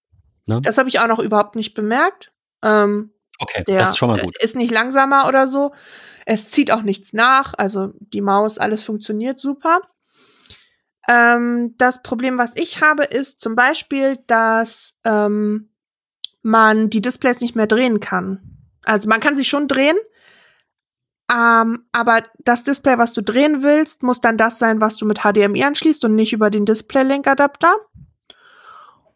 ja. 0.47 0.55
ne? 0.55 0.63
Das 0.63 0.79
habe 0.79 0.89
ich 0.89 0.99
auch 0.99 1.09
noch 1.09 1.19
überhaupt 1.19 1.57
nicht 1.57 1.75
bemerkt. 1.75 2.33
Ähm, 2.65 3.11
okay, 3.39 3.65
das 3.67 3.91
ist 3.91 3.99
schon 3.99 4.09
mal 4.09 4.19
gut. 4.19 4.43
Ist 4.43 4.57
nicht 4.57 4.73
langsamer 4.73 5.29
oder 5.29 5.47
so. 5.47 5.73
Es 6.27 6.49
zieht 6.49 6.71
auch 6.71 6.83
nichts 6.83 7.13
nach, 7.13 7.55
also 7.57 7.93
die 7.99 8.21
Maus, 8.21 8.59
alles 8.59 8.85
funktioniert 8.85 9.41
super. 9.41 9.81
Ähm, 11.09 11.75
das 11.79 12.03
Problem, 12.03 12.39
was 12.39 12.55
ich 12.57 12.81
habe, 12.81 13.05
ist 13.05 13.41
zum 13.41 13.57
Beispiel, 13.57 14.19
dass 14.27 14.95
ähm, 15.05 15.71
man 16.43 16.91
die 16.91 17.01
Displays 17.01 17.41
nicht 17.41 17.57
mehr 17.57 17.67
drehen 17.67 18.01
kann. 18.01 18.59
Also 18.85 19.09
man 19.09 19.21
kann 19.21 19.37
sie 19.37 19.45
schon 19.45 19.69
drehen, 19.69 19.97
ähm, 21.33 21.87
aber 21.93 22.25
das 22.45 22.65
Display, 22.65 22.99
was 22.99 23.13
du 23.13 23.23
drehen 23.23 23.63
willst, 23.63 24.03
muss 24.03 24.21
dann 24.21 24.37
das 24.37 24.59
sein, 24.59 24.81
was 24.81 24.97
du 24.97 25.07
mit 25.07 25.21
HDMI 25.21 25.65
anschließt 25.65 26.05
und 26.05 26.15
nicht 26.15 26.33
über 26.33 26.51
den 26.51 26.67
Display-Link-Adapter. 26.67 27.75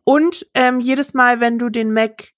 Und 0.04 0.46
ähm, 0.54 0.80
jedes 0.80 1.14
Mal, 1.14 1.40
wenn 1.40 1.58
du 1.58 1.68
den 1.68 1.92
Mac 1.92 2.28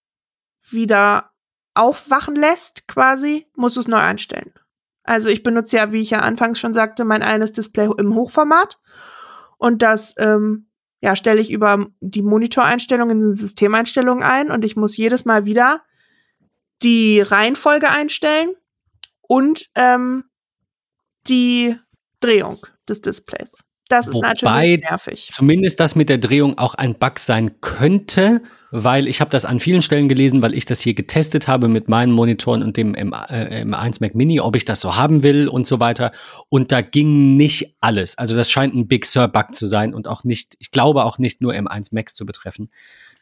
wieder 0.70 1.30
aufwachen 1.78 2.34
lässt, 2.34 2.88
quasi, 2.88 3.46
musst 3.54 3.76
du 3.76 3.80
es 3.80 3.88
neu 3.88 3.98
einstellen. 3.98 4.52
Also 5.04 5.30
ich 5.30 5.42
benutze 5.42 5.76
ja, 5.76 5.92
wie 5.92 6.00
ich 6.00 6.10
ja 6.10 6.20
anfangs 6.20 6.60
schon 6.60 6.72
sagte, 6.72 7.04
mein 7.04 7.22
eines 7.22 7.52
Display 7.52 7.88
im 7.98 8.14
Hochformat. 8.14 8.78
Und 9.56 9.80
das 9.80 10.14
ähm, 10.18 10.68
ja, 11.00 11.16
stelle 11.16 11.40
ich 11.40 11.50
über 11.50 11.86
die 12.00 12.22
Monitoreinstellungen 12.22 13.18
in 13.18 13.26
den 13.28 13.34
Systemeinstellungen 13.34 14.22
ein 14.22 14.50
und 14.50 14.64
ich 14.64 14.76
muss 14.76 14.96
jedes 14.96 15.24
Mal 15.24 15.44
wieder 15.44 15.82
die 16.82 17.20
Reihenfolge 17.20 17.88
einstellen 17.88 18.54
und 19.22 19.70
ähm, 19.74 20.24
die 21.28 21.76
Drehung 22.20 22.66
des 22.88 23.00
Displays. 23.00 23.64
Das 23.88 24.06
ist 24.08 24.14
Wobei 24.14 24.28
natürlich 24.28 24.80
nervig. 24.90 25.28
Zumindest 25.32 25.80
das 25.80 25.94
mit 25.94 26.08
der 26.08 26.18
Drehung 26.18 26.58
auch 26.58 26.74
ein 26.74 26.98
Bug 26.98 27.18
sein 27.18 27.60
könnte, 27.60 28.42
weil 28.70 29.08
ich 29.08 29.20
habe 29.20 29.30
das 29.30 29.44
an 29.44 29.60
vielen 29.60 29.82
Stellen 29.82 30.08
gelesen, 30.08 30.42
weil 30.42 30.54
ich 30.54 30.66
das 30.66 30.80
hier 30.80 30.94
getestet 30.94 31.48
habe 31.48 31.68
mit 31.68 31.88
meinen 31.88 32.12
Monitoren 32.12 32.62
und 32.62 32.76
dem 32.76 32.94
M, 32.94 33.12
äh, 33.12 33.64
M1 33.64 33.98
Mac 34.00 34.14
Mini, 34.14 34.40
ob 34.40 34.56
ich 34.56 34.64
das 34.64 34.80
so 34.80 34.96
haben 34.96 35.22
will 35.22 35.48
und 35.48 35.66
so 35.66 35.80
weiter. 35.80 36.12
Und 36.48 36.72
da 36.72 36.80
ging 36.80 37.36
nicht 37.36 37.76
alles. 37.80 38.18
Also 38.18 38.36
das 38.36 38.50
scheint 38.50 38.74
ein 38.74 38.88
Big 38.88 39.06
Sur 39.06 39.28
Bug 39.28 39.54
zu 39.54 39.66
sein 39.66 39.94
und 39.94 40.08
auch 40.08 40.24
nicht, 40.24 40.56
ich 40.58 40.70
glaube 40.70 41.04
auch 41.04 41.18
nicht 41.18 41.40
nur 41.40 41.52
M1 41.52 41.88
Max 41.92 42.14
zu 42.14 42.26
betreffen. 42.26 42.70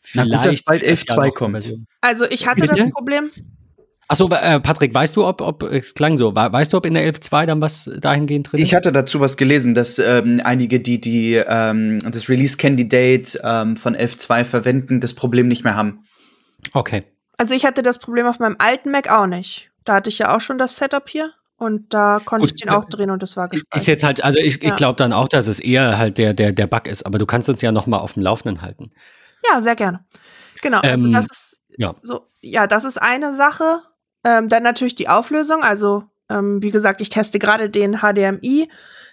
Vielleicht 0.00 0.30
Na 0.30 0.36
gut, 0.36 0.46
dass 0.46 0.62
bald 0.62 0.82
11.2 0.82 1.32
kommt. 1.32 1.72
Also 2.00 2.24
ich 2.28 2.46
hatte 2.46 2.62
Bitte? 2.62 2.76
das 2.76 2.90
Problem. 2.90 3.30
Achso, 4.08 4.28
äh, 4.30 4.60
Patrick, 4.60 4.94
weißt 4.94 5.16
du, 5.16 5.26
ob, 5.26 5.40
ob, 5.40 5.64
es 5.64 5.94
klang 5.94 6.16
so, 6.16 6.34
weißt 6.34 6.72
du, 6.72 6.76
ob 6.76 6.86
in 6.86 6.94
der 6.94 7.12
11.2 7.12 7.46
dann 7.46 7.60
was 7.60 7.90
dahingehend 7.98 8.52
drin 8.52 8.60
ist? 8.60 8.66
Ich 8.66 8.74
hatte 8.74 8.92
dazu 8.92 9.18
was 9.18 9.36
gelesen, 9.36 9.74
dass 9.74 9.98
ähm, 9.98 10.40
einige, 10.44 10.78
die, 10.78 11.00
die 11.00 11.34
ähm, 11.34 11.98
das 11.98 12.28
Release 12.28 12.56
Candidate 12.56 13.40
ähm, 13.42 13.76
von 13.76 13.96
11.2 13.96 14.44
verwenden, 14.44 15.00
das 15.00 15.14
Problem 15.14 15.48
nicht 15.48 15.64
mehr 15.64 15.74
haben. 15.74 16.04
Okay. 16.72 17.02
Also 17.36 17.54
ich 17.54 17.64
hatte 17.64 17.82
das 17.82 17.98
Problem 17.98 18.26
auf 18.26 18.38
meinem 18.38 18.56
alten 18.58 18.90
Mac 18.90 19.10
auch 19.10 19.26
nicht. 19.26 19.70
Da 19.84 19.94
hatte 19.94 20.08
ich 20.08 20.18
ja 20.18 20.34
auch 20.34 20.40
schon 20.40 20.58
das 20.58 20.76
Setup 20.76 21.08
hier 21.08 21.32
und 21.58 21.92
da 21.92 22.18
konnte 22.24 22.46
Gut, 22.46 22.52
ich 22.54 22.62
den 22.62 22.70
auch 22.70 22.84
drehen 22.84 23.10
und 23.10 23.22
das 23.22 23.36
war 23.36 23.48
gespeichert. 23.48 23.80
Ist 23.80 23.86
jetzt 23.88 24.04
halt, 24.04 24.22
also 24.22 24.38
ich, 24.38 24.62
ja. 24.62 24.70
ich 24.70 24.76
glaube 24.76 24.96
dann 24.96 25.12
auch, 25.12 25.28
dass 25.28 25.46
es 25.46 25.58
eher 25.58 25.98
halt 25.98 26.18
der, 26.18 26.32
der, 26.32 26.52
der 26.52 26.66
Bug 26.66 26.86
ist, 26.86 27.04
aber 27.04 27.18
du 27.18 27.26
kannst 27.26 27.48
uns 27.48 27.60
ja 27.60 27.72
noch 27.72 27.86
mal 27.86 27.98
auf 27.98 28.14
dem 28.14 28.22
Laufenden 28.22 28.62
halten. 28.62 28.90
Ja, 29.50 29.60
sehr 29.62 29.74
gerne. 29.74 30.04
Genau, 30.62 30.80
also 30.80 31.06
ähm, 31.06 31.12
das 31.12 31.26
ist 31.26 31.60
ja. 31.76 31.94
so, 32.02 32.26
ja, 32.40 32.66
das 32.66 32.84
ist 32.84 33.00
eine 33.00 33.34
Sache. 33.34 33.80
Ähm, 34.26 34.48
dann 34.48 34.64
natürlich 34.64 34.96
die 34.96 35.08
Auflösung. 35.08 35.62
Also, 35.62 36.02
ähm, 36.28 36.60
wie 36.60 36.72
gesagt, 36.72 37.00
ich 37.00 37.10
teste 37.10 37.38
gerade 37.38 37.70
den 37.70 37.98
HDMI. 38.00 38.68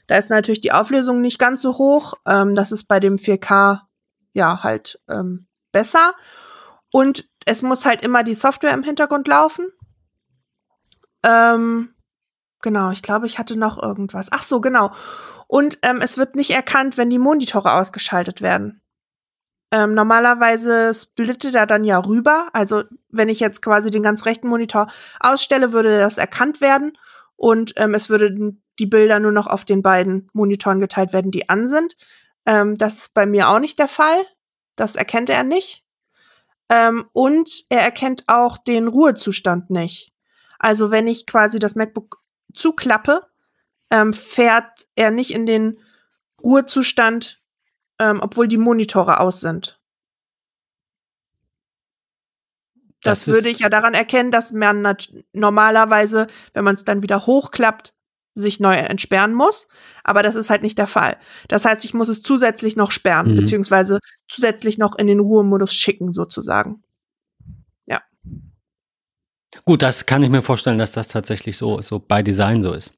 Da 0.07 0.17
ist 0.17 0.31
natürlich 0.31 0.59
die 0.59 0.71
Auflösung 0.71 1.21
nicht 1.21 1.37
ganz 1.37 1.61
so 1.61 1.77
hoch. 1.77 2.15
Ähm, 2.25 2.55
das 2.55 2.71
ist 2.71 2.85
bei 2.85 2.99
dem 2.99 3.17
4K 3.17 3.81
ja 4.33 4.63
halt 4.63 4.99
ähm, 5.07 5.45
besser. 5.71 6.13
Und 6.91 7.29
es 7.45 7.61
muss 7.61 7.85
halt 7.85 8.03
immer 8.03 8.23
die 8.23 8.33
Software 8.33 8.73
im 8.73 8.81
Hintergrund 8.81 9.27
laufen. 9.27 9.67
Ähm, 11.21 11.93
genau, 12.63 12.89
ich 12.89 13.03
glaube, 13.03 13.27
ich 13.27 13.37
hatte 13.37 13.55
noch 13.55 13.81
irgendwas. 13.81 14.29
Ach 14.31 14.41
so, 14.41 14.61
genau. 14.61 14.93
Und 15.45 15.77
ähm, 15.83 15.99
es 16.01 16.17
wird 16.17 16.35
nicht 16.35 16.55
erkannt, 16.55 16.97
wenn 16.97 17.11
die 17.11 17.19
Monitore 17.19 17.73
ausgeschaltet 17.73 18.41
werden. 18.41 18.81
Ähm, 19.73 19.95
normalerweise 19.95 20.93
splittet 20.93 21.55
er 21.55 21.65
dann 21.65 21.83
ja 21.83 21.97
rüber. 21.97 22.49
Also 22.53 22.83
wenn 23.09 23.27
ich 23.27 23.39
jetzt 23.39 23.63
quasi 23.63 23.89
den 23.89 24.03
ganz 24.03 24.27
rechten 24.27 24.47
Monitor 24.47 24.85
ausstelle, 25.19 25.73
würde 25.73 25.97
das 25.99 26.19
erkannt 26.19 26.61
werden 26.61 26.95
und 27.35 27.73
ähm, 27.77 27.95
es 27.95 28.07
würden 28.07 28.61
die 28.77 28.85
Bilder 28.85 29.19
nur 29.19 29.31
noch 29.31 29.47
auf 29.47 29.65
den 29.65 29.81
beiden 29.81 30.29
Monitoren 30.31 30.79
geteilt 30.79 31.11
werden, 31.11 31.31
die 31.31 31.49
an 31.49 31.65
sind. 31.65 31.97
Ähm, 32.45 32.75
das 32.75 32.97
ist 32.97 33.13
bei 33.15 33.25
mir 33.25 33.49
auch 33.49 33.57
nicht 33.57 33.79
der 33.79 33.87
Fall. 33.87 34.23
Das 34.75 34.95
erkennt 34.95 35.31
er 35.31 35.43
nicht. 35.43 35.83
Ähm, 36.69 37.05
und 37.11 37.65
er 37.69 37.81
erkennt 37.81 38.25
auch 38.27 38.59
den 38.59 38.87
Ruhezustand 38.87 39.71
nicht. 39.71 40.13
Also 40.59 40.91
wenn 40.91 41.07
ich 41.07 41.25
quasi 41.25 41.57
das 41.57 41.73
MacBook 41.73 42.21
zuklappe, 42.53 43.25
ähm, 43.89 44.13
fährt 44.13 44.85
er 44.95 45.09
nicht 45.09 45.33
in 45.33 45.47
den 45.47 45.79
Ruhezustand 46.43 47.42
ähm, 47.99 48.19
obwohl 48.21 48.47
die 48.47 48.57
Monitore 48.57 49.19
aus 49.19 49.41
sind. 49.41 49.79
Das, 53.03 53.25
das 53.25 53.35
würde 53.35 53.49
ich 53.49 53.59
ja 53.59 53.69
daran 53.69 53.93
erkennen, 53.93 54.31
dass 54.31 54.53
man 54.53 54.95
normalerweise, 55.33 56.27
wenn 56.53 56.63
man 56.63 56.75
es 56.75 56.85
dann 56.85 57.03
wieder 57.03 57.25
hochklappt, 57.25 57.93
sich 58.35 58.59
neu 58.59 58.73
entsperren 58.73 59.33
muss. 59.33 59.67
Aber 60.03 60.23
das 60.23 60.35
ist 60.35 60.49
halt 60.49 60.63
nicht 60.63 60.77
der 60.77 60.87
Fall. 60.87 61.17
Das 61.49 61.65
heißt, 61.65 61.85
ich 61.85 61.93
muss 61.93 62.09
es 62.09 62.23
zusätzlich 62.23 62.75
noch 62.75 62.91
sperren, 62.91 63.31
mhm. 63.31 63.35
beziehungsweise 63.35 63.99
zusätzlich 64.27 64.77
noch 64.77 64.97
in 64.97 65.07
den 65.07 65.19
Ruhemodus 65.19 65.73
schicken, 65.73 66.13
sozusagen. 66.13 66.81
Ja. 67.85 68.01
Gut, 69.65 69.81
das 69.81 70.05
kann 70.05 70.23
ich 70.23 70.29
mir 70.29 70.41
vorstellen, 70.41 70.77
dass 70.77 70.93
das 70.93 71.09
tatsächlich 71.09 71.57
so, 71.57 71.81
so 71.81 71.99
bei 71.99 72.23
Design 72.23 72.61
so 72.61 72.73
ist. 72.73 72.93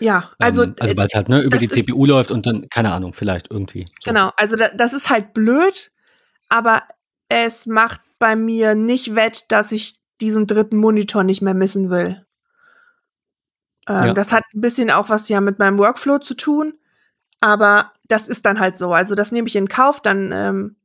Ja, 0.00 0.30
also. 0.38 0.64
Ähm, 0.64 0.74
also 0.78 0.96
weil 0.96 1.06
es 1.06 1.14
halt 1.14 1.28
ne, 1.28 1.42
über 1.42 1.58
die 1.58 1.68
CPU 1.68 2.06
läuft 2.06 2.30
und 2.30 2.46
dann, 2.46 2.68
keine 2.70 2.92
Ahnung, 2.92 3.12
vielleicht 3.12 3.50
irgendwie. 3.50 3.84
So. 4.00 4.10
Genau, 4.10 4.30
also 4.36 4.56
da, 4.56 4.68
das 4.74 4.92
ist 4.92 5.10
halt 5.10 5.34
blöd, 5.34 5.92
aber 6.48 6.82
es 7.28 7.66
macht 7.66 8.00
bei 8.18 8.36
mir 8.36 8.74
nicht 8.74 9.14
wett, 9.14 9.44
dass 9.48 9.72
ich 9.72 9.94
diesen 10.20 10.46
dritten 10.46 10.76
Monitor 10.76 11.24
nicht 11.24 11.42
mehr 11.42 11.54
missen 11.54 11.90
will. 11.90 12.24
Ähm, 13.88 14.06
ja. 14.06 14.14
Das 14.14 14.32
hat 14.32 14.44
ein 14.54 14.60
bisschen 14.60 14.90
auch 14.90 15.08
was 15.08 15.28
ja 15.28 15.40
mit 15.40 15.58
meinem 15.58 15.78
Workflow 15.78 16.18
zu 16.18 16.34
tun, 16.34 16.74
aber 17.40 17.92
das 18.06 18.28
ist 18.28 18.46
dann 18.46 18.60
halt 18.60 18.78
so. 18.78 18.92
Also 18.92 19.14
das 19.14 19.32
nehme 19.32 19.48
ich 19.48 19.56
in 19.56 19.68
Kauf, 19.68 20.00
dann 20.00 20.30
ähm, 20.32 20.76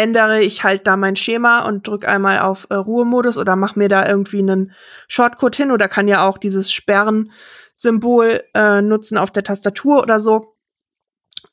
ändere 0.00 0.40
ich 0.40 0.64
halt 0.64 0.86
da 0.86 0.96
mein 0.96 1.14
Schema 1.14 1.60
und 1.60 1.86
drücke 1.86 2.08
einmal 2.08 2.40
auf 2.40 2.66
äh, 2.70 2.74
Ruhemodus 2.74 3.36
oder 3.36 3.54
mache 3.54 3.78
mir 3.78 3.90
da 3.90 4.06
irgendwie 4.06 4.38
einen 4.38 4.72
Shortcut 5.08 5.56
hin 5.56 5.70
oder 5.70 5.88
kann 5.88 6.08
ja 6.08 6.26
auch 6.26 6.38
dieses 6.38 6.72
Sperren 6.72 7.32
Symbol 7.74 8.42
äh, 8.54 8.80
nutzen 8.80 9.18
auf 9.18 9.30
der 9.30 9.44
Tastatur 9.44 10.02
oder 10.02 10.18
so. 10.18 10.56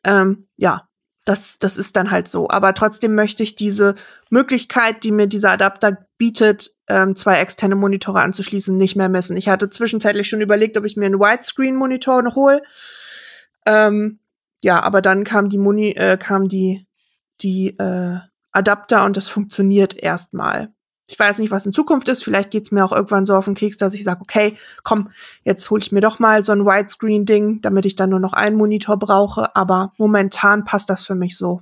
Ähm, 0.06 0.48
ja, 0.56 0.88
das, 1.26 1.60
das 1.60 1.78
ist 1.78 1.98
dann 1.98 2.10
halt 2.10 2.30
so. 2.30 2.50
Aber 2.50 2.74
trotzdem 2.74 3.16
möchte 3.16 3.44
ich 3.44 3.56
diese 3.56 3.96
Möglichkeit, 4.30 5.04
die 5.04 5.12
mir 5.12 5.28
dieser 5.28 5.52
Adapter 5.52 6.08
bietet, 6.18 6.72
ähm, 6.88 7.18
zwei 7.18 7.40
externe 7.40 7.76
Monitore 7.76 8.22
anzuschließen, 8.22 8.78
nicht 8.78 8.96
mehr 8.96 9.10
missen. 9.10 9.36
Ich 9.36 9.50
hatte 9.50 9.70
zwischenzeitlich 9.70 10.30
schon 10.30 10.40
überlegt, 10.40 10.78
ob 10.78 10.86
ich 10.86 10.96
mir 10.96 11.06
einen 11.06 11.20
Widescreen-Monitor 11.20 12.22
noch 12.22 12.36
hole. 12.36 12.62
Ähm, 13.66 14.20
ja, 14.64 14.82
aber 14.82 15.02
dann 15.02 15.26
kam 15.26 15.50
die 15.50 15.58
Moni, 15.58 15.92
äh, 15.92 16.16
kam 16.18 16.48
die, 16.48 16.88
die 17.42 17.78
äh, 17.78 18.20
Adapter 18.58 19.06
und 19.06 19.16
das 19.16 19.28
funktioniert 19.30 19.96
erstmal. 19.96 20.74
ich 21.10 21.18
weiß 21.18 21.40
nicht, 21.40 21.52
was 21.52 21.66
in 21.66 21.72
Zukunft 21.72 22.10
ist. 22.10 22.24
Vielleicht 22.24 22.52
geht's 22.52 22.72
mir 22.72 22.84
auch 22.84 22.92
irgendwann 22.92 23.26
so 23.26 23.36
auf 23.36 23.46
den 23.46 23.56
Keks, 23.56 23.78
dass 23.78 23.94
ich 23.94 24.04
sage, 24.04 24.20
okay, 24.22 24.58
komm, 24.84 25.10
jetzt 25.44 25.70
hole 25.70 25.82
ich 25.82 25.94
mir 25.94 26.02
doch 26.02 26.20
mal 26.20 26.44
so 26.44 26.52
ein 26.52 26.66
Widescreen-Ding, 26.66 27.62
damit 27.62 27.86
ich 27.86 27.96
dann 27.96 28.10
nur 28.10 28.20
noch 28.20 28.34
einen 28.34 28.58
Monitor 28.58 28.98
brauche. 28.98 29.56
Aber 29.56 29.94
momentan 29.98 30.66
passt 30.66 30.90
das 30.90 31.06
für 31.06 31.16
mich 31.16 31.38
so. 31.38 31.62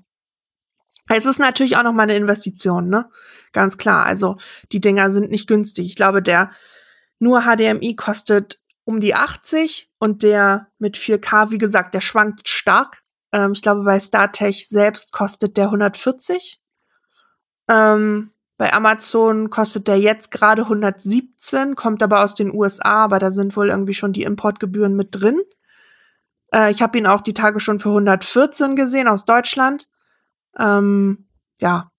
Es 1.10 1.26
ist 1.26 1.38
natürlich 1.38 1.78
auch 1.78 1.84
noch 1.84 1.94
mal 1.94 2.04
eine 2.04 2.16
Investition, 2.16 2.90
ne? 2.90 3.08
Ganz 3.52 3.78
klar. 3.78 4.06
Also 4.06 4.38
die 4.72 4.82
Dinger 4.82 5.12
sind 5.12 5.30
nicht 5.30 5.48
günstig. 5.48 5.86
Ich 5.86 5.96
glaube, 5.96 6.24
der 6.24 6.50
nur 7.20 7.42
HDMI 7.42 7.96
kostet 7.96 8.60
um 8.84 9.00
die 9.00 9.14
80 9.16 9.92
und 10.00 10.24
der 10.24 10.68
mit 10.80 10.98
4K, 10.98 11.52
wie 11.52 11.58
gesagt, 11.58 11.94
der 11.94 12.02
schwankt 12.02 12.50
stark. 12.50 13.04
Ähm, 13.32 13.52
ich 13.54 13.62
glaube, 13.62 13.84
bei 13.84 14.00
StarTech 14.00 14.68
selbst 14.68 15.12
kostet 15.12 15.58
der 15.58 15.66
140. 15.66 16.60
Ähm, 17.70 18.32
bei 18.58 18.72
Amazon 18.72 19.50
kostet 19.50 19.88
der 19.88 20.00
jetzt 20.00 20.32
gerade 20.32 20.64
117, 20.64 21.76
kommt 21.76 22.02
aber 22.02 22.24
aus 22.24 22.36
den 22.36 22.54
USA, 22.54 23.04
aber 23.04 23.20
da 23.20 23.32
sind 23.32 23.56
wohl 23.58 23.70
irgendwie 23.70 23.94
schon 23.94 24.14
die 24.14 24.24
Importgebühren 24.24 24.96
mit 24.96 25.10
drin. 25.12 25.42
Äh, 26.54 26.72
ich 26.72 26.82
habe 26.82 26.98
ihn 26.98 27.08
auch 27.08 27.22
die 27.22 27.34
Tage 27.34 27.60
schon 27.60 27.80
für 27.80 27.90
114 27.90 28.76
gesehen 28.76 29.08
aus 29.08 29.26
Deutschland. 29.26 29.90
Ähm, 30.58 31.28
ja, 31.58 31.92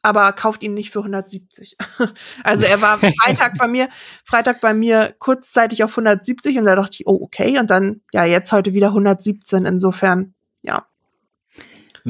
aber 0.00 0.32
kauft 0.32 0.62
ihn 0.62 0.72
nicht 0.72 0.90
für 0.90 1.00
170. 1.00 1.76
also 2.44 2.64
er 2.64 2.80
war 2.80 2.98
Freitag 3.22 3.58
bei 3.58 3.68
mir, 3.68 3.88
Freitag 4.24 4.60
bei 4.60 4.72
mir 4.72 5.14
kurzzeitig 5.18 5.84
auf 5.84 5.90
170 5.90 6.58
und 6.58 6.64
da 6.64 6.74
dachte 6.74 6.96
ich, 7.00 7.06
oh, 7.06 7.18
okay. 7.22 7.58
Und 7.58 7.70
dann, 7.70 8.00
ja, 8.12 8.24
jetzt 8.24 8.50
heute 8.52 8.72
wieder 8.72 8.88
117. 8.88 9.66
Insofern, 9.66 10.34
ja, 10.62 10.86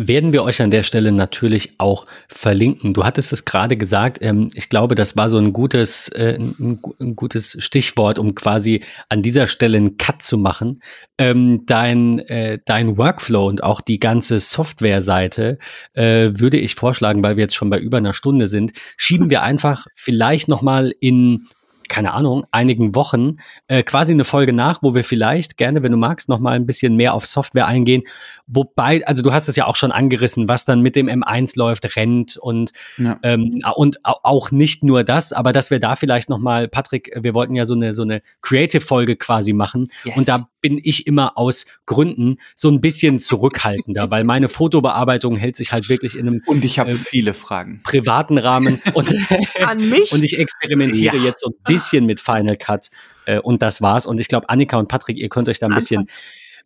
werden 0.07 0.32
wir 0.32 0.44
euch 0.44 0.62
an 0.62 0.70
der 0.70 0.82
Stelle 0.84 1.11
natürlich 1.11 1.74
auch 1.78 2.07
verlinken. 2.28 2.94
Du 2.94 3.05
hattest 3.05 3.32
es 3.32 3.44
gerade 3.44 3.76
gesagt, 3.76 4.18
ähm, 4.20 4.49
ich 4.55 4.68
glaube, 4.68 4.94
das 4.94 5.16
war 5.16 5.28
so 5.28 5.38
ein 5.38 5.53
gutes, 5.53 6.09
äh, 6.11 6.36
ein, 6.38 6.80
ein, 7.01 7.16
gutes 7.16 7.57
Stichwort, 7.59 8.18
um 8.18 8.34
quasi 8.34 8.82
an 9.09 9.22
dieser 9.22 9.49
Stelle 9.49 9.78
einen 9.78 9.96
Cut 9.96 10.22
zu 10.22 10.38
machen. 10.38 10.80
Ähm, 11.18 11.64
dein, 11.66 12.20
äh, 12.20 12.59
dein 12.64 12.96
Workflow 12.96 13.49
und 13.49 13.64
auch 13.64 13.80
die 13.80 13.99
ganze 13.99 14.38
Softwareseite 14.38 15.59
äh, 15.94 16.30
würde 16.34 16.59
ich 16.59 16.76
vorschlagen, 16.76 17.22
weil 17.24 17.36
wir 17.36 17.42
jetzt 17.42 17.57
schon 17.57 17.70
bei 17.70 17.78
über 17.78 17.99
einer 17.99 18.12
Stunde 18.12 18.46
sind, 18.46 18.72
schieben 18.96 19.30
wir 19.30 19.42
einfach 19.42 19.86
vielleicht 19.94 20.49
nochmal 20.49 20.92
in 21.01 21.46
keine 21.88 22.12
Ahnung, 22.12 22.46
einigen 22.53 22.94
Wochen 22.94 23.38
äh, 23.66 23.82
quasi 23.82 24.12
eine 24.12 24.24
Folge 24.24 24.53
nach, 24.53 24.82
wo 24.82 24.94
wir 24.94 25.05
vielleicht 25.05 25.57
gerne, 25.57 25.82
wenn 25.82 25.92
du 25.92 25.99
magst, 25.99 26.28
noch 26.28 26.38
mal 26.38 26.55
ein 26.55 26.66
bisschen 26.66 26.96
mehr 26.96 27.14
auf 27.14 27.26
Software 27.26 27.66
eingehen. 27.66 28.03
Wobei, 28.51 29.07
also 29.07 29.20
du 29.20 29.32
hast 29.32 29.46
es 29.49 29.57
ja 29.57 29.66
auch 29.66 29.76
schon 29.76 29.92
angerissen, 29.92 30.49
was 30.49 30.64
dann 30.64 30.80
mit 30.80 30.96
dem 30.96 31.07
M1 31.07 31.59
läuft, 31.59 31.96
rennt 31.96 32.38
und 32.38 32.72
ja. 32.96 33.18
ähm, 33.22 33.61
und 33.76 33.99
auch 34.05 34.51
nicht 34.51 34.82
nur 34.82 35.05
das, 35.05 35.34
aber 35.34 35.53
dass 35.53 35.70
wir 35.70 35.80
da 35.80 35.96
vielleicht 35.96 36.30
noch 36.30 36.38
mal, 36.38 36.66
Patrick, 36.66 37.11
wir 37.14 37.34
wollten 37.34 37.55
ja 37.55 37.66
so 37.66 37.74
eine 37.74 37.92
so 37.92 38.03
eine 38.03 38.22
Creative-Folge 38.40 39.16
quasi 39.16 39.53
machen 39.53 39.84
yes. 40.05 40.16
und 40.16 40.28
da 40.28 40.44
bin 40.62 40.80
ich 40.82 41.07
immer 41.07 41.36
aus 41.36 41.66
Gründen 41.84 42.38
so 42.55 42.70
ein 42.70 42.80
bisschen 42.80 43.18
zurückhaltender, 43.18 44.11
weil 44.11 44.24
meine 44.24 44.49
Fotobearbeitung 44.49 45.36
hält 45.36 45.55
sich 45.55 45.72
halt 45.72 45.90
wirklich 45.90 46.16
in 46.16 46.26
einem 46.26 46.42
und 46.46 46.64
ich 46.64 46.78
habe 46.78 46.92
äh, 46.92 46.94
viele 46.94 47.34
Fragen 47.34 47.82
privaten 47.84 48.38
Rahmen 48.38 48.80
und 48.94 49.14
an 49.61 49.90
mich 49.90 50.11
und 50.12 50.24
ich 50.24 50.38
experimentiere 50.38 51.18
ja. 51.18 51.22
jetzt 51.22 51.40
so 51.40 51.51
ein 51.51 51.62
bisschen 51.64 52.07
mit 52.07 52.18
Final 52.18 52.57
Cut 52.57 52.88
äh, 53.26 53.40
und 53.40 53.61
das 53.61 53.82
war's 53.82 54.07
und 54.07 54.18
ich 54.20 54.28
glaube 54.28 54.49
Annika 54.49 54.78
und 54.78 54.88
Patrick, 54.88 55.18
ihr 55.18 55.28
könnt 55.28 55.51
euch 55.51 55.59
da 55.59 55.66
ein 55.66 55.74
bisschen 55.74 56.07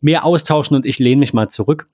mehr 0.03 0.25
austauschen 0.25 0.75
und 0.75 0.85
ich 0.85 0.99
lehne 0.99 1.19
mich 1.19 1.33
mal 1.33 1.49
zurück, 1.49 1.87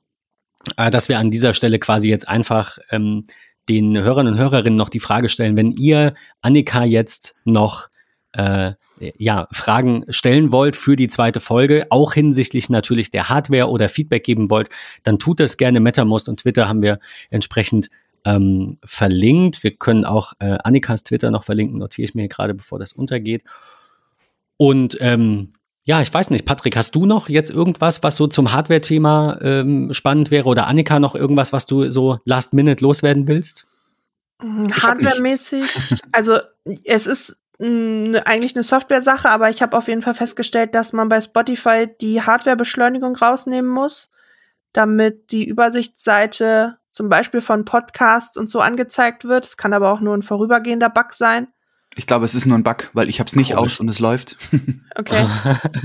äh, 0.77 0.91
dass 0.91 1.09
wir 1.09 1.19
an 1.19 1.31
dieser 1.31 1.53
Stelle 1.53 1.79
quasi 1.79 2.09
jetzt 2.09 2.27
einfach 2.27 2.77
ähm, 2.89 3.25
den 3.69 3.97
Hörern 3.97 4.27
und 4.27 4.37
Hörerinnen 4.37 4.75
noch 4.75 4.89
die 4.89 4.99
Frage 4.99 5.29
stellen, 5.29 5.55
wenn 5.55 5.71
ihr 5.71 6.13
Annika 6.41 6.83
jetzt 6.83 7.35
noch 7.45 7.87
äh, 8.33 8.73
ja, 9.17 9.47
Fragen 9.51 10.03
stellen 10.09 10.51
wollt 10.51 10.75
für 10.75 10.95
die 10.95 11.07
zweite 11.07 11.39
Folge, 11.39 11.87
auch 11.89 12.13
hinsichtlich 12.13 12.69
natürlich 12.69 13.11
der 13.11 13.29
Hardware 13.29 13.69
oder 13.69 13.87
Feedback 13.87 14.23
geben 14.23 14.49
wollt, 14.49 14.69
dann 15.03 15.19
tut 15.19 15.39
das 15.39 15.57
gerne. 15.57 15.79
MetaMost 15.79 16.27
und 16.27 16.41
Twitter 16.41 16.67
haben 16.67 16.81
wir 16.81 16.99
entsprechend 17.29 17.89
ähm, 18.25 18.77
verlinkt. 18.83 19.63
Wir 19.63 19.71
können 19.71 20.03
auch 20.03 20.33
äh, 20.39 20.57
Annikas 20.63 21.03
Twitter 21.03 21.31
noch 21.31 21.43
verlinken, 21.43 21.77
notiere 21.77 22.05
ich 22.05 22.15
mir 22.15 22.27
gerade, 22.27 22.53
bevor 22.53 22.79
das 22.79 22.91
untergeht. 22.91 23.43
Und 24.57 24.97
ähm, 24.99 25.53
ja, 25.89 26.03
ich 26.03 26.13
weiß 26.13 26.29
nicht, 26.29 26.45
Patrick, 26.45 26.77
hast 26.77 26.93
du 26.93 27.07
noch 27.07 27.29
jetzt 27.29 27.49
irgendwas, 27.49 28.03
was 28.03 28.15
so 28.15 28.27
zum 28.27 28.53
Hardware-Thema 28.53 29.39
ähm, 29.41 29.91
spannend 29.91 30.29
wäre? 30.29 30.45
Oder 30.45 30.67
Annika 30.67 30.99
noch 30.99 31.15
irgendwas, 31.15 31.51
was 31.51 31.65
du 31.65 31.89
so 31.89 32.19
last 32.25 32.53
minute 32.53 32.83
loswerden 32.83 33.27
willst? 33.27 33.65
Hardware-mäßig, 34.39 35.65
also 36.11 36.37
es 36.85 37.07
ist 37.07 37.39
mh, 37.57 38.19
eigentlich 38.25 38.55
eine 38.55 38.61
Software-Sache, 38.61 39.29
aber 39.29 39.49
ich 39.49 39.63
habe 39.63 39.75
auf 39.75 39.87
jeden 39.87 40.03
Fall 40.03 40.13
festgestellt, 40.13 40.75
dass 40.75 40.93
man 40.93 41.09
bei 41.09 41.21
Spotify 41.21 41.87
die 41.99 42.21
Hardware-Beschleunigung 42.21 43.15
rausnehmen 43.15 43.71
muss, 43.71 44.11
damit 44.73 45.31
die 45.31 45.47
Übersichtsseite 45.47 46.77
zum 46.91 47.09
Beispiel 47.09 47.41
von 47.41 47.65
Podcasts 47.65 48.37
und 48.37 48.47
so 48.47 48.59
angezeigt 48.59 49.25
wird. 49.25 49.47
Es 49.47 49.57
kann 49.57 49.73
aber 49.73 49.91
auch 49.91 50.01
nur 50.01 50.15
ein 50.15 50.21
vorübergehender 50.21 50.91
Bug 50.91 51.13
sein. 51.13 51.47
Ich 51.95 52.07
glaube, 52.07 52.25
es 52.25 52.35
ist 52.35 52.45
nur 52.45 52.57
ein 52.57 52.63
Bug, 52.63 52.89
weil 52.93 53.09
ich 53.09 53.19
habe 53.19 53.27
es 53.27 53.35
nicht 53.35 53.53
Komisch. 53.53 53.73
aus 53.73 53.79
und 53.79 53.89
es 53.89 53.99
läuft. 53.99 54.37
Okay. 54.95 55.25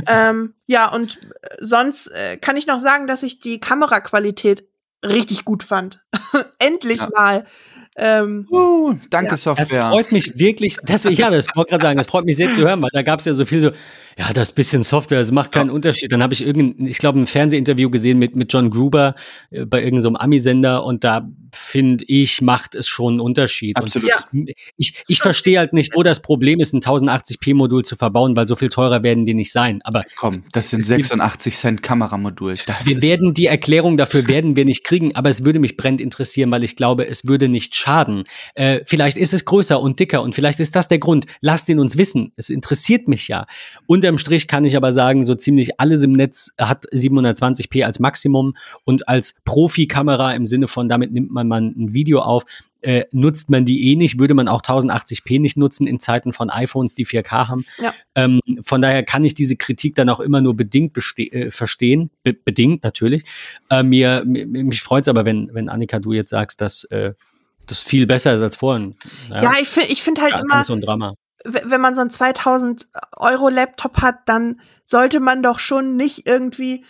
ähm, 0.09 0.55
ja, 0.67 0.91
und 0.91 1.21
äh, 1.23 1.57
sonst 1.61 2.09
äh, 2.09 2.37
kann 2.37 2.57
ich 2.57 2.67
noch 2.67 2.81
sagen, 2.81 3.07
dass 3.07 3.23
ich 3.23 3.39
die 3.39 3.61
Kameraqualität 3.61 4.65
richtig 5.05 5.45
gut 5.45 5.63
fand. 5.63 6.03
Endlich 6.59 7.01
ja. 7.01 7.11
mal 7.15 7.47
ähm, 7.97 8.47
uh, 8.51 8.95
danke, 9.11 9.33
ja. 9.33 9.37
Software. 9.37 9.67
Das 9.67 9.89
freut 9.89 10.13
mich 10.13 10.37
wirklich. 10.39 10.79
Das, 10.83 11.05
ja, 11.05 11.31
das 11.31 11.47
wollte 11.55 11.71
gerade 11.71 11.83
sagen, 11.83 11.99
das 11.99 12.09
freut 12.09 12.25
mich 12.25 12.37
sehr 12.37 12.51
zu 12.53 12.63
hören, 12.63 12.83
weil 12.83 12.91
da 12.93 13.03
gab 13.03 13.21
es 13.21 13.27
ja 13.27 13.35
so 13.35 13.45
viel 13.45 13.61
so, 13.61 13.71
ja, 14.19 14.33
das 14.33 14.51
bisschen 14.53 14.83
Software, 14.83 15.21
das 15.21 15.31
macht 15.31 15.53
keinen 15.53 15.69
ja. 15.69 15.75
Unterschied. 15.75 16.11
Dann 16.11 16.23
habe 16.23 16.35
ich 16.35 16.45
irgendein, 16.45 16.87
ich 16.87 16.99
glaube, 16.99 17.21
ein 17.21 17.27
Fernsehinterview 17.27 17.91
gesehen 17.91 18.19
mit, 18.19 18.35
mit 18.35 18.53
John 18.53 18.71
Gruber 18.71 19.15
äh, 19.51 19.65
bei 19.65 19.79
irgendeinem 19.79 20.15
so 20.15 20.19
Ami-Sender 20.19 20.85
und 20.85 21.05
da 21.05 21.29
finde 21.55 22.05
ich, 22.07 22.41
macht 22.41 22.75
es 22.75 22.89
schon 22.89 23.15
einen 23.15 23.21
Unterschied. 23.21 23.77
Absolut. 23.77 24.11
Und 24.33 24.51
ich 24.77 25.03
ich 25.07 25.21
verstehe 25.21 25.59
halt 25.59 25.73
nicht, 25.73 25.95
wo 25.95 26.03
das 26.03 26.21
Problem 26.21 26.61
ist, 26.61 26.75
ein 26.75 26.81
1080p-Modul 26.81 27.85
zu 27.85 27.97
verbauen, 27.97 28.37
weil 28.37 28.47
so 28.47 28.57
viel 28.57 28.69
teurer 28.69 29.03
werden 29.03 29.27
die 29.27 29.35
nicht 29.35 29.53
sein. 29.53 29.81
Aber 29.85 30.05
komm, 30.17 30.45
das 30.53 30.71
sind 30.71 30.83
86 30.83 31.57
Cent 31.57 31.83
Kameramodul. 31.83 32.55
Das 32.67 32.87
wir 32.87 33.03
werden 33.03 33.35
die 33.35 33.47
Erklärung 33.47 33.97
dafür 33.97 34.29
werden 34.29 34.57
wir 34.57 34.65
nicht 34.65 34.85
kriegen, 34.85 35.15
aber 35.15 35.31
es 35.31 35.45
würde 35.45 35.59
mich 35.59 35.77
brennend 35.77 36.01
interessieren, 36.01 36.51
weil 36.51 36.65
ich 36.65 36.77
glaube, 36.77 37.07
es 37.07 37.27
würde 37.27 37.49
nicht 37.49 37.75
schaden. 37.75 38.25
Äh, 38.55 38.81
vielleicht 38.87 39.17
ist 39.17 39.35
es 39.35 39.45
größer 39.45 39.81
und 39.81 40.01
dicker 40.01 40.23
und 40.23 40.35
vielleicht 40.35 40.61
ist 40.61 40.77
das 40.77 40.89
der 40.89 40.99
Grund. 40.99 41.27
Lasst 41.41 41.69
ihn 41.69 41.79
uns 41.79 41.99
wissen. 41.99 42.33
Es 42.37 42.51
interessiert 42.51 43.09
mich 43.09 43.29
ja. 43.29 43.47
Unterm 43.87 44.19
Strich 44.19 44.49
kann 44.49 44.65
ich 44.65 44.77
aber 44.77 44.93
sagen, 44.93 45.25
so 45.25 45.35
ziemlich 45.35 45.81
alles 45.81 46.03
im 46.03 46.13
Netz 46.13 46.53
hat 46.59 46.87
720p 46.93 47.85
als 47.85 47.99
Maximum 47.99 48.55
und 48.85 49.09
als 49.09 49.35
Profi-Kamera 49.45 50.33
im 50.35 50.47
Sinne 50.47 50.69
von, 50.69 50.89
damit 50.89 51.13
nimmt 51.13 51.31
man 51.31 51.44
mal 51.49 51.61
ein 51.61 51.93
Video 51.93 52.21
auf, 52.21 52.45
äh, 52.85 53.07
nutzt 53.13 53.51
man 53.51 53.65
die 53.65 53.91
eh 53.91 53.97
nicht, 53.97 54.19
würde 54.19 54.35
man 54.35 54.47
auch 54.47 54.61
1080p 54.61 55.41
nicht 55.41 55.57
nutzen 55.57 55.87
in 55.87 56.01
Zeiten 56.01 56.33
von 56.33 56.51
iPhones, 56.51 56.95
die 56.95 57.07
4K 57.07 57.49
haben. 57.49 57.65
Ja. 57.79 57.95
Ähm, 58.15 58.41
von 58.61 58.83
daher 58.83 59.03
kann 59.03 59.25
ich 59.25 59.35
diese 59.35 59.57
Kritik 59.57 59.95
dann 59.95 60.09
auch 60.11 60.21
immer 60.21 60.41
nur 60.41 60.55
bedingt 60.55 60.97
äh, 61.17 61.51
verstehen, 61.51 62.11
Be 62.23 62.35
bedingt 62.35 62.85
natürlich. 62.85 63.25
Äh, 63.71 63.83
mir, 63.83 64.23
mich 64.25 64.83
freut 64.83 65.05
es 65.05 65.09
aber, 65.09 65.25
wenn, 65.25 65.49
wenn 65.55 65.69
Annika, 65.69 65.99
du 65.99 66.13
jetzt 66.13 66.31
sagst, 66.31 66.61
dass 66.61 66.85
äh, 66.85 67.15
das 67.67 67.81
viel 67.81 68.07
besser 68.07 68.35
ist 68.35 68.43
als 68.43 68.57
vorhin. 68.57 68.97
Naja, 69.31 69.45
ja, 69.45 69.53
ich 69.61 69.69
finde 69.69 69.91
ich 69.91 70.03
find 70.03 70.21
halt 70.21 70.33
ja, 70.33 70.41
immer, 70.41 70.63
so 70.65 70.75
ein 70.75 70.81
Drama. 70.83 71.15
wenn 71.45 71.81
man 71.81 71.95
so 71.95 72.03
einen 72.03 72.11
2000 72.11 72.89
Euro 73.17 73.49
Laptop 73.49 74.03
hat, 74.03 74.17
dann 74.27 74.61
sollte 74.85 75.21
man 75.21 75.43
doch 75.43 75.59
schon 75.59 75.97
nicht 75.97 76.27
irgendwie 76.29 76.85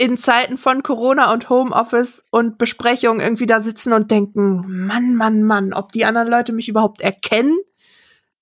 in 0.00 0.16
Zeiten 0.16 0.56
von 0.56 0.82
Corona 0.82 1.30
und 1.30 1.50
Homeoffice 1.50 2.24
und 2.30 2.56
Besprechungen 2.56 3.20
irgendwie 3.20 3.44
da 3.44 3.60
sitzen 3.60 3.92
und 3.92 4.10
denken, 4.10 4.86
Mann, 4.86 5.14
Mann, 5.14 5.42
Mann, 5.42 5.74
ob 5.74 5.92
die 5.92 6.06
anderen 6.06 6.26
Leute 6.26 6.54
mich 6.54 6.70
überhaupt 6.70 7.02
erkennen. 7.02 7.58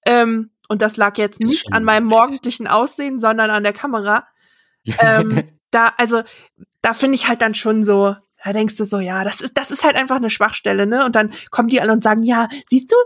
Ähm, 0.07 0.51
und 0.69 0.83
das 0.83 0.97
lag 0.97 1.19
jetzt 1.19 1.41
nicht 1.41 1.73
an 1.73 1.83
meinem 1.83 2.07
morgendlichen 2.07 2.69
Aussehen, 2.69 3.19
sondern 3.19 3.51
an 3.51 3.65
der 3.65 3.73
Kamera. 3.73 4.29
ähm, 5.01 5.49
da, 5.73 5.93
also, 5.97 6.23
da 6.81 6.95
finde 6.95 7.17
ich 7.17 7.27
halt 7.27 7.43
dann 7.43 7.55
schon 7.55 7.83
so, 7.83 8.15
da 8.45 8.53
denkst 8.53 8.77
du 8.77 8.85
so, 8.85 9.01
ja, 9.01 9.25
das 9.25 9.41
ist, 9.41 9.59
das 9.59 9.73
ist 9.73 9.83
halt 9.83 9.97
einfach 9.97 10.17
eine 10.17 10.31
Schwachstelle, 10.31 10.87
ne? 10.87 11.05
Und 11.05 11.17
dann 11.17 11.33
kommen 11.51 11.67
die 11.67 11.81
alle 11.81 11.93
und 11.93 12.05
sagen, 12.05 12.23
ja, 12.23 12.47
siehst 12.69 12.93
du, 12.93 12.97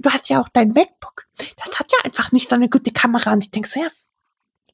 du 0.00 0.10
hast 0.10 0.28
ja 0.28 0.40
auch 0.40 0.48
dein 0.48 0.72
MacBook. 0.72 1.26
Das 1.38 1.78
hat 1.78 1.92
ja 1.92 1.98
einfach 2.02 2.32
nicht 2.32 2.48
so 2.48 2.56
eine 2.56 2.68
gute 2.68 2.90
Kamera. 2.90 3.32
Und 3.32 3.44
ich 3.44 3.52
denk 3.52 3.68
so, 3.68 3.78
ja, 3.78 3.86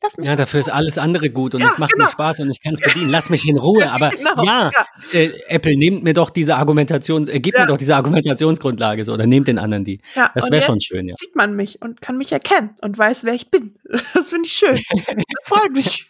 Lass 0.02 0.16
mich 0.16 0.28
ja, 0.28 0.36
dafür 0.36 0.60
ist 0.60 0.68
alles 0.68 0.98
andere 0.98 1.31
gut 1.31 1.55
und 1.55 1.62
ja, 1.62 1.70
es 1.70 1.78
macht 1.78 1.93
genau. 1.93 2.05
mir 2.05 2.10
Spaß 2.10 2.40
und 2.40 2.51
ich 2.51 2.62
kann 2.62 2.74
es 2.74 2.81
bedienen. 2.81 3.10
Lass 3.10 3.31
mich 3.31 3.48
in 3.48 3.56
Ruhe. 3.56 3.90
Aber 3.90 4.10
genau, 4.10 4.44
ja, 4.44 4.70
ja. 4.73 5.18
Äh, 5.18 5.32
Apple, 5.48 5.77
nehmt 5.77 6.02
mir 6.02 6.14
doch 6.14 6.31
diese 6.31 6.56
Argumentations, 6.56 7.28
äh, 7.28 7.40
gebt 7.40 7.56
ja. 7.56 7.64
mir 7.64 7.68
doch 7.68 7.78
diese 7.78 7.97
Argumentationsgrundlage 7.97 9.05
so 9.05 9.12
oder 9.12 9.27
nehmt 9.27 9.48
den 9.48 9.59
anderen 9.59 9.85
die. 9.85 10.01
Ja, 10.14 10.31
das 10.35 10.51
wäre 10.51 10.62
schon 10.62 10.81
schön, 10.81 11.09
ja. 11.09 11.14
Sieht 11.16 11.36
man 11.36 11.55
mich 11.55 11.81
und 11.82 12.01
kann 12.01 12.18
mich 12.18 12.32
erkennen 12.32 12.77
und 12.82 12.97
weiß, 12.97 13.24
wer 13.24 13.35
ich 13.35 13.51
bin. 13.51 13.77
Das 14.14 14.31
finde 14.31 14.47
ich 14.47 14.52
schön. 14.52 14.74
Das 14.74 15.16
freut 15.44 15.73
mich. 15.73 16.09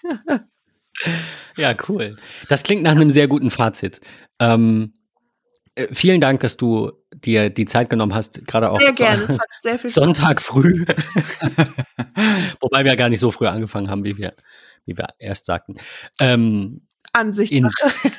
ja, 1.57 1.75
cool. 1.89 2.17
Das 2.49 2.63
klingt 2.63 2.83
nach 2.83 2.93
einem 2.93 3.11
sehr 3.11 3.29
guten 3.29 3.51
Fazit. 3.51 4.01
Ähm, 4.39 4.93
äh, 4.95 4.96
vielen 5.93 6.21
Dank, 6.21 6.41
dass 6.41 6.57
du 6.57 6.93
dir 7.15 7.51
die 7.51 7.67
Zeit 7.67 7.91
genommen 7.91 8.15
hast, 8.15 8.47
gerade 8.47 8.71
auch 8.71 8.79
Sehr 8.79 8.93
gerne. 8.93 9.29
Hat 9.29 9.39
sehr 9.61 9.79
viel 9.79 9.91
Sonntag 9.91 10.41
früh. 10.41 10.85
Wobei 12.61 12.85
wir 12.85 12.93
ja 12.93 12.95
gar 12.95 13.09
nicht 13.09 13.21
so 13.21 13.31
früh 13.31 13.47
angefangen 13.47 13.91
haben, 13.91 14.05
wie 14.05 14.17
wir, 14.17 14.35
wie 14.85 14.97
wir 14.97 15.09
erst 15.19 15.47
sagten. 15.47 15.77
Ähm, 16.21 16.83
Ansichtssache. 17.13 18.13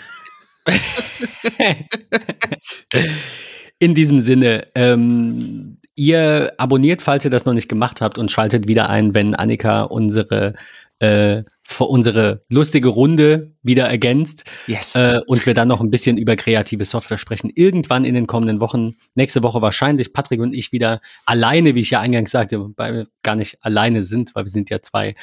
In 3.79 3.93
diesem 3.93 4.19
Sinne, 4.19 4.67
ähm, 4.75 5.77
ihr 5.95 6.53
abonniert, 6.57 7.01
falls 7.01 7.25
ihr 7.25 7.31
das 7.31 7.45
noch 7.45 7.53
nicht 7.53 7.69
gemacht 7.69 8.01
habt 8.01 8.17
und 8.17 8.31
schaltet 8.31 8.67
wieder 8.67 8.89
ein, 8.89 9.13
wenn 9.13 9.35
Annika 9.35 9.83
unsere 9.83 10.53
äh, 10.99 11.43
unsere 11.79 12.43
lustige 12.49 12.87
Runde 12.89 13.53
wieder 13.61 13.87
ergänzt 13.87 14.45
Yes. 14.67 14.95
äh, 14.95 15.19
und 15.27 15.45
wir 15.45 15.53
dann 15.53 15.67
noch 15.67 15.81
ein 15.81 15.89
bisschen 15.91 16.17
über 16.17 16.35
kreative 16.35 16.85
Software 16.85 17.17
sprechen. 17.17 17.51
Irgendwann 17.53 18.05
in 18.05 18.13
den 18.15 18.25
kommenden 18.25 18.61
Wochen, 18.61 18.95
nächste 19.15 19.43
Woche 19.43 19.61
wahrscheinlich, 19.61 20.13
Patrick 20.13 20.39
und 20.39 20.53
ich 20.53 20.71
wieder 20.71 21.01
alleine, 21.25 21.75
wie 21.75 21.81
ich 21.81 21.91
ja 21.91 21.99
eingangs 21.99 22.31
sagte, 22.31 22.59
wobei 22.59 22.93
wir 22.93 23.07
gar 23.23 23.35
nicht 23.35 23.57
alleine 23.61 24.03
sind, 24.03 24.33
weil 24.33 24.45
wir 24.45 24.51
sind 24.51 24.69
ja 24.69 24.81
zwei. 24.81 25.15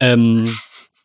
Ähm, 0.00 0.44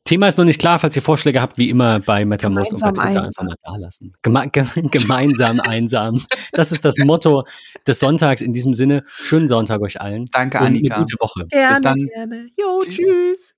Thema 0.05 0.29
ist 0.29 0.37
noch 0.37 0.45
nicht 0.45 0.61
klar, 0.61 0.79
falls 0.79 0.95
ihr 0.95 1.01
Vorschläge 1.01 1.41
habt, 1.41 1.57
wie 1.57 1.69
immer 1.69 1.99
bei 1.99 2.23
MetaMost 2.23 2.71
und 2.73 2.79
bei 2.79 2.91
Twitter 2.93 3.23
einfach 3.23 3.43
mal 3.43 3.55
da 3.61 3.75
lassen. 3.75 4.13
Geme 4.23 4.47
ge 4.49 4.63
gemeinsam 4.91 5.59
einsam. 5.59 6.23
Das 6.53 6.71
ist 6.71 6.85
das 6.85 6.97
Motto 6.99 7.43
des 7.85 7.99
Sonntags. 7.99 8.41
In 8.41 8.53
diesem 8.53 8.73
Sinne, 8.73 9.03
schönen 9.05 9.49
Sonntag 9.49 9.81
euch 9.81 9.99
allen. 9.99 10.27
Danke, 10.31 10.59
und 10.59 10.65
eine 10.65 10.77
Annika. 10.77 10.99
gute 10.99 11.17
Woche. 11.19 11.45
Gerne, 11.49 11.81
dann. 11.81 12.05
gerne. 12.05 12.47
Jo, 12.57 12.81
Tschüss. 12.85 12.95
tschüss. 12.95 13.53